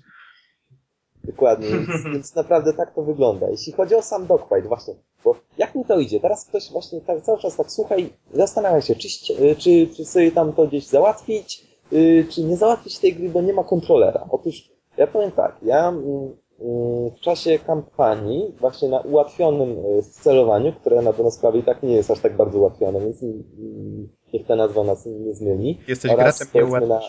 Dokładnie, 1.25 1.69
więc, 1.69 1.89
więc 2.13 2.35
naprawdę 2.35 2.73
tak 2.73 2.95
to 2.95 3.03
wygląda. 3.03 3.51
Jeśli 3.51 3.73
chodzi 3.73 3.95
o 3.95 4.03
sam 4.03 4.27
dogfight, 4.27 4.67
właśnie, 4.69 4.95
bo 5.25 5.37
jak 5.59 5.75
mi 5.75 5.85
to 5.85 5.99
idzie? 5.99 6.21
Teraz 6.21 6.45
ktoś 6.45 6.71
właśnie 6.71 7.01
tak, 7.01 7.23
cały 7.23 7.39
czas 7.39 7.57
tak 7.57 7.71
słucha 7.71 7.97
i 7.97 8.11
zastanawia 8.35 8.81
się, 8.81 8.95
czy, 8.95 9.09
ści- 9.09 9.57
czy, 9.59 9.89
czy 9.97 10.05
sobie 10.05 10.33
tam 10.33 10.53
to 10.53 10.67
gdzieś 10.67 10.87
załatwić, 10.87 11.67
yy, 11.93 12.27
czy 12.31 12.45
nie 12.45 12.57
załatwić 12.57 12.99
tej 12.99 13.15
gry, 13.15 13.29
bo 13.29 13.43
nie 13.43 13.53
ma 13.53 13.65
kontrolera. 13.65 14.27
Otóż 14.31 14.73
ja 14.97 15.07
powiem 15.07 15.31
tak, 15.31 15.57
ja 15.63 15.89
mm, 15.89 16.37
w 17.17 17.21
czasie 17.21 17.59
kampanii, 17.59 18.55
właśnie 18.61 18.89
na 18.89 19.01
ułatwionym 19.01 19.71
y, 19.71 20.03
celowaniu, 20.03 20.73
które 20.73 21.03
na 21.03 21.13
dobrą 21.13 21.31
sprawę 21.31 21.59
i 21.59 21.63
tak 21.63 21.83
nie 21.83 21.93
jest 21.93 22.11
aż 22.11 22.21
tak 22.21 22.37
bardzo 22.37 22.59
ułatwione, 22.59 23.01
więc 23.01 23.23
mm, 23.23 24.09
niech 24.33 24.47
ta 24.47 24.57
nazwa 24.57 24.85
nas 24.85 25.07
nie 25.07 25.35
zmieni. 25.35 25.79
Jesteś 25.89 26.13
Oraz 26.13 26.39
graczem, 26.39 26.71
nie 26.71 26.87
na, 26.87 27.01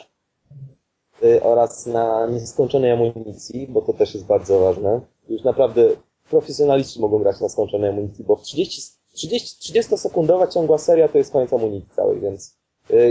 y, 1.24 1.44
oraz 1.44 1.86
na 1.86 2.28
nieskończonej 2.28 2.92
amunicji, 2.92 3.68
bo 3.68 3.82
to 3.82 3.94
też 3.94 4.14
jest 4.14 4.26
bardzo 4.26 4.60
ważne. 4.60 5.02
Już 5.30 5.44
naprawdę 5.44 5.90
profesjonaliści 6.30 7.02
mogą 7.02 7.20
grać 7.20 7.42
na 7.42 7.50
skończonej 7.50 7.90
amunicji, 7.90 8.26
bo 8.26 8.36
w 8.36 8.42
30, 8.42 8.82
30, 9.14 9.74
30-sekundowa 9.74 10.54
ciągła 10.54 10.78
seria 10.78 11.08
to 11.08 11.18
jest 11.18 11.32
koniec 11.32 11.54
amunicji 11.54 11.90
całej, 11.96 12.20
więc 12.20 12.63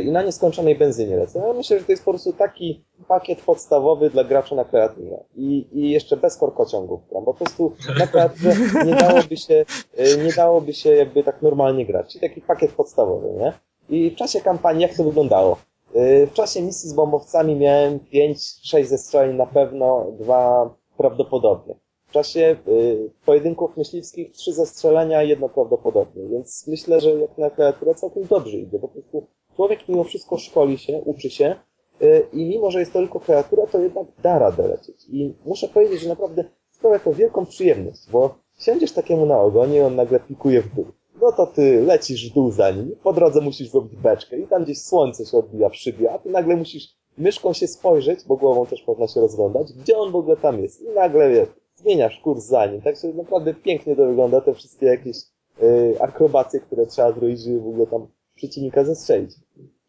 i 0.04 0.10
na 0.10 0.22
nieskończonej 0.22 0.74
benzynie 0.74 1.16
lecę. 1.16 1.42
Ja 1.46 1.52
myślę, 1.52 1.78
że 1.78 1.84
to 1.84 1.92
jest 1.92 2.04
po 2.04 2.10
prostu 2.10 2.32
taki 2.32 2.84
pakiet 3.08 3.40
podstawowy 3.40 4.10
dla 4.10 4.24
gracza 4.24 4.54
na 4.54 4.64
kreatywę. 4.64 5.24
I, 5.36 5.66
i 5.72 5.90
jeszcze 5.90 6.16
bez 6.16 6.36
korkociągów, 6.36 7.00
bo 7.12 7.22
po 7.22 7.34
prostu 7.34 7.72
na 7.98 8.06
kreatywę 8.06 8.54
nie 8.86 8.94
dałoby 8.94 9.36
się, 9.36 9.64
y, 9.98 10.24
nie 10.24 10.32
dałoby 10.32 10.72
się 10.74 10.90
jakby 10.94 11.22
tak 11.24 11.42
normalnie 11.42 11.86
grać. 11.86 12.12
Czyli 12.12 12.28
taki 12.28 12.40
pakiet 12.40 12.72
podstawowy, 12.72 13.28
nie? 13.38 13.52
I 13.88 14.10
w 14.10 14.14
czasie 14.14 14.40
kampanii 14.40 14.82
jak 14.82 14.96
to 14.96 15.04
wyglądało? 15.04 15.56
Y, 15.96 16.26
W 16.26 16.32
czasie 16.32 16.62
misji 16.62 16.88
z 16.90 16.92
bombowcami 16.92 17.56
miałem 17.56 17.98
5-6 17.98 18.84
zestrzeleń 18.84 19.36
na 19.36 19.46
pewno, 19.46 20.06
dwa 20.18 20.74
prawdopodobnie. 20.96 21.74
W 22.08 22.12
czasie 22.12 22.56
y, 22.68 23.10
pojedynków 23.26 23.76
myśliwskich 23.76 24.32
trzy 24.32 24.52
zestrzelenia, 24.52 25.22
jedno 25.22 25.48
prawdopodobnie. 25.48 26.28
Więc 26.28 26.66
myślę, 26.66 27.00
że 27.00 27.10
jak 27.14 27.38
na 27.38 27.50
kreaturę 27.50 27.94
całkiem 27.94 28.26
dobrze 28.26 28.56
idzie. 28.56 28.78
Po 28.78 28.88
prostu 28.88 29.26
człowiek 29.56 29.88
mimo 29.88 30.04
wszystko 30.04 30.38
szkoli 30.38 30.78
się, 30.78 31.02
uczy 31.04 31.30
się 31.30 31.54
y, 32.02 32.26
i 32.32 32.44
mimo, 32.44 32.70
że 32.70 32.80
jest 32.80 32.92
to 32.92 32.98
tylko 32.98 33.20
kreatura, 33.20 33.66
to 33.66 33.80
jednak 33.80 34.06
da 34.22 34.38
radę 34.38 34.68
lecieć. 34.68 35.06
I 35.08 35.34
muszę 35.46 35.68
powiedzieć, 35.68 36.00
że 36.00 36.08
naprawdę 36.08 36.44
sprawia 36.70 36.98
to 36.98 37.12
wielką 37.12 37.46
przyjemność, 37.46 38.10
bo 38.10 38.34
siądziesz 38.58 38.92
takiemu 38.92 39.26
na 39.26 39.40
ogonie 39.40 39.78
i 39.78 39.80
on 39.80 39.96
nagle 39.96 40.20
pikuje 40.20 40.62
w 40.62 40.74
dół. 40.74 40.86
No 41.20 41.32
to 41.32 41.46
ty 41.46 41.82
lecisz 41.82 42.30
w 42.30 42.34
dół 42.34 42.50
za 42.50 42.70
nim, 42.70 42.96
po 43.02 43.12
drodze 43.12 43.40
musisz 43.40 43.68
zrobić 43.68 43.96
beczkę 43.96 44.38
i 44.38 44.46
tam 44.46 44.64
gdzieś 44.64 44.80
słońce 44.80 45.26
się 45.26 45.38
odbija 45.38 45.68
w 45.68 45.76
szybie, 45.76 46.12
a 46.12 46.18
ty 46.18 46.30
nagle 46.30 46.56
musisz 46.56 46.88
myszką 47.18 47.52
się 47.52 47.66
spojrzeć, 47.66 48.24
bo 48.26 48.36
głową 48.36 48.66
też 48.66 48.86
można 48.86 49.08
się 49.08 49.20
rozglądać, 49.20 49.72
gdzie 49.72 49.98
on 49.98 50.12
w 50.12 50.16
ogóle 50.16 50.36
tam 50.36 50.62
jest. 50.62 50.82
I 50.82 50.88
nagle 50.88 51.30
wiesz, 51.30 51.48
zmieniasz 51.76 52.20
kurs 52.20 52.44
za 52.44 52.66
nim. 52.66 52.82
Także 52.82 53.08
naprawdę 53.08 53.54
pięknie 53.54 53.96
to 53.96 54.06
wygląda, 54.06 54.40
te 54.40 54.54
wszystkie 54.54 54.86
jakieś 54.86 55.16
y, 55.62 55.96
akrobacje, 56.00 56.60
które 56.60 56.86
trzeba 56.86 57.12
zrobić, 57.12 57.40
żeby 57.40 57.60
w 57.60 57.68
ogóle 57.68 57.86
tam 57.86 58.06
przeciwnika 58.42 58.84
zestrzelić. 58.84 59.30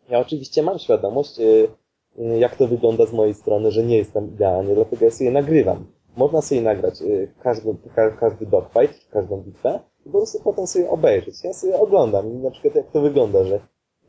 Ja 0.10 0.20
oczywiście 0.20 0.64
mam 0.64 0.80
świadomość, 0.80 1.40
y, 1.40 1.68
y, 2.20 2.40
jak 2.40 2.56
to 2.56 2.68
wygląda 2.68 3.06
z 3.06 3.14
mojej 3.14 3.34
strony, 3.34 3.72
że 3.72 3.84
nie 3.84 3.98
jestem 3.98 4.28
idealnie, 4.28 4.76
dlatego 4.76 5.06
ja 5.06 5.12
sobie 5.12 5.32
nagrywam. 5.32 5.86
Można 6.18 6.42
sobie 6.42 6.62
nagrać 6.62 7.02
y, 7.02 7.32
każdy, 7.44 7.76
ka, 7.96 8.12
każdy 8.12 8.46
dogfight, 8.46 9.10
każdą 9.12 9.42
bitwę 9.42 9.80
i 10.06 10.10
po 10.10 10.18
prostu 10.18 10.40
potem 10.44 10.68
sobie 10.68 10.90
obejrzeć. 10.90 11.44
Ja 11.44 11.54
sobie 11.54 11.80
oglądam 11.80 12.34
i 12.34 12.36
na 12.36 12.52
przykład 12.52 12.76
jak 12.76 12.92
to 12.92 13.02
wygląda, 13.02 13.44
że 13.44 13.60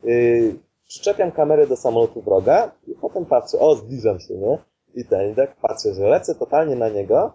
yy, 0.03 0.55
przyczepiam 0.87 1.31
kamerę 1.31 1.67
do 1.67 1.75
samolotu 1.75 2.21
wroga 2.21 2.71
i 2.87 2.95
potem 3.01 3.25
patrzę, 3.25 3.59
o 3.59 3.75
zbliżam 3.75 4.19
się, 4.19 4.33
nie? 4.33 4.57
I 4.95 5.05
ten, 5.05 5.31
i 5.31 5.35
tak 5.35 5.55
patrzę, 5.61 5.93
że 5.93 6.07
lecę 6.07 6.35
totalnie 6.35 6.75
na 6.75 6.89
niego, 6.89 7.33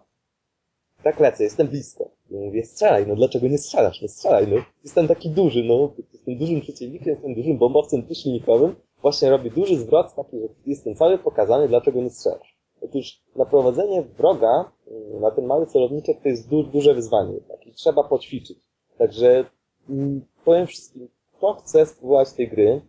tak 1.03 1.21
lecę, 1.21 1.45
jestem 1.45 1.69
blisko. 1.69 2.11
I 2.31 2.35
mówię, 2.35 2.65
strzelaj, 2.65 3.07
no 3.07 3.17
dlaczego 3.17 3.49
nie 3.49 3.59
strzelasz? 3.59 4.03
No 4.03 4.09
strzelaj, 4.09 4.49
no. 4.49 4.57
Jestem 4.85 5.09
taki 5.09 5.31
duży, 5.31 5.65
no. 5.65 5.93
Jestem 6.13 6.37
dużym 6.37 6.61
przeciwnikiem, 6.61 7.09
jestem 7.09 7.35
dużym 7.35 7.59
bombowcem 7.59 8.03
dwusilnikowym. 8.03 8.75
Właśnie 9.03 9.31
robię 9.31 9.51
duży 9.51 9.77
zwrot 9.79 10.15
taki, 10.15 10.41
że 10.41 10.47
jestem 10.67 10.95
cały 10.95 11.19
pokazany, 11.19 11.69
dlaczego 11.69 12.03
nie 12.03 12.11
strzelasz. 12.11 12.57
Otóż 12.83 13.23
naprowadzenie 13.37 14.03
wroga 14.03 14.73
na 15.21 15.31
ten 15.31 15.47
mały 15.47 15.67
celowniczek 15.67 16.23
to 16.23 16.29
jest 16.29 16.49
du 16.49 16.63
duże 16.63 16.95
wyzwanie 16.95 17.35
jednak 17.35 17.67
i 17.67 17.73
trzeba 17.73 18.05
poćwiczyć. 18.05 18.59
Także 18.99 19.45
mm, 19.91 20.25
powiem 20.45 20.67
wszystkim, 20.67 21.09
kto 21.33 21.55
chce 21.55 21.87
spróbować 21.87 22.33
tej 22.33 22.49
gry, 22.49 22.81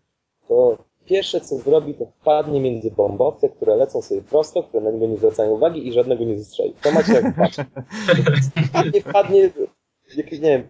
to 0.48 0.78
pierwsze 1.06 1.42
co 1.42 1.58
zrobi, 1.58 1.94
to 1.94 2.06
wpadnie 2.06 2.62
między 2.62 2.92
bombowce, 2.92 3.50
które 3.50 3.76
lecą 3.76 4.02
sobie 4.02 4.22
prosto, 4.22 4.64
które 4.64 4.84
na 4.84 4.92
niego 4.92 5.08
nie 5.08 5.18
zwracają 5.18 5.52
uwagi 5.52 5.88
i 5.88 5.94
żadnego 5.94 6.24
nie 6.24 6.38
zestrzeli. 6.38 6.74
To 6.82 6.92
macie 6.92 7.14
jak 7.14 7.36
patrzeć. 7.36 7.68
Wpadnie, 8.70 9.02
wpadnie, 9.02 9.50
jakiś, 10.18 10.40
nie 10.40 10.50
wiem, 10.50 10.70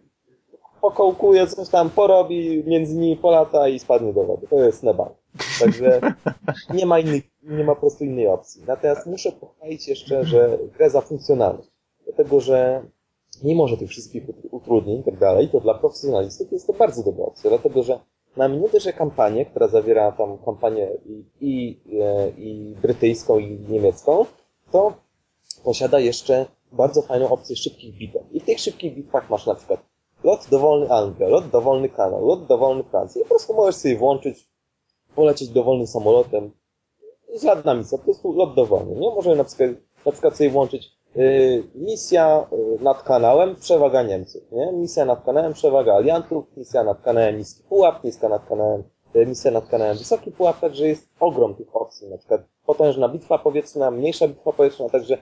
pokołkuje, 0.82 1.48
coś 1.48 1.70
tam 1.70 1.90
porobi, 1.90 2.64
między 2.68 2.96
nimi 2.96 3.18
polata 3.18 3.68
i 3.68 3.80
spadnie 3.80 4.14
do 4.14 4.24
wody. 4.24 4.48
To 4.48 4.64
jest 4.64 4.84
na 4.84 4.94
bank. 4.94 5.14
Także 5.60 6.02
nie 6.74 6.86
ma 6.86 7.00
innej, 7.00 7.24
nie 7.44 7.64
ma 7.64 7.76
po 7.76 7.82
prostu 7.82 8.04
innej 8.04 8.28
opcji. 8.28 8.64
Natomiast 8.68 9.08
muszę 9.08 9.32
pochwalić 9.32 9.88
jeszcze, 9.88 10.26
że 10.26 10.58
grę 10.78 10.90
za 10.90 11.02
funkcjonalność. 11.02 11.70
Dlatego, 12.06 12.40
że 12.40 12.84
mimo 13.44 13.68
że 13.68 13.78
tych 13.78 13.90
wszystkich 13.90 14.24
utrudnień 14.52 15.00
i 15.00 15.04
tak 15.04 15.18
dalej, 15.18 15.50
to 15.50 15.60
dla 15.60 15.74
profesjonalistów 15.74 16.52
jest 16.52 16.68
to 16.68 16.74
bardzo 16.74 17.04
dobra 17.04 17.26
opcja, 17.26 17.50
dlatego 17.50 17.84
że 17.84 18.00
mamy 18.36 18.58
nie 18.58 18.70
tylko 18.70 18.98
kampanię, 18.98 19.46
która 19.46 19.68
zawiera 19.68 20.12
tam 20.12 20.38
kampanię 20.46 20.88
i, 21.06 21.26
i, 21.42 21.82
e, 22.02 22.30
i 22.30 22.76
brytyjską, 22.82 23.40
i 23.40 23.60
niemiecką, 23.70 24.26
to 24.72 24.94
posiada 25.64 26.00
jeszcze 26.00 26.46
bardzo 26.72 27.02
fajną 27.02 27.30
opcję 27.30 27.56
szybkich 27.56 27.98
bitew. 27.98 28.24
I 28.32 28.40
w 28.40 28.46
tych 28.46 28.60
szybkich 28.60 28.96
bitwach 28.96 29.30
masz 29.30 29.46
na 29.46 29.56
przykład 29.56 29.80
lot 30.24 30.48
dowolny 30.52 30.92
Anglia, 30.92 31.28
lot 31.28 31.50
dowolny 31.50 31.90
Kanał, 31.90 32.26
lot 32.26 32.46
dowolny 32.46 32.84
Francja. 32.84 33.22
I 33.22 33.24
po 33.24 33.30
prostu 33.30 33.54
możesz 33.54 33.76
sobie 33.76 33.98
włączyć, 33.98 34.50
polecieć 35.16 35.50
dowolnym 35.50 35.88
samolotem. 35.88 36.52
Żadna 37.42 37.74
misja, 37.74 37.98
po 37.98 38.04
prostu 38.04 38.34
lot 38.34 38.56
dowolny. 38.56 38.96
Nie 38.96 39.10
możemy 39.10 39.36
na 39.36 39.44
przykład, 39.44 39.70
na 40.06 40.12
przykład 40.12 40.38
sobie 40.38 40.50
włączyć 40.50 41.01
misja 41.76 42.48
yy, 42.52 42.84
nad 42.84 43.04
kanałem, 43.04 43.56
przewaga 43.56 44.04
Niemców, 44.04 44.52
nie? 44.52 44.72
Misja 44.72 45.06
nad 45.06 45.26
kanałem, 45.26 45.54
przewaga 45.54 45.96
aliantów, 45.96 46.46
misja 46.58 46.84
nad 46.84 47.02
kanałem 47.02 47.38
niski 47.38 47.64
pułap, 47.64 48.04
misja 48.04 48.30
nad 48.30 48.46
kanałem, 48.46 48.84
yy, 49.14 49.26
misja 49.26 49.52
nad 49.52 49.68
kanałem 49.68 49.98
wysoki 49.98 50.32
pułap, 50.32 50.60
także 50.60 50.88
jest 50.88 51.08
ogrom 51.20 51.56
tych 51.56 51.76
opcji, 51.76 52.10
na 52.10 52.18
przykład 52.18 52.42
potężna 52.66 53.10
bitwa 53.10 53.38
powietrzna, 53.38 53.92
mniejsza 53.92 54.28
bitwa 54.28 54.52
powietrzna, 54.52 54.90
także 54.90 55.18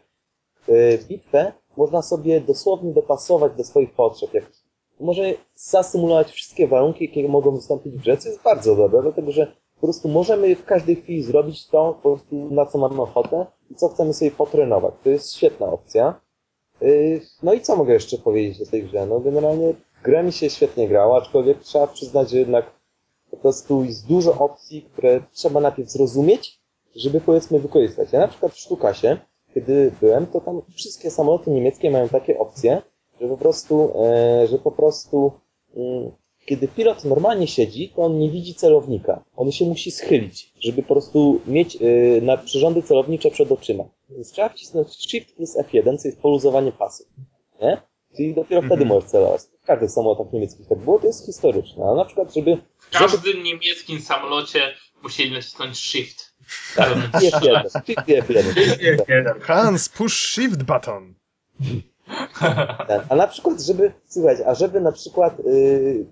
bitwę 1.07 1.53
można 1.77 2.01
sobie 2.01 2.41
dosłownie 2.41 2.93
dopasować 2.93 3.53
do 3.57 3.63
swoich 3.63 3.93
potrzeb. 3.93 4.33
Jak 4.33 4.43
może 4.99 5.23
zasymulować 5.55 6.31
wszystkie 6.31 6.67
warunki, 6.67 7.05
jakie 7.05 7.27
mogą 7.27 7.55
wystąpić 7.55 7.93
w 7.93 8.01
grze, 8.01 8.17
co 8.17 8.29
jest 8.29 8.43
bardzo 8.43 8.75
dobre, 8.75 9.01
dlatego 9.01 9.31
że 9.31 9.47
po 9.75 9.87
prostu 9.87 10.07
możemy 10.07 10.55
w 10.55 10.65
każdej 10.65 10.95
chwili 10.95 11.23
zrobić 11.23 11.67
to, 11.67 11.99
po 12.03 12.09
prostu 12.09 12.35
na 12.35 12.65
co 12.65 12.77
mamy 12.77 13.01
ochotę 13.01 13.45
i 13.71 13.75
co 13.75 13.89
chcemy 13.89 14.13
sobie 14.13 14.31
potrenować. 14.31 14.93
To 15.03 15.09
jest 15.09 15.33
świetna 15.33 15.67
opcja. 15.67 16.21
Yy, 16.81 17.21
no 17.43 17.53
i 17.53 17.61
co 17.61 17.75
mogę 17.75 17.93
jeszcze 17.93 18.17
powiedzieć 18.17 18.67
o 18.67 18.71
tej 18.71 18.83
grze? 18.83 19.05
No 19.05 19.19
generalnie 19.19 19.73
gra 20.03 20.23
mi 20.23 20.31
się 20.31 20.49
świetnie 20.49 20.87
grała, 20.87 21.17
aczkolwiek 21.17 21.59
trzeba 21.59 21.87
przyznać, 21.87 22.29
że 22.29 22.37
jednak 22.37 22.65
po 23.31 23.37
prostu 23.37 23.83
jest 23.83 24.07
dużo 24.07 24.33
opcji, 24.37 24.81
które 24.81 25.21
trzeba 25.31 25.59
najpierw 25.59 25.89
zrozumieć, 25.89 26.59
żeby 26.95 27.21
powiedzmy 27.21 27.59
wykorzystać. 27.59 28.13
Ja 28.13 28.19
na 28.19 28.27
przykład 28.27 28.51
w 28.53 28.59
Sztukasie, 28.59 29.17
kiedy 29.53 29.91
byłem, 30.01 30.27
to 30.27 30.41
tam 30.41 30.61
wszystkie 30.75 31.11
samoloty 31.11 31.51
niemieckie 31.51 31.91
mają 31.91 32.09
takie 32.09 32.39
opcje, 32.39 32.81
że 33.21 33.27
po 33.27 33.37
prostu, 33.37 33.91
e, 33.95 34.47
że 34.47 34.57
po 34.57 34.71
prostu 34.71 35.31
mm, 35.75 36.11
kiedy 36.49 36.67
pilot 36.67 37.03
normalnie 37.03 37.47
siedzi, 37.47 37.89
to 37.95 38.01
on 38.01 38.19
nie 38.19 38.29
widzi 38.29 38.55
celownika. 38.55 39.23
On 39.35 39.51
się 39.51 39.65
musi 39.65 39.91
schylić, 39.91 40.53
żeby 40.59 40.83
po 40.83 40.93
prostu 40.93 41.41
mieć 41.47 41.75
e, 41.75 41.79
na 42.21 42.37
przyrządy 42.37 42.83
celownicze 42.83 43.31
przed 43.31 43.51
oczyma. 43.51 43.83
Więc 44.09 44.31
trzeba 44.31 44.49
wcisnąć 44.49 44.87
Shift 44.89 45.35
plus 45.35 45.57
F1, 45.57 45.97
co 45.97 46.07
jest 46.07 46.21
poluzowanie 46.21 46.71
pasów. 46.71 47.07
Nie? 47.61 47.81
Czyli 48.17 48.33
dopiero 48.33 48.61
wtedy 48.61 48.73
Mhm. 48.83 48.87
możesz 48.89 49.09
celować. 49.09 49.41
W 49.61 49.65
każdych 49.65 49.91
samolotach 49.91 50.33
niemieckich 50.33 50.67
tak 50.67 50.77
było, 50.77 50.99
to 50.99 51.07
jest 51.07 51.25
historyczne. 51.25 51.85
A 51.91 51.95
na 51.95 52.05
przykład, 52.05 52.33
żeby... 52.33 52.57
W 52.77 52.89
każdym 52.89 53.43
niemieckim 53.43 54.01
samolocie 54.01 54.61
musieli 55.03 55.31
nacisnąć 55.31 55.77
shift. 55.77 56.35
Tak, 56.75 56.89
F1. 57.13 57.83
Shift 57.85 58.07
i 58.07 58.95
F1. 58.97 59.39
Hans, 59.41 59.89
push 59.89 60.13
shift 60.13 60.63
button. 60.63 61.15
Ten. 62.87 63.01
A 63.09 63.15
na 63.15 63.27
przykład, 63.27 63.61
żeby, 63.61 63.91
słuchajcie, 64.07 64.47
a 64.47 64.55
żeby 64.55 64.81
na 64.81 64.91
przykład 64.91 65.39
yy, 65.45 66.05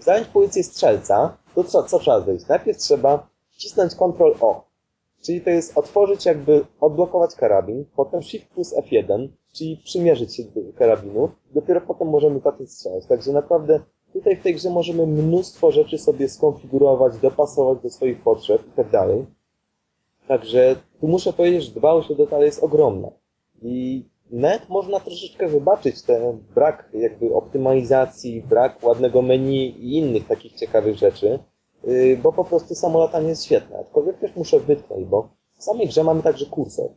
zająć 0.00 0.28
pozycję 0.28 0.62
strzelca, 0.62 1.36
to 1.54 1.64
co, 1.64 1.82
co 1.82 1.98
trzeba 1.98 2.20
zrobić? 2.20 2.48
Najpierw 2.48 2.78
trzeba 2.78 3.28
wcisnąć 3.50 3.94
Ctrl 3.94 4.32
O, 4.40 4.64
czyli 5.22 5.40
to 5.40 5.50
jest 5.50 5.78
otworzyć 5.78 6.26
jakby, 6.26 6.64
odblokować 6.80 7.34
karabin, 7.34 7.84
potem 7.96 8.22
Shift 8.22 8.48
plus 8.48 8.74
F1, 8.74 9.28
czyli 9.52 9.76
przymierzyć 9.84 10.36
się 10.36 10.42
do 10.42 10.60
karabinu, 10.78 11.30
dopiero 11.54 11.80
potem 11.80 12.08
możemy 12.08 12.40
zacząć 12.40 12.72
strzelać. 12.72 13.06
Także 13.06 13.32
naprawdę 13.32 13.80
tutaj 14.12 14.36
w 14.36 14.42
tej 14.42 14.54
grze 14.54 14.70
możemy 14.70 15.06
mnóstwo 15.06 15.72
rzeczy 15.72 15.98
sobie 15.98 16.28
skonfigurować, 16.28 17.18
dopasować 17.18 17.78
do 17.82 17.90
swoich 17.90 18.22
potrzeb 18.22 18.66
i 18.66 18.70
tak 18.70 18.90
dalej. 18.90 19.26
Także 20.28 20.76
tu 21.00 21.08
muszę 21.08 21.32
powiedzieć, 21.32 21.64
że 21.64 21.70
dbałość 21.74 22.10
o 22.10 22.14
detale 22.14 22.44
jest 22.44 22.62
ogromna. 22.62 23.08
I 23.62 24.04
net 24.32 24.68
można 24.68 25.00
troszeczkę 25.00 25.48
wybaczyć 25.48 26.02
ten 26.02 26.38
brak 26.54 26.90
jakby 26.94 27.34
optymalizacji, 27.34 28.42
brak 28.42 28.82
ładnego 28.82 29.22
menu 29.22 29.66
i 29.68 29.98
innych 29.98 30.26
takich 30.26 30.52
ciekawych 30.52 30.96
rzeczy, 30.96 31.38
yy, 31.84 32.16
bo 32.16 32.32
po 32.32 32.44
prostu 32.44 32.74
samo 32.74 32.98
latanie 32.98 33.28
jest 33.28 33.44
świetne. 33.44 33.78
Aczkolwiek 33.78 34.18
też 34.18 34.36
muszę 34.36 34.60
wytknąć, 34.60 35.04
bo 35.04 35.28
w 35.58 35.64
samej 35.64 35.88
grze 35.88 36.04
mamy 36.04 36.22
także 36.22 36.46
kursor. 36.46 36.88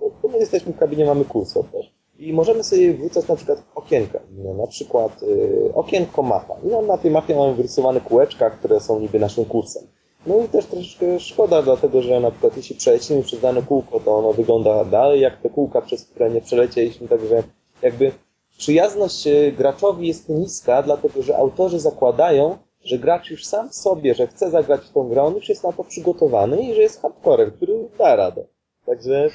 No, 0.00 0.28
my 0.28 0.38
jesteśmy 0.38 0.72
w 0.72 0.78
kabinie, 0.78 1.04
mamy 1.04 1.24
kursor 1.24 1.64
też. 1.64 1.94
I 2.18 2.32
możemy 2.32 2.64
sobie 2.64 2.94
wrzucać 2.94 3.28
na 3.28 3.36
przykład 3.36 3.62
okienka 3.74 4.20
na 4.58 4.66
przykład 4.66 5.22
yy, 5.22 5.70
okienko 5.74 6.22
mapa. 6.22 6.54
I 6.64 6.86
na 6.86 6.98
tej 6.98 7.10
mapie 7.10 7.36
mamy 7.36 7.54
wyrysowane 7.54 8.00
kółeczka, 8.00 8.50
które 8.50 8.80
są 8.80 9.00
niby 9.00 9.18
naszym 9.18 9.44
kursem. 9.44 9.82
No 10.26 10.44
i 10.44 10.48
też 10.48 10.66
troszeczkę 10.66 11.20
szkoda, 11.20 11.62
dlatego 11.62 12.02
że 12.02 12.20
na 12.20 12.30
przykład 12.30 12.56
jeśli 12.56 12.76
przelecimy 12.76 13.22
przez 13.22 13.40
dane 13.40 13.62
kółko, 13.62 14.00
to 14.00 14.16
ono 14.16 14.32
wygląda 14.32 14.84
dalej 14.84 15.20
jak 15.20 15.36
te 15.36 15.50
kółka, 15.50 15.82
przez 15.82 16.04
które 16.04 16.30
nie 16.30 16.40
przelecieliśmy, 16.40 17.08
także 17.08 17.42
jakby 17.82 18.12
przyjazność 18.58 19.26
e, 19.26 19.52
graczowi 19.52 20.08
jest 20.08 20.28
niska, 20.28 20.82
dlatego 20.82 21.22
że 21.22 21.36
autorzy 21.36 21.80
zakładają, 21.80 22.58
że 22.84 22.98
gracz 22.98 23.30
już 23.30 23.46
sam 23.46 23.72
sobie, 23.72 24.14
że 24.14 24.26
chce 24.26 24.50
zagrać 24.50 24.80
w 24.80 24.92
tą 24.92 25.08
grę, 25.08 25.22
on 25.22 25.34
już 25.34 25.48
jest 25.48 25.64
na 25.64 25.72
to 25.72 25.84
przygotowany 25.84 26.62
i 26.62 26.74
że 26.74 26.82
jest 26.82 27.02
hardcorem, 27.02 27.50
który 27.50 27.88
da 27.98 28.16
radę. 28.16 28.44
Także 28.86 29.30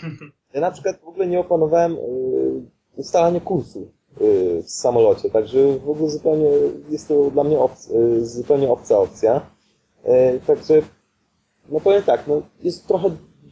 ja 0.53 0.61
na 0.61 0.71
przykład 0.71 0.99
w 0.99 1.07
ogóle 1.07 1.27
nie 1.27 1.39
opanowałem 1.39 1.93
yy, 1.93 2.61
ustalania 2.97 3.39
kursu 3.39 3.79
yy, 4.21 4.63
w 4.63 4.71
samolocie, 4.71 5.29
także 5.29 5.77
w 5.77 5.89
ogóle 5.89 6.09
zupełnie 6.09 6.49
jest 6.89 7.07
to 7.07 7.31
dla 7.31 7.43
mnie 7.43 7.59
obc, 7.59 7.89
zupełnie 8.21 8.71
obca 8.71 8.99
opcja. 8.99 9.52
Yy, 10.05 10.39
także, 10.47 10.81
no 11.69 11.79
powiem 11.79 12.03
tak, 12.03 12.27
no 12.27 12.41
jest 12.63 12.87
trochę 12.87 13.09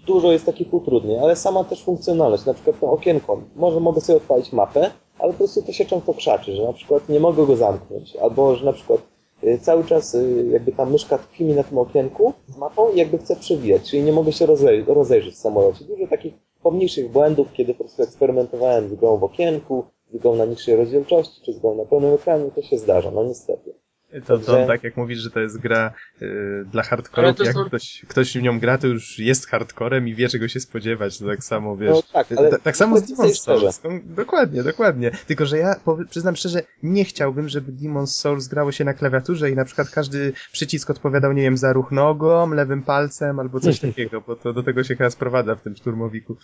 dużo 0.08 0.32
jest 0.32 0.46
takich 0.46 0.74
utrudnień, 0.74 1.20
ale 1.20 1.36
sama 1.36 1.64
też 1.64 1.84
funkcjonalność, 1.84 2.46
na 2.46 2.54
przykład 2.54 2.80
to 2.80 2.92
okienko, 2.92 3.42
może 3.56 3.80
mogę 3.80 4.02
sobie 4.02 4.18
odpalić 4.18 4.54
mapę, 4.54 4.92
ale 5.20 5.32
po 5.32 5.38
prostu 5.38 5.62
to 5.62 5.72
się 5.72 5.86
często 5.86 6.14
krzaczy, 6.14 6.56
że 6.56 6.64
na 6.64 6.74
przykład 6.74 7.10
nie 7.10 7.20
mogę 7.20 7.46
go 7.46 7.56
zamknąć, 7.56 8.16
albo 8.16 8.56
że 8.56 8.66
na 8.66 8.74
przykład 8.74 9.02
y, 9.44 9.60
cały 9.60 9.84
czas 9.84 10.16
y, 10.16 10.50
jakby 10.52 10.72
ta 10.72 10.86
myszka 10.86 11.18
tkwi 11.18 11.46
mi 11.46 11.54
na 11.54 11.64
tym 11.64 11.78
okienku 11.78 12.34
z 12.48 12.58
mapą 12.58 12.92
i 12.92 12.98
jakby 12.98 13.18
chce 13.18 13.36
przewijać, 13.36 13.90
czyli 13.90 14.04
nie 14.04 14.14
mogę 14.14 14.32
się 14.32 14.46
rozej 14.46 14.84
rozejrzeć 14.88 15.34
w 15.34 15.38
samolocie. 15.38 15.86
Dużo 15.86 16.08
takich 16.08 16.34
pomniejszych 16.64 17.12
błędów, 17.12 17.48
kiedy 17.54 17.74
po 17.74 17.84
prostu 17.84 18.04
eksperymentowałem 18.04 18.90
z 18.90 18.94
grą 18.94 19.18
w 19.18 19.24
okienku, 19.24 19.84
z 20.14 20.18
grą 20.18 20.36
na 20.36 20.46
niższej 20.46 20.76
rozdzielczości, 20.76 21.42
czy 21.46 21.54
z 21.54 21.60
grą 21.60 21.76
na 21.76 21.86
pełnym 21.86 22.14
ekranie, 22.14 22.52
to 22.56 22.62
się 22.62 22.78
zdarza, 22.78 23.12
no 23.12 23.24
niestety. 23.24 23.74
To, 24.28 24.40
to 24.40 24.68
tak 24.68 24.84
jak 24.84 24.98
mówisz, 24.98 25.20
że 25.20 25.30
to 25.32 25.40
jest 25.40 25.58
gra 25.58 25.94
y, 26.22 26.66
dla 26.72 26.84
hardkorów, 26.84 27.36
to 27.38 27.44
jak 27.44 27.54
są- 27.54 27.66
ktoś, 27.66 28.06
ktoś 28.08 28.38
w 28.38 28.42
nią 28.42 28.60
gra, 28.60 28.78
to 28.78 28.88
już 28.88 29.20
jest 29.20 29.48
hardcorem 29.48 30.08
i 30.08 30.16
wie 30.16 30.30
czego 30.30 30.48
się 30.48 30.60
spodziewać, 30.60 31.18
to 31.20 31.26
tak 31.26 31.44
samo, 31.44 31.78
wiesz... 31.78 31.90
No 31.92 32.04
tak, 32.14 32.28
ale 32.38 32.50
Ta- 32.50 32.58
tak 32.60 32.78
samo 32.78 32.98
z 32.98 33.04
Demon's. 33.12 33.34
Souls. 33.34 33.82
Dokładnie, 34.06 34.64
dokładnie. 34.64 35.12
Tylko, 35.28 35.46
że 35.46 35.58
ja 35.58 35.76
przyznam 36.10 36.36
szczerze, 36.36 36.64
nie 36.84 37.06
chciałbym, 37.06 37.50
żeby 37.50 37.72
Demon's 37.72 38.08
Souls 38.08 38.48
grało 38.48 38.72
się 38.72 38.84
na 38.86 38.94
klawiaturze 38.94 39.50
i 39.52 39.56
na 39.56 39.66
przykład 39.66 39.90
każdy 39.90 40.34
przycisk 40.52 40.90
odpowiadał, 40.90 41.34
nie 41.34 41.42
wiem, 41.42 41.58
za 41.58 41.74
ruch 41.74 41.92
nogą, 41.92 42.50
lewym 42.50 42.84
palcem 42.84 43.40
albo 43.40 43.60
coś 43.60 43.80
takiego, 43.90 44.22
bo 44.22 44.36
to 44.36 44.54
do 44.54 44.64
tego 44.64 44.84
się 44.84 44.96
chyba 44.96 45.10
sprowadza 45.10 45.56
w 45.56 45.62
tym 45.62 45.76
szturmowiku. 45.76 46.38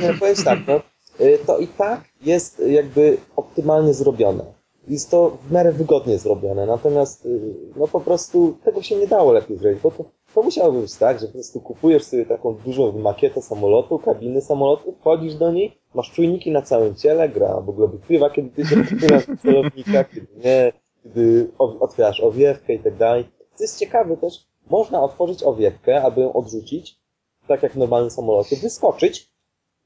Nie, 0.00 0.14
powiem 0.14 0.36
tak, 0.44 0.58
no, 0.66 0.82
y, 1.26 1.38
to 1.46 1.58
i 1.58 1.66
tak 1.66 2.00
jest 2.22 2.62
jakby 2.66 3.16
optymalnie 3.36 3.94
zrobione. 3.94 4.57
Jest 4.88 5.10
to 5.10 5.38
w 5.48 5.52
miarę 5.52 5.72
wygodnie 5.72 6.18
zrobione, 6.18 6.66
natomiast 6.66 7.26
y, 7.26 7.54
no 7.76 7.88
po 7.88 8.00
prostu 8.00 8.56
tego 8.64 8.82
się 8.82 8.96
nie 8.96 9.06
dało 9.06 9.32
lepiej 9.32 9.56
zrobić, 9.56 9.80
bo 9.82 9.90
to, 9.90 10.04
to 10.34 10.42
musiałoby 10.42 10.80
być 10.80 10.94
tak, 10.94 11.20
że 11.20 11.26
po 11.26 11.32
prostu 11.32 11.60
kupujesz 11.60 12.04
sobie 12.04 12.26
taką 12.26 12.54
dużą 12.54 12.92
makietę 12.92 13.42
samolotu, 13.42 13.98
kabiny 13.98 14.40
samolotu, 14.40 14.92
wchodzisz 14.92 15.34
do 15.34 15.52
niej, 15.52 15.78
masz 15.94 16.10
czujniki 16.10 16.50
na 16.50 16.62
całym 16.62 16.94
ciele, 16.94 17.28
gra 17.28 17.60
w 17.60 17.68
ogóle 17.68 17.88
wykrywa, 17.88 18.30
kiedy 18.30 18.50
ty 18.50 18.66
się 18.66 18.80
otwierasz 18.80 19.26
do 19.26 19.36
celownika, 19.36 20.04
kiedy 20.14 20.26
nie, 20.44 20.72
kiedy 21.02 21.50
otwierasz 21.58 22.20
owiewkę 22.20 22.74
i 22.74 22.78
tak 22.78 22.96
dalej. 22.96 23.24
Co 23.54 23.64
jest 23.64 23.78
ciekawe 23.78 24.16
też, 24.16 24.46
można 24.70 25.02
otworzyć 25.02 25.42
owiewkę, 25.42 26.02
aby 26.02 26.20
ją 26.20 26.32
odrzucić, 26.32 26.98
tak 27.46 27.62
jak 27.62 27.72
w 27.72 27.76
normalnym 27.76 28.10
samolocie, 28.10 28.56
wyskoczyć 28.56 29.32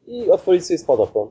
i 0.07 0.31
otworzyć 0.31 0.67
sobie 0.67 0.79
spadochron. 0.79 1.29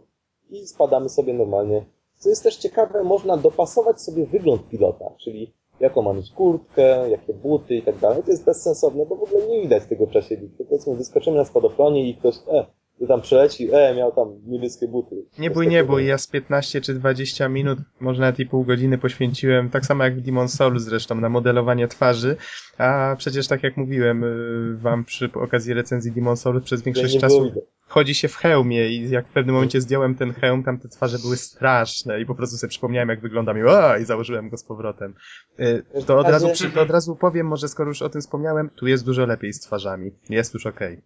I 0.49 0.67
spadamy 0.67 1.09
sobie 1.09 1.33
normalnie. 1.33 1.85
Co 2.21 2.29
jest 2.29 2.43
też 2.43 2.55
ciekawe, 2.55 3.03
można 3.03 3.37
dopasować 3.37 4.01
sobie 4.01 4.25
wygląd 4.25 4.69
pilota, 4.69 5.05
czyli 5.17 5.53
jaką 5.79 6.01
ma 6.01 6.13
mieć 6.13 6.31
kurtkę, 6.31 7.09
jakie 7.09 7.33
buty 7.33 7.75
i 7.75 7.81
tak 7.81 7.97
dalej. 7.97 8.23
To 8.23 8.31
jest 8.31 8.45
bezsensowne, 8.45 9.05
bo 9.05 9.15
w 9.15 9.23
ogóle 9.23 9.47
nie 9.47 9.61
widać 9.61 9.83
tego 9.85 10.05
w 10.05 10.11
czasie 10.11 10.37
bitwy. 10.37 10.65
Powiedzmy, 10.65 10.95
wyskoczymy 10.95 11.37
na 11.37 11.45
spadochronie 11.45 12.09
i 12.09 12.15
ktoś, 12.15 12.35
e, 12.51 12.65
tu 13.01 13.07
tam 13.07 13.21
przeleci, 13.21 13.69
e, 13.73 13.95
miał 13.95 14.11
tam 14.11 14.27
niebieskie 14.45 14.87
buty. 14.87 15.15
Nie 15.39 15.51
bój, 15.51 15.67
nie 15.67 15.83
bój, 15.83 16.05
ja 16.05 16.17
z 16.17 16.27
15 16.27 16.81
czy 16.81 16.93
20 16.93 17.49
minut, 17.49 17.79
może 17.99 18.21
nawet 18.21 18.39
i 18.39 18.45
pół 18.45 18.63
godziny 18.63 18.97
poświęciłem, 18.97 19.69
tak 19.69 19.85
samo 19.85 20.03
jak 20.03 20.17
w 20.17 20.23
Demon's 20.23 20.47
Souls 20.47 20.83
zresztą, 20.83 21.15
na 21.15 21.29
modelowanie 21.29 21.87
twarzy, 21.87 22.35
a 22.77 23.15
przecież 23.17 23.47
tak 23.47 23.63
jak 23.63 23.77
mówiłem 23.77 24.23
y, 24.23 24.77
wam 24.77 25.05
przy 25.05 25.29
okazji 25.33 25.73
recenzji 25.73 26.11
Demon's 26.11 26.35
Souls, 26.35 26.63
przez 26.63 26.81
większość 26.81 27.19
było 27.19 27.21
czasu 27.21 27.51
chodzi 27.87 28.15
się 28.15 28.27
w 28.27 28.35
hełmie 28.35 28.89
i 28.89 29.09
jak 29.09 29.27
w 29.27 29.33
pewnym 29.33 29.55
momencie 29.55 29.81
zdjąłem 29.81 30.15
ten 30.15 30.33
hełm, 30.33 30.63
tam 30.63 30.79
te 30.79 30.89
twarze 30.89 31.19
były 31.19 31.37
straszne 31.37 32.21
i 32.21 32.25
po 32.25 32.35
prostu 32.35 32.57
sobie 32.57 32.69
przypomniałem, 32.69 33.09
jak 33.09 33.21
wyglądam 33.21 33.57
i, 33.57 33.63
o, 33.63 33.97
i 33.97 34.05
założyłem 34.05 34.49
go 34.49 34.57
z 34.57 34.63
powrotem. 34.63 35.13
Y, 35.59 35.83
To 36.05 36.19
od, 36.19 36.27
razu, 36.27 36.47
to 36.73 36.81
od 36.81 36.89
razu 36.89 37.15
powiem, 37.15 37.47
może 37.47 37.67
skoro 37.67 37.89
już 37.89 38.01
o 38.01 38.09
tym 38.09 38.21
wspomniałem, 38.21 38.69
tu 38.69 38.87
jest 38.87 39.05
dużo 39.05 39.25
lepiej 39.25 39.53
z 39.53 39.59
twarzami. 39.59 40.11
Jest 40.29 40.53
już 40.53 40.65
okej. 40.65 41.01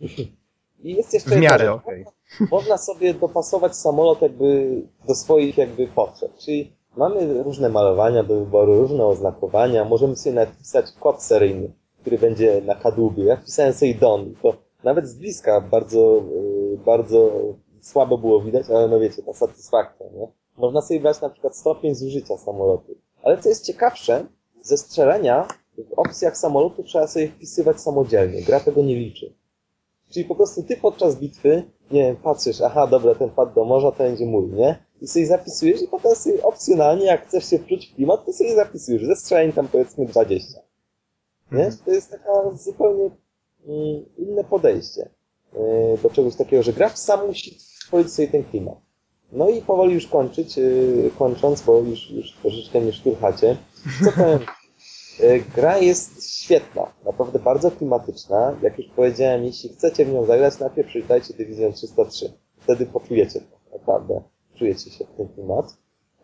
I 0.82 0.96
jest 0.96 1.14
jeszcze 1.14 1.30
W 1.30 1.40
miarę 1.40 1.72
okej. 1.72 2.04
Można 2.50 2.78
sobie 2.78 3.14
dopasować 3.14 3.76
samolot 3.76 4.22
jakby 4.22 4.82
do 5.08 5.14
swoich 5.14 5.58
jakby 5.58 5.86
potrzeb. 5.86 6.32
Czyli 6.38 6.72
mamy 6.96 7.42
różne 7.42 7.68
malowania 7.68 8.22
do 8.22 8.34
wyboru, 8.34 8.80
różne 8.80 9.06
oznakowania. 9.06 9.84
Możemy 9.84 10.16
sobie 10.16 10.34
nawet 10.34 10.54
wpisać 10.54 10.86
kod 11.00 11.22
seryjny, 11.22 11.72
który 12.00 12.18
będzie 12.18 12.62
na 12.64 12.74
kadłubie. 12.74 13.24
Ja 13.24 13.36
wpisałem 13.36 13.72
sobie 13.72 13.94
Don. 13.94 14.34
To 14.42 14.54
nawet 14.84 15.08
z 15.08 15.14
bliska 15.14 15.60
bardzo, 15.60 16.22
yy, 16.70 16.78
bardzo 16.86 17.30
słabo 17.80 18.18
było 18.18 18.40
widać, 18.40 18.70
ale 18.70 18.88
no 18.88 19.00
wiecie, 19.00 19.22
ta 19.22 19.32
satysfakcja, 19.32 20.06
nie? 20.06 20.28
Można 20.56 20.82
sobie 20.82 21.00
brać 21.00 21.20
na 21.20 21.30
przykład 21.30 21.56
stopień 21.56 21.94
zużycia 21.94 22.38
samolotu. 22.38 22.94
Ale 23.22 23.38
co 23.38 23.48
jest 23.48 23.66
ciekawsze, 23.66 24.26
ze 24.62 24.76
strzelenia 24.78 25.48
w 25.78 25.98
opcjach 25.98 26.36
samolotu 26.36 26.82
trzeba 26.82 27.06
sobie 27.06 27.28
wpisywać 27.28 27.80
samodzielnie. 27.80 28.42
Gra 28.42 28.60
tego 28.60 28.82
nie 28.82 28.94
liczy. 28.94 29.34
Czyli 30.12 30.24
po 30.24 30.34
prostu 30.34 30.62
ty 30.62 30.76
podczas 30.76 31.16
bitwy, 31.16 31.62
nie 31.90 32.02
wiem, 32.02 32.16
patrzysz, 32.16 32.60
aha, 32.60 32.86
dobra, 32.86 33.14
ten 33.14 33.30
pad 33.30 33.54
do 33.54 33.64
morza 33.64 33.92
to 33.92 33.98
będzie 33.98 34.26
mój, 34.26 34.52
nie? 34.52 34.84
I 35.00 35.08
sobie 35.08 35.26
zapisujesz 35.26 35.82
i 35.82 35.88
potem 35.88 36.14
sobie 36.14 36.42
opcjonalnie, 36.42 37.04
jak 37.04 37.26
chcesz 37.26 37.50
się 37.50 37.58
wczuć 37.58 37.86
w 37.86 37.94
klimat, 37.94 38.26
to 38.26 38.32
sobie 38.32 38.54
zapisujesz. 38.54 39.02
Ze 39.02 39.52
tam 39.52 39.68
powiedzmy 39.68 40.06
20. 40.06 40.60
Nie? 41.52 41.58
Mhm. 41.58 41.76
To 41.84 41.90
jest 41.90 42.10
taka 42.10 42.54
zupełnie 42.54 43.10
mm, 43.66 44.04
inne 44.18 44.44
podejście 44.44 45.08
yy, 45.52 45.98
do 46.02 46.10
czegoś 46.10 46.36
takiego, 46.36 46.62
że 46.62 46.72
gracz 46.72 46.96
sam 46.96 47.26
musi 47.26 47.58
tworzyć 47.86 48.12
sobie 48.12 48.28
ten 48.28 48.44
klimat. 48.44 48.78
No 49.32 49.48
i 49.48 49.62
powoli 49.62 49.94
już 49.94 50.06
kończyć, 50.06 50.56
yy, 50.56 51.10
kończąc, 51.18 51.62
bo 51.62 51.78
już, 51.78 52.10
już 52.10 52.32
troszeczkę 52.32 52.80
mnie 52.80 52.92
szturchacie. 52.92 53.56
Co 54.04 54.12
powiem? 54.12 54.38
Yy, 55.20 55.44
Gra 55.54 55.78
jest 55.78 56.32
świetna, 56.32 56.92
naprawdę 57.04 57.38
bardzo 57.38 57.70
klimatyczna. 57.70 58.56
Jak 58.62 58.78
już 58.78 58.86
powiedziałem, 58.96 59.44
jeśli 59.44 59.68
chcecie 59.70 60.04
w 60.04 60.12
nią 60.12 60.24
zagrać, 60.24 60.58
najpierw 60.58 60.88
przeczytajcie 60.88 61.34
Division 61.34 61.72
303. 61.72 62.32
Wtedy 62.60 62.86
poczujecie 62.86 63.40
to, 63.40 63.78
naprawdę. 63.78 64.22
Czujecie 64.58 64.90
się 64.90 65.04
w 65.04 65.16
ten 65.16 65.28
klimat. 65.28 65.66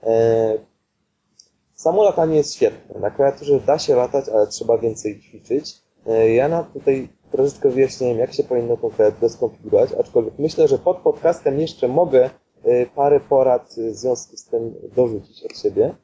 Yy, 0.02 0.08
Samo 1.74 2.02
latanie 2.04 2.36
jest 2.36 2.54
świetne. 2.54 3.00
Na 3.00 3.10
klawiaturze 3.10 3.60
da 3.60 3.78
się 3.78 3.96
latać, 3.96 4.28
ale 4.28 4.46
trzeba 4.46 4.78
więcej 4.78 5.20
ćwiczyć. 5.20 5.74
E, 6.06 6.34
Ja 6.34 6.48
na 6.48 6.62
tutaj 6.62 7.08
troszeczkę 7.32 7.68
wyjaśniłem, 7.70 8.18
jak 8.18 8.34
się 8.34 8.44
powinno 8.44 8.76
tą 8.76 8.90
klawiaturę 8.90 9.28
skonfigurować, 9.28 9.92
aczkolwiek 9.92 10.34
myślę, 10.38 10.68
że 10.68 10.78
pod 10.78 10.96
podcastem 10.98 11.60
jeszcze 11.60 11.88
mogę 11.88 12.30
e, 12.64 12.86
parę 12.86 13.20
porad 13.20 13.74
e, 13.78 13.90
w 13.90 13.94
związku 13.96 14.36
z 14.36 14.44
tym 14.44 14.74
dorzucić 14.96 15.44
od 15.44 15.58
siebie 15.58 15.94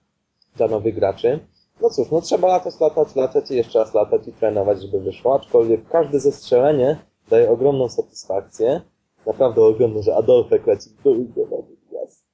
dla 0.57 0.69
nowych 0.69 0.95
graczy. 0.95 1.41
No 1.81 1.91
cóż, 1.91 2.11
no 2.11 2.21
trzeba 2.21 2.49
latać, 2.49 2.81
latać, 2.81 3.17
latać 3.17 3.51
i 3.51 3.57
jeszcze 3.57 3.79
raz 3.79 3.95
latać 3.95 4.29
i 4.29 4.33
trenować, 4.33 4.83
żeby 4.83 5.01
wyszło, 5.01 5.35
aczkolwiek 5.35 5.89
każde 5.89 6.21
zestrzelenie 6.21 6.97
daje 7.31 7.51
ogromną 7.51 7.89
satysfakcję. 7.89 8.81
Naprawdę 9.27 9.63
ogromną, 9.63 10.03
że 10.03 10.17
Adolfek 10.17 10.67
leci 10.67 10.91
do 11.05 11.15
do 11.15 11.63
gwiazd. 11.89 12.25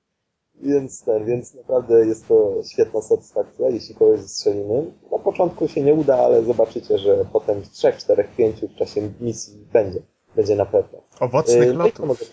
Więc 0.62 1.04
ten, 1.04 1.26
więc 1.26 1.54
naprawdę 1.54 2.06
jest 2.06 2.28
to 2.28 2.54
świetna 2.72 3.02
satysfakcja, 3.02 3.68
jeśli 3.68 3.94
kogoś 3.94 4.20
zestrzelimy. 4.20 4.92
Na 5.12 5.18
początku 5.18 5.68
się 5.68 5.82
nie 5.82 5.94
uda, 5.94 6.18
ale 6.18 6.42
zobaczycie, 6.42 6.98
że 6.98 7.24
potem 7.32 7.64
z 7.64 7.70
3, 7.70 7.92
4, 7.98 8.28
5 8.36 8.60
w 8.60 8.74
czasie 8.74 9.10
misji 9.20 9.66
będzie. 9.72 10.02
Będzie 10.36 10.56
na 10.56 10.66
pewno. 10.66 10.98
Owocnych 11.20 11.68
Yy, 11.68 11.72
lotów. 11.74 12.32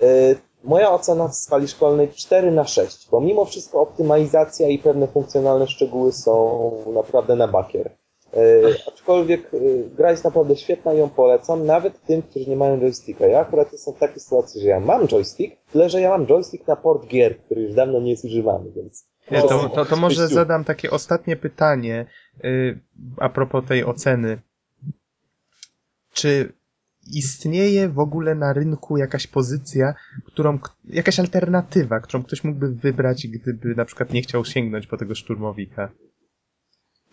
Yy, 0.00 0.36
Moja 0.64 0.90
ocena 0.90 1.28
w 1.28 1.34
skali 1.34 1.68
szkolnej 1.68 2.08
4 2.08 2.50
na 2.50 2.64
6, 2.64 3.08
bo 3.10 3.20
mimo 3.20 3.44
wszystko 3.44 3.80
optymalizacja 3.80 4.68
i 4.68 4.78
pewne 4.78 5.06
funkcjonalne 5.06 5.66
szczegóły 5.66 6.12
są 6.12 6.70
naprawdę 6.94 7.36
na 7.36 7.48
bakier. 7.48 7.90
Yy, 8.32 8.76
aczkolwiek 8.86 9.52
yy, 9.52 9.90
gra 9.96 10.10
jest 10.10 10.24
naprawdę 10.24 10.56
świetna 10.56 10.94
i 10.94 10.98
ją 10.98 11.08
polecam, 11.08 11.66
nawet 11.66 12.02
tym, 12.02 12.22
którzy 12.22 12.50
nie 12.50 12.56
mają 12.56 12.80
joysticka. 12.80 13.26
Ja 13.26 13.40
akurat 13.40 13.72
jestem 13.72 13.94
w 13.94 13.98
takiej 13.98 14.20
sytuacji, 14.20 14.60
że 14.60 14.68
ja 14.68 14.80
mam 14.80 15.08
joystick, 15.08 15.56
tyle 15.72 15.90
że 15.90 16.00
ja 16.00 16.10
mam 16.10 16.26
joystick 16.26 16.66
na 16.66 16.76
port 16.76 17.06
gier, 17.06 17.38
który 17.38 17.62
już 17.62 17.74
dawno 17.74 18.00
nie 18.00 18.10
jest 18.10 18.24
używany, 18.24 18.70
więc... 18.76 19.08
Nie, 19.30 19.42
to, 19.42 19.68
to, 19.68 19.84
to 19.84 19.96
może 19.96 20.28
zadam 20.28 20.64
takie 20.64 20.90
ostatnie 20.90 21.36
pytanie 21.36 22.06
y, 22.44 22.78
a 23.16 23.28
propos 23.28 23.64
tej 23.68 23.84
oceny. 23.84 24.40
Czy 26.12 26.52
istnieje 27.12 27.88
w 27.88 27.98
ogóle 27.98 28.34
na 28.34 28.52
rynku 28.52 28.96
jakaś 28.96 29.26
pozycja, 29.26 29.94
którą, 30.26 30.58
jakaś 30.84 31.20
alternatywa, 31.20 32.00
którą 32.00 32.22
ktoś 32.22 32.44
mógłby 32.44 32.68
wybrać, 32.68 33.26
gdyby 33.26 33.74
na 33.74 33.84
przykład 33.84 34.12
nie 34.12 34.22
chciał 34.22 34.44
sięgnąć 34.44 34.86
po 34.86 34.96
tego 34.96 35.14
szturmowika? 35.14 35.90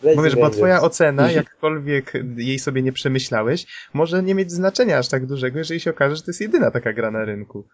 Blazing 0.02 0.18
Bo 0.18 0.24
wiesz, 0.24 0.36
bo 0.36 0.42
Rangers. 0.42 0.58
twoja 0.58 0.82
ocena, 0.82 1.32
jakkolwiek 1.32 2.14
jej 2.38 2.60
sobie 2.60 2.82
nie 2.82 2.92
przemyślałeś, 2.92 3.90
może 3.94 4.24
nie 4.24 4.36
mieć 4.36 4.52
znaczenia 4.52 4.98
aż 4.98 5.08
tak 5.08 5.26
dużego, 5.26 5.58
jeżeli 5.58 5.80
się 5.80 5.90
okaże, 5.90 6.16
że 6.16 6.22
to 6.22 6.30
jest 6.30 6.42
jedyna 6.42 6.72
taka 6.72 6.94
gra 6.94 7.12
na 7.12 7.26
rynku. 7.26 7.68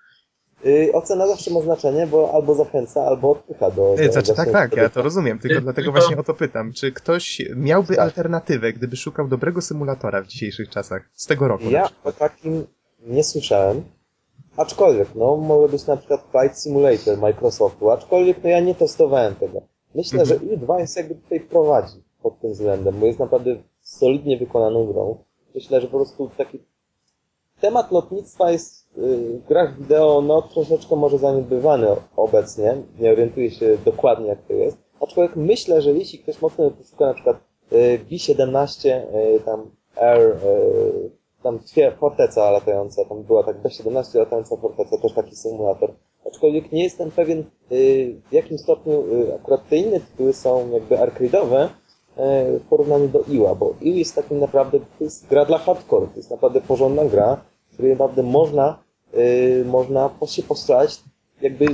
Yy, 0.64 0.92
ocena 0.94 1.28
zawsze 1.28 1.52
ma 1.54 1.62
znaczenie, 1.62 2.08
bo 2.08 2.32
albo 2.34 2.56
zachęca, 2.56 3.02
albo 3.06 3.32
odpycha 3.32 3.72
do... 3.72 3.96
do 3.96 4.02
Yy, 4.04 4.12
Znaczy, 4.12 4.34
tak, 4.34 4.52
tak, 4.52 4.76
ja 4.76 4.90
to 4.90 5.02
rozumiem, 5.02 5.40
tylko 5.40 5.56
Ty- 5.56 5.62
dlatego 5.62 5.86
tylko- 5.86 6.00
właśnie 6.00 6.18
o 6.18 6.24
to 6.24 6.34
pytam. 6.34 6.74
Czy 6.74 6.92
ktoś 6.92 7.42
miałby 7.56 7.88
Tak. 7.96 8.00
alternatywę, 8.00 8.74
gdyby 8.74 8.96
szukał 8.98 9.28
dobrego 9.28 9.62
symulatora 9.62 10.22
w 10.22 10.28
dzisiejszych 10.28 10.70
czasach, 10.70 11.10
z 11.14 11.26
tego 11.28 11.48
roku 11.48 11.64
na 11.64 11.70
Ja 11.72 11.90
o 12.04 12.12
takim 12.12 12.66
nie 13.08 13.24
słyszałem. 13.24 13.84
Aczkolwiek, 14.58 15.08
no, 15.16 15.38
może 15.38 15.72
być 15.72 15.86
na 15.88 15.98
przykład 15.98 16.24
Flight 16.32 16.60
Simulator 16.64 17.18
Microsoftu, 17.18 17.90
aczkolwiek 17.92 18.38
no 18.44 18.50
ja 18.50 18.60
nie 18.60 18.76
testowałem 18.76 19.36
tego. 19.36 19.62
Myślę, 19.96 20.22
Mhm. 20.22 20.40
że 20.40 20.46
U2 20.58 20.80
jest 20.80 20.98
jakby 20.98 21.16
tutaj 21.16 21.40
prowadzi 21.40 22.04
pod 22.24 22.40
tym 22.40 22.52
względem, 22.52 23.00
bo 23.00 23.06
jest 23.06 23.20
naprawdę 23.20 23.56
solidnie 23.82 24.38
wykonaną 24.38 24.86
grą. 24.86 25.24
Myślę, 25.56 25.82
że 25.82 25.88
po 25.88 25.98
prostu 25.98 26.32
taki 26.38 26.60
temat 27.62 27.92
lotnictwa 27.92 28.52
jest 28.52 28.81
yy, 28.81 28.81
w 28.96 29.48
grach 29.48 29.78
wideo, 29.78 30.22
no, 30.22 30.42
troszeczkę 30.42 30.96
może 30.96 31.18
zaniedbywany 31.18 31.88
obecnie. 32.16 32.78
Nie 33.00 33.12
orientuję 33.12 33.52
się 33.52 33.78
dokładnie, 33.86 34.28
jak 34.28 34.42
to 34.42 34.54
jest. 34.54 34.78
Aczkolwiek 35.00 35.36
myślę, 35.36 35.82
że 35.82 35.92
jeśli 35.92 36.20
ktoś 36.20 36.42
mocno 36.42 36.72
poszuka 36.72 37.06
na 37.06 37.14
przykład 37.14 37.38
yy, 37.72 37.98
B-17, 37.98 38.88
yy, 38.88 39.40
tam 39.40 39.72
yy, 39.96 41.10
tam 41.44 41.60
forteca 42.00 42.52
latająca, 42.52 43.06
tam 43.06 43.24
była 43.24 43.44
tak 43.44 43.58
B-17 43.62 44.20
latająca 44.20 44.58
forteca, 44.58 44.98
też 44.98 45.14
taki 45.14 45.36
symulator. 45.36 45.94
Aczkolwiek 46.28 46.72
nie 46.72 46.84
jestem 46.84 47.12
pewien, 47.12 47.44
w 48.30 48.34
jakim 48.34 48.58
stopniu 48.58 49.04
akurat 49.36 49.70
te 49.70 49.78
inne 49.78 50.00
tytuły 50.00 50.34
są 50.34 50.72
jakby 50.72 50.96
arcade'owe 50.96 51.68
w 52.60 52.62
porównaniu 52.70 53.08
do 53.08 53.20
Iła, 53.20 53.56
bo 53.56 53.74
Ił 53.82 53.96
jest 53.96 54.16
takim 54.16 54.40
naprawdę, 54.40 54.80
to 54.80 55.04
jest 55.04 55.28
gra 55.28 55.46
dla 55.46 55.58
hardcore, 55.58 56.08
to 56.08 56.16
jest 56.16 56.32
naprawdę 56.32 56.62
porządna 56.62 57.06
gra, 57.06 57.42
której 57.82 57.92
naprawdę 57.94 58.24
można, 58.24 58.84
yy, 59.14 59.66
można 59.66 60.10
się 60.28 60.44
postrzelać 60.44 61.00
jakby 61.42 61.66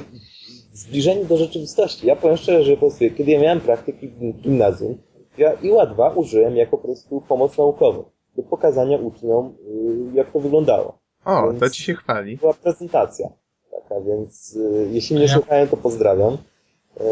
zbliżeni 0.73 1.25
do 1.25 1.37
rzeczywistości. 1.37 2.07
Ja 2.07 2.15
powiem 2.15 2.37
szczerze, 2.37 2.63
że 2.63 2.73
po 2.73 2.79
prostu, 2.79 2.99
kiedy 3.17 3.31
ja 3.31 3.39
miałem 3.39 3.61
praktyki 3.61 4.07
w 4.07 4.19
gimnazjum, 4.41 4.97
ja 5.37 5.53
Iła 5.53 5.85
2 5.85 6.09
użyłem 6.09 6.55
jako 6.55 6.77
po 6.77 6.83
prostu 6.83 7.21
pomoc 7.21 7.57
naukową 7.57 8.03
do 8.37 8.43
pokazania 8.43 8.97
uczniom, 8.97 9.55
yy, 9.67 10.13
jak 10.17 10.31
to 10.31 10.39
wyglądało. 10.39 10.97
O, 11.25 11.47
więc- 11.47 11.59
to 11.59 11.69
ci 11.69 11.83
się 11.83 11.93
chwali. 11.95 12.37
Była 12.37 12.53
prezentacja 12.53 13.29
taka, 13.71 14.01
więc 14.01 14.53
yy, 14.55 14.87
jeśli 14.91 15.15
mnie 15.15 15.25
Ja- 15.25 15.33
słuchają, 15.33 15.67
to 15.67 15.77
pozdrawiam. 15.77 16.37
Yy, 16.99 17.05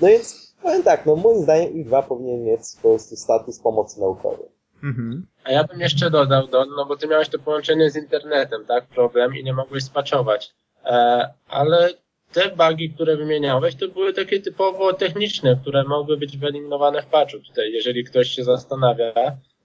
no 0.00 0.08
więc 0.08 0.54
powiem 0.62 0.82
tak, 0.82 1.06
no 1.06 1.16
moim 1.16 1.42
zdaniem 1.42 1.72
I2 1.84 2.02
powinien 2.02 2.44
mieć 2.44 2.60
po 2.82 2.88
prostu 2.88 3.16
status 3.16 3.58
pomocy 3.58 4.00
naukowej. 4.00 4.46
Mhm. 4.82 5.26
A 5.44 5.52
ja 5.52 5.64
bym 5.64 5.80
jeszcze 5.80 6.10
dodał, 6.10 6.46
Don, 6.48 6.68
no 6.76 6.86
bo 6.86 6.96
ty 6.96 7.08
miałeś 7.08 7.28
to 7.28 7.38
połączenie 7.38 7.90
z 7.90 7.96
internetem, 7.96 8.64
tak? 8.66 8.86
Problem 8.86 9.36
i 9.36 9.44
nie 9.44 9.52
mogłeś 9.52 9.84
spaczować. 9.84 10.52
E, 10.84 11.28
ale 11.48 11.88
te 12.32 12.50
bugi, 12.56 12.90
które 12.90 13.16
wymieniałeś, 13.16 13.74
to 13.74 13.88
były 13.88 14.12
takie 14.12 14.40
typowo 14.40 14.92
techniczne, 14.92 15.56
które 15.62 15.84
mogły 15.84 16.16
być 16.16 16.36
wyeliminowane 16.38 17.02
w 17.02 17.06
patchu. 17.06 17.38
Tutaj, 17.38 17.72
jeżeli 17.72 18.04
ktoś 18.04 18.28
się 18.28 18.44
zastanawia, 18.44 19.12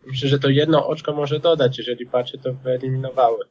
myślę, 0.06 0.30
że 0.30 0.40
to 0.40 0.50
jedno 0.50 0.88
oczko 0.88 1.14
może 1.14 1.40
dodać, 1.40 1.78
jeżeli 1.78 2.06
patchy 2.06 2.38
to 2.38 2.54
wyeliminowały. 2.54 3.46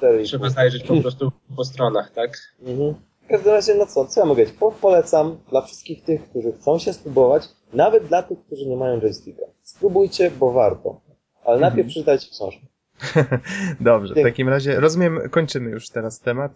4,5. 0.00 0.24
Trzeba 0.24 0.50
zajrzeć 0.50 0.82
po 0.82 0.96
prostu 0.96 1.32
po 1.56 1.64
stronach, 1.64 2.10
tak? 2.10 2.30
Mhm. 2.62 2.94
W 3.24 3.28
każdym 3.28 3.52
razie, 3.52 3.74
no 3.74 3.86
co, 3.86 4.06
co 4.06 4.20
ja 4.20 4.26
mogę 4.26 4.42
powiedzieć? 4.42 4.60
Po- 4.60 4.72
Polecam 4.72 5.38
dla 5.50 5.60
wszystkich 5.62 6.04
tych, 6.04 6.30
którzy 6.30 6.52
chcą 6.52 6.78
się 6.78 6.92
spróbować, 6.92 7.42
nawet 7.72 8.04
dla 8.06 8.22
tych, 8.22 8.38
którzy 8.46 8.66
nie 8.66 8.76
mają 8.76 9.00
joysticka. 9.00 9.42
Spróbujcie, 9.76 10.30
bo 10.30 10.52
warto. 10.52 11.00
Ale 11.44 11.54
Mhm. 11.56 11.60
najpierw 11.60 11.88
przeczytajcie 11.88 12.30
książkę. 12.30 12.66
Dobrze, 13.80 14.14
w 14.14 14.22
takim 14.22 14.48
razie 14.48 14.80
rozumiem, 14.80 15.20
kończymy 15.30 15.70
już 15.70 15.88
teraz 15.88 16.20
temat. 16.20 16.52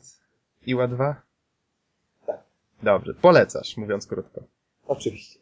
Iła 0.67 0.89
2? 0.89 1.23
Tak. 2.27 2.41
Dobrze, 2.83 3.15
polecasz, 3.15 3.77
mówiąc 3.77 4.07
krótko. 4.07 4.41
Oczywiście. 4.87 5.39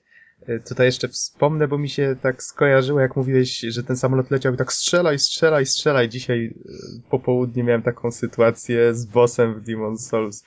E, 0.46 0.60
Tutaj 0.60 0.86
jeszcze 0.86 1.08
wspomnę, 1.08 1.68
bo 1.68 1.78
mi 1.78 1.88
się 1.88 2.16
tak 2.22 2.42
skojarzyło, 2.42 3.00
jak 3.00 3.16
mówiłeś, 3.16 3.58
że 3.60 3.82
ten 3.82 3.96
samolot 3.96 4.30
leciał 4.30 4.54
i 4.54 4.56
tak 4.56 4.72
strzelaj, 4.72 5.18
strzelaj, 5.18 5.66
strzelaj. 5.66 6.08
Dzisiaj 6.08 6.46
e, 6.46 7.10
po 7.10 7.18
południu 7.18 7.64
miałem 7.64 7.82
taką 7.82 8.10
sytuację 8.10 8.94
z 8.94 9.04
bossem 9.06 9.54
w 9.54 9.60
Demon 9.62 9.98
Souls. 9.98 10.44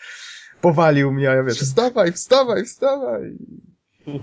Powalił 0.62 1.12
mnie, 1.12 1.30
a 1.32 1.34
ja 1.36 1.44
wiesz, 1.44 1.60
wstawaj, 1.60 2.12
wstawaj, 2.12 2.66
wstawaj. 2.66 3.38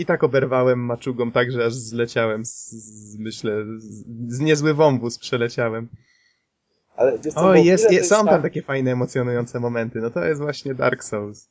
I 0.00 0.06
tak 0.06 0.24
oberwałem 0.24 0.78
maczugą 0.78 1.30
tak, 1.30 1.52
że 1.52 1.64
aż 1.66 1.74
zleciałem 1.74 2.44
z, 2.44 2.70
z 2.70 3.18
myślę, 3.18 3.52
z, 3.78 4.04
z 4.36 4.40
niezły 4.40 4.74
wąwóz 4.74 5.18
przeleciałem. 5.18 5.88
Ale 6.96 7.18
wiesz 7.18 7.34
co, 7.34 7.40
O, 7.40 7.54
jest, 7.54 7.84
ile 7.84 7.94
jest, 7.94 8.08
są 8.10 8.16
tam 8.16 8.26
tak- 8.26 8.42
takie 8.42 8.62
fajne, 8.62 8.92
emocjonujące 8.92 9.60
momenty. 9.60 10.00
No 10.00 10.10
to 10.10 10.24
jest 10.24 10.40
właśnie 10.40 10.74
Dark 10.74 11.04
Souls. 11.04 11.48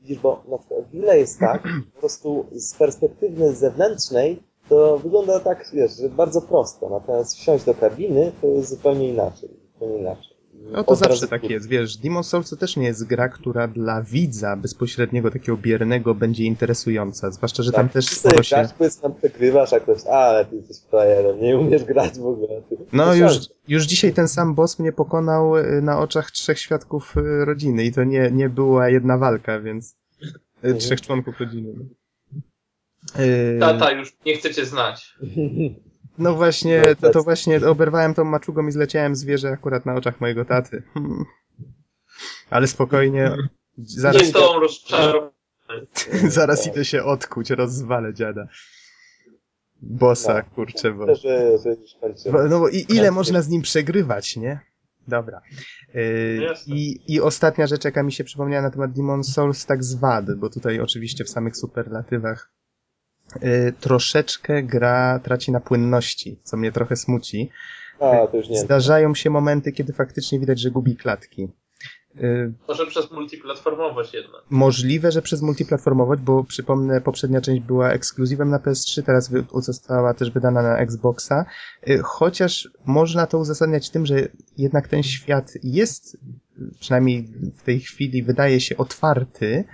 Widzisz, 0.00 0.18
bo 0.18 0.44
na 0.48 0.58
przykład 0.58 0.90
wiele 0.90 1.18
jest 1.18 1.38
tak, 1.38 1.62
po 1.94 2.00
prostu 2.00 2.46
z 2.52 2.74
perspektywy 2.74 3.54
zewnętrznej 3.54 4.42
to 4.68 4.98
wygląda 4.98 5.40
tak, 5.40 5.70
wiesz, 5.72 5.96
że 5.96 6.08
bardzo 6.08 6.42
prosto. 6.42 6.88
Natomiast 6.90 7.36
wsiąść 7.36 7.64
do 7.64 7.74
kabiny 7.74 8.32
to 8.40 8.46
jest 8.46 8.70
zupełnie 8.70 9.08
inaczej. 9.08 9.48
Zupełnie 9.72 9.98
inaczej. 9.98 10.31
No 10.70 10.84
to 10.84 10.94
zawsze 10.96 11.28
tak 11.28 11.50
jest, 11.50 11.68
wiesz, 11.68 11.96
Demon 11.96 12.24
Souls 12.24 12.50
to 12.50 12.56
też 12.56 12.76
nie 12.76 12.86
jest 12.86 13.06
gra, 13.06 13.28
która 13.28 13.68
dla 13.68 14.02
widza 14.02 14.56
bezpośredniego, 14.56 15.30
takiego 15.30 15.56
biernego 15.58 16.14
będzie 16.14 16.44
interesująca, 16.44 17.30
zwłaszcza, 17.30 17.62
że 17.62 17.72
tam 17.72 17.84
Tak, 17.86 17.92
też 17.92 18.06
ty 18.06 18.14
sobie 18.14 18.30
sporo 18.30 18.42
się... 18.42 18.56
grasz, 18.56 18.72
powiedzmy, 18.78 19.02
tam 19.02 19.14
przegrywasz, 19.14 19.72
a 19.72 19.80
ktoś, 19.80 20.06
ale 20.06 20.44
ty 20.44 20.56
jesteś 20.56 20.76
frajerem, 20.90 21.40
nie 21.40 21.58
umiesz 21.58 21.84
grać 21.84 22.18
w 22.18 22.26
ogóle. 22.26 22.62
Ty. 22.68 22.76
No 22.92 23.14
już, 23.14 23.32
już 23.68 23.84
dzisiaj 23.84 24.12
ten 24.12 24.28
sam 24.28 24.54
boss 24.54 24.78
mnie 24.78 24.92
pokonał 24.92 25.56
y, 25.56 25.82
na 25.82 25.98
oczach 25.98 26.30
trzech 26.30 26.58
świadków 26.58 27.16
y, 27.16 27.44
rodziny 27.44 27.84
i 27.84 27.92
to 27.92 28.04
nie, 28.04 28.30
nie 28.30 28.48
była 28.48 28.88
jedna 28.88 29.18
walka, 29.18 29.60
więc... 29.60 29.96
y, 30.22 30.26
Mhm. 30.62 30.78
Trzech 30.78 31.00
członków 31.00 31.40
rodziny. 31.40 31.74
Tata 33.60 33.90
już 33.90 34.16
nie 34.26 34.36
chcecie 34.36 34.66
znać. 34.66 35.14
No 36.22 36.34
właśnie, 36.34 36.78
No, 36.88 36.94
to, 36.94 37.10
to 37.10 37.18
bez- 37.18 37.24
właśnie 37.24 37.66
oberwałem 37.66 38.14
tą 38.14 38.24
maczugą 38.24 38.66
i 38.66 38.72
zleciałem 38.72 39.16
z 39.16 39.24
wieży 39.24 39.48
akurat 39.48 39.86
na 39.86 39.94
oczach 39.94 40.20
mojego 40.20 40.44
taty. 40.44 40.82
Hmm. 40.94 41.24
Ale 42.50 42.66
spokojnie, 42.66 43.30
Nie 43.78 43.84
zaraz, 43.86 44.32
rozczarowany. 44.60 45.30
zaraz 46.28 46.66
idę 46.66 46.84
się 46.84 47.04
odkuć, 47.04 47.50
rozwalę 47.50 48.14
dziada. 48.14 48.46
Bossa, 49.82 50.34
No. 50.34 50.54
kurczę, 50.54 50.92
bo... 50.92 51.06
No 52.48 52.58
bo 52.60 52.68
i, 52.68 52.86
ile 52.88 53.10
można 53.10 53.42
z 53.42 53.48
nim 53.48 53.62
przegrywać, 53.62 54.36
nie? 54.36 54.60
Dobra. 55.08 55.40
Yy, 55.94 56.36
Jasne. 56.42 56.74
i, 56.74 56.98
I 57.14 57.20
ostatnia 57.20 57.66
rzecz, 57.66 57.84
jaka 57.84 58.02
mi 58.02 58.12
się 58.12 58.24
przypomniała 58.24 58.62
na 58.62 58.70
temat 58.70 58.92
Demon 58.92 59.24
Souls, 59.24 59.66
tak 59.66 59.84
z 59.84 59.94
wad, 59.94 60.34
bo 60.36 60.50
tutaj 60.50 60.80
oczywiście 60.80 61.24
w 61.24 61.28
samych 61.30 61.56
superlatywach 61.56 62.50
troszeczkę 63.80 64.62
gra 64.62 65.18
traci 65.18 65.52
na 65.52 65.60
płynności, 65.60 66.40
co 66.42 66.56
mnie 66.56 66.72
trochę 66.72 66.96
smuci. 66.96 67.50
A, 68.00 68.26
to 68.26 68.36
już 68.36 68.48
nie. 68.48 68.58
Zdarzają 68.58 69.14
się 69.14 69.30
momenty, 69.30 69.72
kiedy 69.72 69.92
faktycznie 69.92 70.40
widać, 70.40 70.60
że 70.60 70.70
gubi 70.70 70.96
klatki. 70.96 71.48
Y, 72.16 72.52
Może 72.68 72.86
przez 72.86 73.10
multiplatformowość 73.10 74.14
jednak. 74.14 74.42
Możliwe, 74.50 75.12
że 75.12 75.22
przez 75.22 75.42
multiplatformowość, 75.42 76.22
bo 76.22 76.44
przypomnę, 76.44 77.00
poprzednia 77.00 77.40
część 77.40 77.62
była 77.62 77.92
ekskluzywem 77.92 78.50
na 78.50 78.58
PS3, 78.58 79.02
teraz 79.02 79.30
została 79.56 80.14
też 80.14 80.30
wydana 80.30 80.62
na 80.62 80.78
Xboxa. 80.78 81.44
Y, 81.88 82.00
Chociaż 82.02 82.68
można 82.86 83.26
to 83.26 83.38
uzasadniać 83.38 83.90
tym, 83.90 84.06
że 84.06 84.28
jednak 84.58 84.88
ten 84.88 85.02
świat 85.02 85.52
jest, 85.62 86.16
przynajmniej 86.80 87.28
w 87.56 87.62
tej 87.62 87.80
chwili, 87.80 88.22
wydaje 88.22 88.60
się 88.60 88.76
otwarty 88.76 89.64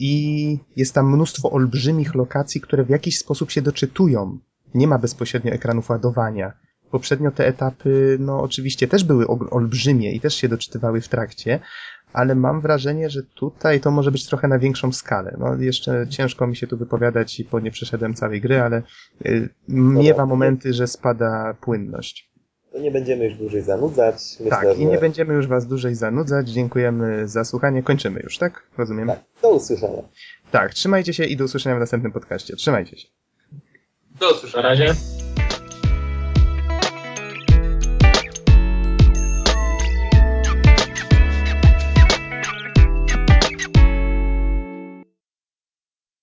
i 0.00 0.58
jest 0.76 0.94
tam 0.94 1.12
mnóstwo 1.12 1.50
olbrzymich 1.50 2.14
lokacji, 2.14 2.60
które 2.60 2.84
w 2.84 2.88
jakiś 2.88 3.18
sposób 3.18 3.50
się 3.50 3.62
doczytują. 3.62 4.38
Nie 4.74 4.86
ma 4.86 4.98
bezpośrednio 4.98 5.52
ekranów 5.52 5.90
ładowania. 5.90 6.52
Poprzednio 6.90 7.30
te 7.30 7.46
etapy, 7.46 8.16
no 8.20 8.42
oczywiście 8.42 8.88
też 8.88 9.04
były 9.04 9.26
olbrzymie 9.26 10.12
i 10.12 10.20
też 10.20 10.34
się 10.34 10.48
doczytywały 10.48 11.00
w 11.00 11.08
trakcie, 11.08 11.60
ale 12.12 12.34
mam 12.34 12.60
wrażenie, 12.60 13.10
że 13.10 13.22
tutaj 13.22 13.80
to 13.80 13.90
może 13.90 14.10
być 14.10 14.26
trochę 14.26 14.48
na 14.48 14.58
większą 14.58 14.92
skalę. 14.92 15.36
No 15.38 15.54
jeszcze 15.54 16.06
ciężko 16.08 16.46
mi 16.46 16.56
się 16.56 16.66
tu 16.66 16.76
wypowiadać, 16.76 17.42
bo 17.50 17.60
nie 17.60 17.70
przeszedłem 17.70 18.14
całej 18.14 18.40
gry, 18.40 18.60
ale 18.60 18.82
y, 19.26 19.48
miewa 19.68 20.26
momenty, 20.26 20.72
że 20.72 20.86
spada 20.86 21.54
płynność. 21.60 22.29
To 22.72 22.78
nie 22.78 22.90
będziemy 22.90 23.24
już 23.24 23.34
dłużej 23.34 23.62
zanudzać. 23.62 24.14
Myślę, 24.40 24.50
tak, 24.50 24.62
że... 24.64 24.74
i 24.74 24.86
nie 24.86 24.98
będziemy 24.98 25.34
już 25.34 25.46
was 25.46 25.66
dłużej 25.66 25.94
zanudzać. 25.94 26.48
Dziękujemy 26.50 27.28
za 27.28 27.44
słuchanie. 27.44 27.82
Kończymy 27.82 28.20
już, 28.20 28.38
tak? 28.38 28.62
Rozumiem? 28.78 29.08
Tak, 29.08 29.20
do 29.42 29.50
usłyszenia. 29.50 30.02
tak 30.50 30.74
trzymajcie 30.74 31.14
się 31.14 31.24
i 31.24 31.36
do 31.36 31.44
usłyszenia 31.44 31.76
w 31.76 31.80
następnym 31.80 32.12
podcaście. 32.12 32.56
Trzymajcie 32.56 32.96
się. 32.96 33.08
Do 34.20 34.26
Na 34.30 34.32
usłyszenia. 34.36 34.62
razie. 34.62 34.94